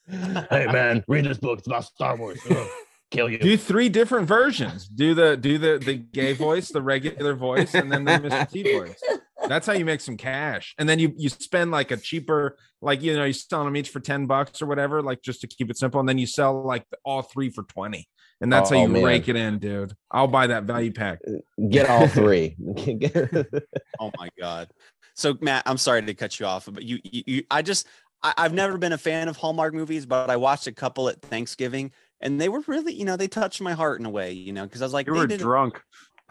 hey 0.09 0.65
man, 0.71 1.03
read 1.07 1.25
this 1.25 1.37
book. 1.37 1.59
It's 1.59 1.67
about 1.67 1.85
Star 1.85 2.17
Wars. 2.17 2.39
Ugh, 2.49 2.67
Kill 3.11 3.29
you. 3.29 3.37
Do 3.37 3.55
three 3.55 3.89
different 3.89 4.27
versions. 4.27 4.87
Do 4.87 5.13
the 5.13 5.37
do 5.37 5.59
the 5.59 5.77
the 5.77 5.93
gay 5.93 6.33
voice, 6.33 6.69
the 6.69 6.81
regular 6.81 7.35
voice, 7.35 7.75
and 7.75 7.91
then 7.91 8.05
the 8.05 8.11
Mr. 8.13 8.49
T 8.49 8.63
voice. 8.73 9.01
That's 9.47 9.67
how 9.67 9.73
you 9.73 9.85
make 9.85 10.01
some 10.01 10.17
cash. 10.17 10.73
And 10.77 10.87
then 10.89 10.99
you 10.99 11.13
you 11.17 11.29
spend 11.29 11.71
like 11.71 11.91
a 11.91 11.97
cheaper, 11.97 12.57
like 12.81 13.01
you 13.01 13.15
know, 13.15 13.23
you're 13.23 13.33
selling 13.33 13.65
them 13.65 13.75
each 13.77 13.89
for 13.89 13.99
10 13.99 14.25
bucks 14.25 14.61
or 14.61 14.65
whatever, 14.65 15.01
like 15.01 15.21
just 15.21 15.41
to 15.41 15.47
keep 15.47 15.69
it 15.69 15.77
simple. 15.77 15.99
And 15.99 16.07
then 16.09 16.17
you 16.17 16.25
sell 16.27 16.63
like 16.63 16.85
all 17.05 17.21
three 17.21 17.49
for 17.49 17.63
20. 17.63 18.07
And 18.41 18.53
that's 18.53 18.71
Oh, 18.71 18.75
how 18.75 18.81
you 18.83 18.87
man. 18.89 19.03
rake 19.03 19.27
it 19.29 19.35
in, 19.35 19.57
dude. 19.59 19.93
I'll 20.11 20.27
buy 20.27 20.47
that 20.47 20.63
value 20.65 20.91
pack. 20.91 21.19
Uh, 21.27 21.33
get 21.69 21.89
all 21.89 22.07
three. 22.19 22.55
oh 23.99 24.11
my 24.17 24.29
god. 24.39 24.69
So 25.15 25.35
Matt, 25.41 25.63
I'm 25.65 25.77
sorry 25.77 26.01
to 26.03 26.13
cut 26.13 26.39
you 26.39 26.45
off, 26.45 26.67
but 26.71 26.83
you 26.83 26.99
you, 27.03 27.23
you 27.25 27.43
I 27.49 27.61
just 27.61 27.87
I, 28.23 28.33
I've 28.37 28.53
never 28.53 28.77
been 28.77 28.93
a 28.93 28.97
fan 28.97 29.27
of 29.27 29.37
Hallmark 29.37 29.73
movies, 29.73 30.05
but 30.05 30.29
I 30.29 30.35
watched 30.37 30.67
a 30.67 30.71
couple 30.71 31.09
at 31.09 31.21
Thanksgiving, 31.21 31.91
and 32.21 32.39
they 32.39 32.49
were 32.49 32.61
really 32.67 32.93
you 32.93 33.05
know 33.05 33.15
they 33.17 33.27
touched 33.27 33.61
my 33.61 33.73
heart 33.73 33.99
in 33.99 34.05
a 34.05 34.09
way, 34.09 34.31
you 34.33 34.53
know, 34.53 34.63
because 34.65 34.81
I 34.81 34.85
was 34.85 34.93
like 34.93 35.07
You 35.07 35.13
they 35.13 35.19
were 35.19 35.27
did- 35.27 35.39
drunk. 35.39 35.81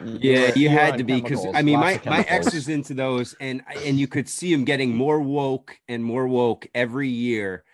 Mm. 0.00 0.18
Yeah, 0.20 0.52
you 0.54 0.68
You're 0.68 0.72
had 0.72 0.98
to 0.98 1.04
be 1.04 1.20
because 1.20 1.46
I 1.54 1.62
mean, 1.62 1.78
my 1.80 2.00
my 2.04 2.18
ex 2.20 2.28
chemicals. 2.28 2.54
was 2.54 2.68
into 2.68 2.94
those, 2.94 3.34
and 3.40 3.62
and 3.84 3.98
you 3.98 4.06
could 4.06 4.28
see 4.28 4.52
him 4.52 4.64
getting 4.64 4.94
more 4.94 5.20
woke 5.20 5.78
and 5.88 6.04
more 6.04 6.26
woke 6.28 6.66
every 6.74 7.08
year, 7.08 7.64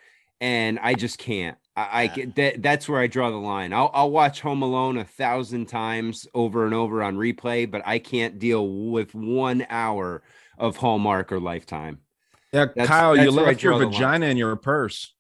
and 0.41 0.79
I 0.81 0.95
just 0.95 1.19
can't. 1.19 1.59
I, 1.75 2.03
I 2.03 2.07
get 2.07 2.35
that. 2.37 2.63
That's 2.63 2.89
where 2.89 3.01
I 3.01 3.07
draw 3.09 3.31
the 3.31 3.37
line. 3.39 3.73
I'll 3.73 3.91
I'll 3.93 4.11
watch 4.11 4.41
Home 4.43 4.63
Alone 4.63 4.99
a 4.99 5.05
thousand 5.05 5.67
times 5.67 6.29
over 6.33 6.65
and 6.65 6.75
over 6.75 7.03
on 7.03 7.17
replay, 7.17 7.69
but 7.69 7.83
I 7.85 7.99
can't 7.99 8.39
deal 8.39 8.69
with 8.69 9.15
one 9.15 9.67
hour 9.69 10.23
of 10.59 10.77
Hallmark 10.77 11.33
or 11.33 11.41
Lifetime. 11.41 11.99
Yeah, 12.53 12.67
That's- 12.67 12.87
Kyle, 12.87 13.17
you 13.17 13.25
that's 13.25 13.35
where 13.37 13.45
I 13.47 13.49
left 13.49 13.63
your 13.63 13.73
draw 13.73 13.79
the 13.79 13.85
line. 13.87 13.95
vagina 13.95 14.27
in 14.27 14.37
your 14.37 14.55
purse. 14.57 15.13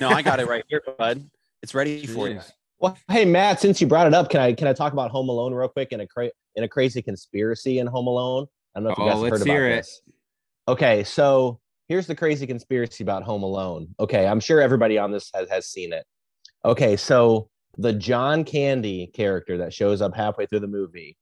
No, 0.00 0.08
I 0.08 0.22
got 0.22 0.40
it 0.40 0.48
right 0.48 0.64
here, 0.68 0.82
bud. 0.98 1.28
It's 1.62 1.74
ready 1.74 2.04
for 2.06 2.28
you. 2.28 2.40
Well, 2.80 2.96
hey 3.10 3.24
Matt, 3.24 3.60
since 3.60 3.80
you 3.80 3.86
brought 3.86 4.06
it 4.06 4.14
up, 4.14 4.30
can 4.30 4.40
I 4.40 4.52
can 4.54 4.66
I 4.68 4.72
talk 4.72 4.92
about 4.92 5.10
Home 5.10 5.28
Alone 5.28 5.52
real 5.52 5.68
quick 5.68 5.92
in 5.92 6.00
a 6.00 6.06
cra- 6.06 6.30
in 6.58 6.64
a 6.64 6.68
crazy 6.68 7.00
conspiracy 7.00 7.78
in 7.78 7.86
Home 7.86 8.08
Alone? 8.08 8.46
I 8.74 8.80
don't 8.80 8.84
know 8.84 8.90
if 8.90 8.98
you 8.98 9.04
Oh, 9.04 9.08
guys 9.08 9.18
let's 9.20 9.38
heard 9.38 9.48
about 9.48 9.62
it. 9.62 9.76
this. 9.76 10.02
Okay, 10.66 11.04
so 11.04 11.60
here's 11.88 12.06
the 12.06 12.14
crazy 12.14 12.46
conspiracy 12.46 13.02
about 13.04 13.22
Home 13.22 13.42
Alone. 13.44 13.94
Okay, 13.98 14.26
I'm 14.26 14.40
sure 14.40 14.60
everybody 14.60 14.98
on 14.98 15.10
this 15.12 15.30
has, 15.34 15.48
has 15.48 15.66
seen 15.66 15.92
it. 15.92 16.04
Okay, 16.64 16.96
so 16.96 17.48
the 17.78 17.92
John 17.92 18.44
Candy 18.44 19.06
character 19.14 19.56
that 19.58 19.72
shows 19.72 20.02
up 20.02 20.14
halfway 20.14 20.46
through 20.46 20.60
the 20.60 20.66
movie 20.66 21.16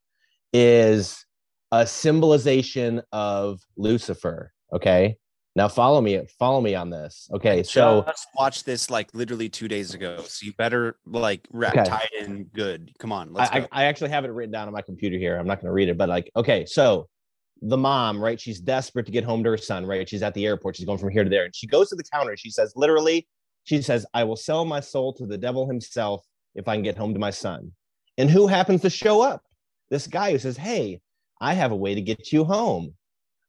is 0.52 1.24
a 1.70 1.86
symbolization 1.86 3.02
of 3.12 3.60
Lucifer. 3.76 4.52
Okay. 4.72 5.16
Now 5.56 5.68
follow 5.68 6.02
me, 6.02 6.20
follow 6.38 6.60
me 6.60 6.74
on 6.74 6.90
this. 6.90 7.30
Okay, 7.32 7.62
so 7.62 8.02
just 8.06 8.28
watched 8.38 8.66
this 8.66 8.90
like 8.90 9.08
literally 9.14 9.48
two 9.48 9.68
days 9.68 9.94
ago, 9.94 10.22
so 10.26 10.44
you 10.44 10.52
better 10.52 10.98
like 11.06 11.48
ra- 11.50 11.70
Okay. 11.70 11.82
tie 11.82 12.08
in 12.20 12.44
good. 12.52 12.92
Come 12.98 13.10
on, 13.10 13.32
let's 13.32 13.50
I, 13.50 13.60
go. 13.60 13.66
I, 13.72 13.82
I 13.82 13.84
actually 13.86 14.10
have 14.10 14.26
it 14.26 14.28
written 14.28 14.52
down 14.52 14.68
on 14.68 14.74
my 14.74 14.82
computer 14.82 15.16
here. 15.16 15.38
I'm 15.38 15.46
not 15.46 15.56
going 15.62 15.68
to 15.68 15.72
read 15.72 15.88
it, 15.88 15.96
but 15.96 16.10
like, 16.10 16.30
okay, 16.36 16.66
so 16.66 17.08
the 17.62 17.76
mom, 17.78 18.22
right? 18.22 18.38
She's 18.38 18.60
desperate 18.60 19.06
to 19.06 19.12
get 19.12 19.24
home 19.24 19.42
to 19.44 19.50
her 19.50 19.56
son, 19.56 19.86
right? 19.86 20.06
She's 20.06 20.22
at 20.22 20.34
the 20.34 20.44
airport. 20.44 20.76
She's 20.76 20.84
going 20.84 20.98
from 20.98 21.08
here 21.08 21.24
to 21.24 21.30
there, 21.30 21.46
and 21.46 21.56
she 21.56 21.66
goes 21.66 21.88
to 21.88 21.96
the 21.96 22.04
counter. 22.04 22.36
She 22.36 22.50
says, 22.50 22.74
literally, 22.76 23.26
she 23.64 23.80
says, 23.80 24.04
"I 24.12 24.24
will 24.24 24.36
sell 24.36 24.66
my 24.66 24.80
soul 24.80 25.14
to 25.14 25.24
the 25.24 25.38
devil 25.38 25.66
himself 25.66 26.22
if 26.54 26.68
I 26.68 26.76
can 26.76 26.82
get 26.82 26.98
home 26.98 27.14
to 27.14 27.18
my 27.18 27.30
son." 27.30 27.72
And 28.18 28.28
who 28.30 28.46
happens 28.46 28.82
to 28.82 28.90
show 28.90 29.22
up? 29.22 29.42
This 29.88 30.06
guy 30.06 30.32
who 30.32 30.38
says, 30.38 30.58
"Hey, 30.58 31.00
I 31.40 31.54
have 31.54 31.72
a 31.72 31.76
way 31.76 31.94
to 31.94 32.02
get 32.02 32.30
you 32.30 32.44
home. 32.44 32.92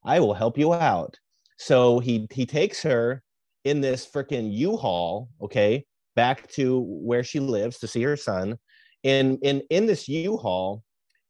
I 0.06 0.22
will 0.22 0.34
help 0.34 0.58
you 0.58 0.74
out." 0.74 1.18
So 1.58 2.00
he 2.00 2.28
he 2.32 2.46
takes 2.46 2.82
her 2.84 3.24
in 3.64 3.82
this 3.82 4.08
freaking 4.08 4.54
U-Haul, 4.54 5.30
okay, 5.42 5.86
back 6.16 6.48
to 6.52 6.80
where 6.88 7.24
she 7.24 7.40
lives 7.40 7.80
to 7.80 7.88
see 7.88 8.02
her 8.04 8.16
son. 8.16 8.58
And 9.04 9.40
in 9.42 9.62
in 9.70 9.86
this 9.86 10.08
U-Haul 10.08 10.84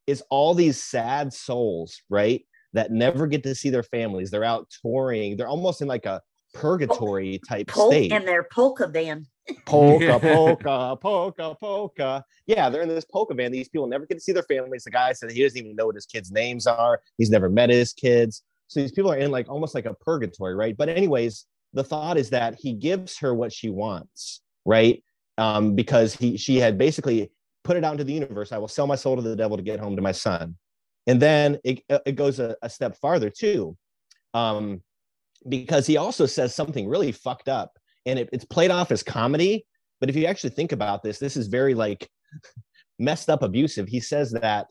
is 0.05 0.23
all 0.30 0.53
these 0.53 0.82
sad 0.82 1.34
souls, 1.34 2.01
right? 2.09 2.45
That 2.73 2.91
never 2.91 3.28
get 3.28 3.43
to 3.43 3.55
see 3.55 3.69
their 3.69 3.84
families. 3.84 4.30
They're 4.30 4.43
out 4.43 4.67
touring. 4.82 5.38
They're 5.38 5.47
almost 5.47 5.82
in 5.82 5.88
like 5.88 6.05
a 6.05 6.21
purgatory 6.53 7.39
type 7.47 7.67
Pol- 7.67 7.91
state. 7.91 8.11
and 8.11 8.28
their 8.28 8.43
polka 8.43 8.88
van. 8.88 9.25
Polka, 9.65 10.19
polka, 10.21 10.97
polka, 11.01 11.55
polka. 11.59 12.23
Yeah, 12.45 12.69
they're 12.69 12.82
in 12.82 12.89
this 12.89 13.05
polka 13.05 13.34
van. 13.34 13.51
These 13.51 13.69
people 13.69 13.88
never 13.88 14.05
get 14.05 14.15
to 14.15 14.21
see 14.21 14.34
their 14.34 14.43
families. 14.43 14.84
The 14.84 14.91
guy 14.91 15.13
said 15.13 15.32
he 15.32 15.43
doesn't 15.43 15.57
even 15.57 15.75
know 15.75 15.88
what 15.88 15.95
his 15.95 16.05
kids' 16.05 16.32
names 16.32 16.67
are. 16.67 17.01
He's 17.17 17.30
never 17.30 17.49
met 17.49 17.69
his 17.69 17.93
kids. 17.93 18.43
So 18.68 18.82
these 18.82 18.91
people 18.91 19.11
are 19.11 19.18
in 19.18 19.32
like 19.32 19.49
almost 19.49 19.76
like 19.76 19.86
a 19.86 19.93
purgatory, 19.93 20.55
right? 20.55 20.76
But 20.76 20.89
anyways, 20.89 21.45
the 21.74 21.84
thought 21.84 22.18
is 22.18 22.30
that 22.32 22.55
he 22.55 22.74
gives 22.74 23.18
her 23.20 23.34
what 23.34 23.53
she 23.53 23.70
wants, 23.70 24.41
right? 24.65 25.03
Um, 25.38 25.76
because 25.76 26.13
he 26.13 26.38
she 26.38 26.57
had 26.57 26.78
basically 26.78 27.32
put 27.63 27.78
it 27.78 27.84
out 27.84 27.93
into 27.93 28.03
the 28.03 28.13
universe. 28.13 28.51
I 28.51 28.57
will 28.57 28.68
sell 28.68 28.88
my 28.88 28.95
soul 28.95 29.15
to 29.15 29.22
the 29.22 29.36
devil 29.36 29.57
to 29.57 29.63
get 29.63 29.80
home 29.80 29.95
to 29.95 30.01
my 30.01 30.11
son. 30.11 30.55
And 31.05 31.22
then 31.22 31.57
it, 31.63 31.84
it 32.05 32.15
goes 32.15 32.39
a, 32.39 32.55
a 32.61 32.70
step 32.70 32.97
farther 32.97 33.30
too. 33.30 33.78
Um, 34.34 34.82
because 35.47 35.86
he 35.86 35.97
also 35.97 36.26
says 36.26 36.53
something 36.53 36.88
really 36.88 37.11
fucked 37.11 37.47
up 37.47 37.78
and 38.05 38.20
it, 38.20 38.30
it's 38.34 38.45
played 38.45 38.72
off 38.72 38.91
as 38.91 39.03
comedy 39.03 39.65
but 39.99 40.09
if 40.09 40.15
you 40.15 40.26
actually 40.26 40.49
think 40.49 40.72
about 40.72 41.03
this 41.03 41.20
this 41.20 41.38
is 41.38 41.47
very 41.47 41.74
like 41.74 42.09
messed 42.99 43.30
up 43.30 43.43
abusive 43.43 43.88
he 43.88 43.99
says 43.99 44.32
that 44.32 44.68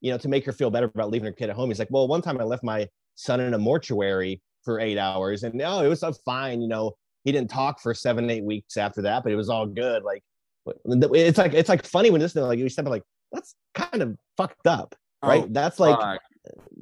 you 0.00 0.10
know 0.10 0.18
to 0.18 0.28
make 0.28 0.44
her 0.44 0.52
feel 0.52 0.70
better 0.70 0.86
about 0.86 1.10
leaving 1.10 1.26
her 1.26 1.32
kid 1.32 1.50
at 1.50 1.56
home 1.56 1.70
he's 1.70 1.78
like 1.78 1.90
well 1.90 2.06
one 2.06 2.22
time 2.22 2.40
i 2.40 2.44
left 2.44 2.62
my 2.62 2.86
son 3.14 3.40
in 3.40 3.54
a 3.54 3.58
mortuary 3.58 4.40
for 4.64 4.80
eight 4.80 4.98
hours. 4.98 5.42
And 5.42 5.54
no 5.54 5.82
it 5.84 5.88
was 5.88 6.02
uh, 6.02 6.12
fine 6.24 6.60
you 6.60 6.68
know 6.68 6.92
he 7.24 7.32
didn't 7.32 7.50
talk 7.50 7.80
for 7.80 7.94
seven 7.94 8.28
eight 8.30 8.44
weeks 8.44 8.76
after 8.76 9.02
that 9.02 9.22
but 9.22 9.32
it 9.32 9.36
was 9.36 9.48
all 9.48 9.66
good 9.66 10.02
like 10.02 10.22
it's 10.66 11.38
like 11.38 11.54
it's 11.54 11.68
like 11.68 11.84
funny 11.84 12.10
when 12.10 12.20
this 12.20 12.32
thing 12.32 12.42
like 12.42 12.58
you 12.58 12.68
step 12.68 12.86
like 12.86 13.02
that's 13.32 13.54
kind 13.74 14.02
of 14.02 14.16
fucked 14.36 14.66
up 14.66 14.94
right? 15.22 15.44
Oh, 15.44 15.48
that's 15.50 15.78
like 15.78 15.98
fuck. 15.98 16.20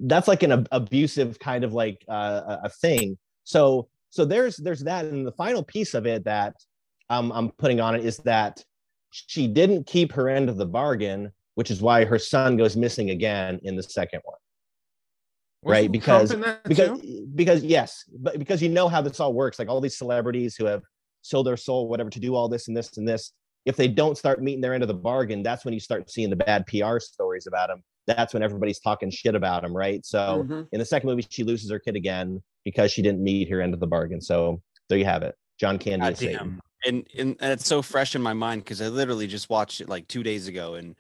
that's 0.03 0.29
like 0.29 0.43
an 0.43 0.53
ab- 0.53 0.68
abusive 0.72 1.39
kind 1.39 1.64
of 1.64 1.72
like 1.72 2.05
uh, 2.09 2.43
a, 2.47 2.61
a 2.64 2.68
thing. 2.68 3.18
So 3.45 3.89
so 4.11 4.24
there's 4.24 4.57
there's 4.57 4.81
that 4.81 5.05
and 5.05 5.26
the 5.26 5.33
final 5.33 5.62
piece 5.62 5.95
of 5.95 6.07
it 6.07 6.24
that 6.24 6.55
um, 7.11 7.33
i'm 7.33 7.51
putting 7.53 7.81
on 7.81 7.95
it 7.95 8.05
is 8.05 8.18
that 8.18 8.62
she 9.11 9.47
didn't 9.49 9.87
keep 9.87 10.12
her 10.12 10.29
end 10.29 10.49
of 10.49 10.57
the 10.57 10.66
bargain 10.66 11.31
which 11.55 11.70
is 11.70 11.83
why 11.83 12.05
her 12.05 12.18
son 12.18 12.57
goes 12.57 12.76
missing 12.76 13.11
again 13.11 13.59
in 13.64 13.76
the 13.76 13.83
second 13.83 14.20
one 14.24 14.38
right 15.62 15.90
Wasn't 15.90 15.92
because 15.92 16.30
in 16.30 16.40
that 16.42 16.62
because 16.64 17.00
too? 17.00 17.26
because 17.34 17.64
yes 17.64 18.04
but 18.20 18.38
because 18.38 18.62
you 18.62 18.68
know 18.68 18.88
how 18.88 19.00
this 19.02 19.18
all 19.18 19.32
works 19.32 19.59
like 19.59 19.68
all 19.68 19.80
these 19.80 19.98
celebrities 19.98 20.54
who 20.56 20.66
have 20.66 20.82
sold 21.22 21.46
their 21.46 21.56
soul 21.56 21.88
whatever 21.88 22.11
to 22.11 22.20
do 22.20 22.34
all 22.34 22.48
this 22.48 22.68
and 22.68 22.76
this 22.76 22.96
and 22.96 23.09
this 23.09 23.32
if 23.66 23.76
they 23.76 23.88
don't 23.88 24.16
start 24.16 24.40
meeting 24.40 24.61
their 24.61 24.72
end 24.72 24.84
of 24.84 24.88
the 24.88 24.94
bargain 24.94 25.42
that's 25.42 25.64
when 25.64 25.74
you 25.74 25.80
start 25.80 26.09
seeing 26.11 26.30
the 26.30 26.36
bad 26.36 26.64
pr 26.66 26.98
stories 27.00 27.46
about 27.48 27.68
them 27.68 27.82
that's 28.06 28.32
when 28.32 28.42
everybody's 28.42 28.78
talking 28.78 29.11
shit 29.11 29.34
about 29.34 29.62
them 29.62 29.76
right 29.76 30.06
so 30.06 30.46
Mhm. 30.48 30.68
in 30.72 30.78
the 30.78 30.84
second 30.84 31.09
movie 31.09 31.26
she 31.28 31.42
loses 31.42 31.70
her 31.70 31.78
kid 31.80 31.96
again 31.96 32.40
because 32.64 32.92
she 32.92 33.02
didn't 33.02 33.20
meet 33.22 33.48
her 33.50 33.61
end 33.61 33.74
of 33.74 33.80
the 33.80 33.86
bargain 33.86 34.20
so 34.20 34.62
there 34.88 34.96
you 34.98 35.04
have 35.04 35.24
it 35.24 35.34
john 35.59 35.76
candy 35.76 36.04
God 36.04 36.12
is 36.12 36.18
Satan. 36.20 36.61
And, 36.86 37.04
and 37.18 37.36
and 37.40 37.52
it's 37.52 37.66
so 37.66 37.82
fresh 37.82 38.14
in 38.14 38.22
my 38.22 38.32
mind 38.34 38.62
because 38.62 38.80
I 38.80 38.86
literally 38.86 39.26
just 39.26 39.50
watched 39.50 39.80
it 39.80 39.88
like 39.88 40.06
two 40.06 40.22
days 40.22 40.46
ago, 40.46 40.74
and 40.76 40.94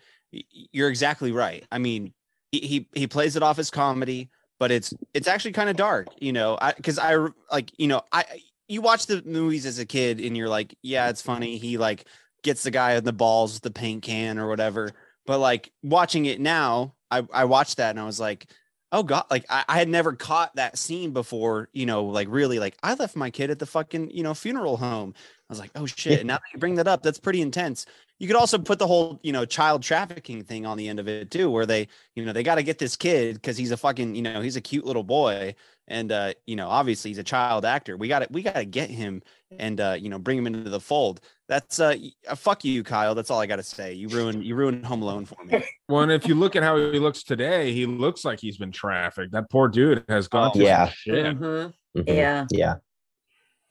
you're 0.72 0.88
exactly 0.88 1.30
right. 1.30 1.64
I 1.70 1.78
mean, 1.78 2.12
he 2.50 2.58
he, 2.58 2.88
he 2.94 3.06
plays 3.06 3.36
it 3.36 3.44
off 3.44 3.60
as 3.60 3.70
comedy, 3.70 4.28
but 4.58 4.70
it's 4.70 4.92
it's 5.14 5.28
actually 5.28 5.52
kind 5.52 5.70
of 5.70 5.76
dark, 5.76 6.08
you 6.20 6.32
know. 6.32 6.58
I 6.60 6.72
because 6.72 6.98
I 6.98 7.16
like 7.50 7.72
you 7.78 7.88
know 7.88 8.02
I 8.12 8.24
you 8.68 8.80
watch 8.80 9.06
the 9.06 9.22
movies 9.24 9.66
as 9.66 9.78
a 9.78 9.86
kid 9.86 10.20
and 10.20 10.36
you're 10.36 10.48
like, 10.48 10.76
yeah, 10.82 11.08
it's 11.08 11.22
funny. 11.22 11.56
He 11.58 11.78
like 11.78 12.04
gets 12.42 12.62
the 12.62 12.70
guy 12.70 12.94
in 12.94 13.04
the 13.04 13.12
balls 13.12 13.54
with 13.54 13.62
the 13.62 13.70
paint 13.70 14.02
can 14.02 14.38
or 14.38 14.48
whatever. 14.48 14.92
But 15.26 15.38
like 15.38 15.72
watching 15.82 16.26
it 16.26 16.40
now, 16.40 16.94
I 17.10 17.26
I 17.32 17.44
watched 17.44 17.78
that 17.78 17.90
and 17.90 18.00
I 18.00 18.04
was 18.04 18.20
like, 18.20 18.46
oh 18.92 19.02
god 19.02 19.24
like 19.30 19.44
I, 19.50 19.64
I 19.68 19.78
had 19.78 19.88
never 19.88 20.12
caught 20.14 20.56
that 20.56 20.78
scene 20.78 21.12
before 21.12 21.68
you 21.72 21.86
know 21.86 22.04
like 22.04 22.28
really 22.30 22.58
like 22.58 22.76
i 22.82 22.94
left 22.94 23.16
my 23.16 23.30
kid 23.30 23.50
at 23.50 23.58
the 23.58 23.66
fucking 23.66 24.10
you 24.10 24.22
know 24.22 24.34
funeral 24.34 24.76
home 24.76 25.14
i 25.16 25.52
was 25.52 25.58
like 25.58 25.70
oh 25.74 25.86
shit 25.86 26.20
and 26.20 26.28
now 26.28 26.36
that 26.36 26.52
you 26.52 26.58
bring 26.58 26.76
that 26.76 26.88
up 26.88 27.02
that's 27.02 27.18
pretty 27.18 27.40
intense 27.40 27.86
you 28.18 28.26
could 28.26 28.36
also 28.36 28.58
put 28.58 28.78
the 28.78 28.86
whole 28.86 29.20
you 29.22 29.32
know 29.32 29.44
child 29.44 29.82
trafficking 29.82 30.42
thing 30.44 30.66
on 30.66 30.76
the 30.76 30.88
end 30.88 30.98
of 30.98 31.08
it 31.08 31.30
too 31.30 31.50
where 31.50 31.66
they 31.66 31.88
you 32.14 32.24
know 32.24 32.32
they 32.32 32.42
got 32.42 32.56
to 32.56 32.62
get 32.62 32.78
this 32.78 32.96
kid 32.96 33.34
because 33.34 33.56
he's 33.56 33.70
a 33.70 33.76
fucking 33.76 34.14
you 34.14 34.22
know 34.22 34.40
he's 34.40 34.56
a 34.56 34.60
cute 34.60 34.84
little 34.84 35.04
boy 35.04 35.54
and 35.86 36.10
uh 36.12 36.32
you 36.46 36.56
know 36.56 36.68
obviously 36.68 37.10
he's 37.10 37.18
a 37.18 37.24
child 37.24 37.64
actor 37.64 37.96
we 37.96 38.08
got 38.08 38.20
to 38.20 38.28
we 38.30 38.42
got 38.42 38.54
to 38.56 38.64
get 38.64 38.90
him 38.90 39.22
and 39.58 39.80
uh 39.80 39.96
you 39.98 40.08
know 40.08 40.18
bring 40.18 40.36
him 40.38 40.46
into 40.46 40.68
the 40.68 40.80
fold 40.80 41.20
that's 41.48 41.80
uh, 41.80 41.94
uh 42.28 42.34
fuck 42.34 42.64
you 42.64 42.82
kyle 42.82 43.14
that's 43.14 43.30
all 43.30 43.40
i 43.40 43.46
gotta 43.46 43.62
say 43.62 43.92
you 43.94 44.08
ruined 44.08 44.44
you 44.44 44.54
ruined 44.54 44.84
home 44.84 45.02
alone 45.02 45.24
for 45.24 45.42
me 45.44 45.62
Well, 45.88 46.02
and 46.02 46.12
if 46.12 46.28
you 46.28 46.34
look 46.34 46.54
at 46.54 46.62
how 46.62 46.76
he 46.76 46.98
looks 46.98 47.22
today, 47.22 47.72
he 47.72 47.86
looks 47.86 48.22
like 48.22 48.38
he's 48.40 48.58
been 48.58 48.70
trafficked. 48.70 49.32
That 49.32 49.48
poor 49.48 49.68
dude 49.68 50.04
has 50.10 50.28
gone 50.28 50.50
Oh, 50.54 50.60
yeah. 50.60 50.90
shit. 50.90 51.24
Mhm. 51.24 51.72
Mhm. 51.96 52.04
Yeah. 52.06 52.46
yeah 52.50 52.74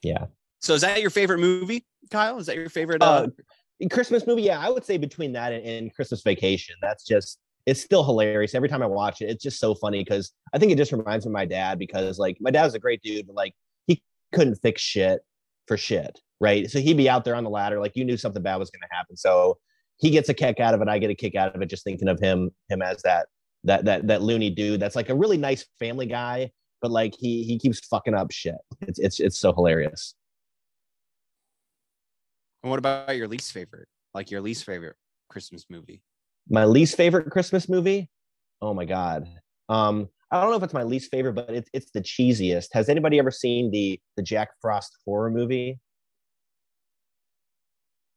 yeah 0.02 0.26
so 0.60 0.74
is 0.74 0.82
that 0.82 1.00
your 1.02 1.12
favorite 1.12 1.38
movie 1.40 1.86
kyle 2.10 2.40
is 2.40 2.48
that 2.48 2.56
your 2.56 2.70
favorite 2.70 3.04
uh, 3.04 3.06
uh, 3.06 3.28
Christmas 3.92 4.26
movie, 4.26 4.44
yeah, 4.44 4.60
I 4.60 4.70
would 4.70 4.86
say 4.86 4.98
between 4.98 5.34
that 5.34 5.54
and, 5.54 5.66
and 5.66 5.94
Christmas 5.94 6.22
Vacation. 6.24 6.76
That's 6.82 7.04
just 7.06 7.40
it's 7.66 7.82
still 7.82 8.04
hilarious. 8.04 8.56
Every 8.56 8.70
time 8.70 8.82
I 8.82 8.88
watch 8.88 9.22
it, 9.22 9.30
it's 9.30 9.44
just 9.44 9.60
so 9.60 9.76
funny 9.76 10.04
because 10.04 10.32
I 10.54 10.58
think 10.58 10.72
it 10.72 10.78
just 10.78 10.92
reminds 10.92 11.26
me 11.26 11.30
of 11.30 11.34
my 11.34 11.46
dad 11.46 11.78
because 11.78 12.18
like 12.18 12.38
my 12.40 12.50
dad 12.50 12.64
was 12.64 12.74
a 12.74 12.80
great 12.80 13.02
dude, 13.04 13.28
but 13.28 13.36
like 13.36 13.54
he 13.86 14.02
couldn't 14.34 14.56
fix 14.56 14.82
shit 14.82 15.20
for 15.68 15.78
shit, 15.78 16.20
right? 16.40 16.70
So 16.72 16.80
he'd 16.80 16.98
be 16.98 17.10
out 17.10 17.26
there 17.26 17.36
on 17.36 17.44
the 17.44 17.50
ladder, 17.50 17.80
like 17.80 17.96
you 17.96 18.06
knew 18.06 18.18
something 18.18 18.42
bad 18.42 18.56
was 18.56 18.72
gonna 18.72 18.88
happen. 18.90 19.18
So 19.18 19.58
he 19.98 20.10
gets 20.10 20.30
a 20.30 20.34
kick 20.34 20.60
out 20.60 20.74
of 20.74 20.82
it. 20.82 20.88
I 20.88 20.98
get 20.98 21.10
a 21.10 21.16
kick 21.16 21.36
out 21.36 21.56
of 21.56 21.62
it 21.62 21.70
just 21.70 21.84
thinking 21.84 22.08
of 22.08 22.20
him, 22.20 22.52
him 22.70 22.82
as 22.82 23.02
that 23.04 23.28
that 23.66 23.86
that 23.86 24.08
that 24.08 24.22
loony 24.22 24.50
dude 24.50 24.80
that's 24.80 24.96
like 24.96 25.10
a 25.10 25.16
really 25.16 25.38
nice 25.38 25.66
family 25.78 26.06
guy, 26.06 26.50
but 26.82 26.90
like 26.90 27.14
he 27.20 27.44
he 27.44 27.60
keeps 27.60 27.86
fucking 27.88 28.14
up 28.14 28.32
shit. 28.32 28.56
It's 28.82 28.98
it's 28.98 29.20
it's 29.20 29.40
so 29.40 29.54
hilarious. 29.54 30.16
And 32.64 32.70
what 32.70 32.80
about 32.80 33.16
your 33.16 33.28
least 33.28 33.52
favorite? 33.52 33.88
Like 34.14 34.32
your 34.32 34.42
least 34.42 34.66
favorite 34.66 34.96
Christmas 35.30 35.66
movie? 35.70 36.02
my 36.50 36.64
least 36.64 36.96
favorite 36.96 37.30
Christmas 37.30 37.68
movie. 37.68 38.10
Oh 38.62 38.74
my 38.74 38.86
god. 38.86 39.28
Um, 39.68 40.08
I 40.32 40.40
don't 40.42 40.50
know 40.50 40.56
if 40.58 40.64
it's 40.64 40.74
my 40.74 40.84
least 40.84 41.12
favorite, 41.12 41.34
but 41.34 41.50
it's 41.50 41.70
it's 41.74 41.92
the 41.92 42.00
cheesiest. 42.02 42.68
Has 42.72 42.88
anybody 42.90 43.20
ever 43.20 43.32
seen 43.32 43.70
the 43.72 44.00
the 44.16 44.24
Jack 44.24 44.50
Frost 44.62 44.96
horror 45.06 45.30
movie? 45.30 45.78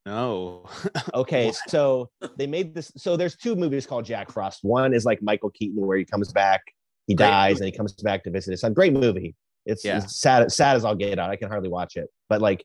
No. 0.05 0.65
Okay, 1.13 1.51
so 1.67 2.09
they 2.37 2.47
made 2.47 2.73
this. 2.73 2.91
So 2.95 3.17
there's 3.17 3.35
two 3.35 3.55
movies 3.55 3.85
called 3.85 4.05
Jack 4.05 4.31
Frost. 4.31 4.59
One 4.63 4.93
is 4.93 5.03
like 5.05 5.21
Michael 5.21 5.49
Keaton, 5.49 5.85
where 5.85 5.97
he 5.97 6.05
comes 6.05 6.31
back, 6.31 6.61
he 7.07 7.13
Great 7.15 7.27
dies, 7.27 7.57
and 7.59 7.65
he 7.65 7.71
comes 7.71 7.93
back 7.93 8.23
to 8.23 8.29
visit 8.31 8.51
his 8.51 8.61
son. 8.61 8.73
Great 8.73 8.93
movie. 8.93 9.35
It's, 9.65 9.83
Yeah. 9.83 9.97
it's 9.97 10.19
sad, 10.19 10.49
sad 10.51 10.77
as 10.77 10.85
I'll 10.85 10.95
get 10.95 11.19
out. 11.19 11.29
I 11.29 11.35
can 11.35 11.49
hardly 11.49 11.69
watch 11.69 11.97
it. 11.97 12.07
But 12.29 12.41
like, 12.41 12.63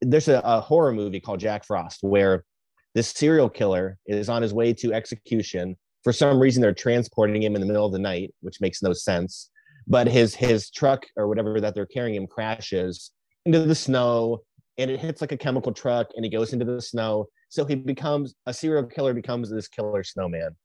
there's 0.00 0.28
a, 0.28 0.40
a 0.44 0.60
horror 0.60 0.92
movie 0.92 1.20
called 1.20 1.40
Jack 1.40 1.64
Frost 1.64 1.98
where 2.02 2.44
this 2.94 3.08
serial 3.08 3.48
killer 3.48 3.98
is 4.06 4.28
on 4.28 4.42
his 4.42 4.52
way 4.52 4.72
to 4.74 4.92
execution. 4.92 5.76
For 6.02 6.12
some 6.12 6.40
reason, 6.40 6.62
they're 6.62 6.74
transporting 6.74 7.42
him 7.42 7.54
in 7.54 7.60
the 7.60 7.66
middle 7.66 7.86
of 7.86 7.92
the 7.92 7.98
night, 7.98 8.34
which 8.40 8.60
makes 8.60 8.82
no 8.82 8.92
sense. 8.92 9.50
But 9.86 10.06
his 10.06 10.34
his 10.34 10.70
truck 10.70 11.06
or 11.16 11.28
whatever 11.28 11.60
that 11.60 11.74
they're 11.74 11.86
carrying 11.86 12.14
him 12.14 12.26
crashes 12.26 13.10
into 13.44 13.60
the 13.60 13.74
snow, 13.74 14.42
and 14.78 14.90
it 14.90 15.00
hits 15.00 15.20
like 15.20 15.32
a 15.32 15.36
chemical 15.36 15.72
truck, 15.72 16.08
and 16.16 16.24
he 16.24 16.30
goes 16.30 16.52
into 16.52 16.64
the 16.64 16.80
snow. 16.80 17.26
So 17.48 17.64
he 17.64 17.74
becomes 17.74 18.34
a 18.46 18.54
serial 18.54 18.84
killer, 18.84 19.12
becomes 19.12 19.50
this 19.50 19.68
killer 19.68 20.04
snowman, 20.04 20.56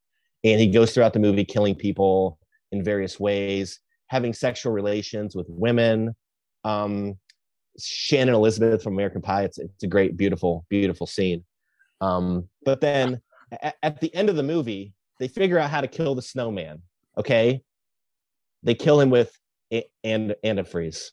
and 0.43 0.59
he 0.59 0.67
goes 0.67 0.93
throughout 0.93 1.13
the 1.13 1.19
movie 1.19 1.45
killing 1.45 1.75
people 1.75 2.39
in 2.71 2.83
various 2.83 3.19
ways, 3.19 3.79
having 4.07 4.33
sexual 4.33 4.71
relations 4.71 5.35
with 5.35 5.47
women. 5.49 6.15
Um, 6.63 7.17
Shannon 7.79 8.35
Elizabeth 8.35 8.83
from 8.83 8.93
American 8.93 9.21
Pie. 9.21 9.43
It's 9.43 9.57
it's 9.57 9.83
a 9.83 9.87
great, 9.87 10.17
beautiful, 10.17 10.65
beautiful 10.69 11.07
scene. 11.07 11.43
Um, 12.01 12.49
but 12.63 12.81
then 12.81 13.21
at, 13.61 13.75
at 13.83 14.01
the 14.01 14.13
end 14.15 14.29
of 14.29 14.35
the 14.35 14.43
movie, 14.43 14.93
they 15.19 15.27
figure 15.27 15.57
out 15.59 15.69
how 15.69 15.81
to 15.81 15.87
kill 15.87 16.15
the 16.15 16.21
snowman. 16.21 16.81
Okay, 17.17 17.61
they 18.63 18.75
kill 18.75 18.99
him 18.99 19.09
with 19.09 19.31
a- 19.71 19.89
and 20.03 20.35
antifreeze. 20.43 21.11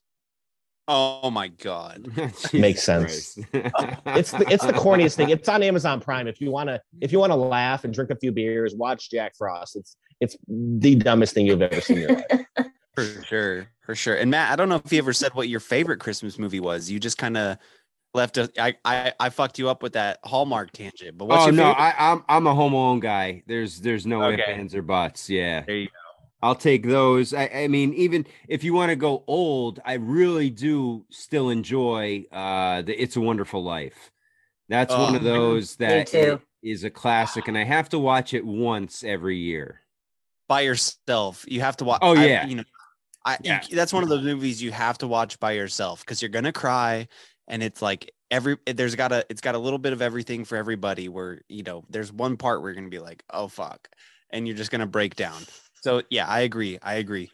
Oh 0.89 1.31
my 1.31 1.49
god. 1.49 2.09
Makes 2.53 2.83
sense. 2.83 3.39
It's 4.15 4.33
the, 4.33 4.45
it's 4.51 4.67
the 4.67 4.73
corniest 4.73 5.15
thing. 5.15 5.31
It's 5.31 5.49
on 5.49 5.63
Amazon 5.63 6.01
Prime. 6.01 6.27
If 6.27 6.41
you 6.41 6.51
want 6.51 6.69
to 6.69 6.81
if 7.01 7.13
you 7.13 7.19
want 7.19 7.31
to 7.31 7.37
laugh 7.37 7.85
and 7.85 7.95
drink 7.95 8.11
a 8.11 8.17
few 8.17 8.33
beers, 8.33 8.75
watch 8.75 9.11
Jack 9.11 9.35
Frost. 9.37 9.77
It's 9.77 9.97
it's 10.21 10.37
the 10.49 10.97
dumbest 10.97 11.35
thing 11.35 11.47
you've 11.47 11.63
ever 11.63 11.81
seen 11.81 11.99
in 11.99 12.03
your 12.03 12.17
life. 12.19 12.67
For 12.95 13.05
sure. 13.25 13.67
For 13.87 13.95
sure. 13.95 14.17
And 14.17 14.31
Matt, 14.31 14.53
I 14.53 14.57
don't 14.57 14.69
know 14.69 14.81
if 14.85 14.93
you 14.93 14.99
ever 14.99 15.13
said 15.13 15.33
what 15.35 15.49
your 15.49 15.61
favorite 15.61 15.99
Christmas 15.99 16.39
movie 16.39 16.61
was. 16.61 16.91
You 16.91 17.01
just 17.01 17.19
kind 17.19 17.37
of 17.37 17.57
left 18.15 18.37
a 18.37 18.51
I, 18.59 18.75
I 18.85 19.13
I 19.19 19.31
fucked 19.31 19.59
you 19.59 19.69
up 19.71 19.83
with 19.83 19.95
that 19.95 20.19
Hallmark 20.25 20.73
tangent. 20.73 21.17
But 21.17 21.27
what's 21.27 21.43
oh 21.43 21.47
your 21.47 21.55
no, 21.55 21.63
favorite? 21.73 21.81
I, 21.83 22.13
I'm 22.13 22.25
I'm 22.29 22.47
a 22.47 22.55
Home 22.55 22.75
Alone 22.75 23.01
guy. 23.01 23.43
There's 23.47 23.81
there's 23.81 24.07
no 24.07 24.31
ifs, 24.31 24.43
Okay. 24.43 24.53
ands, 24.53 24.75
or 24.75 24.83
buts. 24.83 25.31
Yeah, 25.31 25.63
there 25.63 25.77
you 25.77 25.87
go. 25.87 25.93
I'll 26.45 26.55
take 26.57 26.85
those. 26.87 27.33
I, 27.33 27.47
I 27.55 27.69
mean, 27.69 27.95
even 27.95 28.27
if 28.49 28.65
you 28.65 28.75
want 28.75 28.91
to 28.91 28.97
go 28.97 29.23
old, 29.27 29.81
I 29.85 29.95
really 29.95 30.51
do 30.51 31.05
still 31.11 31.51
enjoy 31.51 32.25
uh 32.31 32.83
the 32.83 33.01
It's 33.01 33.17
a 33.17 33.21
Wonderful 33.21 33.63
Life. 33.65 34.11
That's 34.69 34.93
one 34.95 35.15
of 35.17 35.23
Oh, 35.23 35.25
those 35.25 35.79
Me 35.79 35.87
that 35.87 36.07
too. 36.09 36.41
i- 36.43 36.47
is 36.63 36.85
a 36.85 36.91
classic, 36.91 37.49
and 37.49 37.57
I 37.59 37.65
have 37.65 37.89
to 37.91 37.99
watch 37.99 38.35
it 38.35 38.45
once 38.45 39.03
every 39.03 39.39
year. 39.39 39.81
by 40.49 40.61
yourself. 40.63 41.45
You 41.49 41.61
have 41.63 41.77
to 41.79 41.85
watch. 41.85 42.01
Oh, 42.03 42.15
I- 42.15 42.27
yeah. 42.27 42.47
you 42.47 42.57
know, 42.57 42.65
I 43.25 43.39
Yeah. 43.43 43.63
that's 43.71 43.93
one 43.93 44.03
of 44.03 44.09
those 44.09 44.25
movies 44.25 44.63
you 44.63 44.73
have 44.73 44.99
to 44.99 45.07
watch 45.07 45.39
by 45.41 45.53
yourself 45.53 46.01
because 46.01 46.23
you're 46.23 46.29
gonna 46.29 46.53
cry, 46.53 47.09
and 47.49 47.63
it's 47.63 47.81
like 47.83 48.13
every 48.31 48.57
there's 48.67 48.95
got 48.95 49.13
a 49.13 49.25
it's 49.29 49.41
got 49.41 49.55
a 49.55 49.59
little 49.59 49.79
bit 49.79 49.93
of 49.93 50.03
everything 50.03 50.45
for 50.45 50.57
everybody. 50.57 51.09
Where 51.09 51.43
you 51.49 51.63
know 51.63 51.85
there's 51.89 52.13
one 52.13 52.37
part 52.37 52.63
where 52.63 52.71
you're 52.71 52.77
gonna 52.77 52.89
be 52.89 52.99
like, 52.99 53.23
oh 53.31 53.49
fuck, 53.49 53.89
and 54.31 54.47
you're 54.47 54.57
just 54.57 54.71
gonna 54.71 54.87
break 54.87 55.17
down. 55.17 55.43
So 55.83 56.03
yeah, 56.11 56.27
I 56.27 56.41
agree. 56.41 56.79
I 56.83 56.95
agree. 56.95 57.31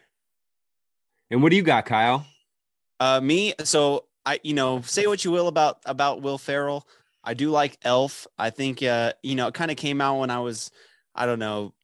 And 1.31 1.43
what 1.43 1.51
do 1.51 1.57
you 1.57 1.63
got, 1.63 1.85
Kyle? 1.85 2.27
Uh, 3.01 3.21
me, 3.21 3.55
so 3.63 4.05
I, 4.25 4.41
you 4.43 4.55
know, 4.55 4.81
say 4.83 5.07
what 5.07 5.25
you 5.25 5.31
will 5.31 5.49
about 5.49 5.79
about 5.87 6.23
Will 6.23 6.39
Ferrell. 6.39 6.87
I 7.23 7.35
do 7.35 7.51
like 7.51 7.79
Elf. 7.83 8.27
I 8.39 8.51
think, 8.51 8.83
uh, 8.83 9.13
you 9.23 9.35
know, 9.35 9.49
it 9.49 9.55
kind 9.55 9.71
of 9.71 9.77
came 9.77 10.01
out 10.01 10.19
when 10.19 10.31
I 10.31 10.41
was, 10.41 10.71
I 11.15 11.27
don't 11.27 11.39
know, 11.39 11.75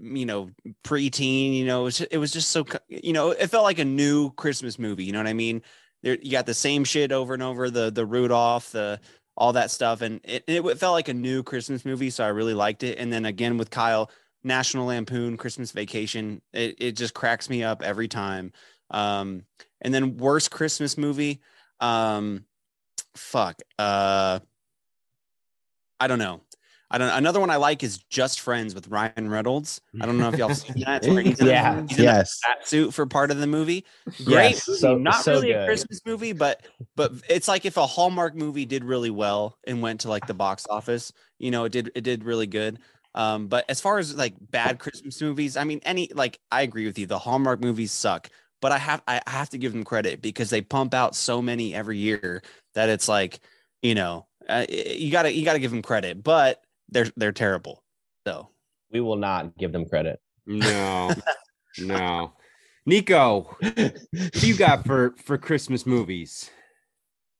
you 0.00 0.26
know, 0.26 0.50
preteen. 0.82 1.54
You 1.54 1.66
know, 1.66 1.82
it 1.82 1.84
was, 1.84 2.00
it 2.00 2.18
was 2.18 2.32
just 2.32 2.50
so, 2.50 2.64
you 2.88 3.12
know, 3.12 3.30
it 3.30 3.48
felt 3.48 3.64
like 3.64 3.78
a 3.78 3.84
new 3.84 4.30
Christmas 4.32 4.78
movie. 4.78 5.04
You 5.04 5.12
know 5.12 5.18
what 5.18 5.26
I 5.26 5.34
mean? 5.34 5.62
There, 6.02 6.18
you 6.20 6.30
got 6.30 6.46
the 6.46 6.54
same 6.54 6.84
shit 6.84 7.12
over 7.12 7.34
and 7.34 7.42
over. 7.42 7.70
The 7.70 7.90
the 7.90 8.06
Rudolph, 8.06 8.72
the 8.72 9.00
all 9.36 9.54
that 9.54 9.70
stuff, 9.70 10.02
and 10.02 10.20
it, 10.24 10.44
it 10.46 10.78
felt 10.78 10.94
like 10.94 11.08
a 11.08 11.14
new 11.14 11.42
Christmas 11.42 11.84
movie. 11.84 12.10
So 12.10 12.24
I 12.24 12.28
really 12.28 12.54
liked 12.54 12.82
it. 12.82 12.98
And 12.98 13.12
then 13.12 13.24
again 13.24 13.58
with 13.58 13.70
Kyle, 13.70 14.10
National 14.44 14.86
Lampoon 14.86 15.36
Christmas 15.36 15.72
Vacation. 15.72 16.42
It 16.52 16.76
it 16.78 16.92
just 16.92 17.14
cracks 17.14 17.48
me 17.48 17.62
up 17.62 17.82
every 17.82 18.08
time. 18.08 18.52
Um, 18.90 19.44
and 19.80 19.92
then 19.92 20.16
worst 20.18 20.50
Christmas 20.50 20.96
movie. 20.98 21.40
Um, 21.80 22.44
fuck. 23.16 23.60
Uh, 23.78 24.40
I 25.98 26.06
don't 26.06 26.18
know. 26.18 26.42
I 26.90 26.98
don't. 26.98 27.08
Another 27.10 27.40
one 27.40 27.50
I 27.50 27.56
like 27.56 27.82
is 27.82 27.98
Just 28.10 28.40
Friends 28.40 28.74
with 28.74 28.88
Ryan 28.88 29.28
Reynolds. 29.30 29.80
I 30.00 30.06
don't 30.06 30.18
know 30.18 30.28
if 30.28 30.36
y'all 30.38 30.54
seen 30.54 30.84
that. 30.84 30.98
It's 31.04 31.08
where 31.12 31.22
he's 31.22 31.40
in 31.40 31.46
a- 31.48 31.50
Yeah, 31.50 31.82
he's 31.88 31.98
in 31.98 32.04
a 32.04 32.08
yes. 32.08 32.38
fat 32.44 32.66
suit 32.68 32.92
for 32.94 33.06
part 33.06 33.30
of 33.30 33.38
the 33.38 33.46
movie. 33.46 33.84
Great 34.24 34.50
Yes, 34.52 34.68
movie. 34.68 34.78
so- 34.80 34.96
Not 34.98 35.24
so 35.24 35.32
really 35.34 35.52
a. 35.52 35.64
Christmas 35.64 36.00
movie, 36.06 36.32
but 36.32 36.64
but 36.94 37.12
it's 37.28 37.48
like 37.48 37.64
if 37.64 37.76
a 37.76 37.86
Hallmark 37.86 38.34
movie 38.36 38.66
did 38.66 38.84
really 38.84 39.10
well 39.10 39.58
and 39.66 39.82
went 39.82 40.00
to 40.02 40.08
like 40.08 40.26
the 40.26 40.34
box 40.34 40.66
office, 40.68 41.12
you 41.38 41.50
know, 41.50 41.64
it 41.64 41.72
did 41.72 41.90
it 41.94 42.02
did 42.02 42.24
really 42.24 42.46
good. 42.46 42.78
Um, 43.16 43.46
but 43.46 43.64
as 43.68 43.80
far 43.80 43.98
as 43.98 44.14
like 44.16 44.34
bad 44.40 44.78
Christmas 44.78 45.20
movies, 45.22 45.56
I 45.56 45.64
mean, 45.64 45.80
any 45.84 46.10
like 46.14 46.38
I 46.50 46.62
agree 46.62 46.86
with 46.86 46.98
you. 46.98 47.06
The 47.06 47.18
Hallmark 47.18 47.60
movies 47.60 47.92
suck, 47.92 48.28
but 48.60 48.72
I 48.72 48.78
have 48.78 49.02
I 49.06 49.20
have 49.26 49.50
to 49.50 49.58
give 49.58 49.72
them 49.72 49.84
credit 49.84 50.20
because 50.20 50.50
they 50.50 50.60
pump 50.62 50.94
out 50.94 51.14
so 51.16 51.40
many 51.40 51.74
every 51.74 51.98
year 51.98 52.42
that 52.74 52.88
it's 52.88 53.08
like, 53.08 53.38
you 53.82 53.94
know, 53.94 54.26
uh, 54.48 54.66
you 54.68 55.12
gotta 55.12 55.32
you 55.32 55.44
gotta 55.44 55.60
give 55.60 55.70
them 55.70 55.80
credit, 55.82 56.22
but 56.24 56.60
they're 56.88 57.10
they're 57.16 57.32
terrible. 57.32 57.82
So 58.26 58.48
We 58.90 59.00
will 59.00 59.16
not 59.16 59.56
give 59.56 59.72
them 59.72 59.86
credit. 59.86 60.20
No, 60.46 61.14
no. 61.78 62.32
Nico, 62.86 63.56
what 63.60 63.74
do 64.32 64.46
you 64.46 64.56
got 64.56 64.86
for 64.86 65.14
for 65.24 65.38
Christmas 65.38 65.86
movies? 65.86 66.50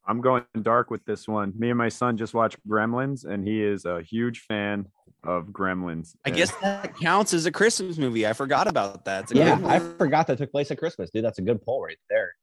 I'm 0.07 0.21
going 0.21 0.45
dark 0.61 0.91
with 0.91 1.05
this 1.05 1.27
one. 1.27 1.53
Me 1.57 1.71
and 1.71 1.79
my 1.79 1.89
son 1.89 2.17
just 2.17 2.35
watched 2.35 2.59
Gremlins, 2.69 3.25
and 3.25 3.47
he 3.47 3.63
is 3.63 3.85
a 3.87 4.03
huge 4.03 4.41
fan 4.41 4.87
of 5.23 5.47
Gremlins. 5.47 6.15
I 6.25 6.31
guess 6.31 6.51
that 6.57 6.97
counts 6.97 7.33
as 7.33 7.47
a 7.47 7.51
Christmas 7.51 7.97
movie. 7.97 8.27
I 8.27 8.35
forgot 8.35 8.67
about 8.67 9.07
that. 9.07 9.35
Yeah, 9.35 9.59
I 9.65 9.79
forgot 9.79 10.27
that 10.27 10.39
took 10.39 10.51
place 10.53 10.71
at 10.71 10.79
Christmas, 10.79 11.11
dude. 11.11 11.25
That's 11.25 11.39
a 11.39 11.43
good 11.43 11.63
poll 11.63 11.83
right 11.83 11.97
there. 12.11 12.35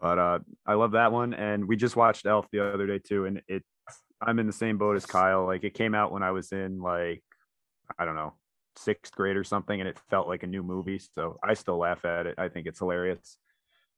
But 0.00 0.18
uh, 0.18 0.38
I 0.66 0.74
love 0.74 0.92
that 0.92 1.12
one, 1.12 1.34
and 1.34 1.68
we 1.68 1.76
just 1.76 1.94
watched 1.94 2.26
Elf 2.26 2.46
the 2.50 2.72
other 2.72 2.86
day 2.86 2.98
too, 2.98 3.26
and 3.26 3.42
it. 3.48 3.62
I'm 4.22 4.38
in 4.38 4.46
the 4.46 4.52
same 4.52 4.78
boat 4.78 4.96
as 4.96 5.06
Kyle. 5.06 5.46
Like 5.46 5.64
it 5.64 5.74
came 5.74 5.94
out 5.94 6.12
when 6.12 6.22
I 6.22 6.30
was 6.30 6.52
in 6.52 6.80
like, 6.80 7.22
I 7.98 8.04
don't 8.04 8.14
know, 8.14 8.34
sixth 8.76 9.14
grade 9.14 9.36
or 9.36 9.44
something, 9.44 9.78
and 9.80 9.88
it 9.88 9.98
felt 10.10 10.28
like 10.28 10.42
a 10.42 10.46
new 10.46 10.62
movie. 10.62 11.00
So 11.14 11.38
I 11.42 11.54
still 11.54 11.78
laugh 11.78 12.04
at 12.04 12.26
it. 12.26 12.34
I 12.38 12.48
think 12.48 12.66
it's 12.66 12.78
hilarious. 12.78 13.38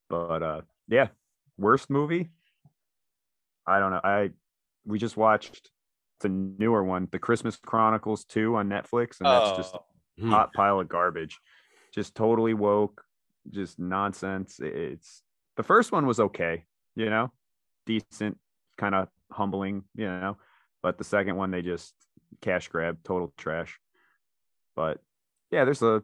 But 0.09 0.43
uh, 0.43 0.61
yeah, 0.89 1.09
worst 1.59 1.91
movie. 1.91 2.31
I 3.67 3.79
don't 3.79 3.91
know. 3.91 4.01
I 4.03 4.31
we 4.85 4.99
just 4.99 5.17
watched 5.17 5.71
the 6.21 6.29
newer 6.29 6.85
one, 6.85 7.09
The 7.11 7.19
Christmas 7.19 7.57
Chronicles 7.57 8.25
2 8.25 8.57
on 8.57 8.69
Netflix, 8.69 9.21
and 9.21 9.27
that's 9.29 9.57
just 9.57 9.75
Oh. 9.75 9.85
a 10.27 10.27
hot 10.29 10.53
pile 10.53 10.79
of 10.81 10.89
garbage. 10.89 11.39
Just 11.93 12.15
totally 12.15 12.55
woke, 12.55 13.03
just 13.51 13.79
nonsense. 13.79 14.61
It's 14.61 15.23
the 15.57 15.63
first 15.63 15.91
one 15.93 16.07
was 16.07 16.21
okay, 16.21 16.65
you 16.95 17.11
know, 17.11 17.33
decent, 17.87 18.39
kind 18.79 18.95
of 18.95 19.09
humbling, 19.33 19.85
you 19.95 20.07
know, 20.07 20.37
but 20.83 20.99
the 20.99 21.05
second 21.05 21.37
one 21.37 21.51
they 21.51 21.63
just 21.63 21.95
cash 22.41 22.69
grab, 22.69 22.99
total 23.05 23.33
trash. 23.37 23.79
But 24.77 24.99
yeah, 25.51 25.65
there's 25.65 25.83
a 25.83 26.03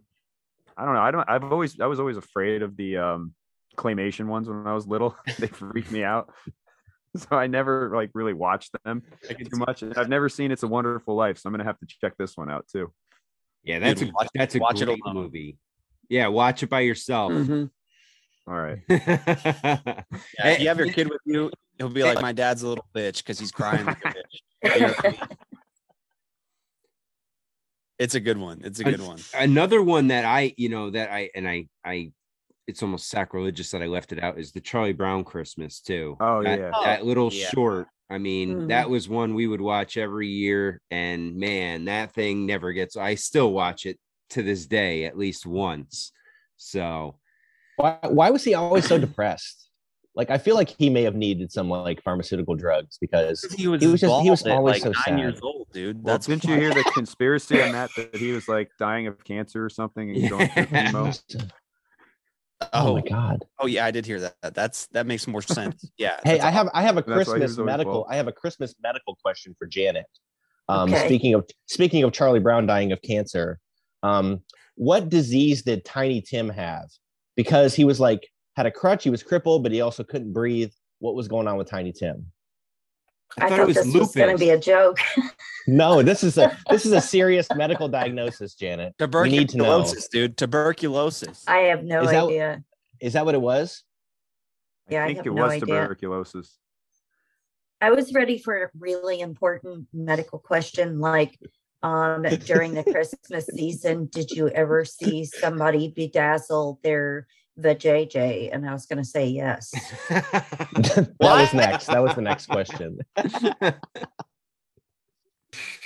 I 0.76 0.84
don't 0.84 0.94
know. 0.94 1.00
I 1.00 1.10
don't 1.10 1.28
I've 1.28 1.44
always 1.44 1.78
I 1.80 1.86
was 1.86 2.00
always 2.00 2.16
afraid 2.16 2.62
of 2.62 2.76
the 2.76 2.96
um 2.98 3.34
claymation 3.76 4.26
ones 4.26 4.48
when 4.48 4.66
I 4.66 4.74
was 4.74 4.86
little. 4.86 5.16
they 5.38 5.46
freaked 5.48 5.90
me 5.92 6.04
out. 6.04 6.32
So 7.16 7.34
I 7.36 7.46
never 7.46 7.90
like 7.96 8.10
really 8.12 8.34
watched 8.34 8.70
them 8.84 9.02
too 9.26 9.56
much. 9.56 9.80
And 9.82 9.96
I've 9.96 10.10
never 10.10 10.28
seen 10.28 10.52
It's 10.52 10.62
a 10.62 10.68
Wonderful 10.68 11.16
Life, 11.16 11.38
so 11.38 11.48
I'm 11.48 11.54
gonna 11.54 11.64
have 11.64 11.78
to 11.78 11.86
check 11.86 12.12
this 12.18 12.36
one 12.36 12.50
out 12.50 12.66
too. 12.70 12.92
Yeah, 13.64 13.78
that's 13.78 14.00
Dude, 14.00 14.10
a 14.10 14.12
watch- 14.12 14.28
that's 14.34 14.54
a 14.54 14.58
watch 14.58 14.82
it 14.82 14.84
great 14.84 15.00
alone. 15.02 15.14
movie. 15.24 15.56
Yeah, 16.10 16.28
watch 16.28 16.62
it 16.62 16.68
by 16.68 16.80
yourself. 16.80 17.32
Mhm. 17.32 17.70
All 18.46 18.54
right. 18.54 18.78
Yeah, 18.90 20.02
if 20.44 20.60
you 20.60 20.68
have 20.68 20.78
your 20.78 20.92
kid 20.92 21.08
with 21.08 21.22
you, 21.24 21.50
he'll 21.78 21.88
be 21.88 22.02
like, 22.02 22.20
"My 22.20 22.32
dad's 22.32 22.62
a 22.62 22.68
little 22.68 22.86
bitch 22.94 23.18
because 23.18 23.38
he's 23.38 23.52
crying 23.52 23.86
like 23.86 24.04
a 24.04 24.14
bitch." 24.64 25.28
it's 27.98 28.14
a 28.14 28.20
good 28.20 28.38
one. 28.38 28.60
It's 28.64 28.80
a 28.80 28.84
good 28.84 29.00
one. 29.00 29.18
Another 29.34 29.82
one 29.82 30.08
that 30.08 30.24
I, 30.24 30.54
you 30.56 30.68
know, 30.68 30.90
that 30.90 31.10
I 31.10 31.30
and 31.34 31.48
I, 31.48 31.68
I, 31.84 32.12
it's 32.66 32.82
almost 32.82 33.08
sacrilegious 33.08 33.70
that 33.70 33.82
I 33.82 33.86
left 33.86 34.12
it 34.12 34.22
out 34.22 34.38
is 34.38 34.52
the 34.52 34.60
Charlie 34.60 34.92
Brown 34.92 35.24
Christmas 35.24 35.80
too. 35.80 36.16
Oh, 36.20 36.42
that, 36.42 36.58
yeah. 36.58 36.70
that 36.84 37.04
little 37.04 37.32
yeah. 37.32 37.48
short. 37.48 37.86
I 38.10 38.18
mean, 38.18 38.54
Mhm. 38.54 38.68
that 38.68 38.88
was 38.88 39.08
one 39.08 39.34
we 39.34 39.46
would 39.46 39.60
watch 39.60 39.96
every 39.98 40.28
year, 40.28 40.80
and 40.90 41.36
man, 41.36 41.84
that 41.86 42.14
thing 42.14 42.46
never 42.46 42.72
gets. 42.72 42.96
I 42.96 43.16
still 43.16 43.52
watch 43.52 43.84
it 43.84 43.98
to 44.30 44.42
this 44.42 44.66
day 44.66 45.04
at 45.04 45.18
least 45.18 45.44
once. 45.46 46.12
So 46.56 47.18
Why, 47.76 47.98
why 48.02 48.30
was 48.30 48.44
he 48.44 48.54
always 48.54 48.86
so 48.86 48.98
depressed? 48.98 49.67
Like 50.18 50.28
I 50.30 50.36
feel 50.36 50.56
like 50.56 50.68
he 50.68 50.90
may 50.90 51.04
have 51.04 51.14
needed 51.14 51.50
some 51.50 51.70
like 51.70 52.02
pharmaceutical 52.02 52.54
drugs 52.56 52.98
because 53.00 53.40
He 53.56 53.68
was, 53.68 53.80
He 53.80 53.86
was 53.86 54.00
just- 54.02 54.22
he 54.22 54.28
was 54.30 54.44
always 54.46 54.74
like 54.74 54.82
so 54.82 54.88
nine 54.90 55.02
sad. 55.04 55.18
years 55.20 55.38
old, 55.42 55.68
dude. 55.72 56.02
Well, 56.02 56.14
That's 56.14 56.26
didn't 56.26 56.44
you 56.44 56.56
hear 56.56 56.74
the 56.74 56.82
conspiracy 56.92 57.62
on 57.62 57.72
that 57.72 57.88
that 57.96 58.14
he 58.16 58.32
was 58.32 58.48
like 58.48 58.70
dying 58.78 59.06
of 59.06 59.22
cancer 59.24 59.64
or 59.64 59.70
something 59.70 60.10
and 60.10 60.28
going 60.28 60.48
through 60.48 60.64
chemo? 60.66 61.24
oh 62.60 62.68
Oh, 62.72 62.94
my 62.96 63.02
god. 63.02 63.44
oh 63.60 63.66
yeah, 63.66 63.84
I 63.84 63.90
did 63.92 64.04
hear 64.04 64.18
that. 64.20 64.54
That's 64.54 64.86
that 64.88 65.06
makes 65.06 65.26
more 65.28 65.42
sense. 65.42 65.88
Yeah. 65.98 66.18
Hey, 66.24 66.40
I 66.40 66.50
have 66.50 66.68
I 66.74 66.82
have 66.82 66.96
a 66.98 67.02
That's 67.02 67.28
why 67.28 67.34
he 67.36 67.40
Christmas 67.40 67.58
medical. 67.64 68.06
I 68.10 68.16
have 68.16 68.26
a 68.28 68.32
Christmas 68.32 68.74
medical 68.82 69.14
question 69.22 69.54
for 69.58 69.66
Janet. 69.66 70.06
Um, 70.68 70.92
Okay. 70.92 71.06
Speaking 71.06 71.34
of 71.34 71.48
speaking 71.66 72.02
of 72.02 72.12
Charlie 72.12 72.40
Brown 72.40 72.66
dying 72.66 72.90
of 72.92 73.00
cancer, 73.02 73.60
um, 74.02 74.42
what 74.74 75.08
disease 75.08 75.62
did 75.62 75.84
Tiny 75.84 76.20
Tim 76.20 76.48
have? 76.48 76.88
Because 77.36 77.74
he 77.76 77.84
was 77.84 78.00
like 78.00 78.28
had 78.58 78.66
a 78.66 78.72
crutch, 78.72 79.04
he 79.04 79.10
was 79.10 79.22
crippled, 79.22 79.62
but 79.62 79.70
he 79.70 79.80
also 79.80 80.02
couldn't 80.02 80.32
breathe. 80.32 80.72
What 80.98 81.14
was 81.14 81.28
going 81.28 81.46
on 81.46 81.56
with 81.56 81.70
Tiny 81.70 81.92
Tim? 81.92 82.26
I, 83.38 83.46
I 83.46 83.48
thought 83.48 83.56
thought 83.58 83.60
it 83.60 83.66
was 83.68 83.76
this 83.76 83.94
was 83.94 84.14
going 84.16 84.36
to 84.36 84.38
be 84.38 84.50
a 84.50 84.58
joke. 84.58 84.98
No, 85.70 86.02
this 86.02 86.24
is 86.24 86.38
a 86.38 86.56
this 86.70 86.86
is 86.86 86.92
a 86.92 87.00
serious 87.00 87.46
medical 87.54 87.88
diagnosis, 87.88 88.54
Janet. 88.54 88.94
We 88.98 89.28
need 89.28 89.50
to 89.50 89.58
know. 89.58 89.86
Dude. 90.10 90.38
Tuberculosis. 90.38 91.44
I 91.46 91.58
have 91.58 91.84
no 91.84 92.04
Is 92.04 92.10
that- 92.10 92.24
idea. 92.24 92.64
Is 93.02 93.12
that 93.12 93.26
what 93.26 93.34
it 93.34 93.40
was? 93.42 93.84
Yeah, 94.88 95.02
I 95.02 95.04
I 95.04 95.06
think 95.08 95.18
have 95.18 95.26
it 95.26 95.34
no 95.34 95.42
was 95.42 95.52
idea. 95.52 95.66
tuberculosis. 95.66 96.56
I 97.82 97.90
was 97.90 98.14
ready 98.14 98.38
for 98.38 98.64
a 98.64 98.70
really 98.78 99.20
important 99.20 99.88
medical 99.92 100.38
question 100.38 101.00
like 101.00 101.38
um 101.82 102.22
during 102.46 102.72
the 102.72 102.82
Christmas 102.90 103.44
season, 103.46 104.08
did 104.10 104.30
you 104.30 104.48
ever 104.48 104.86
see 104.86 105.26
somebody 105.26 105.92
bedazzle 105.94 106.80
their 106.82 107.26
vajayjay? 107.58 108.50
And 108.52 108.68
I 108.68 108.72
was 108.72 108.86
gonna 108.86 109.04
say 109.04 109.26
yes. 109.26 109.70
that 110.08 111.14
was 111.20 111.52
next. 111.54 111.86
That 111.86 112.02
was 112.02 112.14
the 112.14 112.22
next 112.22 112.46
question. 112.46 112.98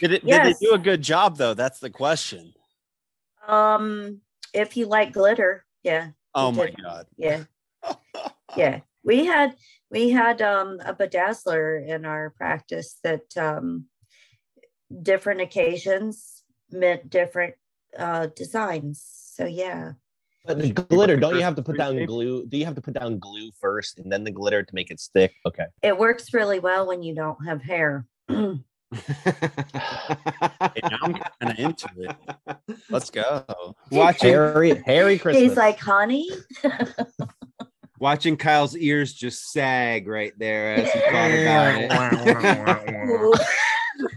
Did 0.01 0.13
it? 0.13 0.25
Yes. 0.25 0.47
Did 0.47 0.57
they 0.57 0.67
do 0.67 0.75
a 0.75 0.79
good 0.79 1.03
job 1.03 1.37
though? 1.37 1.55
That's 1.55 1.79
the 1.79 1.91
question. 1.91 2.53
Um 3.47 4.21
if 4.53 4.77
you 4.77 4.87
like 4.87 5.13
glitter, 5.13 5.65
yeah, 5.83 6.11
Oh 6.35 6.53
my 6.53 6.67
did. 6.67 6.83
god. 6.83 7.07
yeah. 7.17 7.45
Yeah. 8.57 8.81
We 9.05 9.25
had 9.25 9.57
we 9.91 10.11
had 10.11 10.43
um 10.43 10.79
a 10.85 10.95
bedazzler 10.95 11.87
in 11.87 12.05
our 12.05 12.31
practice 12.31 12.99
that 13.03 13.37
um 13.37 13.87
different 15.03 15.41
occasions 15.41 16.43
meant 16.71 17.09
different 17.09 17.55
uh 17.99 18.27
designs. 18.35 19.03
So 19.35 19.47
yeah. 19.47 19.93
But 20.45 20.59
the 20.59 20.73
glitter, 20.73 21.17
don't 21.17 21.37
you 21.37 21.43
have 21.43 21.55
to 21.57 21.63
put 21.63 21.77
down 21.77 22.05
glue? 22.05 22.47
Do 22.47 22.57
you 22.57 22.65
have 22.65 22.75
to 22.75 22.81
put 22.81 22.95
down 22.95 23.19
glue 23.19 23.51
first 23.61 23.99
and 23.99 24.11
then 24.11 24.25
the 24.25 24.31
glitter 24.31 24.63
to 24.63 24.75
make 24.75 24.91
it 24.91 24.99
stick? 24.99 25.33
Okay. 25.47 25.67
It 25.83 25.97
works 25.97 26.35
really 26.35 26.59
well 26.59 26.87
when 26.87 27.03
you 27.03 27.15
don't 27.15 27.45
have 27.47 27.63
hair. 27.63 28.07
Hey, 28.93 30.81
now 30.83 30.99
I'm 31.01 31.15
kind 31.15 31.25
of 31.43 31.59
into 31.59 31.89
it. 31.97 32.15
Let's 32.91 33.09
go. 33.09 33.43
watching 33.91 34.31
Harry, 34.31 34.83
Harry 34.85 35.19
Christmas. 35.19 35.43
He's 35.43 35.57
like, 35.57 35.79
honey. 35.79 36.29
watching 37.99 38.37
Kyle's 38.37 38.77
ears 38.77 39.15
just 39.15 39.51
sag 39.51 40.09
right 40.09 40.33
there 40.39 40.75
as 40.75 40.93
he 40.93 41.01
thought 41.01 41.31
about 41.31 42.85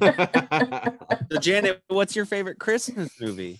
it. 0.01 1.25
So 1.31 1.39
Janet, 1.39 1.81
what's 1.87 2.15
your 2.15 2.25
favorite 2.25 2.59
Christmas 2.59 3.09
movie? 3.21 3.59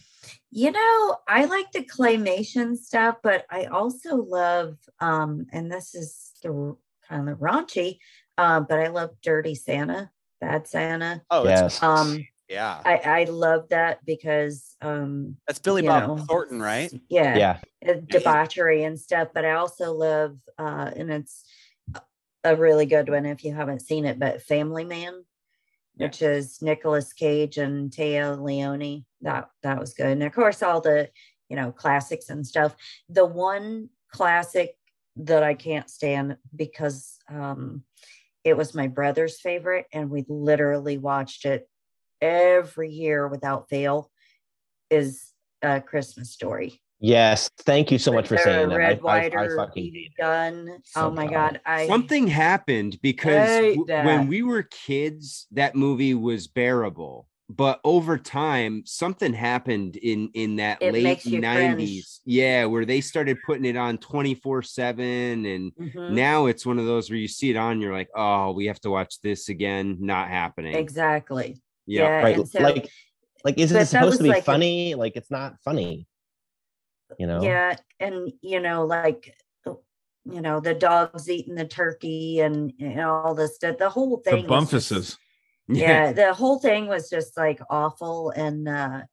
You 0.57 0.72
know, 0.72 1.18
I 1.27 1.44
like 1.45 1.73
the 1.73 1.84
claymation 1.84 2.77
stuff, 2.77 3.18
but 3.22 3.45
I 3.52 3.65
also 3.65 4.15
love 4.15 4.77
um, 5.02 5.48
and 5.52 5.69
this 5.69 5.94
is 5.94 6.32
the 6.41 6.77
kind 7.10 7.27
of 7.27 7.40
raunchy, 7.40 7.98
uh, 8.38 8.61
but 8.61 8.80
I 8.80 8.88
love 8.88 9.10
Dirty 9.22 9.53
Santa, 9.53 10.11
Bad 10.40 10.65
Santa. 10.65 11.23
Oh, 11.30 11.44
yes. 11.44 11.84
Um, 11.84 12.26
yeah. 12.48 12.82
I, 12.86 12.95
I 13.03 13.23
love 13.26 13.68
that 13.72 14.06
because 14.06 14.77
um, 14.82 15.36
That's 15.45 15.60
Billy 15.60 15.84
you 15.84 15.90
Bob 15.90 16.07
know, 16.07 16.23
Thornton, 16.23 16.61
right? 16.61 16.90
yeah, 17.10 17.36
yeah. 17.36 17.57
uh, 17.86 17.95
debauchery 18.07 18.86
and 18.86 18.98
stuff. 18.98 19.27
But 19.34 19.44
I 19.44 19.56
also 19.56 19.91
love, 19.91 20.38
uh, 20.57 20.90
and 20.95 21.11
it's 21.11 21.44
a 22.45 22.56
really 22.56 22.86
good 22.86 23.10
one 23.10 23.26
if 23.26 23.44
you 23.44 23.53
haven't 23.53 23.82
seen 23.82 24.06
it, 24.06 24.19
but 24.19 24.41
Family 24.41 24.86
Man, 24.86 25.26
Yeah. 25.98 26.07
which 26.07 26.22
is 26.22 26.61
Nicolas 26.61 27.11
Cage 27.11 27.57
and 27.57 27.91
Téa 27.91 28.41
Leoni. 28.41 29.03
That 29.26 29.49
that 29.64 29.80
was 29.80 29.93
good. 29.93 30.07
And 30.07 30.23
of 30.23 30.31
course, 30.31 30.64
all 30.64 30.80
the 30.80 31.10
you 31.49 31.56
know 31.56 31.72
classics 31.72 32.30
and 32.30 32.45
stuff. 32.47 32.76
The 33.10 33.26
one 33.26 33.89
classic 34.11 34.76
that 35.18 35.43
I 35.43 35.56
can't 35.56 35.89
stand 35.89 36.38
because 36.56 37.18
um, 37.30 37.84
it 38.43 38.56
was 38.56 38.76
my 38.76 38.88
brother's 38.88 39.41
favorite, 39.41 39.88
and 39.91 40.10
we 40.10 40.26
literally 40.30 40.97
watched 40.97 41.45
it 41.45 41.68
every 42.22 42.91
year 42.91 43.27
without 43.27 43.68
fail. 43.68 44.11
Is 44.91 45.34
a 45.64 45.81
Christmas 45.81 46.31
story. 46.31 46.80
Yes. 46.99 47.49
Thank 47.60 47.91
you 47.91 47.97
so 47.97 48.11
much 48.11 48.27
for 48.27 48.38
saying 48.38 48.69
the 48.69 48.76
that. 48.76 48.81
I, 48.81 48.88
Red 48.88 48.97
I, 48.97 48.99
I 48.99 49.03
Whiter 49.03 49.57
fucking 49.57 49.84
BB 49.84 49.93
hate 49.93 50.11
it. 50.18 50.22
gun. 50.22 50.80
Oh 50.95 51.10
my 51.10 51.27
god! 51.27 51.60
I 51.65 51.88
Something 51.88 52.27
happened 52.27 52.99
because 53.02 53.49
w- 53.49 53.85
when 53.85 54.27
we 54.27 54.43
were 54.43 54.64
kids, 54.64 55.47
that 55.52 55.76
movie 55.76 56.14
was 56.14 56.47
bearable. 56.47 57.27
But 57.48 57.80
over 57.84 58.18
time, 58.18 58.82
something 58.86 59.32
happened 59.32 59.98
in 59.98 60.30
in 60.34 60.56
that 60.56 60.82
It 60.82 60.94
late 60.94 61.04
makes 61.04 61.26
you 61.28 61.40
cringe. 61.40 61.44
nineties. 61.44 62.22
Yeah, 62.26 62.66
where 62.66 62.86
they 62.86 63.02
started 63.02 63.38
putting 63.46 63.66
it 63.66 63.78
on 63.78 64.00
twenty 64.00 64.34
four 64.34 64.64
seven, 64.64 65.46
and 65.46 65.72
Mhm. 65.76 66.12
now 66.14 66.48
it's 66.48 66.66
one 66.66 66.80
of 66.80 66.86
those 66.86 67.10
where 67.12 67.20
you 67.20 67.28
see 67.28 67.52
it 67.52 67.56
on, 67.56 67.82
you're 67.82 67.94
like, 67.94 68.10
oh, 68.16 68.52
we 68.54 68.66
have 68.66 68.80
to 68.82 68.90
watch 68.90 69.22
this 69.22 69.50
again. 69.50 69.98
Not 70.00 70.30
happening. 70.30 70.74
exactly. 70.76 71.62
Yeah. 71.86 72.02
Yeah, 72.02 72.22
Right. 72.24 72.48
so 72.48 72.62
like, 72.64 72.90
like, 73.44 73.60
is 73.60 73.72
but 73.72 73.84
it 73.84 73.86
supposed 73.86 74.18
to 74.18 74.24
be 74.24 74.30
like 74.30 74.40
a- 74.40 74.46
funny? 74.46 74.96
like, 74.96 75.16
it's 75.16 75.30
not 75.30 75.62
funny. 75.64 76.08
You 77.20 77.28
know? 77.28 77.44
Yeah, 77.44 77.76
and 78.00 78.34
you 78.42 78.60
know, 78.60 78.86
like 78.88 79.36
uh, 79.68 79.74
you 80.26 80.42
know, 80.42 80.60
the 80.60 80.74
dogs 80.74 81.30
eating 81.30 81.54
the 81.54 81.66
turkey 81.66 82.40
and, 82.40 82.74
and 82.80 83.00
all 83.02 83.36
this 83.36 83.54
stuff. 83.54 83.78
The 83.78 83.88
whole 83.92 84.18
The 84.26 84.32
thing. 84.32 84.48
was 84.48 84.72
just- 84.72 84.92
bumfuses. 84.92 85.18
Yeah, 85.68 86.12
the 86.14 86.34
whole 86.34 86.60
thing 86.60 86.88
was 86.88 87.10
just 87.10 87.38
like 87.38 87.60
awful. 87.70 88.32
And 88.32 88.68
uh, 88.68 89.04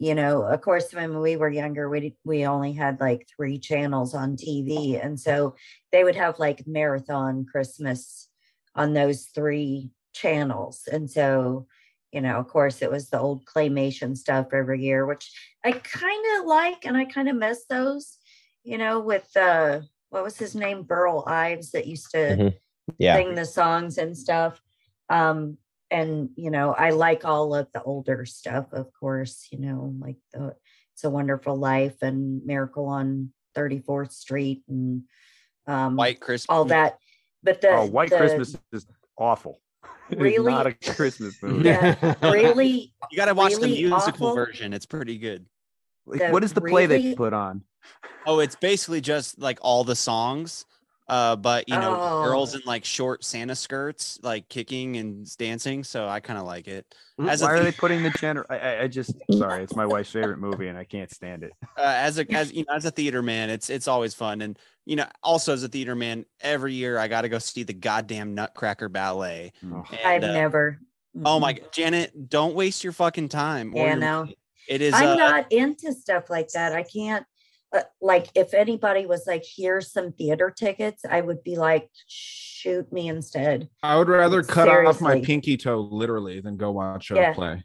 you 0.00 0.14
know, 0.14 0.42
of 0.42 0.60
course, 0.62 0.92
when 0.92 1.20
we 1.20 1.36
were 1.36 1.50
younger, 1.50 1.88
we 1.88 2.16
we 2.24 2.46
only 2.46 2.72
had 2.72 3.00
like 3.00 3.28
three 3.36 3.58
channels 3.58 4.14
on 4.14 4.36
TV, 4.36 4.96
and 5.02 5.18
so 5.20 5.56
they 5.92 6.04
would 6.04 6.16
have 6.16 6.38
like 6.38 6.66
marathon 6.66 7.46
Christmas 7.46 8.28
on 8.74 8.92
those 8.94 9.26
three 9.26 9.90
channels, 10.14 10.88
and 10.90 11.10
so 11.10 11.66
you 12.12 12.20
know, 12.20 12.36
of 12.38 12.46
course, 12.48 12.80
it 12.82 12.90
was 12.92 13.10
the 13.10 13.18
old 13.18 13.44
claymation 13.44 14.16
stuff 14.16 14.48
every 14.52 14.80
year, 14.82 15.04
which 15.04 15.32
I 15.64 15.72
kind 15.72 16.24
of 16.38 16.46
like, 16.46 16.86
and 16.86 16.96
I 16.96 17.06
kind 17.06 17.28
of 17.28 17.36
miss 17.36 17.64
those. 17.68 18.18
You 18.62 18.78
know, 18.78 19.00
with 19.00 19.28
uh, 19.36 19.80
what 20.10 20.22
was 20.24 20.38
his 20.38 20.54
name, 20.54 20.84
Burl 20.84 21.24
Ives, 21.26 21.72
that 21.72 21.86
used 21.86 22.10
to 22.12 22.38
Mhm. 22.38 22.54
Yeah. 22.98 23.16
sing 23.16 23.34
the 23.34 23.44
songs 23.46 23.98
and 23.98 24.16
stuff. 24.16 24.60
Um, 25.08 25.58
and 25.94 26.30
you 26.36 26.50
know, 26.50 26.72
I 26.72 26.90
like 26.90 27.24
all 27.24 27.54
of 27.54 27.68
the 27.72 27.82
older 27.82 28.26
stuff, 28.26 28.66
of 28.72 28.92
course, 28.92 29.46
you 29.50 29.58
know, 29.60 29.94
like 30.00 30.16
the 30.32 30.54
It's 30.94 31.04
a 31.04 31.10
Wonderful 31.10 31.56
Life 31.56 32.02
and 32.02 32.44
Miracle 32.44 32.86
on 32.86 33.30
34th 33.56 34.12
Street 34.12 34.62
and 34.68 35.02
um 35.66 35.96
White 35.96 36.20
Christmas. 36.20 36.46
all 36.54 36.64
that. 36.66 36.98
But 37.42 37.60
the 37.60 37.70
oh, 37.70 37.86
White 37.86 38.10
the- 38.10 38.16
Christmas 38.18 38.56
is 38.72 38.86
awful. 39.16 39.60
Really? 40.14 40.52
not 40.52 40.66
a 40.66 40.74
Christmas 40.74 41.34
movie. 41.42 41.64
Yeah, 41.64 42.14
really 42.22 42.92
You 43.10 43.16
got 43.16 43.26
to 43.26 43.34
watch 43.34 43.52
really 43.52 43.74
the 43.74 43.88
musical 43.88 44.28
awful. 44.28 44.34
version. 44.34 44.74
It's 44.74 44.84
pretty 44.84 45.16
good. 45.16 45.46
Like, 46.04 46.30
what 46.30 46.44
is 46.44 46.52
the 46.52 46.60
play 46.60 46.84
they 46.84 47.14
put 47.14 47.32
on? 47.32 47.62
Oh, 48.26 48.40
it's 48.40 48.54
basically 48.54 49.00
just 49.00 49.38
like 49.38 49.58
all 49.62 49.82
the 49.82 49.96
songs, 49.96 50.66
uh, 51.08 51.36
but 51.36 51.68
you 51.68 51.74
know, 51.78 52.22
girls 52.24 52.54
Oh. 52.54 52.58
in 52.58 52.62
like 52.66 52.84
short 52.84 53.24
Santa 53.24 53.54
skirts, 53.54 54.18
like 54.22 54.48
kicking 54.48 54.96
and 54.96 55.36
dancing. 55.36 55.84
So 55.84 56.08
I 56.08 56.20
kind 56.20 56.38
of 56.38 56.46
like 56.46 56.66
it. 56.68 56.86
Why 57.16 57.28
As 57.28 57.42
a 57.42 57.46
are 57.46 57.60
they 57.60 57.72
putting 57.72 58.02
the 58.02 58.10
gender? 58.10 58.46
I, 58.48 58.58
I, 58.58 58.82
I 58.82 58.88
just 58.88 59.12
sorry, 59.32 59.62
it's 59.62 59.76
my 59.76 59.86
wife's 59.86 60.10
favorite 60.10 60.38
movie, 60.38 60.68
and 60.68 60.78
I 60.78 60.84
can't 60.84 61.10
stand 61.10 61.42
it. 61.44 61.52
uh, 61.78 61.82
as 61.82 62.18
a 62.18 62.30
as 62.32 62.52
you 62.52 62.64
know, 62.66 62.74
as 62.74 62.84
a 62.84 62.90
theater 62.90 63.22
man, 63.22 63.50
it's 63.50 63.68
it's 63.70 63.86
always 63.88 64.14
fun. 64.14 64.40
And 64.40 64.58
you 64.86 64.96
know, 64.96 65.06
also 65.22 65.52
as 65.52 65.62
a 65.62 65.68
theater 65.68 65.94
man, 65.94 66.24
every 66.40 66.74
year 66.74 66.98
I 66.98 67.08
got 67.08 67.22
to 67.22 67.28
go 67.28 67.38
see 67.38 67.62
the 67.62 67.72
goddamn 67.74 68.34
Nutcracker 68.34 68.88
Ballet. 68.88 69.52
Oh. 69.72 69.84
I've 70.04 70.22
uh, 70.24 70.32
never. 70.32 70.78
Oh 71.24 71.38
my. 71.38 71.52
God, 71.52 71.70
Janet, 71.72 72.28
don't 72.28 72.54
waste 72.54 72.82
your 72.82 72.92
fucking 72.92 73.28
time. 73.28 73.72
or 73.74 73.78
Yeah, 73.84 73.86
your 73.92 73.96
no. 73.96 74.26
It 74.68 74.80
is. 74.80 74.94
I'm 74.94 75.10
uh, 75.10 75.14
not 75.16 75.52
into 75.52 75.92
stuff 75.92 76.30
like 76.30 76.48
that. 76.54 76.72
I 76.72 76.82
can't. 76.82 77.24
Like, 78.00 78.28
if 78.34 78.54
anybody 78.54 79.06
was 79.06 79.26
like, 79.26 79.44
"Here's 79.44 79.90
some 79.90 80.12
theater 80.12 80.50
tickets," 80.50 81.04
I 81.08 81.20
would 81.20 81.42
be 81.42 81.56
like, 81.56 81.90
"Shoot 82.06 82.92
me 82.92 83.08
instead." 83.08 83.68
I 83.82 83.96
would 83.96 84.08
rather 84.08 84.42
cut 84.42 84.68
off 84.68 85.00
my 85.00 85.20
pinky 85.20 85.56
toe 85.56 85.80
literally 85.80 86.40
than 86.40 86.56
go 86.56 86.70
watch 86.72 87.10
a 87.10 87.14
Yeah. 87.16 87.32
play. 87.34 87.64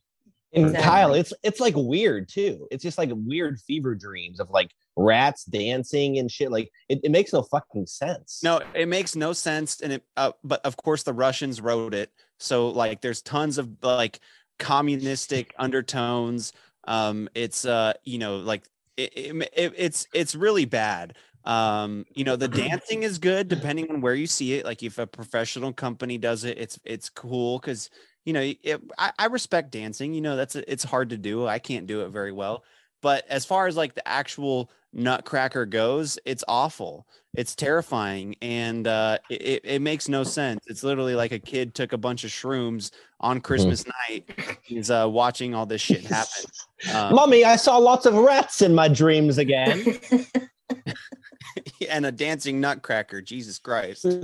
And 0.51 0.65
Exactly. 0.65 0.83
Kyle, 0.89 1.13
it's 1.13 1.31
it's 1.43 1.59
like 1.59 1.75
weird 1.75 2.27
too. 2.27 2.67
It's 2.71 2.81
just 2.83 2.97
like 2.97 3.11
weird 3.13 3.59
fever 3.59 3.93
dreams 3.93 4.39
of 4.39 4.49
like 4.49 4.71
rats 4.95 5.43
dancing 5.45 6.17
and 6.17 6.31
shit. 6.31 6.51
Like 6.51 6.71
it, 6.89 6.99
it 7.03 7.11
makes 7.11 7.31
no 7.31 7.43
fucking 7.43 7.85
sense. 7.85 8.41
No, 8.43 8.59
it 8.73 8.87
makes 8.87 9.15
no 9.15 9.31
sense, 9.33 9.79
and 9.79 9.93
it. 9.93 10.03
Uh, 10.17 10.31
but 10.43 10.65
of 10.65 10.75
course, 10.75 11.03
the 11.03 11.13
Russians 11.13 11.61
wrote 11.61 11.93
it, 11.93 12.11
so 12.39 12.69
like, 12.69 13.01
there's 13.01 13.21
tons 13.21 13.59
of 13.59 13.69
like 13.83 14.19
communistic 14.57 15.53
undertones. 15.59 16.53
Um, 16.87 17.29
it's 17.35 17.65
uh, 17.65 17.93
you 18.03 18.17
know, 18.17 18.37
like 18.37 18.63
it, 18.99 19.35
it, 19.41 19.49
it- 19.55 19.73
it's 19.77 20.07
it's 20.13 20.35
really 20.35 20.65
bad. 20.65 21.15
Um, 21.45 22.05
you 22.15 22.23
know, 22.23 22.35
the 22.35 22.47
dancing 22.47 23.03
is 23.03 23.19
good 23.19 23.47
depending 23.47 23.89
on 23.91 24.01
where 24.01 24.13
you 24.15 24.27
see 24.27 24.53
it. 24.55 24.65
Like 24.65 24.83
if 24.83 24.97
a 24.97 25.07
professional 25.07 25.73
company 25.73 26.17
does 26.17 26.43
it, 26.43 26.57
it's 26.57 26.79
it's 26.83 27.09
cool 27.09 27.59
because 27.59 27.89
you 28.25 28.33
know 28.33 28.41
it, 28.63 28.81
I, 28.97 29.11
I 29.19 29.25
respect 29.27 29.71
dancing. 29.71 30.13
You 30.13 30.21
know, 30.21 30.35
that's 30.35 30.55
it's 30.55 30.83
hard 30.83 31.09
to 31.09 31.17
do. 31.17 31.47
I 31.47 31.59
can't 31.59 31.87
do 31.87 32.01
it 32.01 32.09
very 32.09 32.31
well. 32.31 32.63
But 33.01 33.25
as 33.27 33.45
far 33.45 33.67
as 33.67 33.77
like 33.77 33.95
the 33.95 34.07
actual 34.07 34.71
Nutcracker 34.93 35.65
goes, 35.65 36.17
it's 36.25 36.43
awful. 36.47 37.05
It's 37.35 37.55
terrifying, 37.55 38.35
and 38.41 38.87
uh, 38.87 39.19
it, 39.29 39.41
it- 39.41 39.61
it 39.65 39.81
makes 39.83 40.09
no 40.09 40.23
sense. 40.23 40.61
It's 40.67 40.83
literally 40.83 41.13
like 41.13 41.31
a 41.31 41.37
kid 41.39 41.75
took 41.75 41.93
a 41.93 41.97
bunch 41.97 42.23
of 42.23 42.31
shrooms 42.31 42.89
on 43.19 43.39
Christmas 43.39 43.85
night. 44.09 44.29
He's 44.63 44.89
uh, 44.89 45.07
watching 45.07 45.53
all 45.53 45.67
this 45.67 45.81
shit 45.81 46.03
happen. 46.05 46.45
Um, 46.93 47.13
Mommy, 47.15 47.45
I 47.45 47.55
saw 47.55 47.77
lots 47.77 48.05
of 48.07 48.15
rats 48.15 48.63
in 48.63 48.73
my 48.73 48.87
dreams 48.87 49.37
again. 49.37 49.99
and 51.89 52.05
a 52.07 52.11
dancing 52.11 52.59
Nutcracker. 52.59 53.21
Jesus 53.21 53.59
Christ. 53.59 54.05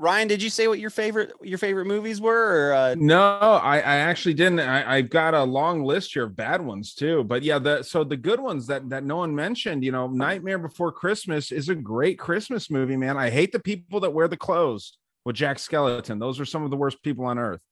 Ryan, 0.00 0.28
did 0.28 0.40
you 0.42 0.48
say 0.48 0.68
what 0.68 0.78
your 0.78 0.90
favorite 0.90 1.32
your 1.42 1.58
favorite 1.58 1.86
movies 1.86 2.20
were? 2.20 2.68
Or 2.68 2.72
uh, 2.72 2.94
No, 2.96 3.18
I, 3.18 3.78
I 3.78 3.96
actually 3.96 4.34
didn't. 4.34 4.60
I, 4.60 4.96
I've 4.98 5.10
got 5.10 5.34
a 5.34 5.42
long 5.42 5.82
list 5.82 6.12
here 6.12 6.24
of 6.24 6.36
bad 6.36 6.64
ones 6.64 6.94
too. 6.94 7.24
But 7.24 7.42
yeah, 7.42 7.58
the 7.58 7.82
so 7.82 8.04
the 8.04 8.16
good 8.16 8.38
ones 8.38 8.68
that 8.68 8.88
that 8.90 9.02
no 9.04 9.16
one 9.16 9.34
mentioned, 9.34 9.82
you 9.82 9.90
know, 9.90 10.06
Nightmare 10.06 10.58
Before 10.58 10.92
Christmas 10.92 11.50
is 11.50 11.68
a 11.68 11.74
great 11.74 12.16
Christmas 12.18 12.70
movie, 12.70 12.96
man. 12.96 13.16
I 13.16 13.30
hate 13.30 13.50
the 13.50 13.58
people 13.58 13.98
that 14.00 14.14
wear 14.14 14.28
the 14.28 14.36
clothes 14.36 14.96
with 15.24 15.34
Jack 15.34 15.58
Skeleton. 15.58 16.20
Those 16.20 16.38
are 16.38 16.44
some 16.44 16.62
of 16.62 16.70
the 16.70 16.76
worst 16.76 17.02
people 17.02 17.24
on 17.24 17.38
earth. 17.38 17.60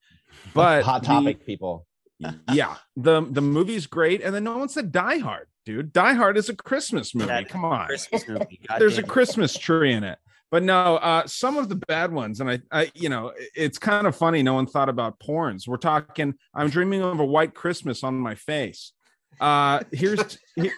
But 0.53 0.83
Hot 0.83 1.03
the- 1.03 1.07
topic 1.07 1.47
people. 1.47 1.87
yeah, 2.53 2.77
the 2.97 3.21
the 3.31 3.43
movie's 3.43 3.87
great, 3.87 4.21
and 4.23 4.35
then 4.35 4.43
no 4.43 4.57
one 4.59 4.69
said 4.69 4.91
Die 4.91 5.19
Hard, 5.19 5.47
dude. 5.65 5.93
Die 5.93 6.13
Hard 6.15 6.37
is 6.39 6.49
a 6.49 6.57
Christmas 6.57 7.15
movie. 7.15 7.29
That 7.29 7.49
Come 7.51 7.65
on, 7.65 7.87
Christmas 7.87 8.27
movie. 8.27 8.59
there's 8.79 8.97
a. 8.99 9.03
Christmas 9.03 9.57
tree 9.57 9.93
in 9.93 10.03
it. 10.03 10.19
But 10.57 10.63
no, 10.63 10.97
uh, 10.97 11.27
some 11.27 11.59
of 11.59 11.69
the 11.69 11.75
bad 11.75 12.11
ones, 12.11 12.41
and 12.41 12.51
I, 12.51 12.61
I, 12.73 12.91
you 12.95 13.11
know, 13.11 13.31
it's 13.55 13.77
kind 13.77 14.07
of 14.07 14.17
funny. 14.17 14.43
No 14.43 14.55
one 14.55 14.67
thought 14.67 14.89
about 14.89 15.21
porns. 15.21 15.69
We're 15.69 15.77
talking. 15.77 16.33
I'm 16.55 16.71
dreaming 16.71 17.03
of 17.03 17.21
a 17.21 17.25
white 17.27 17.53
Christmas 17.53 18.03
on 18.03 18.15
my 18.15 18.37
face. 18.37 18.93
Uh, 19.39 19.81
here's 19.93 20.39
here- 20.55 20.73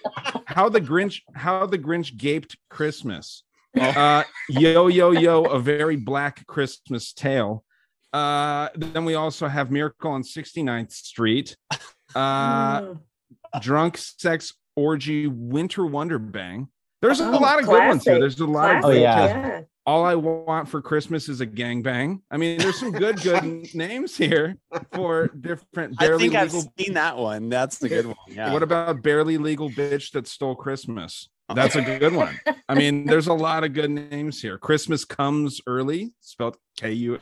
how 0.47 0.69
the 0.69 0.81
Grinch, 0.81 1.21
how 1.33 1.65
the 1.65 1.79
Grinch 1.79 2.17
gaped 2.17 2.57
Christmas. 2.69 3.45
Uh, 3.81 4.25
yo 4.49 4.89
yo 4.89 5.13
yo, 5.13 5.45
a 5.45 5.61
very 5.61 5.95
black 5.95 6.45
Christmas 6.49 7.13
tale. 7.13 7.63
Uh, 8.13 8.71
then 8.75 9.05
we 9.05 9.15
also 9.15 9.47
have 9.47 9.71
Miracle 9.71 10.11
on 10.11 10.25
69th 10.25 10.91
Street. 10.91 11.57
Uh, 12.17 12.95
drunk 13.61 13.97
sex 13.97 14.55
orgy 14.75 15.29
winter 15.29 15.87
wonder 15.87 16.19
bang 16.19 16.67
there's 17.03 17.21
a 17.21 17.27
Oh, 17.29 17.39
lot 17.39 17.61
of 17.61 17.67
good 17.67 17.87
ones 17.89 18.05
here 18.05 18.19
there's 18.19 18.41
a 18.41 18.47
lot 18.47 18.77
of 18.77 18.85
Oh, 18.85 18.89
Classic, 18.89 19.03
yeah. 19.03 19.27
yeah. 19.37 19.61
all 19.87 20.05
i 20.05 20.15
want 20.15 20.69
for 20.69 20.83
christmas 20.83 21.29
is 21.29 21.41
a 21.41 21.47
gangbang 21.47 22.21
i 22.31 22.37
mean 22.37 22.59
there's 22.59 22.79
some 22.79 22.91
good 22.93 23.21
good 23.23 23.43
names 23.75 24.17
here 24.17 24.57
for 24.93 25.29
different 25.29 25.95
I 25.99 26.07
barely 26.07 26.25
think 26.25 26.35
I've 26.35 26.53
legal 26.53 26.73
seen 26.79 26.95
that 26.95 27.17
one. 27.17 27.49
That's 27.49 27.79
the 27.79 27.89
good 27.89 28.07
one. 28.07 28.17
Yeah. 28.29 28.53
what 28.53 28.63
about 28.63 29.03
barely 29.03 29.39
legal 29.39 29.71
bitch 29.71 30.13
that 30.13 30.27
stole 30.27 30.55
christmas 30.55 31.29
that's 31.55 31.77
a 31.77 31.81
good 31.99 32.13
one 32.15 32.39
i 32.69 32.75
mean 32.75 33.07
there's 33.11 33.29
a 33.29 33.33
lot 33.33 33.65
of 33.65 33.73
good 33.73 33.91
names 33.91 34.43
here 34.43 34.59
christmas 34.59 35.07
comes 35.07 35.63
early 35.67 36.13
spelled 36.21 36.59
k-u 36.77 37.19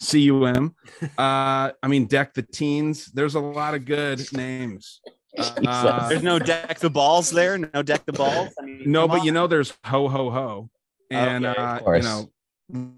c-u-m 0.00 0.74
uh 1.02 1.70
i 1.82 1.88
mean 1.88 2.06
deck 2.06 2.34
the 2.34 2.42
teens 2.42 3.06
there's 3.06 3.34
a 3.34 3.40
lot 3.40 3.74
of 3.74 3.84
good 3.84 4.20
names 4.32 5.00
uh, 5.66 6.08
There's 6.08 6.22
no 6.22 6.38
deck 6.38 6.78
the 6.78 6.90
balls 6.90 7.30
there. 7.30 7.58
No 7.58 7.82
deck 7.82 8.04
the 8.06 8.12
balls. 8.12 8.52
I 8.60 8.64
mean, 8.64 8.82
no, 8.86 9.06
but 9.06 9.20
on. 9.20 9.26
you 9.26 9.32
know, 9.32 9.46
there's 9.46 9.72
ho 9.84 10.08
ho 10.08 10.30
ho, 10.30 10.70
and 11.10 11.46
Okay, 11.46 11.60
uh, 11.60 11.92
you 11.92 12.02
know, 12.02 12.30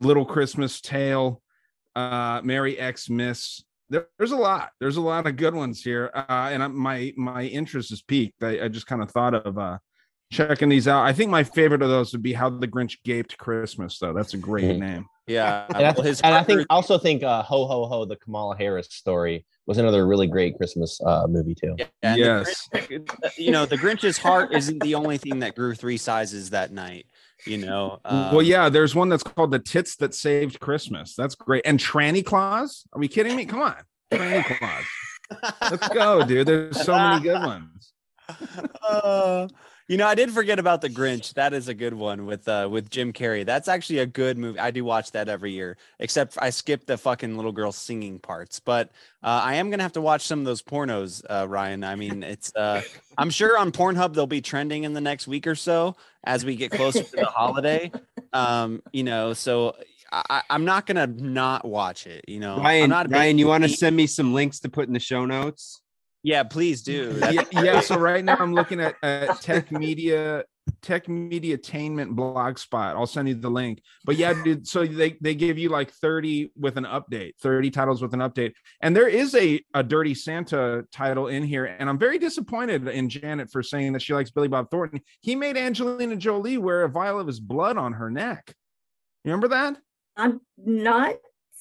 Little 0.00 0.24
Christmas 0.24 0.80
Tale, 0.80 1.42
uh, 1.96 2.40
Merry 2.42 2.76
Xmas. 2.76 3.64
There, 3.88 4.06
there's 4.18 4.32
a 4.32 4.36
lot. 4.36 4.70
There's 4.80 4.96
a 4.96 5.00
lot 5.00 5.26
of 5.26 5.36
good 5.36 5.54
ones 5.54 5.82
here, 5.82 6.10
uh, 6.14 6.50
and 6.52 6.62
I, 6.62 6.68
my 6.68 7.12
my 7.16 7.44
interest 7.44 7.92
is 7.92 8.02
peaked. 8.02 8.42
I, 8.42 8.64
I 8.64 8.68
just 8.68 8.86
kind 8.86 9.02
of 9.02 9.10
thought 9.10 9.34
of 9.34 9.58
uh, 9.58 9.78
checking 10.30 10.68
these 10.68 10.88
out. 10.88 11.04
I 11.04 11.12
think 11.12 11.30
my 11.30 11.44
favorite 11.44 11.82
of 11.82 11.88
those 11.88 12.12
would 12.12 12.22
be 12.22 12.32
How 12.32 12.48
the 12.50 12.68
Grinch 12.68 12.96
Gaped 13.04 13.36
Christmas, 13.38 13.98
though. 13.98 14.12
That's 14.12 14.34
a 14.34 14.38
great 14.38 14.76
name. 14.78 15.06
Yeah. 15.30 15.66
And 15.68 15.86
I, 15.86 15.92
well, 15.92 16.02
his 16.02 16.20
and 16.22 16.34
I 16.34 16.42
think 16.42 16.66
I 16.68 16.74
also 16.74 16.98
think 16.98 17.22
uh, 17.22 17.42
Ho 17.42 17.66
Ho 17.66 17.86
Ho, 17.86 18.04
the 18.04 18.16
Kamala 18.16 18.56
Harris 18.56 18.88
story, 18.90 19.44
was 19.66 19.78
another 19.78 20.06
really 20.06 20.26
great 20.26 20.56
Christmas 20.56 21.00
uh, 21.00 21.26
movie 21.28 21.54
too. 21.54 21.76
Yeah, 21.78 21.86
and 22.02 22.18
yes. 22.18 22.68
Grinch- 22.74 23.38
you 23.38 23.52
know, 23.52 23.64
the 23.66 23.76
Grinch's 23.76 24.18
heart 24.18 24.52
isn't 24.52 24.82
the 24.82 24.96
only 24.96 25.18
thing 25.18 25.40
that 25.40 25.54
grew 25.54 25.74
three 25.74 25.96
sizes 25.96 26.50
that 26.50 26.72
night. 26.72 27.06
You 27.46 27.58
know. 27.58 28.00
well, 28.04 28.38
Um, 28.40 28.44
yeah. 28.44 28.68
There's 28.68 28.94
one 28.94 29.08
that's 29.08 29.22
called 29.22 29.50
The 29.50 29.58
Tits 29.60 29.96
That 29.96 30.14
Saved 30.14 30.60
Christmas. 30.60 31.14
That's 31.14 31.34
great. 31.34 31.62
And 31.64 31.78
Tranny 31.78 32.24
Claus. 32.24 32.84
Are 32.92 32.98
we 32.98 33.08
kidding 33.08 33.36
me? 33.36 33.46
Come 33.46 33.62
on, 33.62 33.76
Tranny 34.10 34.44
Claus. 34.44 34.84
Let's 35.70 35.88
go, 35.88 36.24
dude. 36.24 36.46
There's 36.46 36.82
so 36.84 36.94
many 36.96 37.22
good 37.22 37.40
ones. 37.40 37.92
Uh, 38.88 39.48
you 39.90 39.96
know, 39.96 40.06
I 40.06 40.14
did 40.14 40.30
forget 40.30 40.60
about 40.60 40.82
the 40.82 40.88
Grinch. 40.88 41.34
That 41.34 41.52
is 41.52 41.66
a 41.66 41.74
good 41.74 41.94
one 41.94 42.24
with 42.24 42.46
uh 42.46 42.68
with 42.70 42.90
Jim 42.90 43.12
Carrey. 43.12 43.44
That's 43.44 43.66
actually 43.66 43.98
a 43.98 44.06
good 44.06 44.38
movie. 44.38 44.56
I 44.60 44.70
do 44.70 44.84
watch 44.84 45.10
that 45.10 45.28
every 45.28 45.50
year, 45.50 45.76
except 45.98 46.38
I 46.40 46.50
skip 46.50 46.86
the 46.86 46.96
fucking 46.96 47.34
little 47.34 47.50
girl 47.50 47.72
singing 47.72 48.20
parts. 48.20 48.60
But 48.60 48.92
uh, 49.24 49.40
I 49.42 49.56
am 49.56 49.68
gonna 49.68 49.82
have 49.82 49.94
to 49.94 50.00
watch 50.00 50.24
some 50.24 50.38
of 50.38 50.44
those 50.44 50.62
pornos, 50.62 51.24
uh, 51.28 51.48
Ryan. 51.48 51.82
I 51.82 51.96
mean, 51.96 52.22
it's 52.22 52.54
uh, 52.54 52.82
I'm 53.18 53.30
sure 53.30 53.58
on 53.58 53.72
Pornhub 53.72 54.14
they'll 54.14 54.28
be 54.28 54.40
trending 54.40 54.84
in 54.84 54.92
the 54.92 55.00
next 55.00 55.26
week 55.26 55.48
or 55.48 55.56
so 55.56 55.96
as 56.22 56.44
we 56.44 56.54
get 56.54 56.70
closer 56.70 57.02
to 57.02 57.16
the 57.16 57.24
holiday. 57.26 57.90
Um, 58.32 58.84
you 58.92 59.02
know, 59.02 59.32
so 59.32 59.74
I, 60.12 60.42
I'm 60.48 60.64
not 60.64 60.86
gonna 60.86 61.08
not 61.08 61.64
watch 61.64 62.06
it. 62.06 62.26
You 62.28 62.38
know, 62.38 62.58
Ryan, 62.58 62.90
not 62.90 63.06
a 63.06 63.08
big 63.08 63.16
Ryan, 63.16 63.38
you 63.38 63.48
want 63.48 63.64
to 63.64 63.68
send 63.68 63.96
me 63.96 64.06
some 64.06 64.34
links 64.34 64.60
to 64.60 64.68
put 64.68 64.86
in 64.86 64.92
the 64.92 65.00
show 65.00 65.26
notes? 65.26 65.80
Yeah, 66.22 66.42
please 66.42 66.82
do. 66.82 67.18
Yeah, 67.30 67.44
yeah. 67.52 67.80
So 67.80 67.98
right 67.98 68.24
now 68.24 68.36
I'm 68.38 68.54
looking 68.54 68.80
at, 68.80 68.96
at 69.02 69.40
Tech 69.40 69.72
Media, 69.72 70.44
Tech 70.82 71.08
Media 71.08 71.54
Attainment 71.54 72.14
Blogspot. 72.14 72.94
I'll 72.94 73.06
send 73.06 73.28
you 73.28 73.34
the 73.34 73.50
link. 73.50 73.80
But 74.04 74.16
yeah, 74.16 74.34
dude. 74.42 74.68
So 74.68 74.84
they 74.84 75.16
they 75.20 75.34
give 75.34 75.56
you 75.56 75.70
like 75.70 75.90
30 75.90 76.52
with 76.56 76.76
an 76.76 76.84
update, 76.84 77.32
30 77.40 77.70
titles 77.70 78.02
with 78.02 78.12
an 78.12 78.20
update, 78.20 78.52
and 78.82 78.94
there 78.94 79.08
is 79.08 79.34
a 79.34 79.62
a 79.72 79.82
Dirty 79.82 80.14
Santa 80.14 80.84
title 80.92 81.28
in 81.28 81.42
here, 81.42 81.64
and 81.64 81.88
I'm 81.88 81.98
very 81.98 82.18
disappointed 82.18 82.86
in 82.88 83.08
Janet 83.08 83.50
for 83.50 83.62
saying 83.62 83.94
that 83.94 84.02
she 84.02 84.12
likes 84.12 84.30
Billy 84.30 84.48
Bob 84.48 84.70
Thornton. 84.70 85.00
He 85.20 85.34
made 85.34 85.56
Angelina 85.56 86.16
Jolie 86.16 86.58
wear 86.58 86.82
a 86.82 86.88
vial 86.88 87.18
of 87.18 87.26
his 87.26 87.40
blood 87.40 87.78
on 87.78 87.94
her 87.94 88.10
neck. 88.10 88.54
You 89.24 89.32
remember 89.32 89.48
that? 89.48 89.78
I'm 90.16 90.40
not 90.58 91.14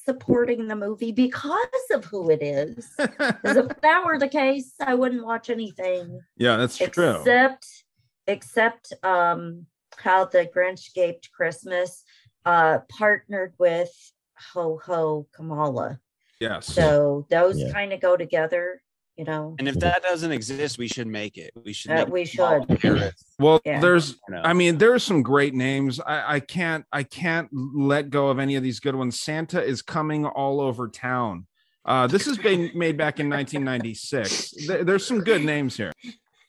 supporting 0.04 0.68
the 0.68 0.76
movie 0.76 1.12
because 1.12 1.84
of 1.92 2.04
who 2.04 2.30
it 2.30 2.42
is. 2.42 2.94
'Cause 2.96 3.56
if 3.56 3.68
that 3.82 4.04
were 4.04 4.18
the 4.18 4.28
case, 4.28 4.74
I 4.80 4.94
wouldn't 4.94 5.24
watch 5.24 5.50
anything 5.50 6.20
yeah, 6.36 6.56
that's 6.56 6.76
true. 6.76 7.16
except 7.16 7.66
except 8.26 8.92
um 9.02 9.66
how 9.96 10.24
the 10.24 10.46
Grinch 10.46 10.94
gaped 10.94 11.32
Christmas 11.32 12.04
uh 12.44 12.78
partnered 12.88 13.54
with 13.58 13.92
Ho 14.52 14.80
Ho 14.84 15.26
Kamala. 15.32 16.00
Yes. 16.40 16.66
So 16.66 17.26
those 17.30 17.58
Yeah. 17.60 17.72
kind 17.72 17.92
of 17.92 18.00
go 18.00 18.16
together, 18.16 18.82
you 19.20 19.26
know. 19.26 19.54
And 19.58 19.68
if 19.68 19.74
that 19.80 20.02
doesn't 20.02 20.32
exist, 20.32 20.78
we 20.78 20.88
should 20.88 21.06
make 21.06 21.36
it. 21.36 21.52
We 21.62 21.74
should. 21.74 21.92
Uh, 21.92 22.06
we 22.08 22.24
should. 22.24 23.12
Well, 23.38 23.60
Yeah. 23.66 23.78
there's 23.78 24.16
I 24.42 24.54
mean, 24.54 24.78
there 24.78 24.94
are 24.94 24.98
some 24.98 25.22
great 25.22 25.52
names. 25.54 26.00
I, 26.00 26.36
I 26.36 26.40
can't 26.40 26.86
I 26.90 27.02
can't 27.02 27.50
let 27.52 28.08
go 28.08 28.28
of 28.28 28.38
any 28.38 28.56
of 28.56 28.62
these 28.62 28.80
good 28.80 28.94
ones. 28.94 29.20
Santa 29.20 29.62
is 29.62 29.82
coming 29.82 30.24
all 30.24 30.58
over 30.62 30.88
town. 30.88 31.46
Uh, 31.84 32.06
this 32.06 32.24
has 32.24 32.38
been 32.38 32.70
made 32.74 32.96
back 32.96 33.20
in 33.20 33.28
1996. 33.28 34.66
There- 34.66 34.84
there's 34.84 35.06
some 35.06 35.20
good 35.20 35.44
names 35.44 35.76
here. 35.76 35.92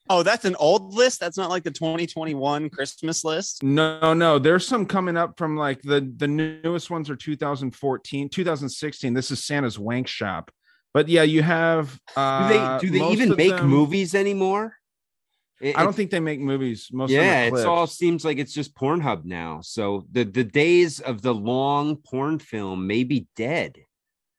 Oh, 0.10 0.24
that's 0.24 0.46
an 0.46 0.56
old 0.56 0.94
list. 0.94 1.20
That's 1.20 1.38
not 1.38 1.50
like 1.50 1.64
the 1.64 1.72
2021 1.72 2.70
Christmas 2.70 3.24
list. 3.26 3.64
No, 3.64 4.14
no, 4.14 4.40
there's 4.40 4.66
some 4.66 4.86
coming 4.86 5.18
up 5.18 5.38
from 5.38 5.58
like 5.58 5.82
the 5.82 6.10
the 6.16 6.28
newest 6.28 6.90
ones 6.90 7.10
are 7.10 7.18
2014, 7.18 8.30
2016. 8.30 9.14
This 9.14 9.30
is 9.32 9.44
Santa's 9.44 9.78
Wank 9.78 10.08
Shop. 10.08 10.52
But 10.94 11.08
yeah, 11.08 11.24
you 11.24 11.42
have. 11.42 11.94
Do 12.16 12.22
Uh, 12.22 12.48
they 12.80 12.88
do 12.88 12.92
they 13.00 13.08
even 13.12 13.36
make 13.36 13.56
them- 13.56 13.68
movies 13.68 14.14
anymore? 14.16 14.78
It- 15.62 15.78
I 15.78 15.84
don't 15.84 15.96
think 15.96 16.10
they 16.12 16.20
make 16.20 16.40
movies. 16.40 16.90
Most 16.92 17.12
yeah, 17.12 17.44
are 17.44 17.44
it's 17.46 17.52
clips. 17.52 17.66
all 17.66 17.88
seems 17.88 18.26
like 18.26 18.40
it's 18.40 18.54
just 18.54 18.74
Pornhub 18.76 19.24
now. 19.26 19.62
So 19.62 20.06
the 20.12 20.24
the 20.24 20.44
days 20.44 21.00
of 21.00 21.22
the 21.22 21.34
long 21.34 21.98
porn 21.98 22.40
film 22.40 22.88
may 22.88 23.04
be 23.04 23.28
dead. 23.36 23.78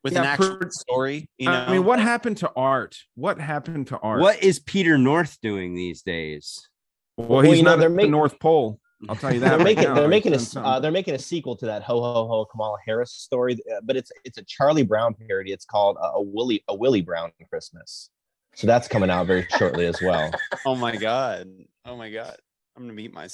with 0.04 0.14
Yeah, 0.14 0.22
an 0.22 0.26
actual 0.26 0.56
per- 0.56 0.68
story. 0.72 1.28
You 1.38 1.46
know, 1.46 1.52
I 1.52 1.70
mean, 1.70 1.84
what 1.84 2.00
happened 2.00 2.38
to 2.38 2.50
art? 2.56 2.98
What 3.14 3.38
happened 3.38 3.86
to 3.86 3.98
art? 4.00 4.20
What 4.20 4.42
is 4.42 4.58
Peter 4.58 4.98
North 4.98 5.38
doing 5.40 5.76
these 5.76 6.02
days? 6.02 6.68
Well, 7.16 7.28
Well, 7.28 7.40
he's 7.42 7.58
you 7.58 7.62
know, 7.62 7.70
not 7.76 7.78
they're 7.78 7.88
at 7.88 7.96
the 7.96 8.08
North 8.08 8.40
Pole. 8.40 8.80
I'll 9.08 9.16
tell 9.16 9.32
you 9.34 9.40
that. 9.40 9.48
they're 9.50 9.58
right 9.58 9.64
making 9.64 9.84
now. 9.84 9.94
they're 9.94 10.04
He's 10.04 10.10
making 10.10 10.32
a 10.32 10.36
done 10.36 10.42
s- 10.42 10.52
something. 10.52 10.72
uh, 10.72 10.80
they're 10.80 10.90
making 10.92 11.14
a 11.14 11.18
sequel 11.18 11.56
to 11.56 11.66
that 11.66 11.82
ho 11.82 12.00
ho 12.00 12.26
ho 12.28 12.44
Kamala 12.44 12.78
Harris 12.86 13.12
story, 13.12 13.54
uh, 13.74 13.80
but 13.82 13.96
it's 13.96 14.12
it's 14.24 14.38
a 14.38 14.42
Charlie 14.44 14.84
Brown 14.84 15.14
parody. 15.14 15.52
It's 15.52 15.64
called 15.64 15.96
uh, 16.00 16.12
a 16.14 16.22
Willie 16.22 16.62
a 16.68 16.74
Willie 16.74 17.02
Brown 17.02 17.30
Christmas. 17.48 18.10
So 18.54 18.66
that's 18.66 18.86
coming 18.88 19.10
out 19.10 19.26
very 19.26 19.46
shortly 19.58 19.86
as 19.86 20.00
well. 20.02 20.30
oh 20.66 20.74
my 20.76 20.94
god, 20.96 21.48
oh 21.86 21.96
my 21.96 22.10
god, 22.10 22.36
I'm 22.76 22.82
gonna 22.84 22.92
meet 22.92 23.12
my. 23.12 23.28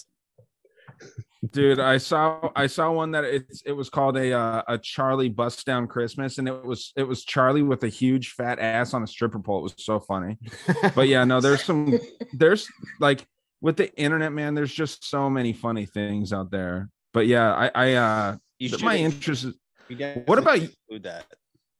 dude 1.52 1.78
i 1.78 1.96
saw 1.98 2.50
i 2.56 2.66
saw 2.66 2.90
one 2.90 3.12
that 3.12 3.22
it's 3.22 3.62
it 3.64 3.70
was 3.72 3.88
called 3.88 4.16
a 4.16 4.32
uh, 4.32 4.62
a 4.66 4.76
charlie 4.78 5.28
bust 5.28 5.64
down 5.64 5.86
christmas 5.86 6.38
and 6.38 6.48
it 6.48 6.64
was 6.64 6.92
it 6.96 7.04
was 7.04 7.24
charlie 7.24 7.62
with 7.62 7.84
a 7.84 7.88
huge 7.88 8.30
fat 8.32 8.58
ass 8.58 8.92
on 8.94 9.04
a 9.04 9.06
stripper 9.06 9.38
pole 9.38 9.60
it 9.60 9.62
was 9.62 9.74
so 9.78 10.00
funny 10.00 10.36
but 10.96 11.06
yeah 11.06 11.22
no 11.24 11.40
there's 11.40 11.62
some 11.62 11.96
there's 12.32 12.68
like 12.98 13.24
with 13.60 13.76
the 13.76 13.94
internet 13.96 14.32
man 14.32 14.54
there's 14.54 14.72
just 14.72 15.08
so 15.08 15.28
many 15.28 15.52
funny 15.52 15.86
things 15.86 16.32
out 16.32 16.50
there 16.50 16.88
but 17.12 17.26
yeah 17.26 17.52
i 17.54 17.70
i 17.74 17.92
uh 17.94 18.36
my 18.82 18.96
interest 18.96 19.44
is 19.44 19.54
What 20.26 20.38
about 20.38 20.58
include 20.58 21.04
that? 21.04 21.24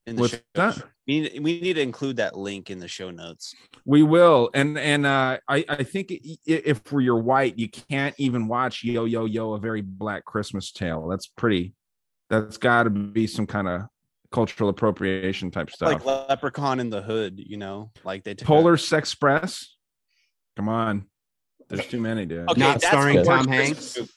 In 0.07 0.17
the 0.17 0.29
show. 0.29 0.39
that? 0.55 0.83
We 1.07 1.21
need, 1.21 1.41
we 1.43 1.61
need 1.61 1.75
to 1.75 1.83
include 1.83 2.17
that 2.17 2.37
link 2.37 2.71
in 2.71 2.79
the 2.81 2.89
show 2.89 3.11
notes. 3.11 3.55
we 3.85 4.03
will 4.03 4.51
and 4.55 4.79
and 4.79 5.07
uh 5.07 5.39
i 5.49 5.65
i 5.69 5.83
think 5.83 6.13
if 6.47 6.83
you're 6.93 7.19
white 7.19 7.59
you 7.59 7.69
can't 7.69 8.15
even 8.19 8.49
watch 8.49 8.83
yo 8.85 9.05
yo 9.05 9.25
yo 9.27 9.53
a 9.55 9.59
very 9.59 9.83
black 9.83 10.25
christmas 10.25 10.73
tale 10.73 11.09
that's 11.09 11.27
pretty 11.27 11.75
that's 12.31 12.57
got 12.59 12.85
to 12.85 12.91
be 12.91 13.27
some 13.27 13.47
kind 13.47 13.69
of 13.69 13.83
cultural 14.31 14.69
appropriation 14.69 15.51
type 15.51 15.71
stuff 15.71 16.05
Like 16.05 16.29
Leprechaun 16.29 16.81
in 16.81 16.91
the 16.91 17.01
Hood, 17.01 17.39
you 17.39 17.57
know, 17.57 17.91
like 18.05 18.25
they 18.25 18.35
took 18.35 18.47
Polar 18.47 18.77
Sexpress. 18.77 19.65
Come 20.57 20.69
on, 20.69 21.07
there's 21.69 21.87
too 21.87 22.01
many, 22.01 22.27
dude. 22.27 22.49
Okay, 22.51 22.61
Not 22.61 22.83
starring 22.83 23.25
Tom 23.25 23.49
Hanks? 23.49 23.71
Christmas 23.79 23.99
movie. 23.99 24.11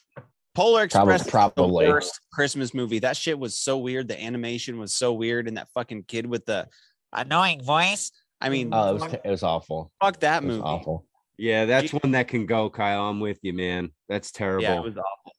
Polar 0.54 0.86
Probably- 0.88 1.14
Express, 1.14 1.26
is 1.26 1.30
probably. 1.30 1.86
the 1.86 1.92
worst 1.92 2.20
Christmas 2.32 2.74
movie. 2.74 2.98
That 2.98 3.16
shit 3.16 3.38
was 3.38 3.54
so 3.58 3.78
weird. 3.78 4.08
The 4.08 4.22
animation 4.22 4.78
was 4.78 4.92
so 4.92 5.14
weird, 5.14 5.48
and 5.48 5.56
that 5.56 5.68
fucking 5.72 6.04
kid 6.04 6.26
with 6.26 6.44
the 6.44 6.68
annoying 7.12 7.62
voice. 7.62 8.12
I 8.40 8.50
mean, 8.50 8.70
Oh, 8.72 8.90
it 8.90 8.92
was 8.94 9.02
fuck, 9.04 9.20
it 9.24 9.30
was 9.30 9.42
awful. 9.42 9.90
fuck 10.00 10.20
that 10.20 10.42
It 10.42 10.46
was 10.46 10.56
movie. 10.56 10.66
awful. 10.68 11.06
Yeah, 11.38 11.64
that's 11.64 11.92
one 11.92 12.12
that 12.12 12.28
can 12.28 12.44
go, 12.44 12.68
Kyle. 12.68 13.08
I'm 13.08 13.18
with 13.20 13.38
you, 13.42 13.54
man. 13.54 13.90
That's 14.08 14.30
terrible. 14.30 14.62
Yeah, 14.64 14.76
it 14.76 14.82
was 14.82 14.96
awful. 14.98 15.32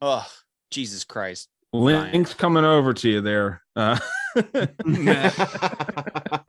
Oh, 0.00 0.26
Jesus 0.70 1.02
Christ. 1.04 1.48
Link's 1.72 2.34
coming 2.34 2.64
over 2.64 2.92
to 2.94 3.08
you 3.08 3.20
there. 3.20 3.62
Uh, 3.74 3.98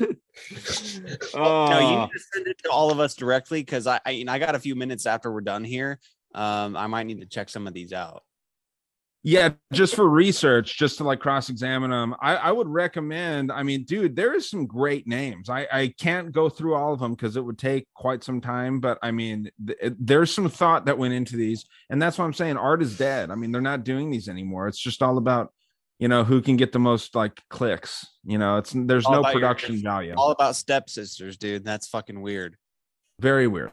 Matt. 0.00 0.10
No, 1.34 1.40
you 1.40 1.40
oh, 1.42 2.00
need 2.00 2.10
to 2.12 2.20
send 2.34 2.46
it 2.46 2.58
to 2.64 2.70
all 2.70 2.90
of 2.92 3.00
us 3.00 3.14
directly 3.14 3.62
because 3.62 3.86
I, 3.86 4.00
I, 4.04 4.10
you 4.10 4.24
know, 4.26 4.32
I 4.32 4.38
got 4.38 4.54
a 4.54 4.58
few 4.58 4.74
minutes 4.74 5.06
after 5.06 5.32
we're 5.32 5.40
done 5.40 5.64
here. 5.64 5.98
Um, 6.34 6.76
I 6.76 6.86
might 6.86 7.06
need 7.06 7.20
to 7.20 7.26
check 7.26 7.48
some 7.48 7.66
of 7.66 7.72
these 7.72 7.92
out. 7.92 8.22
yeah, 9.22 9.50
just 9.72 9.96
for 9.96 10.08
research, 10.08 10.78
just 10.78 10.98
to 10.98 11.04
like 11.04 11.18
cross 11.18 11.48
examine 11.50 11.90
them. 11.90 12.14
I, 12.20 12.36
I 12.36 12.52
would 12.52 12.68
recommend. 12.68 13.50
I 13.50 13.64
mean, 13.64 13.82
dude, 13.82 14.14
there 14.14 14.34
is 14.34 14.48
some 14.48 14.66
great 14.66 15.08
names. 15.08 15.50
I, 15.50 15.66
I 15.72 15.94
can't 15.98 16.30
go 16.30 16.48
through 16.48 16.74
all 16.74 16.92
of 16.92 17.00
them 17.00 17.14
because 17.14 17.36
it 17.36 17.44
would 17.44 17.58
take 17.58 17.88
quite 17.94 18.22
some 18.22 18.40
time. 18.40 18.78
But 18.78 18.98
I 19.02 19.10
mean, 19.10 19.50
th- 19.66 19.94
there's 19.98 20.32
some 20.32 20.48
thought 20.48 20.86
that 20.86 20.98
went 20.98 21.14
into 21.14 21.36
these, 21.36 21.64
and 21.90 22.00
that's 22.00 22.18
what 22.18 22.24
I'm 22.24 22.34
saying. 22.34 22.56
Art 22.56 22.82
is 22.82 22.96
dead. 22.96 23.32
I 23.32 23.34
mean, 23.34 23.50
they're 23.50 23.60
not 23.60 23.82
doing 23.82 24.10
these 24.10 24.28
anymore. 24.28 24.68
It's 24.68 24.78
just 24.78 25.02
all 25.02 25.18
about 25.18 25.52
you 25.98 26.08
know 26.08 26.24
who 26.24 26.40
can 26.42 26.56
get 26.56 26.72
the 26.72 26.78
most 26.78 27.14
like 27.14 27.42
clicks. 27.50 28.06
You 28.24 28.38
know, 28.38 28.58
it's 28.58 28.72
there's 28.74 29.06
All 29.06 29.12
no 29.14 29.20
about 29.20 29.32
your- 29.34 29.40
production 29.40 29.82
value. 29.82 30.14
All 30.16 30.30
about 30.30 30.56
stepsisters, 30.56 31.36
dude. 31.36 31.64
That's 31.64 31.88
fucking 31.88 32.20
weird. 32.20 32.56
Very 33.20 33.46
weird. 33.46 33.72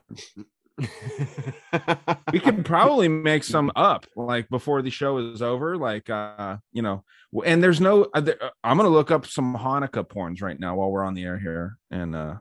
we 2.32 2.40
could 2.40 2.66
probably 2.66 3.08
make 3.08 3.44
some 3.44 3.72
up 3.76 4.06
like 4.16 4.50
before 4.50 4.82
the 4.82 4.90
show 4.90 5.18
is 5.20 5.40
over 5.42 5.78
like 5.78 6.10
uh 6.10 6.58
you 6.72 6.82
know 6.82 7.04
and 7.46 7.62
there's 7.64 7.80
no 7.80 8.08
uh, 8.16 8.20
there- 8.20 8.44
uh, 8.44 8.50
i'm 8.64 8.76
gonna 8.78 8.90
look 8.90 9.12
up 9.12 9.28
some 9.28 9.56
hanukkah 9.56 10.04
porns 10.04 10.42
right 10.42 10.60
now 10.60 10.76
while 10.76 10.90
we're 10.90 11.04
on 11.04 11.14
the 11.14 11.24
air 11.24 11.38
here 11.38 11.78
and 11.92 12.16
uh 12.16 12.34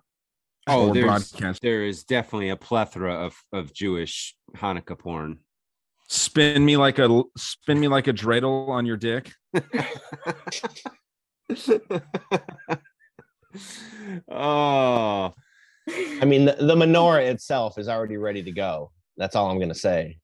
oh 0.66 0.94
there's, 0.94 1.04
broadcasting. 1.04 1.58
there 1.62 1.84
is 1.84 2.04
definitely 2.04 2.48
a 2.48 2.56
plethora 2.56 3.12
of, 3.14 3.36
of 3.52 3.74
Jewish 3.74 4.34
Hanukkah 4.56 4.98
porn. 4.98 5.40
Spin 6.12 6.64
me 6.64 6.76
like 6.76 6.98
a 6.98 7.22
spin 7.36 7.80
me 7.80 7.88
like 7.88 8.06
a 8.06 8.12
dreidel 8.12 8.68
on 8.68 8.84
your 8.84 8.96
dick 8.98 9.32
oh, 14.30 15.32
I 16.20 16.24
mean, 16.24 16.44
the, 16.46 16.56
the 16.58 16.74
menorah 16.74 17.26
itself 17.30 17.76
is 17.78 17.88
already 17.88 18.16
ready 18.16 18.42
to 18.42 18.52
go. 18.52 18.90
That's 19.16 19.36
all 19.36 19.50
I'm 19.50 19.58
gonna 19.58 19.74
say. 19.74 20.18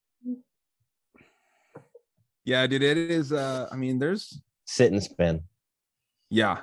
yeah 2.44 2.66
dude 2.66 2.82
it 2.82 2.96
is 2.96 3.30
uh 3.32 3.68
i 3.70 3.76
mean 3.76 3.98
there's 3.98 4.40
Sit 4.64 4.92
and 4.92 5.02
spin. 5.02 5.42
yeah 6.30 6.60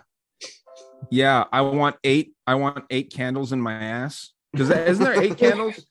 yeah 1.11 1.43
i 1.51 1.61
want 1.61 1.95
eight 2.03 2.33
i 2.47 2.55
want 2.55 2.85
eight 2.89 3.13
candles 3.13 3.51
in 3.51 3.61
my 3.61 3.73
ass 3.73 4.31
because 4.55 4.69
isn't 4.71 5.03
there 5.03 5.21
eight 5.21 5.37
candles 5.37 5.85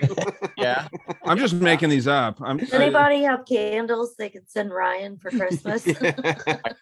Yeah. 0.56 0.88
i'm 1.24 1.38
just 1.38 1.54
making 1.54 1.90
these 1.90 2.06
up 2.08 2.38
i'm 2.42 2.56
Does 2.58 2.72
anybody 2.72 3.22
have 3.22 3.44
candles 3.46 4.14
they 4.16 4.30
could 4.30 4.48
send 4.50 4.70
Ryan 4.72 5.18
for 5.18 5.30
Christmas? 5.30 5.86
I 6.00 6.10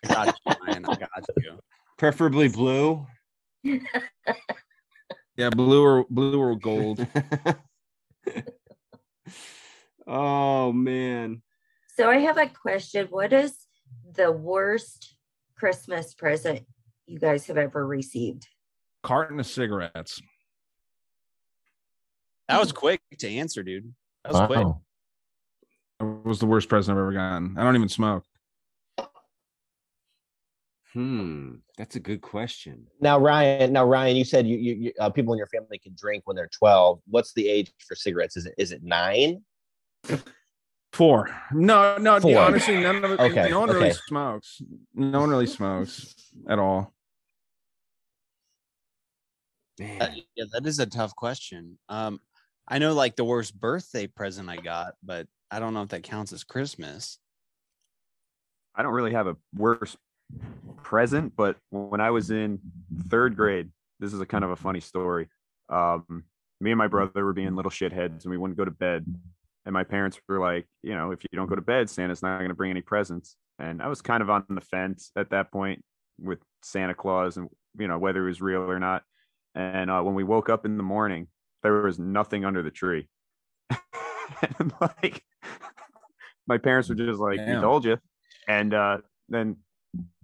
got 0.06 0.35
you, 0.47 0.55
man. 0.66 0.85
I 0.86 0.94
got 0.94 1.09
you. 1.39 1.59
preferably 1.98 2.48
blue. 2.48 3.06
yeah 5.36 5.51
blue 5.51 5.82
or 5.85 6.05
blue 6.11 6.39
or 6.40 6.55
gold 6.56 7.06
oh 10.06 10.73
man. 10.73 11.43
so 11.97 12.09
I 12.11 12.19
have 12.19 12.39
a 12.39 12.47
question. 12.48 13.06
What 13.11 13.32
is 13.32 13.55
the 14.15 14.31
worst 14.31 15.15
Christmas 15.56 16.15
present 16.15 16.61
you 17.06 17.19
guys 17.19 17.47
have 17.47 17.59
ever 17.59 17.86
received? 17.86 18.47
carton 19.02 19.39
of 19.40 19.47
cigarettes 19.47 20.20
That 22.49 22.61
was 22.61 22.73
quick 22.73 23.01
to 23.19 23.29
answer, 23.29 23.62
dude. 23.62 23.93
That 24.25 24.33
was 24.33 24.47
quick. 24.47 24.66
That 26.01 26.27
was 26.27 26.39
the 26.39 26.47
worst 26.47 26.69
present 26.69 26.97
I've 26.97 27.01
ever 27.01 27.12
gotten. 27.12 27.57
I 27.57 27.62
don't 27.62 27.77
even 27.77 27.89
smoke. 27.89 28.25
Hmm, 30.93 31.57
that's 31.77 31.97
a 31.97 32.01
good 32.01 32.21
question. 32.21 32.87
Now, 33.01 33.19
Ryan. 33.19 33.73
Now, 33.73 33.85
Ryan, 33.85 34.15
you 34.15 34.25
said 34.25 34.47
you, 34.47 34.57
you, 34.57 34.75
you 34.75 34.93
uh, 35.01 35.11
people 35.11 35.35
in 35.35 35.39
your 35.39 35.49
family 35.49 35.79
can 35.79 35.95
drink 35.99 36.23
when 36.27 36.37
they're 36.37 36.51
12. 36.57 37.01
What's 37.09 37.33
the 37.33 37.49
age 37.49 37.73
for 37.89 37.97
cigarettes? 37.97 38.37
Is 38.37 38.47
it 38.47 38.55
is 38.59 38.71
it 38.71 38.83
nine? 38.85 39.43
Four. 40.93 41.31
No, 41.53 41.97
no. 41.97 42.21
Four. 42.21 42.39
Honestly, 42.39 42.81
none 42.81 43.05
of 43.05 43.11
it. 43.11 43.19
Okay, 43.19 43.51
No 43.51 43.61
one 43.61 43.71
really 43.71 43.93
smokes. 43.93 44.62
No 44.95 45.19
one 45.19 45.31
really 45.31 45.49
smokes 45.49 46.15
at 46.49 46.61
all. 46.61 46.95
Man. 49.81 49.99
That- 49.99 50.12
yeah, 50.37 50.45
that 50.53 50.65
is 50.66 50.79
a 50.79 50.87
tough 50.87 51.16
question. 51.16 51.77
Um, 51.89 52.21
I 52.66 52.78
know 52.78 52.95
like 52.95 53.16
the 53.16 53.24
worst 53.24 53.59
birthday 53.59 54.07
present 54.07 54.49
I 54.49 54.57
got, 54.57 54.95
but 55.03 55.27
I 55.51 55.61
don't 55.61 55.74
know 55.74 55.82
if 55.82 55.91
that 55.91 56.03
counts 56.03 56.32
as 56.32 56.45
Christmas. 56.45 57.19
I 58.74 58.82
don't 58.82 58.95
really 58.95 59.12
have 59.12 59.27
a 59.27 59.36
worse 59.55 59.97
present, 60.82 61.35
but 61.36 61.57
when 61.70 62.01
I 62.01 62.11
was 62.11 62.31
in 62.31 62.59
third 63.09 63.36
grade, 63.36 63.70
this 64.01 64.12
is 64.12 64.20
a 64.20 64.27
kind 64.27 64.45
of 64.45 64.51
a 64.51 64.57
funny 64.57 64.81
story. 64.81 65.28
Um, 65.69 66.24
me 66.61 66.70
and 66.70 66.78
my 66.78 66.89
brother 66.89 67.24
were 67.24 67.32
being 67.32 67.55
little 67.55 67.70
shitheads 67.70 68.24
and 68.24 68.31
we 68.31 68.39
wouldn't 68.39 68.59
go 68.59 68.65
to 68.65 68.70
bed. 68.70 69.05
And 69.66 69.73
my 69.73 69.85
parents 69.85 70.19
were 70.28 70.41
like, 70.41 70.66
you 70.82 70.95
know, 70.95 71.11
if 71.12 71.20
you 71.23 71.36
don't 71.36 71.49
go 71.49 71.55
to 71.55 71.62
bed, 71.62 71.89
Santa's 71.89 72.23
not 72.23 72.39
going 72.39 72.49
to 72.49 72.55
bring 72.55 72.70
any 72.70 72.82
presents. 72.82 73.36
And 73.59 73.81
I 73.81 73.89
was 73.89 74.03
kind 74.03 74.23
of 74.23 74.31
on 74.31 74.45
the 74.49 74.61
fence 74.61 75.11
at 75.16 75.31
that 75.31 75.53
point 75.53 75.82
with 76.20 76.41
Santa 76.62 76.95
Claus 76.95 77.36
and, 77.36 77.49
you 77.78 77.89
know, 77.89 77.99
whether 77.99 78.24
it 78.24 78.28
was 78.28 78.43
real 78.43 78.62
or 78.62 78.78
not. 78.78 79.03
And 79.55 79.91
uh, 79.91 80.03
when 80.03 80.15
we 80.15 80.24
woke 80.24 80.49
up 80.49 80.66
in 80.66 80.77
the 80.77 80.82
morning, 80.82 81.28
there 81.65 81.82
was 81.82 81.99
nothing 81.99 82.45
under 82.45 82.62
the 82.62 82.70
tree. 82.70 83.09
and 83.70 84.73
like, 84.81 85.24
my 86.47 86.59
parents 86.59 86.89
were 86.89 86.95
just 86.95 87.19
like, 87.19 87.39
Damn. 87.39 87.57
"We 87.57 87.61
told 87.61 87.85
you." 87.85 87.99
And 88.47 88.73
uh, 88.73 88.99
then 89.28 89.57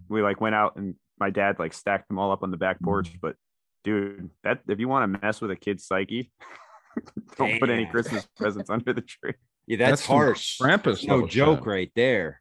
we 0.07 0.21
like 0.21 0.39
went 0.39 0.55
out, 0.55 0.77
and 0.77 0.95
my 1.19 1.31
dad 1.31 1.59
like 1.59 1.73
stacked 1.73 2.07
them 2.07 2.19
all 2.19 2.31
up 2.31 2.43
on 2.43 2.51
the 2.51 2.57
back 2.57 2.79
porch. 2.81 3.11
But 3.21 3.35
dude, 3.83 4.29
that 4.43 4.59
if 4.69 4.79
you 4.79 4.87
want 4.87 5.11
to 5.11 5.19
mess 5.19 5.41
with 5.41 5.51
a 5.51 5.55
kid's 5.55 5.85
psyche, 5.85 6.31
don't 7.37 7.59
put 7.59 7.69
any 7.69 7.87
Christmas 7.87 8.27
presents 8.37 8.69
under 8.69 8.93
the 8.93 9.01
tree. 9.01 9.33
Yeah, 9.67 9.77
that's, 9.77 10.03
some 10.03 10.15
harsh. 10.15 10.59
Krampus 10.61 11.05
No 11.05 11.27
joke 11.27 11.59
shit. 11.59 11.67
right 11.67 11.91
there. 11.95 12.40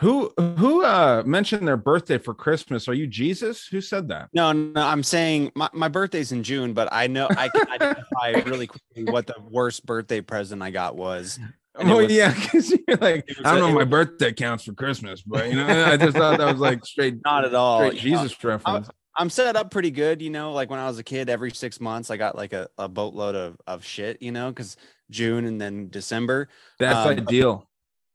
Who 0.00 0.30
who 0.36 0.84
uh 0.84 1.22
mentioned 1.24 1.66
their 1.66 1.78
birthday 1.78 2.18
for 2.18 2.34
Christmas? 2.34 2.86
Are 2.86 2.92
you 2.94 3.06
Jesus? 3.06 3.66
Who 3.66 3.80
said 3.80 4.08
that? 4.08 4.28
No, 4.34 4.52
no, 4.52 4.82
I'm 4.82 5.02
saying 5.02 5.52
my, 5.54 5.70
my 5.72 5.88
birthday's 5.88 6.32
in 6.32 6.42
June, 6.42 6.74
but 6.74 6.88
I 6.92 7.06
know 7.06 7.28
I 7.30 7.48
can 7.48 7.66
identify 7.70 8.30
really 8.46 8.66
quickly 8.66 9.04
what 9.04 9.26
the 9.26 9.36
worst 9.48 9.86
birthday 9.86 10.20
present 10.20 10.62
I 10.62 10.70
got 10.70 10.96
was. 10.96 11.38
And 11.78 11.90
Oh 11.90 11.98
was- 12.02 12.12
yeah, 12.12 12.34
because 12.34 12.70
you're 12.86 12.96
like, 12.98 13.26
I 13.42 13.54
don't 13.54 13.56
a- 13.56 13.60
know, 13.60 13.68
if 13.68 13.72
my 13.74 13.78
was- 13.80 13.88
birthday 13.88 14.32
counts 14.34 14.64
for 14.64 14.74
Christmas, 14.74 15.22
but 15.22 15.48
you 15.48 15.54
know, 15.56 15.66
I 15.66 15.96
just 15.96 16.14
thought 16.16 16.36
that 16.38 16.50
was 16.52 16.60
like 16.60 16.84
straight, 16.84 17.16
Not 17.24 17.46
at 17.46 17.54
all. 17.54 17.84
you 17.86 17.92
know. 17.92 17.96
Jesus 17.98 18.44
reference. 18.44 18.90
I'm 19.18 19.30
set 19.30 19.56
up 19.56 19.70
pretty 19.70 19.90
good, 19.90 20.20
you 20.20 20.28
know. 20.28 20.52
Like 20.52 20.68
when 20.68 20.78
I 20.78 20.86
was 20.88 20.98
a 20.98 21.02
kid, 21.02 21.30
every 21.30 21.50
six 21.52 21.80
months 21.80 22.10
I 22.10 22.18
got 22.18 22.36
like 22.36 22.52
a, 22.52 22.68
a 22.76 22.86
boatload 22.86 23.34
of, 23.34 23.56
of 23.66 23.82
shit, 23.82 24.20
you 24.20 24.30
know, 24.30 24.50
because 24.50 24.76
June 25.10 25.46
and 25.46 25.58
then 25.58 25.88
December. 25.88 26.50
That's 26.78 26.98
um, 27.06 27.12
ideal. 27.12 27.66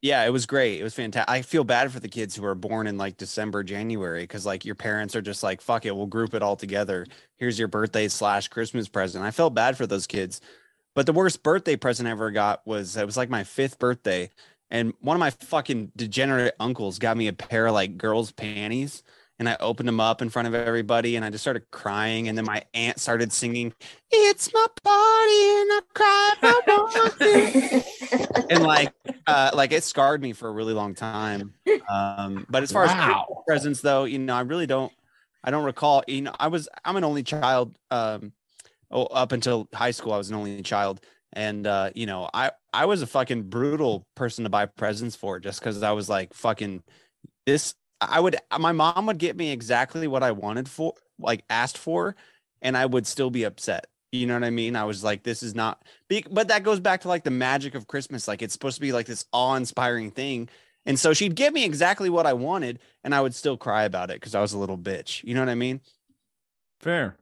Yeah, 0.02 0.26
it 0.26 0.32
was 0.32 0.48
great. 0.48 0.80
It 0.80 0.84
was 0.84 0.96
fantastic. 0.96 1.30
I 1.30 1.44
feel 1.44 1.64
bad 1.64 1.92
for 1.92 2.00
the 2.00 2.08
kids 2.10 2.36
who 2.36 2.44
are 2.46 2.56
born 2.56 2.88
in 2.88 2.98
like 2.98 3.18
December, 3.18 3.64
January, 3.64 4.24
because 4.24 4.46
like 4.48 4.66
your 4.66 4.74
parents 4.74 5.16
are 5.16 5.22
just 5.22 5.44
like, 5.44 5.62
fuck 5.62 5.86
it, 5.86 5.96
we'll 5.96 6.08
group 6.08 6.34
it 6.34 6.42
all 6.42 6.56
together. 6.56 7.06
Here's 7.38 7.60
your 7.60 7.68
birthday 7.68 8.08
slash 8.08 8.48
Christmas 8.48 8.88
present. 8.88 9.24
I 9.24 9.30
felt 9.30 9.54
bad 9.54 9.78
for 9.78 9.86
those 9.86 10.08
kids. 10.08 10.42
But 10.96 11.08
the 11.08 11.14
worst 11.14 11.44
birthday 11.44 11.76
present 11.76 12.08
I 12.08 12.12
ever 12.12 12.32
got 12.32 12.66
was 12.68 12.98
it 12.98 13.06
was 13.06 13.18
like 13.18 13.30
my 13.30 13.44
fifth 13.44 13.80
birthday. 13.80 14.30
And 14.72 14.94
one 15.02 15.16
of 15.16 15.20
my 15.20 15.32
fucking 15.32 15.92
degenerate 15.96 16.56
uncles 16.60 17.00
got 17.00 17.18
me 17.18 17.28
a 17.28 17.34
pair 17.34 17.68
of 17.68 17.74
like 17.74 17.98
girls' 17.98 18.32
panties. 18.32 19.04
And 19.42 19.50
I 19.50 19.58
opened 19.60 19.88
them 19.88 20.00
up 20.00 20.22
in 20.22 20.30
front 20.30 20.48
of 20.48 20.54
everybody 20.54 21.16
and 21.16 21.26
I 21.26 21.32
just 21.32 21.44
started 21.44 21.64
crying. 21.72 22.28
And 22.28 22.38
then 22.38 22.46
my 22.46 22.64
aunt 22.76 23.00
started 23.00 23.34
singing, 23.34 23.74
It's 24.12 24.54
my 24.54 24.68
party 24.84 25.42
and 25.58 25.72
I 25.72 25.82
cry 25.96 26.32
want 26.78 27.22
and 28.52 28.64
like 28.64 28.94
uh 29.26 29.50
like 29.56 29.72
it 29.72 29.84
scarred 29.84 30.22
me 30.22 30.34
for 30.34 30.48
a 30.48 30.52
really 30.52 30.74
long 30.74 30.94
time. 30.94 31.56
Um 31.90 32.46
but 32.50 32.62
as 32.62 32.72
far 32.72 32.86
as 32.86 33.26
presents 33.48 33.82
though 33.82 34.04
you 34.04 34.20
know 34.20 34.36
i 34.36 34.42
really 34.42 34.68
don't 34.68 34.92
i 35.44 35.52
don't 35.52 35.64
recall 35.64 36.04
you 36.08 36.22
know 36.22 36.34
i 36.40 36.48
was 36.48 36.70
i'm 36.86 36.96
an 36.96 37.04
only 37.04 37.24
child 37.24 37.76
um 37.90 38.32
oh, 38.92 39.06
up 39.06 39.32
until 39.32 39.68
high 39.74 39.92
school 39.92 40.14
i 40.14 40.18
was 40.18 40.30
an 40.30 40.36
only 40.36 40.62
child. 40.62 41.02
And 41.34 41.66
uh 41.66 41.92
you 41.96 42.06
know 42.06 42.30
i 42.34 42.52
i 42.74 42.86
was 42.86 43.02
a 43.02 43.08
fucking 43.08 43.44
brutal 43.44 44.06
person 44.16 44.44
to 44.44 44.50
buy 44.50 44.66
presents 44.66 45.16
for 45.16 45.40
just 45.40 45.60
because 45.60 45.82
i 45.82 45.92
was 45.92 46.10
like 46.10 46.34
fucking 46.34 46.84
this 47.46 47.74
i 48.02 48.20
would 48.20 48.36
my 48.60 48.72
mom 48.72 49.06
would 49.06 49.18
get 49.18 49.38
me 49.38 49.52
exactly 49.52 50.08
what 50.08 50.24
i 50.24 50.32
wanted 50.32 50.68
for 50.68 50.94
like 51.20 51.44
asked 51.50 51.78
for 51.78 52.16
and 52.62 52.76
i 52.76 52.86
would 52.86 53.08
still 53.08 53.30
be 53.30 53.44
upset 53.44 53.88
you 54.12 54.28
know 54.28 54.34
what 54.34 54.44
i 54.44 54.50
mean 54.50 54.76
i 54.76 54.84
was 54.84 55.04
like 55.04 55.24
this 55.24 55.42
is 55.44 55.56
not 55.56 55.82
be- 56.12 56.26
but 56.30 56.50
that 56.50 56.64
goes 56.64 56.80
back 56.82 57.02
to 57.02 57.08
like 57.08 57.24
the 57.24 57.32
magic 57.32 57.74
of 57.74 57.88
Christmas. 57.88 58.28
Like 58.28 58.42
it's 58.42 58.52
supposed 58.54 58.76
to 58.76 58.82
be 58.82 58.92
like 58.92 59.06
this 59.06 59.26
awe-inspiring 59.32 60.12
thing. 60.12 60.50
And 60.86 61.00
so 61.00 61.14
she'd 61.14 61.36
give 61.36 61.54
me 61.54 61.64
exactly 61.64 62.10
what 62.10 62.26
I 62.26 62.34
wanted, 62.34 62.80
and 63.04 63.16
I 63.16 63.22
would 63.22 63.34
still 63.36 63.56
cry 63.56 63.84
about 63.84 64.10
it 64.10 64.16
because 64.16 64.36
I 64.36 64.42
was 64.42 64.52
a 64.52 64.58
little 64.58 64.78
bitch. 64.78 65.24
You 65.24 65.36
know 65.36 65.40
what 65.42 65.50
I 65.50 65.56
mean? 65.56 65.80
Fair. 66.80 67.16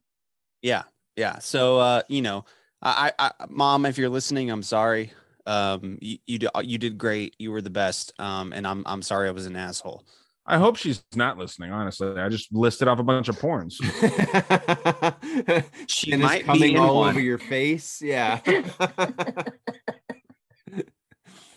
Yeah, 0.61 0.83
yeah. 1.15 1.39
So 1.39 1.77
uh, 1.77 2.01
you 2.07 2.21
know, 2.21 2.45
I, 2.81 3.11
I, 3.19 3.31
I 3.39 3.45
mom, 3.49 3.85
if 3.85 3.97
you're 3.97 4.09
listening, 4.09 4.49
I'm 4.49 4.63
sorry. 4.63 5.11
Um, 5.45 5.99
you 6.01 6.17
you, 6.25 6.39
you 6.63 6.77
did 6.77 6.97
great. 6.97 7.35
You 7.37 7.51
were 7.51 7.61
the 7.61 7.69
best. 7.69 8.13
Um, 8.17 8.53
and 8.53 8.65
I'm 8.65 8.83
I'm 8.85 9.01
sorry 9.01 9.27
I 9.27 9.31
was 9.31 9.45
an 9.45 9.55
asshole. 9.55 10.03
I 10.49 10.57
hope 10.57 10.77
she's 10.77 11.03
not 11.15 11.37
listening. 11.37 11.71
Honestly, 11.71 12.19
I 12.19 12.27
just 12.27 12.51
listed 12.51 12.87
off 12.87 12.97
a 12.97 13.03
bunch 13.03 13.29
of 13.29 13.37
porns. 13.37 13.75
She 15.87 16.11
and 16.11 16.21
might 16.21 16.41
it's 16.41 16.47
be 16.47 16.47
coming 16.47 16.77
all 16.77 16.97
one. 16.97 17.11
over 17.11 17.19
your 17.19 17.37
face. 17.37 18.01
Yeah. 18.01 18.39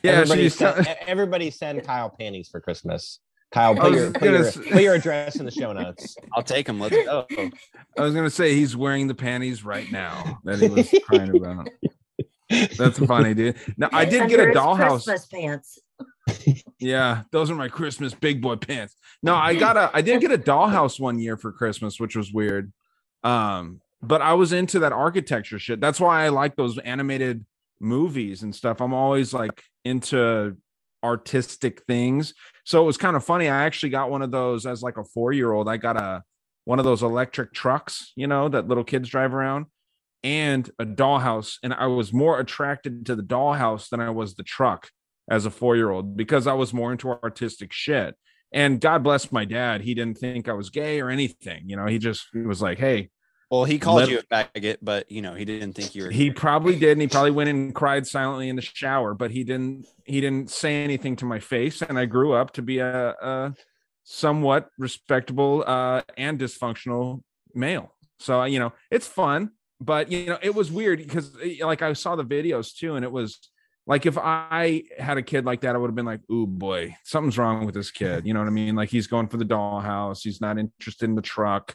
Yeah, 0.02 0.12
everybody, 0.12 0.42
she's. 0.42 0.54
send, 0.56 0.86
everybody 1.06 1.50
send 1.50 1.82
Kyle 1.84 2.10
panties 2.10 2.48
for 2.48 2.60
Christmas. 2.60 3.20
Kyle, 3.52 3.72
I 3.72 3.80
put 3.80 3.92
was 3.92 4.00
your, 4.00 4.10
put, 4.10 4.22
your, 4.22 4.52
put 4.72 4.82
your 4.82 4.94
address 4.94 5.36
in 5.36 5.44
the 5.44 5.52
show 5.52 5.72
notes. 5.72 6.16
I'll 6.34 6.42
take 6.42 6.66
them. 6.66 6.80
Let's 6.80 6.96
go. 6.96 7.24
I 7.96 8.02
was 8.02 8.12
gonna 8.12 8.28
say 8.28 8.54
he's 8.54 8.76
wearing 8.76 9.06
the 9.06 9.14
panties 9.14 9.64
right 9.64 9.90
now 9.92 10.40
that 10.42 10.58
he 10.58 10.68
was 10.68 10.92
crying 11.04 11.36
about. 11.36 11.68
That's 12.76 12.98
funny, 12.98 13.34
dude. 13.34 13.56
Now 13.76 13.90
I 13.92 14.04
did 14.04 14.28
get 14.28 14.40
a 14.40 14.52
dollhouse. 14.52 15.04
Christmas 15.04 15.26
pants. 15.26 15.78
Yeah, 16.78 17.22
those 17.30 17.50
are 17.50 17.54
my 17.54 17.68
Christmas 17.68 18.12
big 18.14 18.42
boy 18.42 18.56
pants. 18.56 18.96
No, 19.22 19.34
I 19.34 19.54
got 19.54 19.76
a 19.76 19.90
I 19.94 20.02
did 20.02 20.20
get 20.20 20.32
a 20.32 20.38
dollhouse 20.50 20.98
one 20.98 21.18
year 21.18 21.36
for 21.36 21.52
Christmas, 21.52 22.00
which 22.00 22.16
was 22.16 22.32
weird. 22.32 22.72
Um, 23.22 23.80
but 24.02 24.20
I 24.20 24.34
was 24.34 24.52
into 24.52 24.80
that 24.80 24.92
architecture 24.92 25.58
shit. 25.58 25.80
That's 25.80 26.00
why 26.00 26.24
I 26.24 26.28
like 26.30 26.56
those 26.56 26.76
animated 26.78 27.46
movies 27.80 28.42
and 28.42 28.54
stuff. 28.54 28.80
I'm 28.80 28.92
always 28.92 29.32
like 29.32 29.62
into 29.84 30.56
artistic 31.04 31.82
things. 31.84 32.34
So 32.64 32.82
it 32.82 32.86
was 32.86 32.96
kind 32.96 33.16
of 33.16 33.24
funny. 33.24 33.48
I 33.48 33.64
actually 33.64 33.90
got 33.90 34.10
one 34.10 34.22
of 34.22 34.32
those 34.32 34.66
as 34.66 34.82
like 34.82 34.96
a 34.96 35.04
four-year-old. 35.04 35.68
I 35.68 35.76
got 35.76 35.96
a 35.96 36.22
one 36.64 36.78
of 36.78 36.84
those 36.84 37.02
electric 37.02 37.52
trucks, 37.52 38.12
you 38.16 38.26
know, 38.26 38.48
that 38.48 38.68
little 38.68 38.84
kids 38.84 39.08
drive 39.08 39.34
around, 39.34 39.66
and 40.24 40.68
a 40.80 40.84
dollhouse. 40.84 41.58
And 41.62 41.72
I 41.72 41.86
was 41.86 42.12
more 42.12 42.40
attracted 42.40 43.06
to 43.06 43.16
the 43.16 43.22
dollhouse 43.22 43.88
than 43.88 44.00
I 44.00 44.10
was 44.10 44.34
the 44.34 44.44
truck 44.44 44.88
as 45.32 45.46
a 45.46 45.50
four 45.50 45.74
year 45.76 45.90
old 45.90 46.16
because 46.16 46.46
I 46.46 46.52
was 46.52 46.72
more 46.74 46.92
into 46.92 47.08
artistic 47.08 47.72
shit. 47.72 48.14
And 48.52 48.80
God 48.80 49.02
bless 49.02 49.32
my 49.32 49.46
dad. 49.46 49.80
He 49.80 49.94
didn't 49.94 50.18
think 50.18 50.46
I 50.46 50.52
was 50.52 50.68
gay 50.68 51.00
or 51.00 51.08
anything. 51.08 51.62
You 51.70 51.76
know, 51.76 51.86
he 51.86 51.98
just 51.98 52.26
he 52.34 52.40
was 52.42 52.60
like, 52.60 52.78
hey, 52.78 53.08
Well, 53.50 53.64
he 53.64 53.78
called 53.78 53.96
Let- 54.00 54.10
you 54.10 54.18
a 54.18 54.22
faggot, 54.34 54.76
but 54.82 55.10
you 55.10 55.22
know 55.22 55.32
he 55.34 55.46
didn't 55.46 55.72
think 55.72 55.94
you 55.94 56.04
were. 56.04 56.10
he 56.10 56.30
probably 56.30 56.76
did. 56.78 56.92
And 56.92 57.00
he 57.00 57.08
probably 57.08 57.30
went 57.30 57.48
and 57.48 57.74
cried 57.74 58.06
silently 58.06 58.50
in 58.50 58.56
the 58.56 58.62
shower, 58.62 59.14
but 59.14 59.30
he 59.30 59.42
didn't 59.42 59.86
he 60.04 60.20
didn't 60.20 60.50
say 60.50 60.84
anything 60.84 61.16
to 61.16 61.24
my 61.24 61.40
face. 61.40 61.80
And 61.80 61.98
I 61.98 62.04
grew 62.04 62.34
up 62.34 62.52
to 62.54 62.62
be 62.62 62.78
a, 62.80 63.14
a 63.22 63.54
somewhat 64.04 64.68
respectable 64.78 65.64
uh 65.66 66.02
and 66.18 66.38
dysfunctional 66.38 67.22
male. 67.54 67.94
So 68.18 68.44
you 68.44 68.58
know, 68.58 68.72
it's 68.90 69.06
fun, 69.06 69.52
but 69.80 70.12
you 70.12 70.26
know, 70.26 70.38
it 70.42 70.54
was 70.54 70.70
weird 70.70 70.98
because 70.98 71.34
like 71.62 71.80
I 71.80 71.94
saw 71.94 72.16
the 72.16 72.24
videos 72.36 72.76
too, 72.76 72.96
and 72.96 73.04
it 73.04 73.12
was 73.12 73.38
like 73.86 74.06
if 74.06 74.16
I 74.16 74.84
had 74.96 75.18
a 75.18 75.22
kid 75.22 75.44
like 75.44 75.62
that, 75.62 75.74
I 75.74 75.78
would 75.78 75.88
have 75.88 75.96
been 75.96 76.06
like, 76.06 76.20
"Ooh, 76.30 76.46
boy, 76.46 76.96
something's 77.04 77.36
wrong 77.36 77.66
with 77.66 77.74
this 77.74 77.90
kid." 77.90 78.26
You 78.26 78.32
know 78.32 78.40
what 78.40 78.46
I 78.46 78.52
mean? 78.52 78.76
Like 78.76 78.90
he's 78.90 79.08
going 79.08 79.28
for 79.28 79.38
the 79.38 79.44
dollhouse. 79.44 80.22
He's 80.22 80.40
not 80.40 80.58
interested 80.58 81.08
in 81.08 81.16
the 81.16 81.22
truck, 81.22 81.74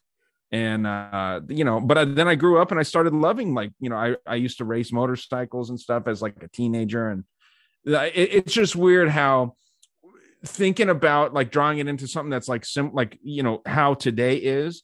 and 0.51 0.87
uh, 0.87 1.41
you 1.49 1.65
know. 1.65 1.81
But 1.81 1.97
I, 1.97 2.05
then 2.05 2.27
I 2.27 2.35
grew 2.35 2.61
up 2.61 2.71
and 2.71 2.79
I 2.79 2.83
started 2.83 3.13
loving 3.13 3.53
like 3.53 3.71
you 3.79 3.89
know 3.89 3.97
I 3.97 4.15
I 4.25 4.35
used 4.35 4.59
to 4.59 4.65
race 4.65 4.93
motorcycles 4.93 5.69
and 5.69 5.79
stuff 5.79 6.07
as 6.07 6.21
like 6.21 6.41
a 6.41 6.47
teenager, 6.47 7.09
and 7.09 7.25
it, 7.85 8.11
it's 8.15 8.53
just 8.53 8.75
weird 8.75 9.09
how 9.09 9.55
thinking 10.45 10.89
about 10.89 11.33
like 11.33 11.51
drawing 11.51 11.79
it 11.79 11.87
into 11.87 12.07
something 12.07 12.29
that's 12.29 12.47
like 12.47 12.63
sim 12.63 12.91
like 12.93 13.17
you 13.21 13.43
know 13.43 13.61
how 13.65 13.93
today 13.93 14.35
is 14.37 14.83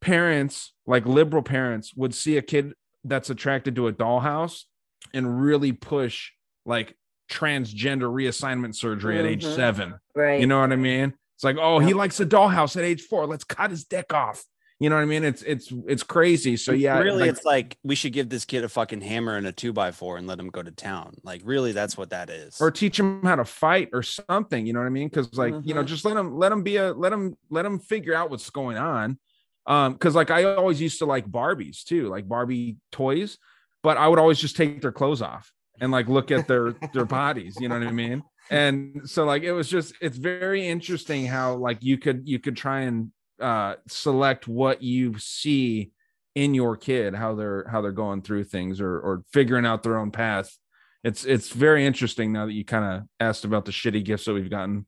parents 0.00 0.74
like 0.86 1.06
liberal 1.06 1.42
parents 1.42 1.94
would 1.94 2.12
see 2.12 2.36
a 2.36 2.42
kid 2.42 2.74
that's 3.04 3.30
attracted 3.30 3.76
to 3.76 3.86
a 3.86 3.92
dollhouse 3.92 4.64
and 5.12 5.40
really 5.42 5.72
push 5.72 6.30
like 6.66 6.96
transgender 7.30 8.10
reassignment 8.12 8.74
surgery 8.74 9.18
at 9.18 9.24
age 9.26 9.44
Mhm. 9.44 9.54
seven. 9.54 9.94
Right. 10.14 10.40
You 10.40 10.46
know 10.46 10.60
what 10.60 10.72
I 10.72 10.76
mean? 10.76 11.14
It's 11.36 11.44
like, 11.44 11.56
oh, 11.58 11.78
he 11.80 11.94
likes 11.94 12.20
a 12.20 12.26
dollhouse 12.26 12.76
at 12.76 12.84
age 12.84 13.02
four. 13.02 13.26
Let's 13.26 13.44
cut 13.44 13.70
his 13.70 13.84
dick 13.84 14.12
off. 14.14 14.44
You 14.80 14.90
know 14.90 14.96
what 14.96 15.02
I 15.02 15.06
mean? 15.06 15.24
It's 15.24 15.42
it's 15.42 15.72
it's 15.86 16.02
crazy. 16.02 16.56
So 16.56 16.72
yeah, 16.72 16.98
really, 16.98 17.20
like, 17.22 17.30
it's 17.30 17.44
like 17.44 17.76
we 17.84 17.94
should 17.94 18.12
give 18.12 18.28
this 18.28 18.44
kid 18.44 18.64
a 18.64 18.68
fucking 18.68 19.00
hammer 19.00 19.36
and 19.36 19.46
a 19.46 19.52
two 19.52 19.72
by 19.72 19.92
four 19.92 20.16
and 20.18 20.26
let 20.26 20.38
him 20.38 20.48
go 20.48 20.62
to 20.62 20.70
town. 20.72 21.14
Like, 21.22 21.42
really, 21.44 21.72
that's 21.72 21.96
what 21.96 22.10
that 22.10 22.28
is. 22.28 22.60
or 22.60 22.70
teach 22.70 22.98
him 22.98 23.22
how 23.22 23.36
to 23.36 23.44
fight 23.44 23.90
or 23.92 24.02
something. 24.02 24.66
You 24.66 24.72
know 24.72 24.80
what 24.80 24.86
I 24.86 24.90
mean? 24.90 25.08
Because 25.08 25.32
like 25.34 25.54
you 25.62 25.74
know, 25.74 25.82
Mhm. 25.84 25.86
just 25.86 26.04
let 26.04 26.16
him 26.16 26.36
let 26.36 26.50
him 26.52 26.62
be 26.64 26.76
a 26.76 26.92
let 26.92 27.12
him 27.12 27.36
let 27.50 27.64
him 27.64 27.78
figure 27.78 28.14
out 28.14 28.30
what's 28.30 28.50
going 28.50 28.76
on. 28.76 29.18
Um, 29.66 29.92
because 29.94 30.14
like 30.16 30.30
I 30.30 30.44
always 30.44 30.80
used 30.80 30.98
to 30.98 31.06
like 31.06 31.26
Barbies 31.26 31.84
too, 31.84 32.08
like 32.08 32.28
Barbie 32.28 32.76
toys, 32.92 33.38
but 33.84 33.98
I 33.98 34.08
would 34.08 34.18
always 34.18 34.40
just 34.40 34.56
take 34.56 34.80
their 34.80 34.90
clothes 34.90 35.22
off 35.22 35.52
and 35.78 35.92
like 35.92 36.08
look 36.08 36.30
at 36.32 36.48
their 36.48 36.72
their 36.92 37.04
bodies. 37.04 37.56
You 37.60 37.68
know 37.68 37.78
what 37.78 37.86
I 37.86 37.92
mean? 37.92 38.24
And 38.50 39.02
so 39.04 39.24
like 39.24 39.42
it 39.42 39.52
was 39.52 39.68
just 39.68 39.94
it's 40.00 40.16
very 40.16 40.66
interesting 40.66 41.26
how 41.26 41.54
like 41.54 41.78
you 41.82 41.98
could 41.98 42.26
you 42.26 42.40
could 42.40 42.56
try 42.56 42.80
and 42.80 43.12
uh 43.40 43.74
select 43.86 44.48
what 44.48 44.82
you 44.82 45.18
see 45.18 45.92
in 46.34 46.54
your 46.54 46.76
kid 46.76 47.14
how 47.14 47.34
they're 47.34 47.66
how 47.70 47.80
they're 47.80 47.92
going 47.92 48.22
through 48.22 48.44
things 48.44 48.80
or 48.80 48.98
or 48.98 49.22
figuring 49.32 49.66
out 49.66 49.82
their 49.82 49.98
own 49.98 50.10
path 50.10 50.56
it's 51.02 51.24
it's 51.24 51.50
very 51.50 51.84
interesting 51.84 52.32
now 52.32 52.46
that 52.46 52.52
you 52.52 52.64
kind 52.64 52.84
of 52.84 53.08
asked 53.20 53.44
about 53.44 53.64
the 53.64 53.72
shitty 53.72 54.04
gifts 54.04 54.24
that 54.24 54.34
we've 54.34 54.50
gotten 54.50 54.86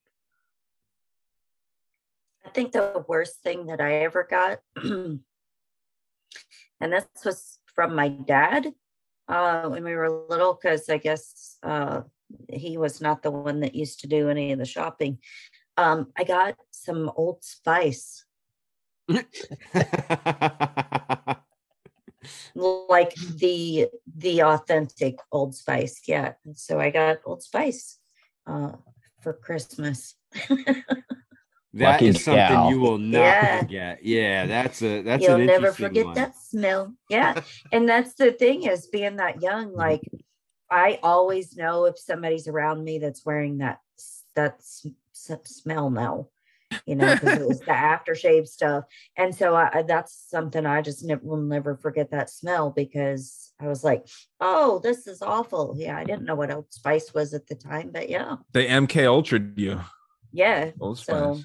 I 2.44 2.50
think 2.50 2.72
the 2.72 3.04
worst 3.08 3.42
thing 3.42 3.66
that 3.66 3.80
I 3.80 4.04
ever 4.04 4.26
got, 4.28 4.58
and 4.76 5.20
this 6.80 7.04
was 7.24 7.58
from 7.74 7.94
my 7.94 8.08
dad 8.08 8.72
uh, 9.28 9.68
when 9.68 9.84
we 9.84 9.94
were 9.94 10.26
little, 10.28 10.58
because 10.60 10.88
I 10.88 10.98
guess 10.98 11.58
uh, 11.62 12.02
he 12.48 12.78
was 12.78 13.00
not 13.00 13.22
the 13.22 13.30
one 13.30 13.60
that 13.60 13.74
used 13.74 14.00
to 14.00 14.06
do 14.06 14.28
any 14.28 14.52
of 14.52 14.58
the 14.58 14.64
shopping. 14.64 15.18
Um, 15.76 16.12
I 16.16 16.24
got 16.24 16.56
some 16.70 17.10
Old 17.16 17.44
Spice, 17.44 18.24
like 22.54 23.14
the 23.14 23.88
the 24.16 24.42
authentic 24.42 25.18
Old 25.30 25.54
Spice. 25.54 26.02
Yeah, 26.06 26.32
and 26.44 26.56
so 26.56 26.80
I 26.80 26.90
got 26.90 27.18
Old 27.24 27.42
Spice 27.42 27.98
uh, 28.46 28.72
for 29.20 29.34
Christmas. 29.34 30.14
That 31.76 31.92
Lucky 31.92 32.06
is 32.08 32.24
something 32.24 32.46
gal. 32.46 32.70
you 32.70 32.80
will 32.80 32.98
not 32.98 33.18
Yeah. 33.20 33.60
forget. 33.60 34.04
Yeah, 34.04 34.46
that's 34.46 34.82
a 34.82 35.02
that's 35.02 35.22
You'll 35.22 35.36
an 35.36 35.46
never 35.46 35.72
forget 35.72 36.06
one. 36.06 36.14
that 36.14 36.34
smell. 36.36 36.94
Yeah. 37.10 37.40
and 37.72 37.88
that's 37.88 38.14
the 38.14 38.32
thing 38.32 38.64
is 38.64 38.86
being 38.86 39.16
that 39.16 39.42
young, 39.42 39.68
mm-hmm. 39.68 39.76
like 39.78 40.00
I 40.70 40.98
always 41.02 41.56
know 41.56 41.84
if 41.84 41.98
somebody's 41.98 42.48
around 42.48 42.82
me 42.82 42.98
that's 42.98 43.24
wearing 43.26 43.58
that 43.58 43.80
s- 43.98 44.24
that 44.34 44.54
s- 44.58 44.86
s- 45.14 45.38
smell 45.44 45.90
now, 45.90 46.28
you 46.86 46.96
know, 46.96 47.14
because 47.14 47.38
it 47.40 47.46
was 47.46 47.60
the 47.60 47.66
aftershave 47.72 48.48
stuff. 48.48 48.84
And 49.16 49.34
so 49.34 49.54
I, 49.54 49.70
I- 49.78 49.82
that's 49.82 50.26
something 50.28 50.64
I 50.66 50.82
just 50.82 51.04
never 51.04 51.20
will 51.24 51.36
never 51.36 51.76
forget 51.76 52.10
that 52.10 52.30
smell 52.30 52.70
because 52.70 53.52
I 53.60 53.68
was 53.68 53.84
like, 53.84 54.06
oh, 54.40 54.80
this 54.82 55.06
is 55.06 55.22
awful. 55.22 55.74
Yeah, 55.76 55.96
I 55.96 56.04
didn't 56.04 56.24
know 56.24 56.34
what 56.34 56.50
Old 56.50 56.72
Spice 56.72 57.12
was 57.14 57.32
at 57.34 57.46
the 57.46 57.54
time, 57.54 57.90
but 57.92 58.08
yeah, 58.08 58.36
They 58.52 58.66
MK 58.66 59.06
Ultra 59.06 59.40
you. 59.56 59.80
Yeah. 60.36 60.70
Old 60.80 60.98
So 60.98 61.40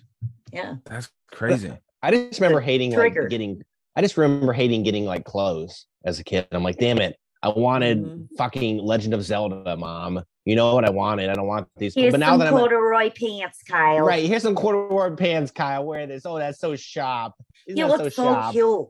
yeah, 0.52 0.76
That's 0.86 1.10
crazy. 1.32 1.72
I 2.04 2.12
just 2.12 2.40
remember 2.40 2.60
hating 2.60 2.92
trigger. 2.94 3.22
like 3.24 3.30
getting. 3.30 3.62
I 3.96 4.02
just 4.02 4.18
remember 4.18 4.54
hating 4.54 4.84
getting 4.84 5.06
like 5.06 5.24
clothes 5.26 5.86
as 6.06 6.20
a 6.20 6.24
kid. 6.24 6.48
I'm 6.52 6.64
like, 6.64 6.78
damn 6.78 7.00
it, 7.00 7.16
I 7.44 7.50
wanted 7.50 8.04
Mhm. 8.04 8.28
fucking 8.38 8.80
Legend 8.80 9.14
of 9.14 9.24
Zelda, 9.24 9.76
mom. 9.78 10.24
You 10.46 10.56
know 10.56 10.74
what 10.74 10.86
I 10.86 10.90
wanted? 10.90 11.30
I 11.30 11.36
don't 11.36 11.48
want 11.48 11.68
these. 11.78 11.94
here's 11.94 12.12
but 12.14 12.20
now 12.20 12.32
some 12.32 12.40
that 12.40 12.48
I'm 12.48 12.54
Here's 12.54 12.62
some 12.64 12.70
corduroy 12.70 13.12
pants, 13.12 13.60
Kyle. 13.70 14.00
right, 14.00 14.26
here's 14.26 14.42
some 14.44 14.56
corduroy 14.56 15.16
pants, 15.16 15.52
Kyle. 15.52 15.86
Wear 15.86 16.08
this. 16.08 16.26
Oh, 16.26 16.38
that's 16.40 16.60
so 16.60 16.76
sharp. 16.76 17.34
Isn't 17.68 17.78
You 17.78 17.86
look 17.86 18.00
so 18.00 18.10
sharp? 18.10 18.52
cute. 18.54 18.88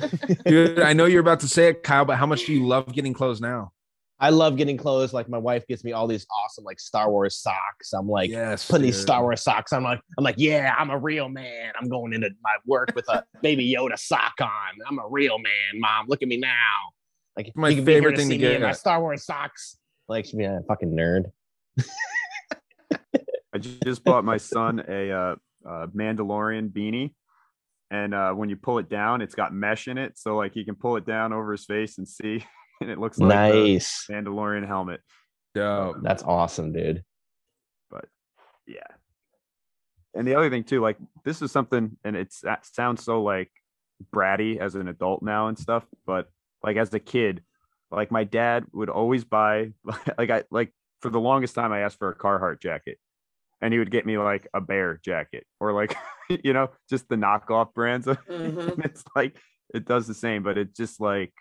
Dude, 0.46 0.80
I 0.80 0.92
know 0.94 1.04
you're 1.04 1.20
about 1.20 1.40
to 1.40 1.48
say 1.48 1.68
it, 1.68 1.82
Kyle, 1.82 2.04
but 2.04 2.16
how 2.16 2.26
much 2.26 2.46
do 2.46 2.52
you 2.54 2.66
love 2.66 2.92
getting 2.92 3.12
clothes 3.12 3.40
now? 3.40 3.70
I 4.24 4.30
love 4.30 4.56
getting 4.56 4.78
clothes. 4.78 5.12
Like 5.12 5.28
my 5.28 5.36
wife 5.36 5.66
gets 5.66 5.84
me 5.84 5.92
all 5.92 6.06
these 6.06 6.26
awesome 6.30 6.64
like 6.64 6.80
Star 6.80 7.10
Wars 7.10 7.36
socks. 7.36 7.92
I'm 7.92 8.08
like 8.08 8.30
yes, 8.30 8.66
putting 8.66 8.86
these. 8.86 8.98
Star 8.98 9.20
Wars 9.20 9.42
socks. 9.42 9.70
I'm 9.70 9.84
like, 9.84 10.00
I'm 10.16 10.24
like, 10.24 10.36
yeah, 10.38 10.74
I'm 10.78 10.88
a 10.88 10.96
real 10.96 11.28
man. 11.28 11.72
I'm 11.78 11.90
going 11.90 12.14
into 12.14 12.30
my 12.42 12.56
work 12.64 12.92
with 12.94 13.06
a 13.10 13.22
baby 13.42 13.70
Yoda 13.70 13.98
sock 13.98 14.32
on. 14.40 14.48
I'm 14.88 14.98
a 14.98 15.06
real 15.10 15.38
man, 15.38 15.78
mom. 15.78 16.06
Look 16.08 16.22
at 16.22 16.28
me 16.28 16.38
now. 16.38 16.48
Like 17.36 17.52
My 17.54 17.68
you 17.68 17.76
can 17.76 17.84
be 17.84 17.92
here 17.92 18.00
favorite 18.00 18.16
thing 18.16 18.30
to 18.30 18.34
see 18.36 18.40
me 18.40 18.54
in 18.54 18.62
my 18.62 18.68
get. 18.68 18.78
Star 18.78 18.98
Wars 18.98 19.26
socks. 19.26 19.76
Like, 20.08 20.24
a 20.32 20.60
fucking 20.68 20.96
nerd. 20.96 21.24
I 23.52 23.58
just 23.58 24.04
bought 24.04 24.24
my 24.24 24.38
son 24.38 24.82
a 24.88 25.10
uh, 25.10 25.36
uh, 25.68 25.86
Mandalorian 25.88 26.70
beanie, 26.70 27.12
and 27.90 28.14
uh, 28.14 28.32
when 28.32 28.48
you 28.48 28.56
pull 28.56 28.78
it 28.78 28.88
down, 28.88 29.20
it's 29.20 29.34
got 29.34 29.52
mesh 29.52 29.86
in 29.86 29.98
it, 29.98 30.18
so 30.18 30.36
like 30.36 30.54
he 30.54 30.64
can 30.64 30.76
pull 30.76 30.96
it 30.96 31.04
down 31.04 31.34
over 31.34 31.52
his 31.52 31.66
face 31.66 31.98
and 31.98 32.08
see, 32.08 32.42
and 32.80 32.90
it 32.90 32.98
looks 32.98 33.18
like 33.18 33.52
the 33.52 33.58
nice. 33.74 34.06
Mandalorian 34.10 34.66
helmet. 34.66 35.00
Dope. 35.54 35.96
That's 36.02 36.22
awesome, 36.22 36.72
dude. 36.72 37.04
But 37.90 38.06
yeah, 38.66 38.80
and 40.14 40.26
the 40.26 40.34
other 40.34 40.50
thing 40.50 40.64
too, 40.64 40.80
like 40.80 40.96
this 41.24 41.42
is 41.42 41.52
something, 41.52 41.96
and 42.04 42.16
it's 42.16 42.40
that 42.40 42.66
sounds 42.66 43.04
so 43.04 43.22
like 43.22 43.50
bratty 44.12 44.58
as 44.58 44.74
an 44.74 44.88
adult 44.88 45.22
now 45.22 45.48
and 45.48 45.58
stuff, 45.58 45.84
but 46.06 46.28
like 46.62 46.76
as 46.76 46.92
a 46.94 46.98
kid, 47.00 47.42
like 47.90 48.10
my 48.10 48.24
dad 48.24 48.64
would 48.72 48.90
always 48.90 49.24
buy 49.24 49.72
like 50.18 50.30
I 50.30 50.44
like 50.50 50.72
for 51.00 51.10
the 51.10 51.20
longest 51.20 51.54
time 51.54 51.72
I 51.72 51.80
asked 51.80 51.98
for 51.98 52.08
a 52.10 52.16
Carhartt 52.16 52.60
jacket 52.60 52.98
and 53.60 53.72
he 53.72 53.78
would 53.78 53.90
get 53.90 54.06
me 54.06 54.18
like 54.18 54.48
a 54.54 54.60
bear 54.60 54.98
jacket 55.04 55.46
or 55.60 55.72
like 55.72 55.94
you 56.42 56.52
know 56.52 56.70
just 56.90 57.08
the 57.08 57.16
knockoff 57.16 57.72
brands 57.74 58.06
Mhm. 58.06 58.72
and 58.72 58.84
it's 58.84 59.04
like 59.14 59.36
it 59.74 59.84
does 59.84 60.06
the 60.06 60.14
same 60.14 60.42
but 60.42 60.56
it's 60.58 60.76
just 60.76 61.00
like 61.00 61.32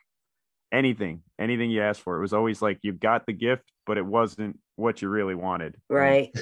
anything 0.73 1.21
anything 1.39 1.69
you 1.71 1.81
asked 1.81 2.01
for 2.01 2.17
it 2.17 2.21
was 2.21 2.33
always 2.33 2.61
like 2.61 2.79
you 2.81 2.91
got 2.91 3.25
the 3.25 3.31
gift 3.33 3.63
but 3.85 3.97
it 3.97 4.05
wasn't 4.05 4.59
what 4.75 5.01
you 5.01 5.07
really 5.09 5.35
wanted 5.35 5.75
Right. 5.89 6.31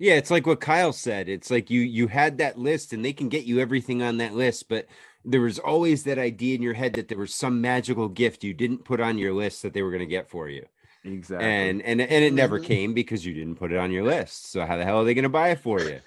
Yeah, 0.00 0.14
it's 0.14 0.30
like 0.30 0.44
what 0.44 0.60
Kyle 0.60 0.92
said. 0.92 1.28
It's 1.28 1.52
like 1.52 1.70
you 1.70 1.80
you 1.80 2.08
had 2.08 2.38
that 2.38 2.58
list 2.58 2.92
and 2.92 3.04
they 3.04 3.12
can 3.12 3.28
get 3.28 3.44
you 3.44 3.60
everything 3.60 4.02
on 4.02 4.16
that 4.18 4.34
list, 4.34 4.68
but 4.68 4.86
there 5.24 5.40
was 5.40 5.60
always 5.60 6.02
that 6.02 6.18
idea 6.18 6.56
in 6.56 6.62
your 6.62 6.74
head 6.74 6.94
that 6.94 7.06
there 7.06 7.16
was 7.16 7.32
some 7.32 7.60
magical 7.60 8.08
gift 8.08 8.42
you 8.42 8.54
didn't 8.54 8.84
put 8.84 9.00
on 9.00 9.18
your 9.18 9.32
list 9.32 9.62
that 9.62 9.72
they 9.72 9.82
were 9.82 9.92
going 9.92 10.00
to 10.00 10.06
get 10.06 10.28
for 10.28 10.48
you. 10.48 10.66
exactly 11.04 11.46
And 11.46 11.80
and 11.82 12.00
and 12.00 12.24
it 12.24 12.34
never 12.34 12.58
Mhm. 12.58 12.64
came 12.64 12.92
because 12.92 13.24
you 13.24 13.34
didn't 13.34 13.54
put 13.54 13.70
it 13.70 13.78
on 13.78 13.92
your 13.92 14.02
list. 14.04 14.50
So 14.50 14.66
how 14.66 14.76
the 14.76 14.84
hell 14.84 14.98
are 15.00 15.04
they 15.04 15.14
going 15.14 15.22
to 15.22 15.28
buy 15.28 15.50
it 15.50 15.60
for 15.60 15.80
you? 15.80 16.00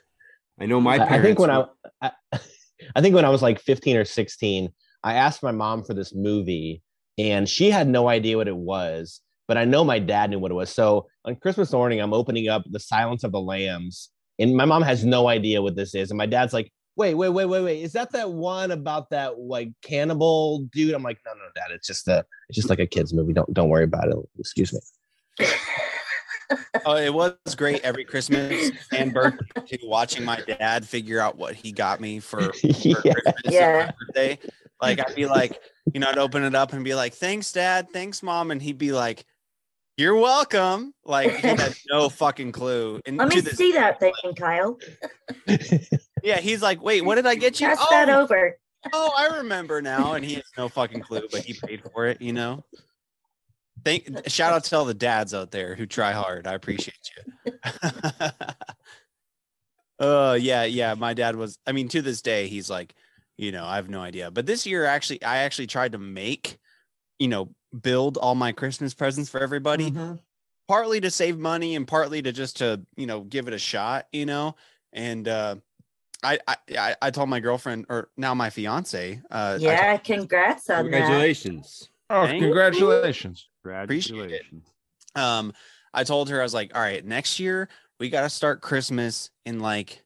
I 0.59 0.65
know 0.65 0.81
my 0.81 0.97
parents 0.99 1.13
I 1.13 1.21
think 1.21 1.39
when 1.39 1.49
were- 1.49 1.69
I, 2.01 2.11
I, 2.33 2.39
I 2.97 3.01
think 3.01 3.15
when 3.15 3.25
I 3.25 3.29
was 3.29 3.41
like 3.41 3.59
15 3.61 3.95
or 3.95 4.05
16, 4.05 4.69
I 5.01 5.13
asked 5.13 5.41
my 5.41 5.53
mom 5.53 5.85
for 5.85 5.93
this 5.93 6.13
movie, 6.13 6.83
and 7.17 7.47
she 7.47 7.69
had 7.69 7.87
no 7.87 8.07
idea 8.07 8.37
what 8.37 8.47
it 8.47 8.55
was. 8.55 9.21
But 9.47 9.57
I 9.57 9.63
know 9.63 9.83
my 9.83 9.97
dad 9.99 10.29
knew 10.29 10.39
what 10.39 10.51
it 10.51 10.55
was. 10.55 10.69
So 10.69 11.07
on 11.23 11.35
Christmas 11.37 11.71
morning, 11.71 12.01
I'm 12.01 12.13
opening 12.13 12.49
up 12.49 12.63
The 12.69 12.79
Silence 12.81 13.23
of 13.23 13.31
the 13.31 13.39
Lambs, 13.39 14.09
and 14.39 14.55
my 14.55 14.65
mom 14.65 14.81
has 14.81 15.05
no 15.05 15.27
idea 15.29 15.61
what 15.61 15.75
this 15.75 15.95
is. 15.95 16.11
And 16.11 16.17
my 16.17 16.25
dad's 16.25 16.53
like, 16.53 16.69
"Wait, 16.97 17.13
wait, 17.13 17.29
wait, 17.29 17.45
wait, 17.45 17.61
wait! 17.63 17.81
Is 17.81 17.93
that 17.93 18.11
that 18.11 18.29
one 18.29 18.71
about 18.71 19.09
that 19.11 19.39
like 19.39 19.69
cannibal 19.81 20.59
dude?" 20.73 20.93
I'm 20.93 21.01
like, 21.03 21.19
"No, 21.25 21.31
no, 21.33 21.39
dad. 21.55 21.73
It's 21.73 21.87
just 21.87 22.07
a, 22.09 22.25
it's 22.49 22.57
just 22.57 22.69
like 22.69 22.79
a 22.79 22.85
kids 22.85 23.13
movie. 23.13 23.31
Don't, 23.33 23.53
don't 23.53 23.69
worry 23.69 23.85
about 23.85 24.09
it. 24.09 24.17
Excuse 24.37 24.73
me." 24.73 24.79
Oh, 26.85 26.95
it 26.97 27.13
was 27.13 27.35
great 27.55 27.81
every 27.83 28.03
Christmas 28.03 28.71
and 28.91 29.13
birthday 29.13 29.79
watching 29.83 30.25
my 30.25 30.41
dad 30.41 30.85
figure 30.85 31.19
out 31.19 31.37
what 31.37 31.55
he 31.55 31.71
got 31.71 32.01
me 32.01 32.19
for, 32.19 32.41
for 32.41 32.51
yeah. 32.63 32.95
Christmas 32.95 33.33
Yeah. 33.45 33.69
and 33.79 33.87
my 33.87 33.93
birthday. 34.07 34.39
Like 34.81 34.99
I'd 34.99 35.15
be 35.15 35.25
like, 35.25 35.59
you 35.93 35.99
know, 35.99 36.07
I'd 36.09 36.17
open 36.17 36.43
it 36.43 36.55
up 36.55 36.73
and 36.73 36.83
be 36.83 36.95
like, 36.95 37.13
"Thanks, 37.13 37.51
Dad. 37.51 37.89
Thanks, 37.91 38.23
Mom," 38.23 38.51
and 38.51 38.61
he'd 38.61 38.77
be 38.77 38.91
like, 38.91 39.25
"You're 39.97 40.15
welcome." 40.15 40.93
Like 41.05 41.35
he 41.37 41.47
had 41.47 41.75
no 41.89 42.09
fucking 42.09 42.51
clue. 42.51 43.01
And 43.05 43.17
Let 43.17 43.29
me 43.29 43.41
this, 43.41 43.57
see 43.57 43.71
that 43.73 43.99
thing, 43.99 44.13
Kyle. 44.37 44.77
yeah, 46.23 46.39
he's 46.39 46.61
like, 46.61 46.81
"Wait, 46.81 47.03
what 47.03 47.15
did 47.15 47.25
I 47.25 47.35
get 47.35 47.59
you?" 47.59 47.67
Pass 47.67 47.77
Oh, 47.81 47.87
that 47.91 48.09
over. 48.09 48.57
oh, 48.93 49.11
I 49.17 49.37
remember 49.37 49.81
now. 49.81 50.13
And 50.13 50.23
he 50.25 50.35
has 50.35 50.43
no 50.57 50.69
fucking 50.69 51.01
clue, 51.01 51.27
but 51.31 51.43
he 51.43 51.53
paid 51.53 51.83
for 51.93 52.07
it, 52.07 52.21
you 52.21 52.33
know. 52.33 52.63
Thank 53.85 54.27
shout 54.27 54.53
out 54.53 54.63
to 54.65 54.77
all 54.77 54.85
the 54.85 54.93
dads 54.93 55.33
out 55.33 55.51
there 55.51 55.75
who 55.75 55.85
try 55.85 56.11
hard. 56.11 56.47
I 56.47 56.53
appreciate 56.53 56.95
you. 57.45 57.53
uh 59.99 60.37
yeah, 60.39 60.63
yeah. 60.63 60.93
My 60.95 61.13
dad 61.13 61.35
was, 61.35 61.57
I 61.65 61.71
mean, 61.71 61.87
to 61.89 62.01
this 62.01 62.21
day, 62.21 62.47
he's 62.47 62.69
like, 62.69 62.93
you 63.37 63.51
know, 63.51 63.65
I 63.65 63.75
have 63.75 63.89
no 63.89 64.01
idea. 64.01 64.31
But 64.31 64.45
this 64.45 64.65
year 64.65 64.85
actually, 64.85 65.23
I 65.23 65.37
actually 65.39 65.67
tried 65.67 65.91
to 65.93 65.97
make, 65.97 66.57
you 67.19 67.27
know, 67.27 67.49
build 67.81 68.17
all 68.17 68.35
my 68.35 68.51
Christmas 68.51 68.93
presents 68.93 69.29
for 69.29 69.39
everybody 69.39 69.91
Mhm. 69.91 70.19
partly 70.67 70.99
to 71.01 71.09
save 71.11 71.37
money 71.37 71.75
and 71.75 71.87
partly 71.87 72.21
to 72.21 72.31
just 72.31 72.57
to 72.57 72.81
you 72.95 73.05
know 73.07 73.21
give 73.21 73.47
it 73.47 73.53
a 73.53 73.57
shot 73.59 74.07
you 74.11 74.25
know 74.25 74.55
and 74.93 75.27
uh 75.27 75.55
i 76.23 76.39
i 76.47 76.55
i, 76.77 76.95
I 77.01 77.11
told 77.11 77.29
my 77.29 77.39
girlfriend 77.39 77.85
or 77.89 78.09
now 78.17 78.33
my 78.33 78.49
fiance 78.49 79.21
uh 79.31 79.59
I 79.59 79.61
Yeah, 79.61 79.97
congrats 79.97 80.69
on 80.69 80.75
that. 80.77 80.91
Congratulations. 80.91 81.89
Oh, 82.09 82.25
Thank 82.25 82.41
congratulations. 82.41 83.49
Appreciate. 83.65 84.15
Congratulations. 84.15 84.65
um 85.15 85.53
i 85.93 86.03
told 86.03 86.29
her 86.29 86.39
i 86.39 86.43
was 86.43 86.53
like 86.53 86.73
all 86.75 86.81
right 86.81 87.03
next 87.05 87.39
year 87.39 87.69
we 87.99 88.09
got 88.09 88.21
to 88.21 88.29
start 88.29 88.61
christmas 88.61 89.29
in 89.45 89.59
like 89.59 90.03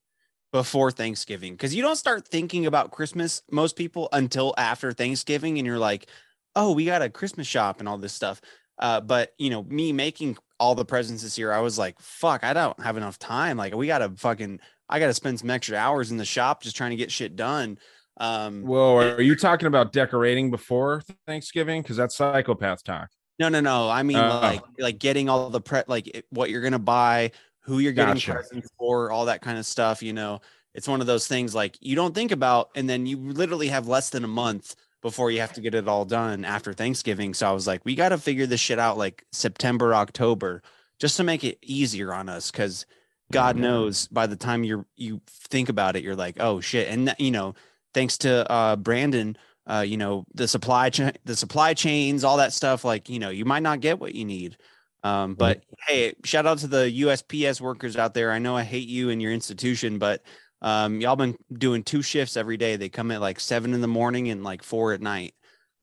before 0.52 0.91
thanksgiving 0.91 1.53
because 1.53 1.73
you 1.73 1.82
don't 1.82 1.95
start 1.95 2.28
thinking 2.28 2.65
about 2.65 2.91
christmas 2.91 3.41
most 3.52 3.76
people 3.76 4.10
until 4.11 4.53
after 4.57 4.91
thanksgiving 4.91 5.57
and 5.57 5.65
you're 5.65 5.80
like 5.80 6.07
oh 6.56 6.73
we 6.73 6.86
got 6.86 7.02
a 7.02 7.10
christmas 7.10 7.48
shop 7.48 7.80
and 7.80 7.88
all 7.88 7.98
this 7.98 8.14
stuff 8.14 8.41
uh 8.80 8.99
but 8.99 9.34
you 9.38 9.49
know 9.49 9.64
me 9.64 9.94
making 9.94 10.38
all 10.60 10.76
the 10.76 10.84
presents 10.86 11.23
this 11.23 11.38
year 11.38 11.52
i 11.53 11.60
was 11.61 11.78
like 11.80 11.98
fuck 11.99 12.44
i 12.44 12.53
don't 12.53 12.80
have 12.82 12.98
enough 12.98 13.18
time 13.18 13.56
like 13.57 13.73
we 13.73 13.88
gotta 13.88 14.10
fucking 14.18 14.60
i 14.90 14.99
gotta 14.99 15.14
spend 15.14 15.40
some 15.40 15.49
extra 15.49 15.78
hours 15.78 16.11
in 16.11 16.18
the 16.18 16.26
shop 16.26 16.61
just 16.64 16.76
trying 16.76 16.91
to 16.91 16.98
get 16.98 17.11
shit 17.11 17.36
done 17.36 17.78
um 18.18 18.64
Whoa, 18.64 18.98
are 18.98 19.22
you 19.22 19.38
talking 19.38 19.68
about 19.68 19.94
decorating 19.94 20.52
before 20.52 21.02
Thanksgiving? 21.26 21.82
Because 21.82 21.95
that's 21.95 22.15
psychopath 22.18 22.84
talk. 22.84 23.10
No, 23.40 23.48
no, 23.49 23.61
no. 23.61 23.90
I 23.90 24.03
mean, 24.03 24.18
Oh. 24.18 24.40
like, 24.41 24.61
like 24.78 24.99
getting 24.99 25.28
all 25.30 25.49
the 25.49 25.61
pre, 25.61 25.82
like 25.88 26.07
it- 26.07 26.26
what 26.30 26.49
you're 26.52 26.61
gonna 26.61 26.78
buy, 26.78 27.32
who 27.62 27.80
you're 27.80 27.94
getting 27.94 28.16
Gotcha. 28.16 28.34
presents 28.34 28.70
for, 28.78 29.12
all 29.12 29.26
that 29.26 29.42
kind 29.42 29.58
of 29.58 29.66
stuff. 29.66 30.04
You 30.04 30.14
know, 30.14 30.42
it's 30.74 30.88
one 30.88 31.02
of 31.02 31.08
those 31.08 31.28
things 31.28 31.56
like 31.56 31.78
you 31.80 31.96
don't 31.96 32.16
think 32.16 32.32
about, 32.32 32.70
and 32.76 32.90
then 32.90 33.06
you 33.06 33.18
literally 33.18 33.68
have 33.68 33.88
less 33.88 34.10
than 34.10 34.24
a 34.24 34.28
month 34.28 34.76
before 35.02 35.32
you 35.32 35.40
have 35.40 35.54
to 35.54 35.62
get 35.62 35.74
it 35.74 35.88
all 35.88 36.06
done 36.06 36.46
after 36.46 36.74
Thanksgiving. 36.74 37.34
So 37.34 37.50
I 37.50 37.52
was 37.52 37.68
like, 37.68 37.84
we 37.84 37.96
got 37.96 38.10
to 38.10 38.18
figure 38.18 38.46
this 38.46 38.60
shit 38.60 38.80
out 38.80 38.98
like 38.98 39.26
September, 39.32 39.96
October, 39.96 40.62
just 41.00 41.18
to 41.18 41.24
make 41.24 41.44
it 41.44 41.58
easier 41.62 42.14
on 42.14 42.30
us, 42.30 42.52
because 42.52 42.86
God 43.32 43.56
knows 43.56 44.08
by 44.08 44.28
the 44.28 44.36
time 44.36 44.64
you're 44.64 44.86
you 44.98 45.22
think 45.28 45.70
about 45.70 45.96
it, 45.96 46.04
you're 46.04 46.16
like, 46.16 46.38
oh 46.40 46.60
shit, 46.60 46.90
and 46.90 47.16
you 47.18 47.32
know, 47.32 47.56
thanks 47.94 48.18
to 48.20 48.50
uh 48.52 48.76
Brandon 48.76 49.38
uh, 49.68 49.82
you 49.82 49.98
know, 49.98 50.26
the 50.34 50.48
supply 50.48 50.90
chain, 50.90 51.12
the 51.26 51.36
supply 51.36 51.74
chains, 51.74 52.24
all 52.24 52.38
that 52.38 52.54
stuff. 52.54 52.84
Like, 52.84 53.10
you 53.10 53.20
know, 53.20 53.30
you 53.30 53.46
might 53.46 53.64
not 53.64 53.80
get 53.80 54.00
what 54.00 54.16
you 54.16 54.26
need. 54.26 54.58
Um, 55.03 55.34
but 55.36 55.64
hey, 55.88 56.14
shout 56.23 56.45
out 56.45 56.60
to 56.60 56.68
the 56.68 57.02
USPS 57.02 57.60
workers 57.60 57.98
out 57.98 58.14
there. 58.14 58.32
I 58.32 58.40
know 58.40 58.56
I 58.56 58.64
hate 58.64 58.88
you 58.88 59.10
and 59.10 59.22
your 59.22 59.32
institution, 59.32 59.98
but 59.98 60.22
um, 60.61 61.02
y'all 61.02 61.15
been 61.15 61.36
doing 61.52 61.84
two 61.84 62.02
shifts 62.02 62.38
every 62.38 62.57
day. 62.57 62.76
They 62.76 62.90
come 62.90 63.10
at 63.11 63.22
like 63.22 63.40
seven 63.40 63.73
in 63.73 63.82
the 63.82 63.88
morning 63.88 64.30
and 64.30 64.44
like 64.44 64.61
four 64.64 64.94
at 64.94 65.02
night. 65.02 65.34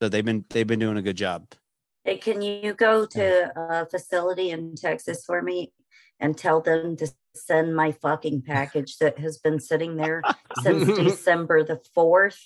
So 0.00 0.08
they've 0.08 0.24
been 0.24 0.44
they've 0.50 0.66
been 0.66 0.78
doing 0.78 0.96
a 0.96 1.02
good 1.02 1.16
job. 1.16 1.46
Hey, 2.04 2.18
can 2.18 2.40
you 2.40 2.72
go 2.74 3.04
to 3.06 3.52
a 3.56 3.86
facility 3.86 4.50
in 4.50 4.76
Texas 4.76 5.24
for 5.26 5.42
me 5.42 5.72
and 6.20 6.38
tell 6.38 6.60
them 6.60 6.96
to 6.96 7.08
send 7.34 7.74
my 7.74 7.92
fucking 7.92 8.42
package 8.42 8.98
that 8.98 9.18
has 9.18 9.38
been 9.38 9.58
sitting 9.58 9.96
there 9.96 10.22
since 10.62 10.86
December 10.98 11.64
the 11.64 11.80
4th? 11.96 12.38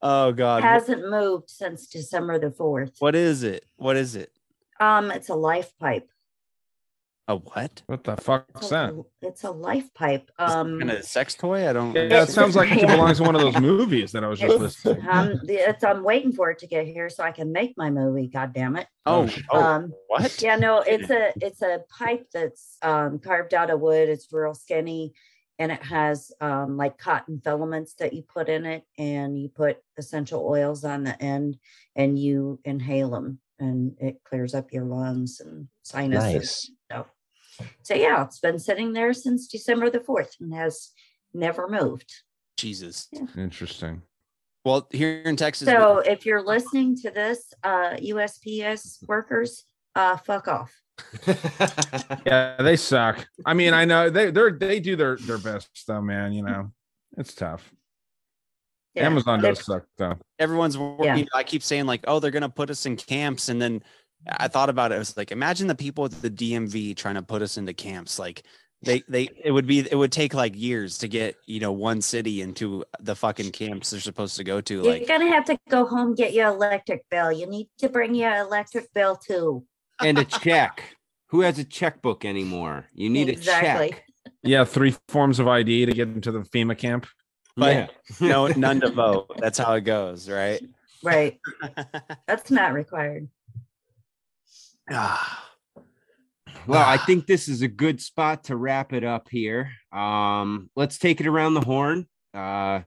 Oh 0.00 0.32
God, 0.32 0.62
Hasn't 0.62 1.10
moved 1.10 1.50
since 1.50 1.88
December 1.88 2.38
the 2.38 2.50
4th. 2.50 2.92
what 3.00 3.14
is 3.14 3.42
it? 3.42 3.64
What 3.76 3.96
is 3.96 4.16
it? 4.16 4.32
Um, 4.80 5.10
it's 5.10 5.28
a 5.28 5.34
life 5.34 5.72
pipe. 5.78 6.08
A 7.28 7.36
what? 7.36 7.82
What 7.86 8.02
the 8.02 8.16
fuck 8.16 8.46
It's 8.56 8.70
that? 8.70 8.90
a, 8.90 9.02
it's 9.20 9.44
a 9.44 9.50
life 9.50 9.94
pipe. 9.94 10.28
Um, 10.40 10.80
kind 10.80 10.90
of 10.90 11.04
sex 11.04 11.36
toy? 11.36 11.68
I 11.68 11.72
don't. 11.72 11.94
Yeah, 11.94 12.24
it 12.24 12.30
sounds 12.30 12.56
like 12.56 12.72
it 12.72 12.80
belongs 12.88 13.18
to 13.18 13.22
one 13.22 13.36
of 13.36 13.40
those 13.40 13.60
movies 13.60 14.10
that 14.10 14.24
I 14.24 14.28
was 14.28 14.40
just 14.40 14.52
it's, 14.52 14.84
listening. 14.84 15.04
to. 15.04 15.16
um, 15.16 15.40
it's, 15.44 15.84
I'm 15.84 16.02
waiting 16.02 16.32
for 16.32 16.50
it 16.50 16.58
to 16.58 16.66
get 16.66 16.88
here 16.88 17.08
so 17.08 17.22
I 17.22 17.30
can 17.30 17.52
make 17.52 17.74
my 17.76 17.90
movie. 17.90 18.26
God 18.26 18.52
damn 18.52 18.74
it. 18.74 18.88
Oh, 19.06 19.30
oh, 19.50 19.62
um, 19.62 19.92
what? 20.08 20.42
yeah, 20.42 20.56
no, 20.56 20.80
it's 20.80 21.10
a 21.10 21.32
it's 21.40 21.62
a 21.62 21.82
pipe 21.96 22.26
that's 22.34 22.76
um, 22.82 23.20
carved 23.20 23.54
out 23.54 23.70
of 23.70 23.78
wood. 23.78 24.08
It's 24.08 24.26
real 24.32 24.54
skinny, 24.54 25.12
and 25.60 25.70
it 25.70 25.82
has 25.84 26.32
um, 26.40 26.76
like 26.76 26.98
cotton 26.98 27.40
filaments 27.44 27.94
that 28.00 28.14
you 28.14 28.22
put 28.22 28.48
in 28.48 28.66
it, 28.66 28.82
and 28.98 29.40
you 29.40 29.48
put 29.48 29.78
essential 29.96 30.44
oils 30.44 30.82
on 30.82 31.04
the 31.04 31.22
end, 31.22 31.56
and 31.94 32.18
you 32.18 32.58
inhale 32.64 33.10
them, 33.10 33.38
and 33.60 33.94
it 34.00 34.20
clears 34.24 34.56
up 34.56 34.72
your 34.72 34.86
lungs 34.86 35.38
and 35.38 35.68
sinuses. 35.82 36.34
Nice. 36.34 36.70
So, 37.58 37.64
so 37.82 37.94
yeah, 37.94 38.24
it's 38.24 38.38
been 38.40 38.58
sitting 38.58 38.92
there 38.92 39.12
since 39.12 39.46
December 39.48 39.90
the 39.90 40.00
fourth, 40.00 40.36
and 40.40 40.52
has 40.54 40.90
never 41.34 41.68
moved. 41.68 42.12
Jesus. 42.56 43.08
Interesting. 43.36 44.02
Well, 44.64 44.86
here 44.92 45.22
in 45.24 45.36
Texas, 45.36 45.66
we- 45.66 45.72
So 45.74 45.98
if 45.98 46.24
you're 46.24 46.42
listening 46.42 46.96
to 46.98 47.10
this, 47.10 47.52
uh, 47.64 47.96
USPS 48.00 49.06
workers, 49.08 49.64
uh, 49.96 50.16
fuck 50.18 50.48
off. 50.48 50.72
Yeah, 52.26 52.56
they 52.60 52.76
suck. 52.76 53.26
I 53.44 53.54
mean, 53.54 53.74
I 53.74 53.84
know 53.84 54.08
they 54.10 54.30
they're 54.30 54.52
they 54.52 54.78
do 54.80 54.94
their 54.96 55.16
their 55.16 55.38
best 55.38 55.68
though, 55.86 56.00
man. 56.00 56.32
You 56.32 56.42
know, 56.44 56.70
it's 57.16 57.34
tough. 57.34 57.72
Yeah, 58.94 59.06
Amazon 59.06 59.40
does 59.40 59.64
suck 59.64 59.84
though. 59.96 60.18
everyone's 60.38 60.76
wor- 60.78 60.98
Yeah. 61.02 61.24
I 61.34 61.42
keep 61.44 61.62
saying 61.62 61.86
like, 61.86 62.04
oh, 62.06 62.20
they're 62.20 62.30
gonna 62.30 62.48
put 62.48 62.70
us 62.70 62.84
in 62.86 62.96
camps, 62.96 63.48
and 63.48 63.60
then 63.60 63.82
I 64.28 64.48
thought 64.48 64.68
about 64.70 64.92
it. 64.92 64.96
I 64.96 64.98
was 64.98 65.16
like, 65.16 65.32
imagine 65.32 65.66
the 65.66 65.74
people 65.74 66.04
at 66.04 66.12
the 66.22 66.30
DMV 66.30 66.96
trying 66.96 67.16
to 67.16 67.22
put 67.22 67.42
us 67.42 67.56
into 67.56 67.72
camps. 67.72 68.18
Like 68.18 68.42
they 68.82 69.02
they 69.08 69.28
it 69.44 69.50
would 69.52 69.66
be 69.66 69.80
it 69.80 69.94
would 69.96 70.12
take 70.12 70.34
like 70.34 70.54
years 70.56 70.98
to 70.98 71.08
get 71.08 71.36
you 71.46 71.60
know 71.60 71.72
one 71.72 72.00
city 72.02 72.42
into 72.42 72.84
the 73.00 73.14
fucking 73.14 73.50
camps 73.52 73.90
they're 73.90 74.00
supposed 74.00 74.36
to 74.36 74.44
go 74.44 74.60
to. 74.60 74.74
You're 74.74 74.84
Like 74.84 75.08
gonna 75.08 75.28
have 75.28 75.44
to 75.46 75.58
go 75.68 75.86
home 75.86 76.14
get 76.14 76.32
your 76.32 76.48
electric 76.48 77.08
bill. 77.10 77.30
You 77.32 77.46
need 77.46 77.68
to 77.78 77.88
bring 77.88 78.14
your 78.14 78.34
electric 78.36 78.92
bill 78.94 79.16
too. 79.16 79.64
and 80.00 80.18
a 80.18 80.24
check. 80.42 80.96
Who 81.28 81.40
has 81.40 81.58
a 81.58 81.64
checkbook 81.64 82.24
anymore? 82.24 82.86
You 82.92 83.08
need 83.08 83.28
Exactly. 83.30 83.86
a 83.86 83.90
check. 83.92 84.04
Yeah, 84.42 84.64
three 84.64 84.94
forms 85.08 85.38
of 85.38 85.48
ID 85.48 85.86
to 85.86 85.92
get 85.92 86.08
into 86.08 86.30
the 86.32 86.40
FEMA 86.40 86.76
camp. 86.76 87.06
But 87.56 87.74
yeah. 87.74 87.86
no 88.20 88.48
none 88.48 88.80
to 88.80 88.90
vote. 89.04 89.30
That's 89.38 89.58
how 89.58 89.74
it 89.74 89.82
goes, 89.82 90.28
right? 90.28 90.60
Right. 91.04 91.38
That's 92.26 92.50
not 92.50 92.72
required. 92.74 93.28
Well, 96.64 96.86
I 96.86 96.96
think 96.96 97.26
this 97.26 97.48
is 97.48 97.62
a 97.62 97.68
good 97.68 98.00
spot 98.00 98.44
to 98.44 98.56
wrap 98.56 98.92
it 98.92 99.02
up 99.02 99.28
here. 99.28 99.72
Um, 99.90 100.70
let's 100.76 100.96
take 100.96 101.20
it 101.20 101.26
around 101.26 101.54
the 101.54 101.60
horn. 101.60 102.06
Uh, 102.32 102.82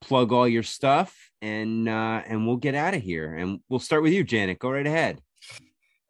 plug 0.00 0.32
all 0.32 0.48
your 0.48 0.64
stuff, 0.64 1.16
and 1.40 1.88
uh, 1.88 2.22
and 2.26 2.48
we'll 2.48 2.56
get 2.56 2.74
out 2.74 2.94
of 2.94 3.02
here. 3.02 3.36
And 3.36 3.60
we'll 3.68 3.78
start 3.78 4.02
with 4.02 4.12
you, 4.12 4.24
Janet. 4.24 4.58
Go 4.58 4.72
right 4.72 4.86
ahead. 4.86 5.20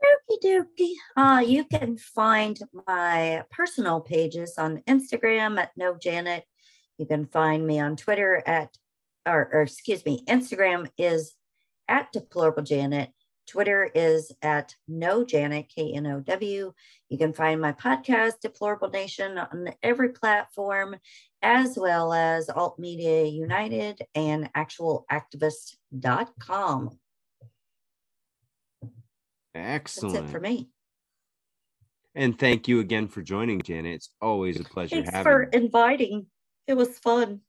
Okie 0.03 0.43
dokie. 0.43 0.95
Uh, 1.17 1.41
you 1.41 1.65
can 1.65 1.99
find 1.99 2.59
my 2.87 3.45
personal 3.51 4.01
pages 4.01 4.55
on 4.57 4.83
Instagram 4.89 5.59
at 5.61 5.71
no 5.77 5.95
Janet. 5.95 6.45
You 6.99 7.07
can 7.07 7.27
find 7.27 7.67
me 7.67 7.79
on 7.79 7.97
Twitter 7.97 8.43
at, 8.47 8.71
or, 9.27 9.51
or 9.53 9.63
excuse 9.63 10.05
me, 10.05 10.25
Instagram 10.27 10.91
is 10.99 11.35
at 11.89 12.11
deplorable 12.13 12.63
Janet. 12.63 13.11
Twitter 13.53 13.91
is 13.95 14.33
at 14.41 14.75
no 14.89 15.25
Janet 15.27 15.69
K 15.69 15.93
N 15.93 16.07
O 16.07 16.21
W. 16.21 16.73
You 17.11 17.19
can 17.19 17.35
find 17.35 17.61
my 17.61 17.73
podcast 17.73 18.41
Deplorable 18.41 18.89
Nation 18.89 19.37
on 19.37 19.69
every 19.83 20.09
platform, 20.09 20.97
as 21.43 21.77
well 21.79 22.15
as 22.15 22.49
Alt 22.49 22.79
Media 22.79 23.25
United 23.25 24.01
and 24.15 24.51
ActualActivist.com. 24.55 26.99
That's 29.53 29.55
Excellent. 29.55 30.29
it 30.29 30.31
for 30.31 30.41
me. 30.41 30.71
And 32.15 32.39
thank 32.39 32.69
you 32.69 32.81
again 32.81 33.07
for 33.07 33.21
joining, 33.21 33.61
Janet. 33.61 33.97
It's 33.97 34.09
always 34.23 34.59
a 34.59 34.65
pleasure 34.65 34.97
Thanks 34.97 35.11
having. 35.11 35.31
for 35.31 35.43
you. 35.43 35.49
inviting. 35.53 36.25
It 36.67 36.75
was 36.75 36.99
fun. 37.01 37.41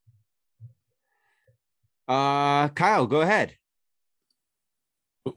Uh, 2.09 2.67
Kyle, 2.69 3.07
go 3.07 3.21
ahead. 3.21 3.55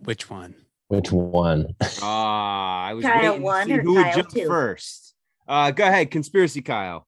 Which 0.00 0.30
one? 0.30 0.54
Which 0.88 1.10
one? 1.12 1.74
Ah, 2.02 2.84
I 2.84 2.94
was 2.94 3.04
Kyle 3.04 3.22
waiting 3.22 3.40
to 3.40 3.44
one 3.44 3.66
see 3.66 3.72
or 3.74 3.82
who 3.82 3.94
would 3.94 4.04
Kyle 4.04 4.16
jump 4.16 4.28
two? 4.30 4.46
first. 4.46 5.14
Uh, 5.48 5.70
go 5.70 5.84
ahead, 5.86 6.10
conspiracy 6.10 6.62
Kyle. 6.62 7.06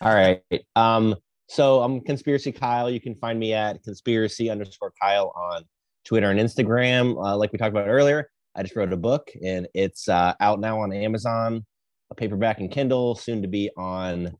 All 0.00 0.14
right. 0.14 0.42
Um, 0.76 1.16
so 1.48 1.82
I'm 1.82 2.00
conspiracy 2.00 2.52
Kyle. 2.52 2.90
You 2.90 3.00
can 3.00 3.14
find 3.16 3.38
me 3.38 3.52
at 3.52 3.82
conspiracy 3.82 4.50
underscore 4.50 4.92
Kyle 5.00 5.32
on 5.36 5.64
Twitter 6.04 6.30
and 6.30 6.40
Instagram. 6.40 7.16
Uh, 7.22 7.36
like 7.36 7.52
we 7.52 7.58
talked 7.58 7.70
about 7.70 7.88
earlier, 7.88 8.30
I 8.54 8.62
just 8.62 8.76
wrote 8.76 8.92
a 8.92 8.96
book 8.96 9.30
and 9.42 9.68
it's 9.74 10.08
uh, 10.08 10.34
out 10.40 10.60
now 10.60 10.80
on 10.80 10.92
Amazon, 10.92 11.64
a 12.10 12.14
paperback 12.14 12.60
and 12.60 12.70
Kindle, 12.70 13.14
soon 13.14 13.42
to 13.42 13.48
be 13.48 13.70
on 13.76 14.36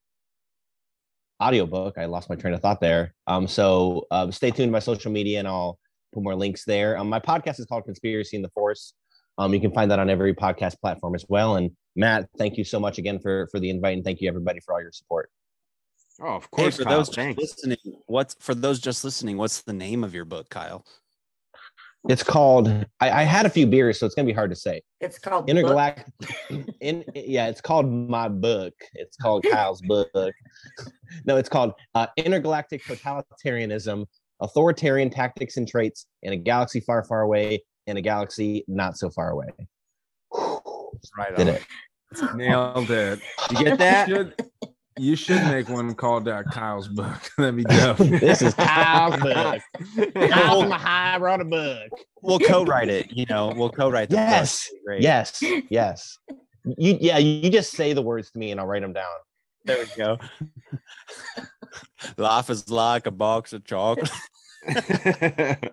audiobook. 1.42 1.98
I 1.98 2.06
lost 2.06 2.28
my 2.30 2.36
train 2.36 2.54
of 2.54 2.60
thought 2.60 2.80
there. 2.80 3.14
Um, 3.26 3.46
so 3.46 4.06
uh, 4.10 4.30
stay 4.30 4.50
tuned 4.50 4.68
to 4.68 4.72
my 4.72 4.78
social 4.78 5.12
media 5.12 5.38
and 5.38 5.48
I'll 5.48 5.78
put 6.14 6.22
more 6.22 6.34
links 6.34 6.64
there. 6.64 6.96
Um, 6.96 7.08
my 7.08 7.20
podcast 7.20 7.58
is 7.60 7.66
called 7.66 7.84
Conspiracy 7.84 8.36
in 8.36 8.42
the 8.42 8.50
Force. 8.50 8.94
Um, 9.36 9.52
you 9.52 9.60
can 9.60 9.72
find 9.72 9.90
that 9.90 9.98
on 9.98 10.08
every 10.08 10.34
podcast 10.34 10.80
platform 10.80 11.14
as 11.14 11.24
well. 11.28 11.56
And 11.56 11.70
Matt, 11.96 12.28
thank 12.38 12.56
you 12.56 12.64
so 12.64 12.78
much 12.78 12.98
again 12.98 13.18
for 13.18 13.48
for 13.50 13.58
the 13.60 13.70
invite, 13.70 13.96
and 13.96 14.04
thank 14.04 14.20
you 14.20 14.28
everybody 14.28 14.60
for 14.60 14.74
all 14.74 14.80
your 14.80 14.92
support. 14.92 15.30
Oh, 16.20 16.36
of 16.36 16.42
Hey, 16.44 16.48
course, 16.62 16.76
for 16.76 16.84
Kyle. 16.84 16.98
those 16.98 17.08
just 17.08 17.38
listening, 17.38 17.78
what's 18.06 18.36
for 18.38 18.54
those 18.54 18.78
just 18.78 19.02
listening? 19.04 19.36
What's 19.36 19.62
the 19.62 19.72
name 19.72 20.04
of 20.04 20.14
your 20.14 20.24
book, 20.24 20.48
Kyle? 20.48 20.84
It's 22.08 22.22
called. 22.22 22.68
I, 23.00 23.10
I 23.10 23.22
had 23.22 23.46
a 23.46 23.50
few 23.50 23.66
beers, 23.66 23.98
so 23.98 24.04
it's 24.04 24.14
gonna 24.14 24.26
be 24.26 24.32
hard 24.32 24.50
to 24.50 24.56
say. 24.56 24.82
It's 25.00 25.18
called 25.18 25.48
Intergalactic. 25.48 26.12
in 26.80 27.02
yeah, 27.14 27.46
it's 27.46 27.62
called 27.62 27.90
my 27.90 28.28
book. 28.28 28.74
It's 28.92 29.16
called 29.16 29.44
Kyle's 29.50 29.80
book. 29.80 30.10
no, 31.24 31.36
it's 31.36 31.48
called 31.48 31.72
uh, 31.94 32.08
Intergalactic 32.16 32.84
Totalitarianism: 32.84 34.04
Authoritarian 34.40 35.10
Tactics 35.10 35.56
and 35.56 35.68
Traits 35.68 36.06
in 36.22 36.32
a 36.32 36.36
Galaxy 36.36 36.80
Far, 36.80 37.04
Far 37.04 37.22
Away, 37.22 37.62
in 37.86 37.96
a 37.96 38.00
galaxy 38.00 38.64
not 38.68 38.96
so 38.96 39.10
far 39.10 39.30
away. 39.30 39.48
Right 41.18 41.36
Did 41.36 41.48
it? 41.48 41.62
Nailed 42.34 42.90
it. 42.90 43.20
You 43.50 43.64
get 43.64 43.78
that? 43.78 44.08
You 44.08 44.14
should, 44.14 44.34
you 44.96 45.16
should 45.16 45.42
make 45.44 45.68
one 45.68 45.94
called 45.94 46.28
uh, 46.28 46.44
Kyle's 46.44 46.88
book. 46.88 47.18
That'd 47.38 47.56
be 47.56 47.64
dope. 47.68 47.98
This 47.98 48.40
is 48.40 48.54
Kyle's 48.54 49.20
book. 49.20 49.60
Kyle's 50.14 50.68
my 50.68 50.78
high 50.78 51.18
wrote 51.18 51.40
a 51.40 51.44
book. 51.44 51.90
We'll 52.22 52.38
co-write 52.38 52.88
it. 52.88 53.12
You 53.12 53.26
know, 53.26 53.52
we'll 53.54 53.70
co-write 53.70 54.08
the 54.08 54.16
book. 54.16 54.24
Yes. 54.24 54.70
Great. 54.86 55.02
Yes. 55.02 55.42
Yes. 55.68 56.16
You 56.64 56.96
yeah. 57.00 57.18
You 57.18 57.50
just 57.50 57.72
say 57.72 57.92
the 57.92 58.02
words 58.02 58.30
to 58.30 58.38
me, 58.38 58.52
and 58.52 58.60
I'll 58.60 58.66
write 58.66 58.82
them 58.82 58.94
down. 58.94 59.04
There 59.64 59.78
we 59.78 59.86
go. 59.96 60.18
Life 62.16 62.50
is 62.50 62.70
like 62.70 63.06
a 63.06 63.10
box 63.10 63.52
of 63.52 63.64
chocolate. 63.64 64.10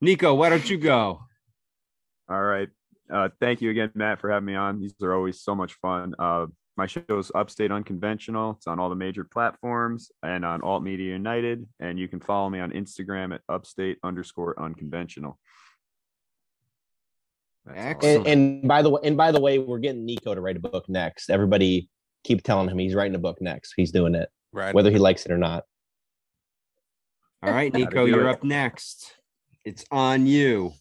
Nico, 0.00 0.34
why 0.34 0.48
don't 0.50 0.68
you 0.68 0.78
go? 0.78 1.20
All 2.28 2.42
right. 2.42 2.68
Uh, 3.12 3.28
thank 3.40 3.60
you 3.60 3.70
again, 3.70 3.90
Matt, 3.94 4.20
for 4.20 4.30
having 4.30 4.46
me 4.46 4.54
on. 4.54 4.80
These 4.80 4.94
are 5.02 5.14
always 5.14 5.40
so 5.42 5.54
much 5.54 5.74
fun. 5.74 6.14
Uh, 6.18 6.46
my 6.76 6.86
show 6.86 7.02
is 7.10 7.30
Upstate 7.34 7.70
Unconventional. 7.70 8.52
It's 8.52 8.66
on 8.66 8.80
all 8.80 8.88
the 8.88 8.96
major 8.96 9.24
platforms 9.24 10.10
and 10.22 10.44
on 10.44 10.62
Alt 10.62 10.82
Media 10.82 11.12
United. 11.12 11.66
And 11.78 11.98
you 11.98 12.08
can 12.08 12.20
follow 12.20 12.50
me 12.50 12.58
on 12.60 12.72
Instagram 12.72 13.34
at 13.34 13.42
upstate 13.48 13.98
underscore 14.02 14.60
unconventional. 14.60 15.38
Excellent. 17.72 18.26
and, 18.26 18.60
and 18.60 18.68
by 18.68 18.82
the 18.82 18.90
way, 18.90 19.00
and 19.04 19.16
by 19.16 19.32
the 19.32 19.40
way, 19.40 19.58
we're 19.58 19.78
getting 19.78 20.04
Nico 20.04 20.34
to 20.34 20.40
write 20.40 20.56
a 20.56 20.60
book 20.60 20.88
next. 20.88 21.30
Everybody 21.30 21.88
keep 22.24 22.42
telling 22.42 22.68
him 22.68 22.78
he's 22.78 22.94
writing 22.94 23.14
a 23.14 23.18
book 23.18 23.40
next. 23.40 23.74
He's 23.76 23.92
doing 23.92 24.14
it, 24.14 24.28
Right. 24.52 24.74
whether 24.74 24.90
he 24.90 24.98
likes 24.98 25.24
it 25.26 25.32
or 25.32 25.38
not. 25.38 25.64
All 27.42 27.52
right, 27.52 27.72
Nico, 27.72 28.06
you're 28.06 28.28
up 28.28 28.42
next. 28.42 29.14
It's 29.64 29.84
on 29.90 30.26
you. 30.26 30.72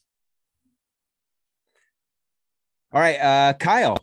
All 2.93 3.01
right, 3.01 3.19
uh, 3.19 3.53
Kyle. 3.53 3.97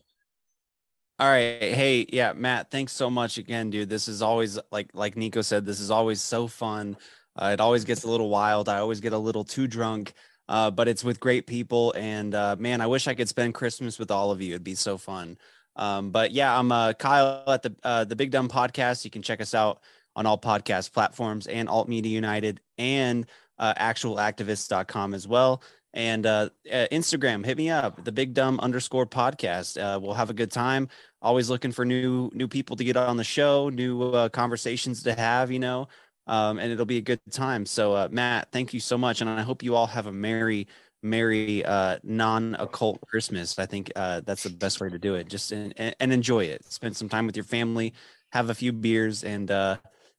All 1.18 1.28
right. 1.28 1.60
Hey, 1.60 2.06
yeah, 2.10 2.32
Matt, 2.32 2.70
thanks 2.70 2.92
so 2.92 3.10
much 3.10 3.38
again, 3.38 3.70
dude. 3.70 3.88
This 3.88 4.08
is 4.08 4.22
always 4.22 4.58
like 4.72 4.90
like 4.94 5.16
Nico 5.16 5.42
said, 5.42 5.66
this 5.66 5.78
is 5.78 5.90
always 5.90 6.20
so 6.20 6.46
fun. 6.46 6.96
Uh, 7.36 7.50
it 7.52 7.60
always 7.60 7.84
gets 7.84 8.04
a 8.04 8.10
little 8.10 8.28
wild. 8.30 8.68
I 8.68 8.78
always 8.78 9.00
get 9.00 9.12
a 9.12 9.18
little 9.18 9.44
too 9.44 9.66
drunk. 9.66 10.14
Uh, 10.48 10.70
but 10.70 10.88
it's 10.88 11.04
with 11.04 11.20
great 11.20 11.46
people 11.46 11.92
and 11.96 12.34
uh, 12.34 12.56
man, 12.58 12.80
I 12.80 12.88
wish 12.88 13.06
I 13.06 13.14
could 13.14 13.28
spend 13.28 13.54
Christmas 13.54 13.98
with 14.00 14.10
all 14.10 14.32
of 14.32 14.42
you. 14.42 14.54
It'd 14.54 14.64
be 14.64 14.74
so 14.74 14.98
fun. 14.98 15.38
Um, 15.76 16.10
but 16.10 16.32
yeah, 16.32 16.58
I'm 16.58 16.72
uh, 16.72 16.92
Kyle 16.94 17.44
at 17.46 17.62
the 17.62 17.74
uh, 17.82 18.04
the 18.04 18.16
Big 18.16 18.30
Dumb 18.30 18.48
Podcast. 18.48 19.04
You 19.04 19.10
can 19.10 19.22
check 19.22 19.40
us 19.40 19.54
out 19.54 19.80
on 20.16 20.26
all 20.26 20.38
podcast 20.38 20.92
platforms 20.92 21.46
and 21.46 21.68
Alt 21.68 21.88
Media 21.88 22.12
United 22.12 22.60
and 22.78 23.26
uh, 23.58 23.74
actualactivists.com 23.74 25.14
as 25.14 25.28
well. 25.28 25.62
And 25.92 26.24
uh, 26.24 26.50
uh, 26.70 26.86
Instagram, 26.92 27.44
hit 27.44 27.56
me 27.56 27.70
up, 27.70 28.04
the 28.04 28.12
Big 28.12 28.32
Dumb 28.32 28.60
underscore 28.60 29.06
podcast. 29.06 29.80
Uh, 29.80 29.98
we'll 29.98 30.14
have 30.14 30.30
a 30.30 30.34
good 30.34 30.52
time. 30.52 30.88
Always 31.20 31.50
looking 31.50 31.72
for 31.72 31.84
new 31.84 32.30
new 32.32 32.48
people 32.48 32.76
to 32.76 32.84
get 32.84 32.96
on 32.96 33.16
the 33.16 33.24
show, 33.24 33.68
new 33.68 34.02
uh, 34.02 34.28
conversations 34.28 35.02
to 35.02 35.14
have. 35.14 35.50
You 35.50 35.58
know, 35.58 35.88
um, 36.26 36.58
and 36.58 36.70
it'll 36.70 36.86
be 36.86 36.98
a 36.98 37.02
good 37.02 37.20
time. 37.32 37.66
So, 37.66 37.92
uh, 37.94 38.08
Matt, 38.10 38.52
thank 38.52 38.72
you 38.72 38.78
so 38.78 38.96
much, 38.96 39.20
and 39.20 39.28
I 39.28 39.42
hope 39.42 39.62
you 39.64 39.74
all 39.74 39.88
have 39.88 40.06
a 40.06 40.12
merry, 40.12 40.68
merry 41.02 41.64
uh, 41.64 41.98
non-occult 42.02 43.00
Christmas. 43.02 43.58
I 43.58 43.66
think 43.66 43.90
uh, 43.96 44.20
that's 44.24 44.42
the 44.42 44.50
best 44.50 44.80
way 44.80 44.88
to 44.88 44.98
do 44.98 45.14
it. 45.14 45.28
Just 45.28 45.52
and, 45.52 45.74
and 45.98 46.12
enjoy 46.12 46.44
it. 46.44 46.64
Spend 46.70 46.96
some 46.96 47.08
time 47.08 47.26
with 47.26 47.36
your 47.36 47.44
family, 47.44 47.94
have 48.32 48.50
a 48.50 48.54
few 48.54 48.72
beers, 48.72 49.24
and 49.24 49.50
uh, 49.50 49.76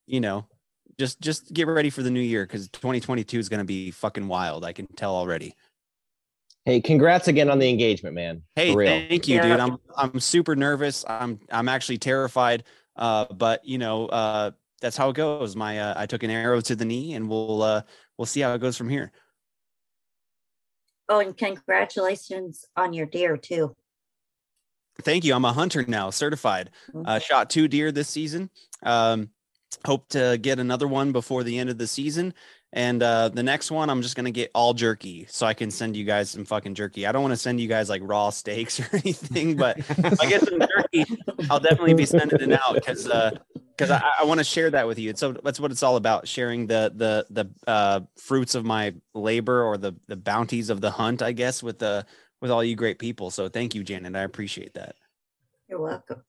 you 0.08 0.20
know, 0.20 0.48
just 0.99 1.22
just 1.22 1.53
get 1.53 1.68
ready 1.68 1.90
for 1.90 2.03
the 2.03 2.12
new 2.12 2.22
year 2.22 2.45
because 2.45 2.70
2022 2.70 3.40
is 3.40 3.49
going 3.49 3.60
to 3.60 3.66
be 3.66 3.91
fucking 3.91 4.28
wild. 4.28 4.66
I 4.66 4.74
can 4.74 4.88
tell 4.88 5.16
already. 5.16 5.56
Hey, 6.66 6.80
congrats 6.80 7.28
again 7.28 7.49
on 7.49 7.58
the 7.58 7.70
engagement, 7.70 8.14
man. 8.14 8.44
Hey, 8.56 8.76
thank 8.76 9.28
you, 9.28 9.41
dude. 9.41 9.60
I'm 9.60 9.78
I'm 9.98 10.20
super 10.20 10.56
nervous. 10.56 11.03
I'm 11.08 11.40
I'm 11.52 11.68
actually 11.68 11.98
terrified. 11.98 12.64
Uh, 12.95 13.26
but 13.34 13.66
you 13.66 13.78
know, 13.78 14.08
uh, 14.08 14.52
that's 14.80 14.98
how 14.98 15.10
it 15.10 15.16
goes. 15.16 15.56
My 15.56 15.80
uh, 15.80 15.94
I 15.98 16.06
took 16.06 16.24
an 16.24 16.30
arrow 16.30 16.62
to 16.62 16.76
the 16.76 16.86
knee, 16.86 17.14
and 17.14 17.28
we'll 17.28 17.64
uh, 17.64 17.82
we'll 18.18 18.26
see 18.28 18.41
how 18.41 18.53
it 18.53 18.62
goes 18.62 18.78
from 18.78 18.90
here. 18.90 19.12
Oh, 21.12 21.20
and 21.20 21.36
congratulations 21.36 22.66
on 22.78 22.94
your 22.94 23.06
deer 23.06 23.36
too. 23.36 23.76
Thank 25.02 25.26
you. 25.26 25.34
I'm 25.34 25.44
a 25.44 25.52
hunter 25.52 25.84
now, 25.86 26.10
certified. 26.10 26.70
Uh, 27.06 27.20
shot 27.20 27.50
two 27.50 27.68
deer 27.68 27.92
this 27.92 28.08
season. 28.08 28.50
Um, 28.82 29.30
hope 29.86 30.08
to 30.10 30.40
get 30.42 30.58
another 30.58 30.88
one 30.88 31.12
before 31.12 31.44
the 31.44 31.60
end 31.60 31.70
of 31.70 31.78
the 31.78 31.86
season. 31.86 32.34
And 32.73 33.03
uh, 33.03 33.30
the 33.30 33.43
next 33.43 33.69
one, 33.69 33.89
I'm 33.89 34.02
just 34.02 34.15
gonna 34.15 34.31
get 34.31 34.49
all 34.56 34.73
jerky, 34.73 35.26
so 35.30 35.45
I 35.45 35.53
can 35.53 35.72
send 35.72 35.98
you 35.98 36.06
guys 36.06 36.30
some 36.30 36.45
fucking 36.45 36.76
jerky. 36.76 37.06
I 37.06 37.11
don't 37.11 37.22
want 37.22 37.34
to 37.34 37.38
send 37.38 37.60
you 37.60 37.68
guys 37.68 37.89
like 37.89 38.02
raw 38.06 38.30
steaks 38.30 38.80
or 38.80 38.88
anything, 38.93 39.57
but 39.57 39.77
if 39.80 40.22
I 40.22 40.30
get 40.30 40.41
some 40.41 40.60
jerky, 40.60 41.06
I'll 41.49 41.60
definitely 41.60 41.95
be 41.95 42.06
sending 42.06 42.39
it 42.39 42.53
out 42.53 42.76
because 42.76 43.03
because 43.06 43.91
I, 43.91 44.02
I 44.22 44.23
want 44.23 44.39
to 44.39 44.45
share 44.45 44.69
that 44.69 44.88
with 44.88 44.99
you. 44.99 45.14
So 45.15 45.34
that's 45.34 45.60
what 45.60 45.72
it's 45.72 45.84
all 45.84 45.98
about: 45.98 46.30
sharing 46.30 46.68
the 46.68 46.93
the 46.95 47.26
the 47.30 47.49
uh, 47.69 48.02
fruits 48.18 48.56
of 48.56 48.64
my 48.64 48.93
labor 49.14 49.64
or 49.64 49.77
the 49.77 49.93
the 50.07 50.15
bounties 50.15 50.69
of 50.69 50.80
the 50.80 50.91
hunt, 50.91 51.22
I 51.22 51.34
guess, 51.34 51.61
with 51.61 51.80
the 51.80 52.06
with 52.39 52.52
all 52.52 52.64
you 52.64 52.77
great 52.77 52.99
people. 52.99 53.31
So 53.31 53.49
thank 53.49 53.76
you, 53.76 53.84
Janet. 53.84 54.15
I 54.15 54.22
appreciate 54.22 54.76
that. 54.76 54.95
You're 55.68 55.81
welcome. 55.81 56.23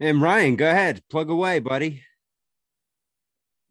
And 0.00 0.22
Ryan, 0.22 0.56
go 0.56 0.68
ahead, 0.68 1.02
plug 1.10 1.28
away, 1.28 1.58
buddy. 1.58 2.02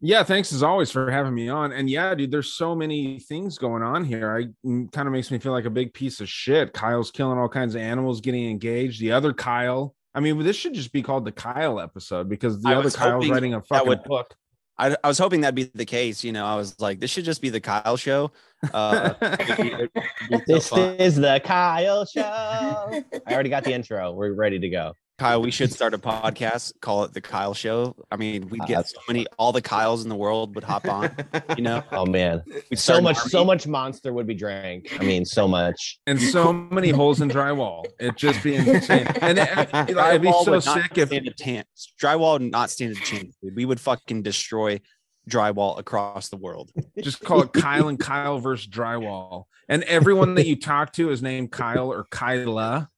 Yeah, 0.02 0.22
thanks 0.22 0.52
as 0.52 0.62
always 0.62 0.90
for 0.90 1.10
having 1.10 1.34
me 1.34 1.48
on. 1.50 1.72
And 1.72 1.90
yeah, 1.90 2.14
dude, 2.14 2.30
there's 2.30 2.54
so 2.54 2.74
many 2.74 3.18
things 3.20 3.58
going 3.58 3.82
on 3.82 4.02
here. 4.04 4.34
I 4.34 4.48
kind 4.92 5.06
of 5.06 5.12
makes 5.12 5.30
me 5.30 5.38
feel 5.38 5.52
like 5.52 5.66
a 5.66 5.70
big 5.70 5.92
piece 5.92 6.20
of 6.20 6.28
shit. 6.28 6.72
Kyle's 6.72 7.10
killing 7.10 7.38
all 7.38 7.48
kinds 7.50 7.74
of 7.74 7.82
animals, 7.82 8.20
getting 8.22 8.48
engaged. 8.48 9.00
The 9.00 9.12
other 9.12 9.34
Kyle, 9.34 9.94
I 10.14 10.20
mean, 10.20 10.38
this 10.42 10.56
should 10.56 10.72
just 10.72 10.92
be 10.92 11.02
called 11.02 11.26
the 11.26 11.32
Kyle 11.32 11.78
episode 11.78 12.30
because 12.30 12.62
the 12.62 12.70
I 12.70 12.74
other 12.76 12.84
was 12.84 12.96
Kyle's 12.96 13.28
writing 13.28 13.52
a 13.54 13.60
fucking 13.60 13.88
would- 13.88 14.02
book. 14.04 14.34
I, 14.78 14.96
I 15.04 15.08
was 15.08 15.18
hoping 15.18 15.42
that'd 15.42 15.54
be 15.54 15.64
the 15.74 15.84
case. 15.84 16.24
You 16.24 16.32
know, 16.32 16.46
I 16.46 16.56
was 16.56 16.80
like, 16.80 17.00
this 17.00 17.10
should 17.10 17.26
just 17.26 17.42
be 17.42 17.50
the 17.50 17.60
Kyle 17.60 17.98
show. 17.98 18.30
Uh, 18.72 19.12
it'd 19.20 19.56
be- 19.58 19.72
it'd 19.72 19.92
be 19.92 20.38
so 20.38 20.42
This 20.46 20.68
fun. 20.70 20.94
is 20.94 21.16
the 21.16 21.38
Kyle 21.44 22.04
Show. 22.06 22.22
I 22.22 23.04
already 23.30 23.50
got 23.50 23.64
the 23.64 23.74
intro. 23.74 24.12
We're 24.12 24.32
ready 24.32 24.58
to 24.58 24.70
go. 24.70 24.94
Kyle, 25.20 25.42
we 25.42 25.50
should 25.50 25.70
start 25.70 25.92
a 25.92 25.98
podcast, 25.98 26.72
call 26.80 27.04
it 27.04 27.12
the 27.12 27.20
Kyle 27.20 27.52
Show. 27.52 27.94
I 28.10 28.16
mean, 28.16 28.48
we'd 28.48 28.62
get 28.62 28.88
so 28.88 28.96
many, 29.06 29.26
all 29.38 29.52
the 29.52 29.60
Kyles 29.60 30.02
in 30.02 30.08
the 30.08 30.16
world 30.16 30.54
would 30.54 30.64
hop 30.64 30.88
on. 30.88 31.14
You 31.58 31.62
know, 31.62 31.84
Oh 31.92 32.06
man, 32.06 32.42
we'd 32.70 32.78
so 32.78 33.02
much, 33.02 33.18
so 33.18 33.44
much 33.44 33.66
monster 33.66 34.14
would 34.14 34.26
be 34.26 34.32
drank. 34.32 34.96
I 34.98 35.04
mean, 35.04 35.26
so 35.26 35.46
much. 35.46 36.00
and 36.06 36.18
so 36.18 36.54
many 36.54 36.88
holes 36.88 37.20
in 37.20 37.28
drywall. 37.28 37.84
It'd 37.98 38.16
just 38.16 38.42
be 38.42 38.54
insane. 38.56 39.08
And 39.20 39.38
it, 39.38 39.88
you 39.90 39.94
know, 39.94 40.00
I'd 40.00 40.22
be 40.22 40.32
so 40.32 40.52
would 40.52 40.62
sick 40.62 40.96
if 40.96 41.08
stand 41.08 41.28
a 41.28 41.34
chance. 41.34 41.92
Drywall 42.00 42.40
would 42.40 42.50
not 42.50 42.70
stand 42.70 42.96
a 42.96 43.00
chance. 43.00 43.36
We 43.42 43.66
would 43.66 43.78
fucking 43.78 44.22
destroy 44.22 44.80
drywall 45.28 45.78
across 45.78 46.30
the 46.30 46.38
world. 46.38 46.70
just 46.98 47.20
call 47.20 47.42
it 47.42 47.52
Kyle 47.52 47.88
and 47.88 48.00
Kyle 48.00 48.38
versus 48.38 48.66
drywall. 48.66 49.44
And 49.68 49.82
everyone 49.82 50.34
that 50.36 50.46
you 50.46 50.56
talk 50.56 50.94
to 50.94 51.10
is 51.10 51.20
named 51.20 51.52
Kyle 51.52 51.92
or 51.92 52.06
Kyla. 52.10 52.88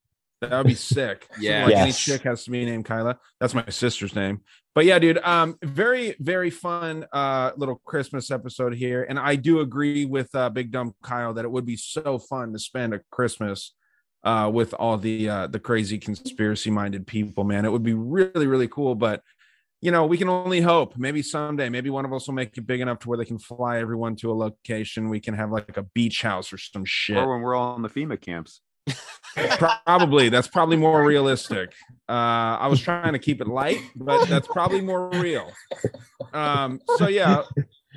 That 0.50 0.58
would 0.58 0.66
be 0.66 0.74
sick. 0.74 1.26
So, 1.34 1.40
Yeah. 1.40 1.64
like 1.66 1.76
any 1.76 1.92
chick 1.92 2.22
has 2.22 2.44
to 2.44 2.50
be 2.50 2.64
named 2.64 2.84
Kyla. 2.84 3.18
That's 3.40 3.54
my 3.54 3.64
sister's 3.68 4.14
name. 4.14 4.40
But 4.74 4.84
yeah, 4.86 4.98
dude, 4.98 5.18
um, 5.18 5.56
very, 5.62 6.16
very 6.18 6.50
fun 6.50 7.06
uh 7.12 7.52
little 7.56 7.80
Christmas 7.84 8.30
episode 8.30 8.74
here. 8.74 9.04
And 9.08 9.18
I 9.18 9.36
do 9.36 9.60
agree 9.60 10.04
with 10.04 10.34
uh 10.34 10.50
Big 10.50 10.70
Dumb 10.70 10.94
Kyle 11.02 11.34
that 11.34 11.44
it 11.44 11.50
would 11.50 11.66
be 11.66 11.76
so 11.76 12.18
fun 12.18 12.52
to 12.52 12.58
spend 12.58 12.94
a 12.94 13.00
Christmas 13.10 13.74
uh 14.24 14.50
with 14.52 14.72
all 14.74 14.96
the 14.98 15.28
uh 15.28 15.46
the 15.48 15.58
crazy 15.60 15.98
conspiracy 15.98 16.70
minded 16.70 17.06
people, 17.06 17.44
man. 17.44 17.64
It 17.64 17.72
would 17.72 17.82
be 17.82 17.94
really, 17.94 18.46
really 18.46 18.68
cool. 18.68 18.94
But 18.94 19.22
you 19.82 19.90
know, 19.90 20.06
we 20.06 20.16
can 20.16 20.28
only 20.28 20.60
hope. 20.60 20.96
Maybe 20.96 21.22
someday, 21.22 21.68
maybe 21.68 21.90
one 21.90 22.04
of 22.04 22.12
us 22.12 22.26
will 22.26 22.34
make 22.34 22.56
it 22.56 22.66
big 22.66 22.80
enough 22.80 23.00
to 23.00 23.08
where 23.08 23.18
they 23.18 23.24
can 23.24 23.38
fly 23.40 23.78
everyone 23.80 24.14
to 24.16 24.30
a 24.30 24.34
location. 24.34 25.08
We 25.10 25.20
can 25.20 25.34
have 25.34 25.50
like 25.50 25.76
a 25.76 25.82
beach 25.82 26.22
house 26.22 26.52
or 26.52 26.56
some 26.58 26.84
shit. 26.86 27.16
Or 27.18 27.32
when 27.32 27.42
we're 27.42 27.54
all 27.56 27.76
in 27.76 27.82
the 27.82 27.88
FEMA 27.90 28.18
camps. 28.18 28.61
Probably 29.58 30.28
that's 30.28 30.48
probably 30.48 30.76
more 30.76 31.04
realistic. 31.04 31.72
Uh, 32.08 32.58
I 32.60 32.66
was 32.66 32.80
trying 32.80 33.12
to 33.12 33.18
keep 33.18 33.40
it 33.40 33.46
light, 33.46 33.78
but 33.96 34.26
that's 34.28 34.46
probably 34.48 34.80
more 34.80 35.08
real. 35.10 35.50
Um, 36.32 36.80
so 36.96 37.08
yeah, 37.08 37.42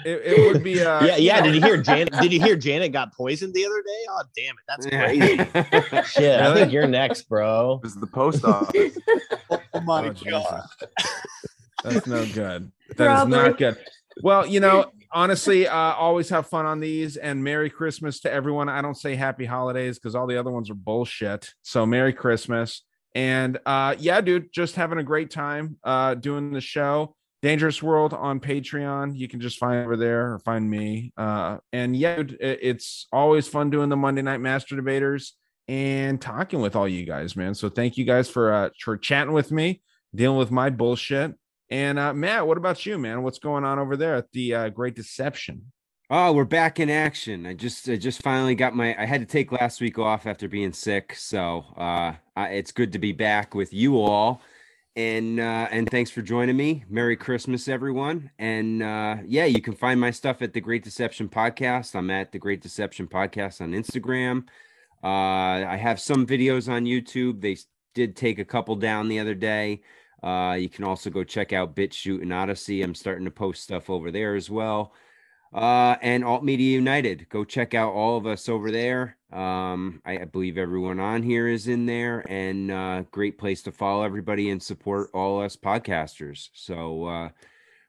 it, 0.06 0.22
it 0.24 0.54
would 0.54 0.64
be. 0.64 0.82
Uh, 0.82 1.06
yeah, 1.06 1.18
yeah. 1.18 1.40
know- 1.40 1.46
Did 1.48 1.56
you 1.56 1.62
hear 1.62 1.78
Janet? 1.82 2.14
Did 2.22 2.32
you 2.32 2.42
hear 2.42 2.56
Janet 2.56 2.92
got 2.92 3.14
poisoned 3.14 3.54
the 3.54 3.66
other 3.66 3.82
day? 3.82 4.06
Oh, 4.10 4.24
damn 4.36 4.56
it, 4.56 4.66
that's 4.68 4.86
crazy. 6.02 6.22
Shit, 6.22 6.40
I 6.42 6.54
think 6.54 6.72
you're 6.72 6.88
next, 6.88 7.24
bro. 7.30 7.80
This 7.84 7.94
is 7.94 8.00
the 8.00 8.08
post 8.08 8.44
office. 8.46 8.98
Oh 9.74 9.82
my 9.82 10.08
Oh, 10.08 10.14
Jesus. 10.14 10.46
That's 11.84 12.08
no 12.08 12.26
good. 12.34 12.72
That 12.90 12.92
is 12.92 12.96
Probably. 12.98 13.38
not 13.38 13.58
good. 13.58 13.78
Well, 14.22 14.48
you 14.48 14.60
know, 14.60 14.92
honestly, 15.12 15.68
uh, 15.68 15.94
always 15.94 16.30
have 16.30 16.48
fun 16.48 16.66
on 16.66 16.80
these 16.80 17.18
and 17.18 17.44
Merry 17.44 17.70
Christmas 17.70 18.22
to 18.22 18.32
everyone. 18.32 18.70
I 18.70 18.82
don't 18.82 18.96
say 18.96 19.16
Happy 19.16 19.46
Holidays 19.46 20.00
because 20.00 20.16
all 20.16 20.28
the 20.28 20.38
other 20.38 20.52
ones 20.52 20.70
are 20.70 20.76
bullshit. 20.76 21.54
So 21.62 21.86
Merry 21.86 22.14
Christmas. 22.14 22.84
And 23.14 23.60
uh, 23.66 23.96
yeah, 23.98 24.22
dude, 24.22 24.52
just 24.54 24.76
having 24.76 24.98
a 24.98 25.04
great 25.04 25.32
time 25.32 25.78
uh, 25.84 26.16
doing 26.16 26.52
the 26.52 26.62
show. 26.62 27.16
Dangerous 27.42 27.84
World 27.84 28.14
on 28.14 28.40
Patreon. 28.40 29.16
You 29.16 29.28
can 29.28 29.40
just 29.40 29.60
find 29.60 29.86
over 29.86 29.96
there 29.96 30.34
or 30.34 30.40
find 30.40 30.70
me. 30.70 31.14
Uh, 31.16 31.58
and 31.72 31.96
yeah, 31.96 32.16
dude, 32.18 32.38
it's 32.40 33.08
always 33.12 33.48
fun 33.48 33.70
doing 33.70 33.90
the 33.90 33.96
Monday 33.96 34.22
Night 34.22 34.42
Master 34.42 34.76
Debaters 34.76 35.34
and 35.68 36.20
talking 36.20 36.60
with 36.60 36.76
all 36.76 36.88
you 36.88 37.06
guys, 37.06 37.36
man. 37.36 37.54
So 37.54 37.70
thank 37.70 37.98
you 37.98 38.06
guys 38.06 38.30
for 38.30 38.54
uh, 38.54 38.70
for 38.82 38.98
chatting 38.98 39.34
with 39.34 39.52
me, 39.52 39.82
dealing 40.14 40.38
with 40.38 40.52
my 40.52 40.70
bullshit. 40.70 41.34
And 41.70 41.98
uh, 41.98 42.14
Matt, 42.14 42.48
what 42.48 42.58
about 42.58 42.86
you, 42.86 42.98
man? 42.98 43.24
What's 43.24 43.40
going 43.40 43.64
on 43.64 43.80
over 43.80 43.98
there 43.98 44.16
at 44.16 44.32
the 44.32 44.54
uh, 44.54 44.70
Great 44.70 44.96
Deception? 44.96 45.72
Oh, 46.08 46.34
we're 46.34 46.46
back 46.46 46.80
in 46.80 46.92
action. 46.92 47.48
I 47.48 47.56
just 47.56 47.90
I 47.90 47.96
just 47.96 48.22
finally 48.22 48.54
got 48.54 48.76
my 48.76 48.96
I 49.02 49.06
had 49.06 49.22
to 49.22 49.26
take 49.26 49.52
last 49.52 49.82
week 49.82 49.98
off 49.98 50.28
after 50.28 50.48
being 50.48 50.72
sick. 50.72 51.16
So 51.16 51.66
uh 51.76 52.14
I, 52.36 52.50
it's 52.50 52.72
good 52.72 52.92
to 52.92 53.00
be 53.00 53.12
back 53.12 53.56
with 53.56 53.74
you 53.74 54.00
all. 54.00 54.42
And 54.96 55.40
uh 55.40 55.68
and 55.72 55.90
thanks 55.90 56.12
for 56.12 56.22
joining 56.22 56.56
me. 56.56 56.84
Merry 56.90 57.18
Christmas 57.18 57.68
everyone. 57.68 58.30
And 58.38 58.84
uh 58.84 59.18
yeah, 59.26 59.46
you 59.46 59.64
can 59.64 59.74
find 59.74 60.00
my 60.00 60.12
stuff 60.12 60.44
at 60.44 60.54
the 60.54 60.62
Great 60.62 60.84
Deception 60.84 61.28
Podcast. 61.28 61.96
I'm 61.96 62.12
at 62.12 62.32
the 62.32 62.40
Great 62.40 62.62
Deception 62.62 63.08
Podcast 63.08 63.60
on 63.60 63.72
Instagram. 63.72 64.44
Uh 65.04 65.66
I 65.68 65.76
have 65.76 66.00
some 66.00 66.28
videos 66.28 66.72
on 66.72 66.86
YouTube. 66.86 67.42
They 67.42 67.58
did 67.96 68.16
take 68.16 68.38
a 68.38 68.46
couple 68.46 68.76
down 68.76 69.08
the 69.08 69.20
other 69.20 69.34
day. 69.34 69.82
Uh 70.24 70.56
you 70.60 70.70
can 70.70 70.84
also 70.84 71.10
go 71.10 71.24
check 71.24 71.54
out 71.54 71.76
BitChute 71.76 72.22
and 72.22 72.32
Odysee. 72.34 72.84
I'm 72.84 72.96
starting 72.96 73.26
to 73.26 73.32
post 73.32 73.64
stuff 73.64 73.90
over 73.90 74.12
there 74.12 74.36
as 74.36 74.50
well. 74.50 74.94
Uh 75.54 75.96
and 76.02 76.24
alt 76.24 76.44
media 76.44 76.74
united. 76.76 77.28
Go 77.30 77.44
check 77.44 77.74
out 77.74 77.94
all 77.94 78.18
of 78.18 78.26
us 78.26 78.50
over 78.50 78.72
there. 78.72 79.18
Um 79.32 80.02
I, 80.06 80.20
I 80.20 80.26
believe 80.26 80.58
everyone 80.58 81.00
on 81.00 81.24
here 81.24 81.48
is 81.48 81.68
in 81.68 81.86
there 81.86 82.26
and 82.30 82.72
uh 82.72 83.04
great 83.12 83.38
place 83.38 83.62
to 83.64 83.72
follow 83.72 84.04
everybody 84.04 84.50
and 84.50 84.62
support 84.62 85.10
all 85.14 85.42
us 85.42 85.56
podcasters. 85.56 86.50
So 86.54 87.06
uh 87.06 87.30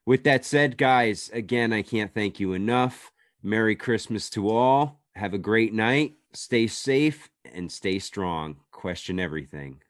with 0.05 0.25
that 0.25 0.45
said 0.45 0.77
guys 0.79 1.31
again 1.33 1.73
i 1.73 1.83
can't 1.83 2.15
thank 2.15 2.39
you 2.41 2.53
enough. 2.53 3.13
Merry 3.43 3.77
christmas 3.77 4.29
to 4.31 4.49
all. 4.51 5.01
Have 5.15 5.33
a 5.35 5.39
great 5.39 5.73
night. 5.73 6.15
Stay 6.35 6.67
safe 6.67 7.31
and 7.55 7.73
stay 7.73 7.99
strong. 7.99 8.57
Question 8.71 9.19
everything 9.19 9.81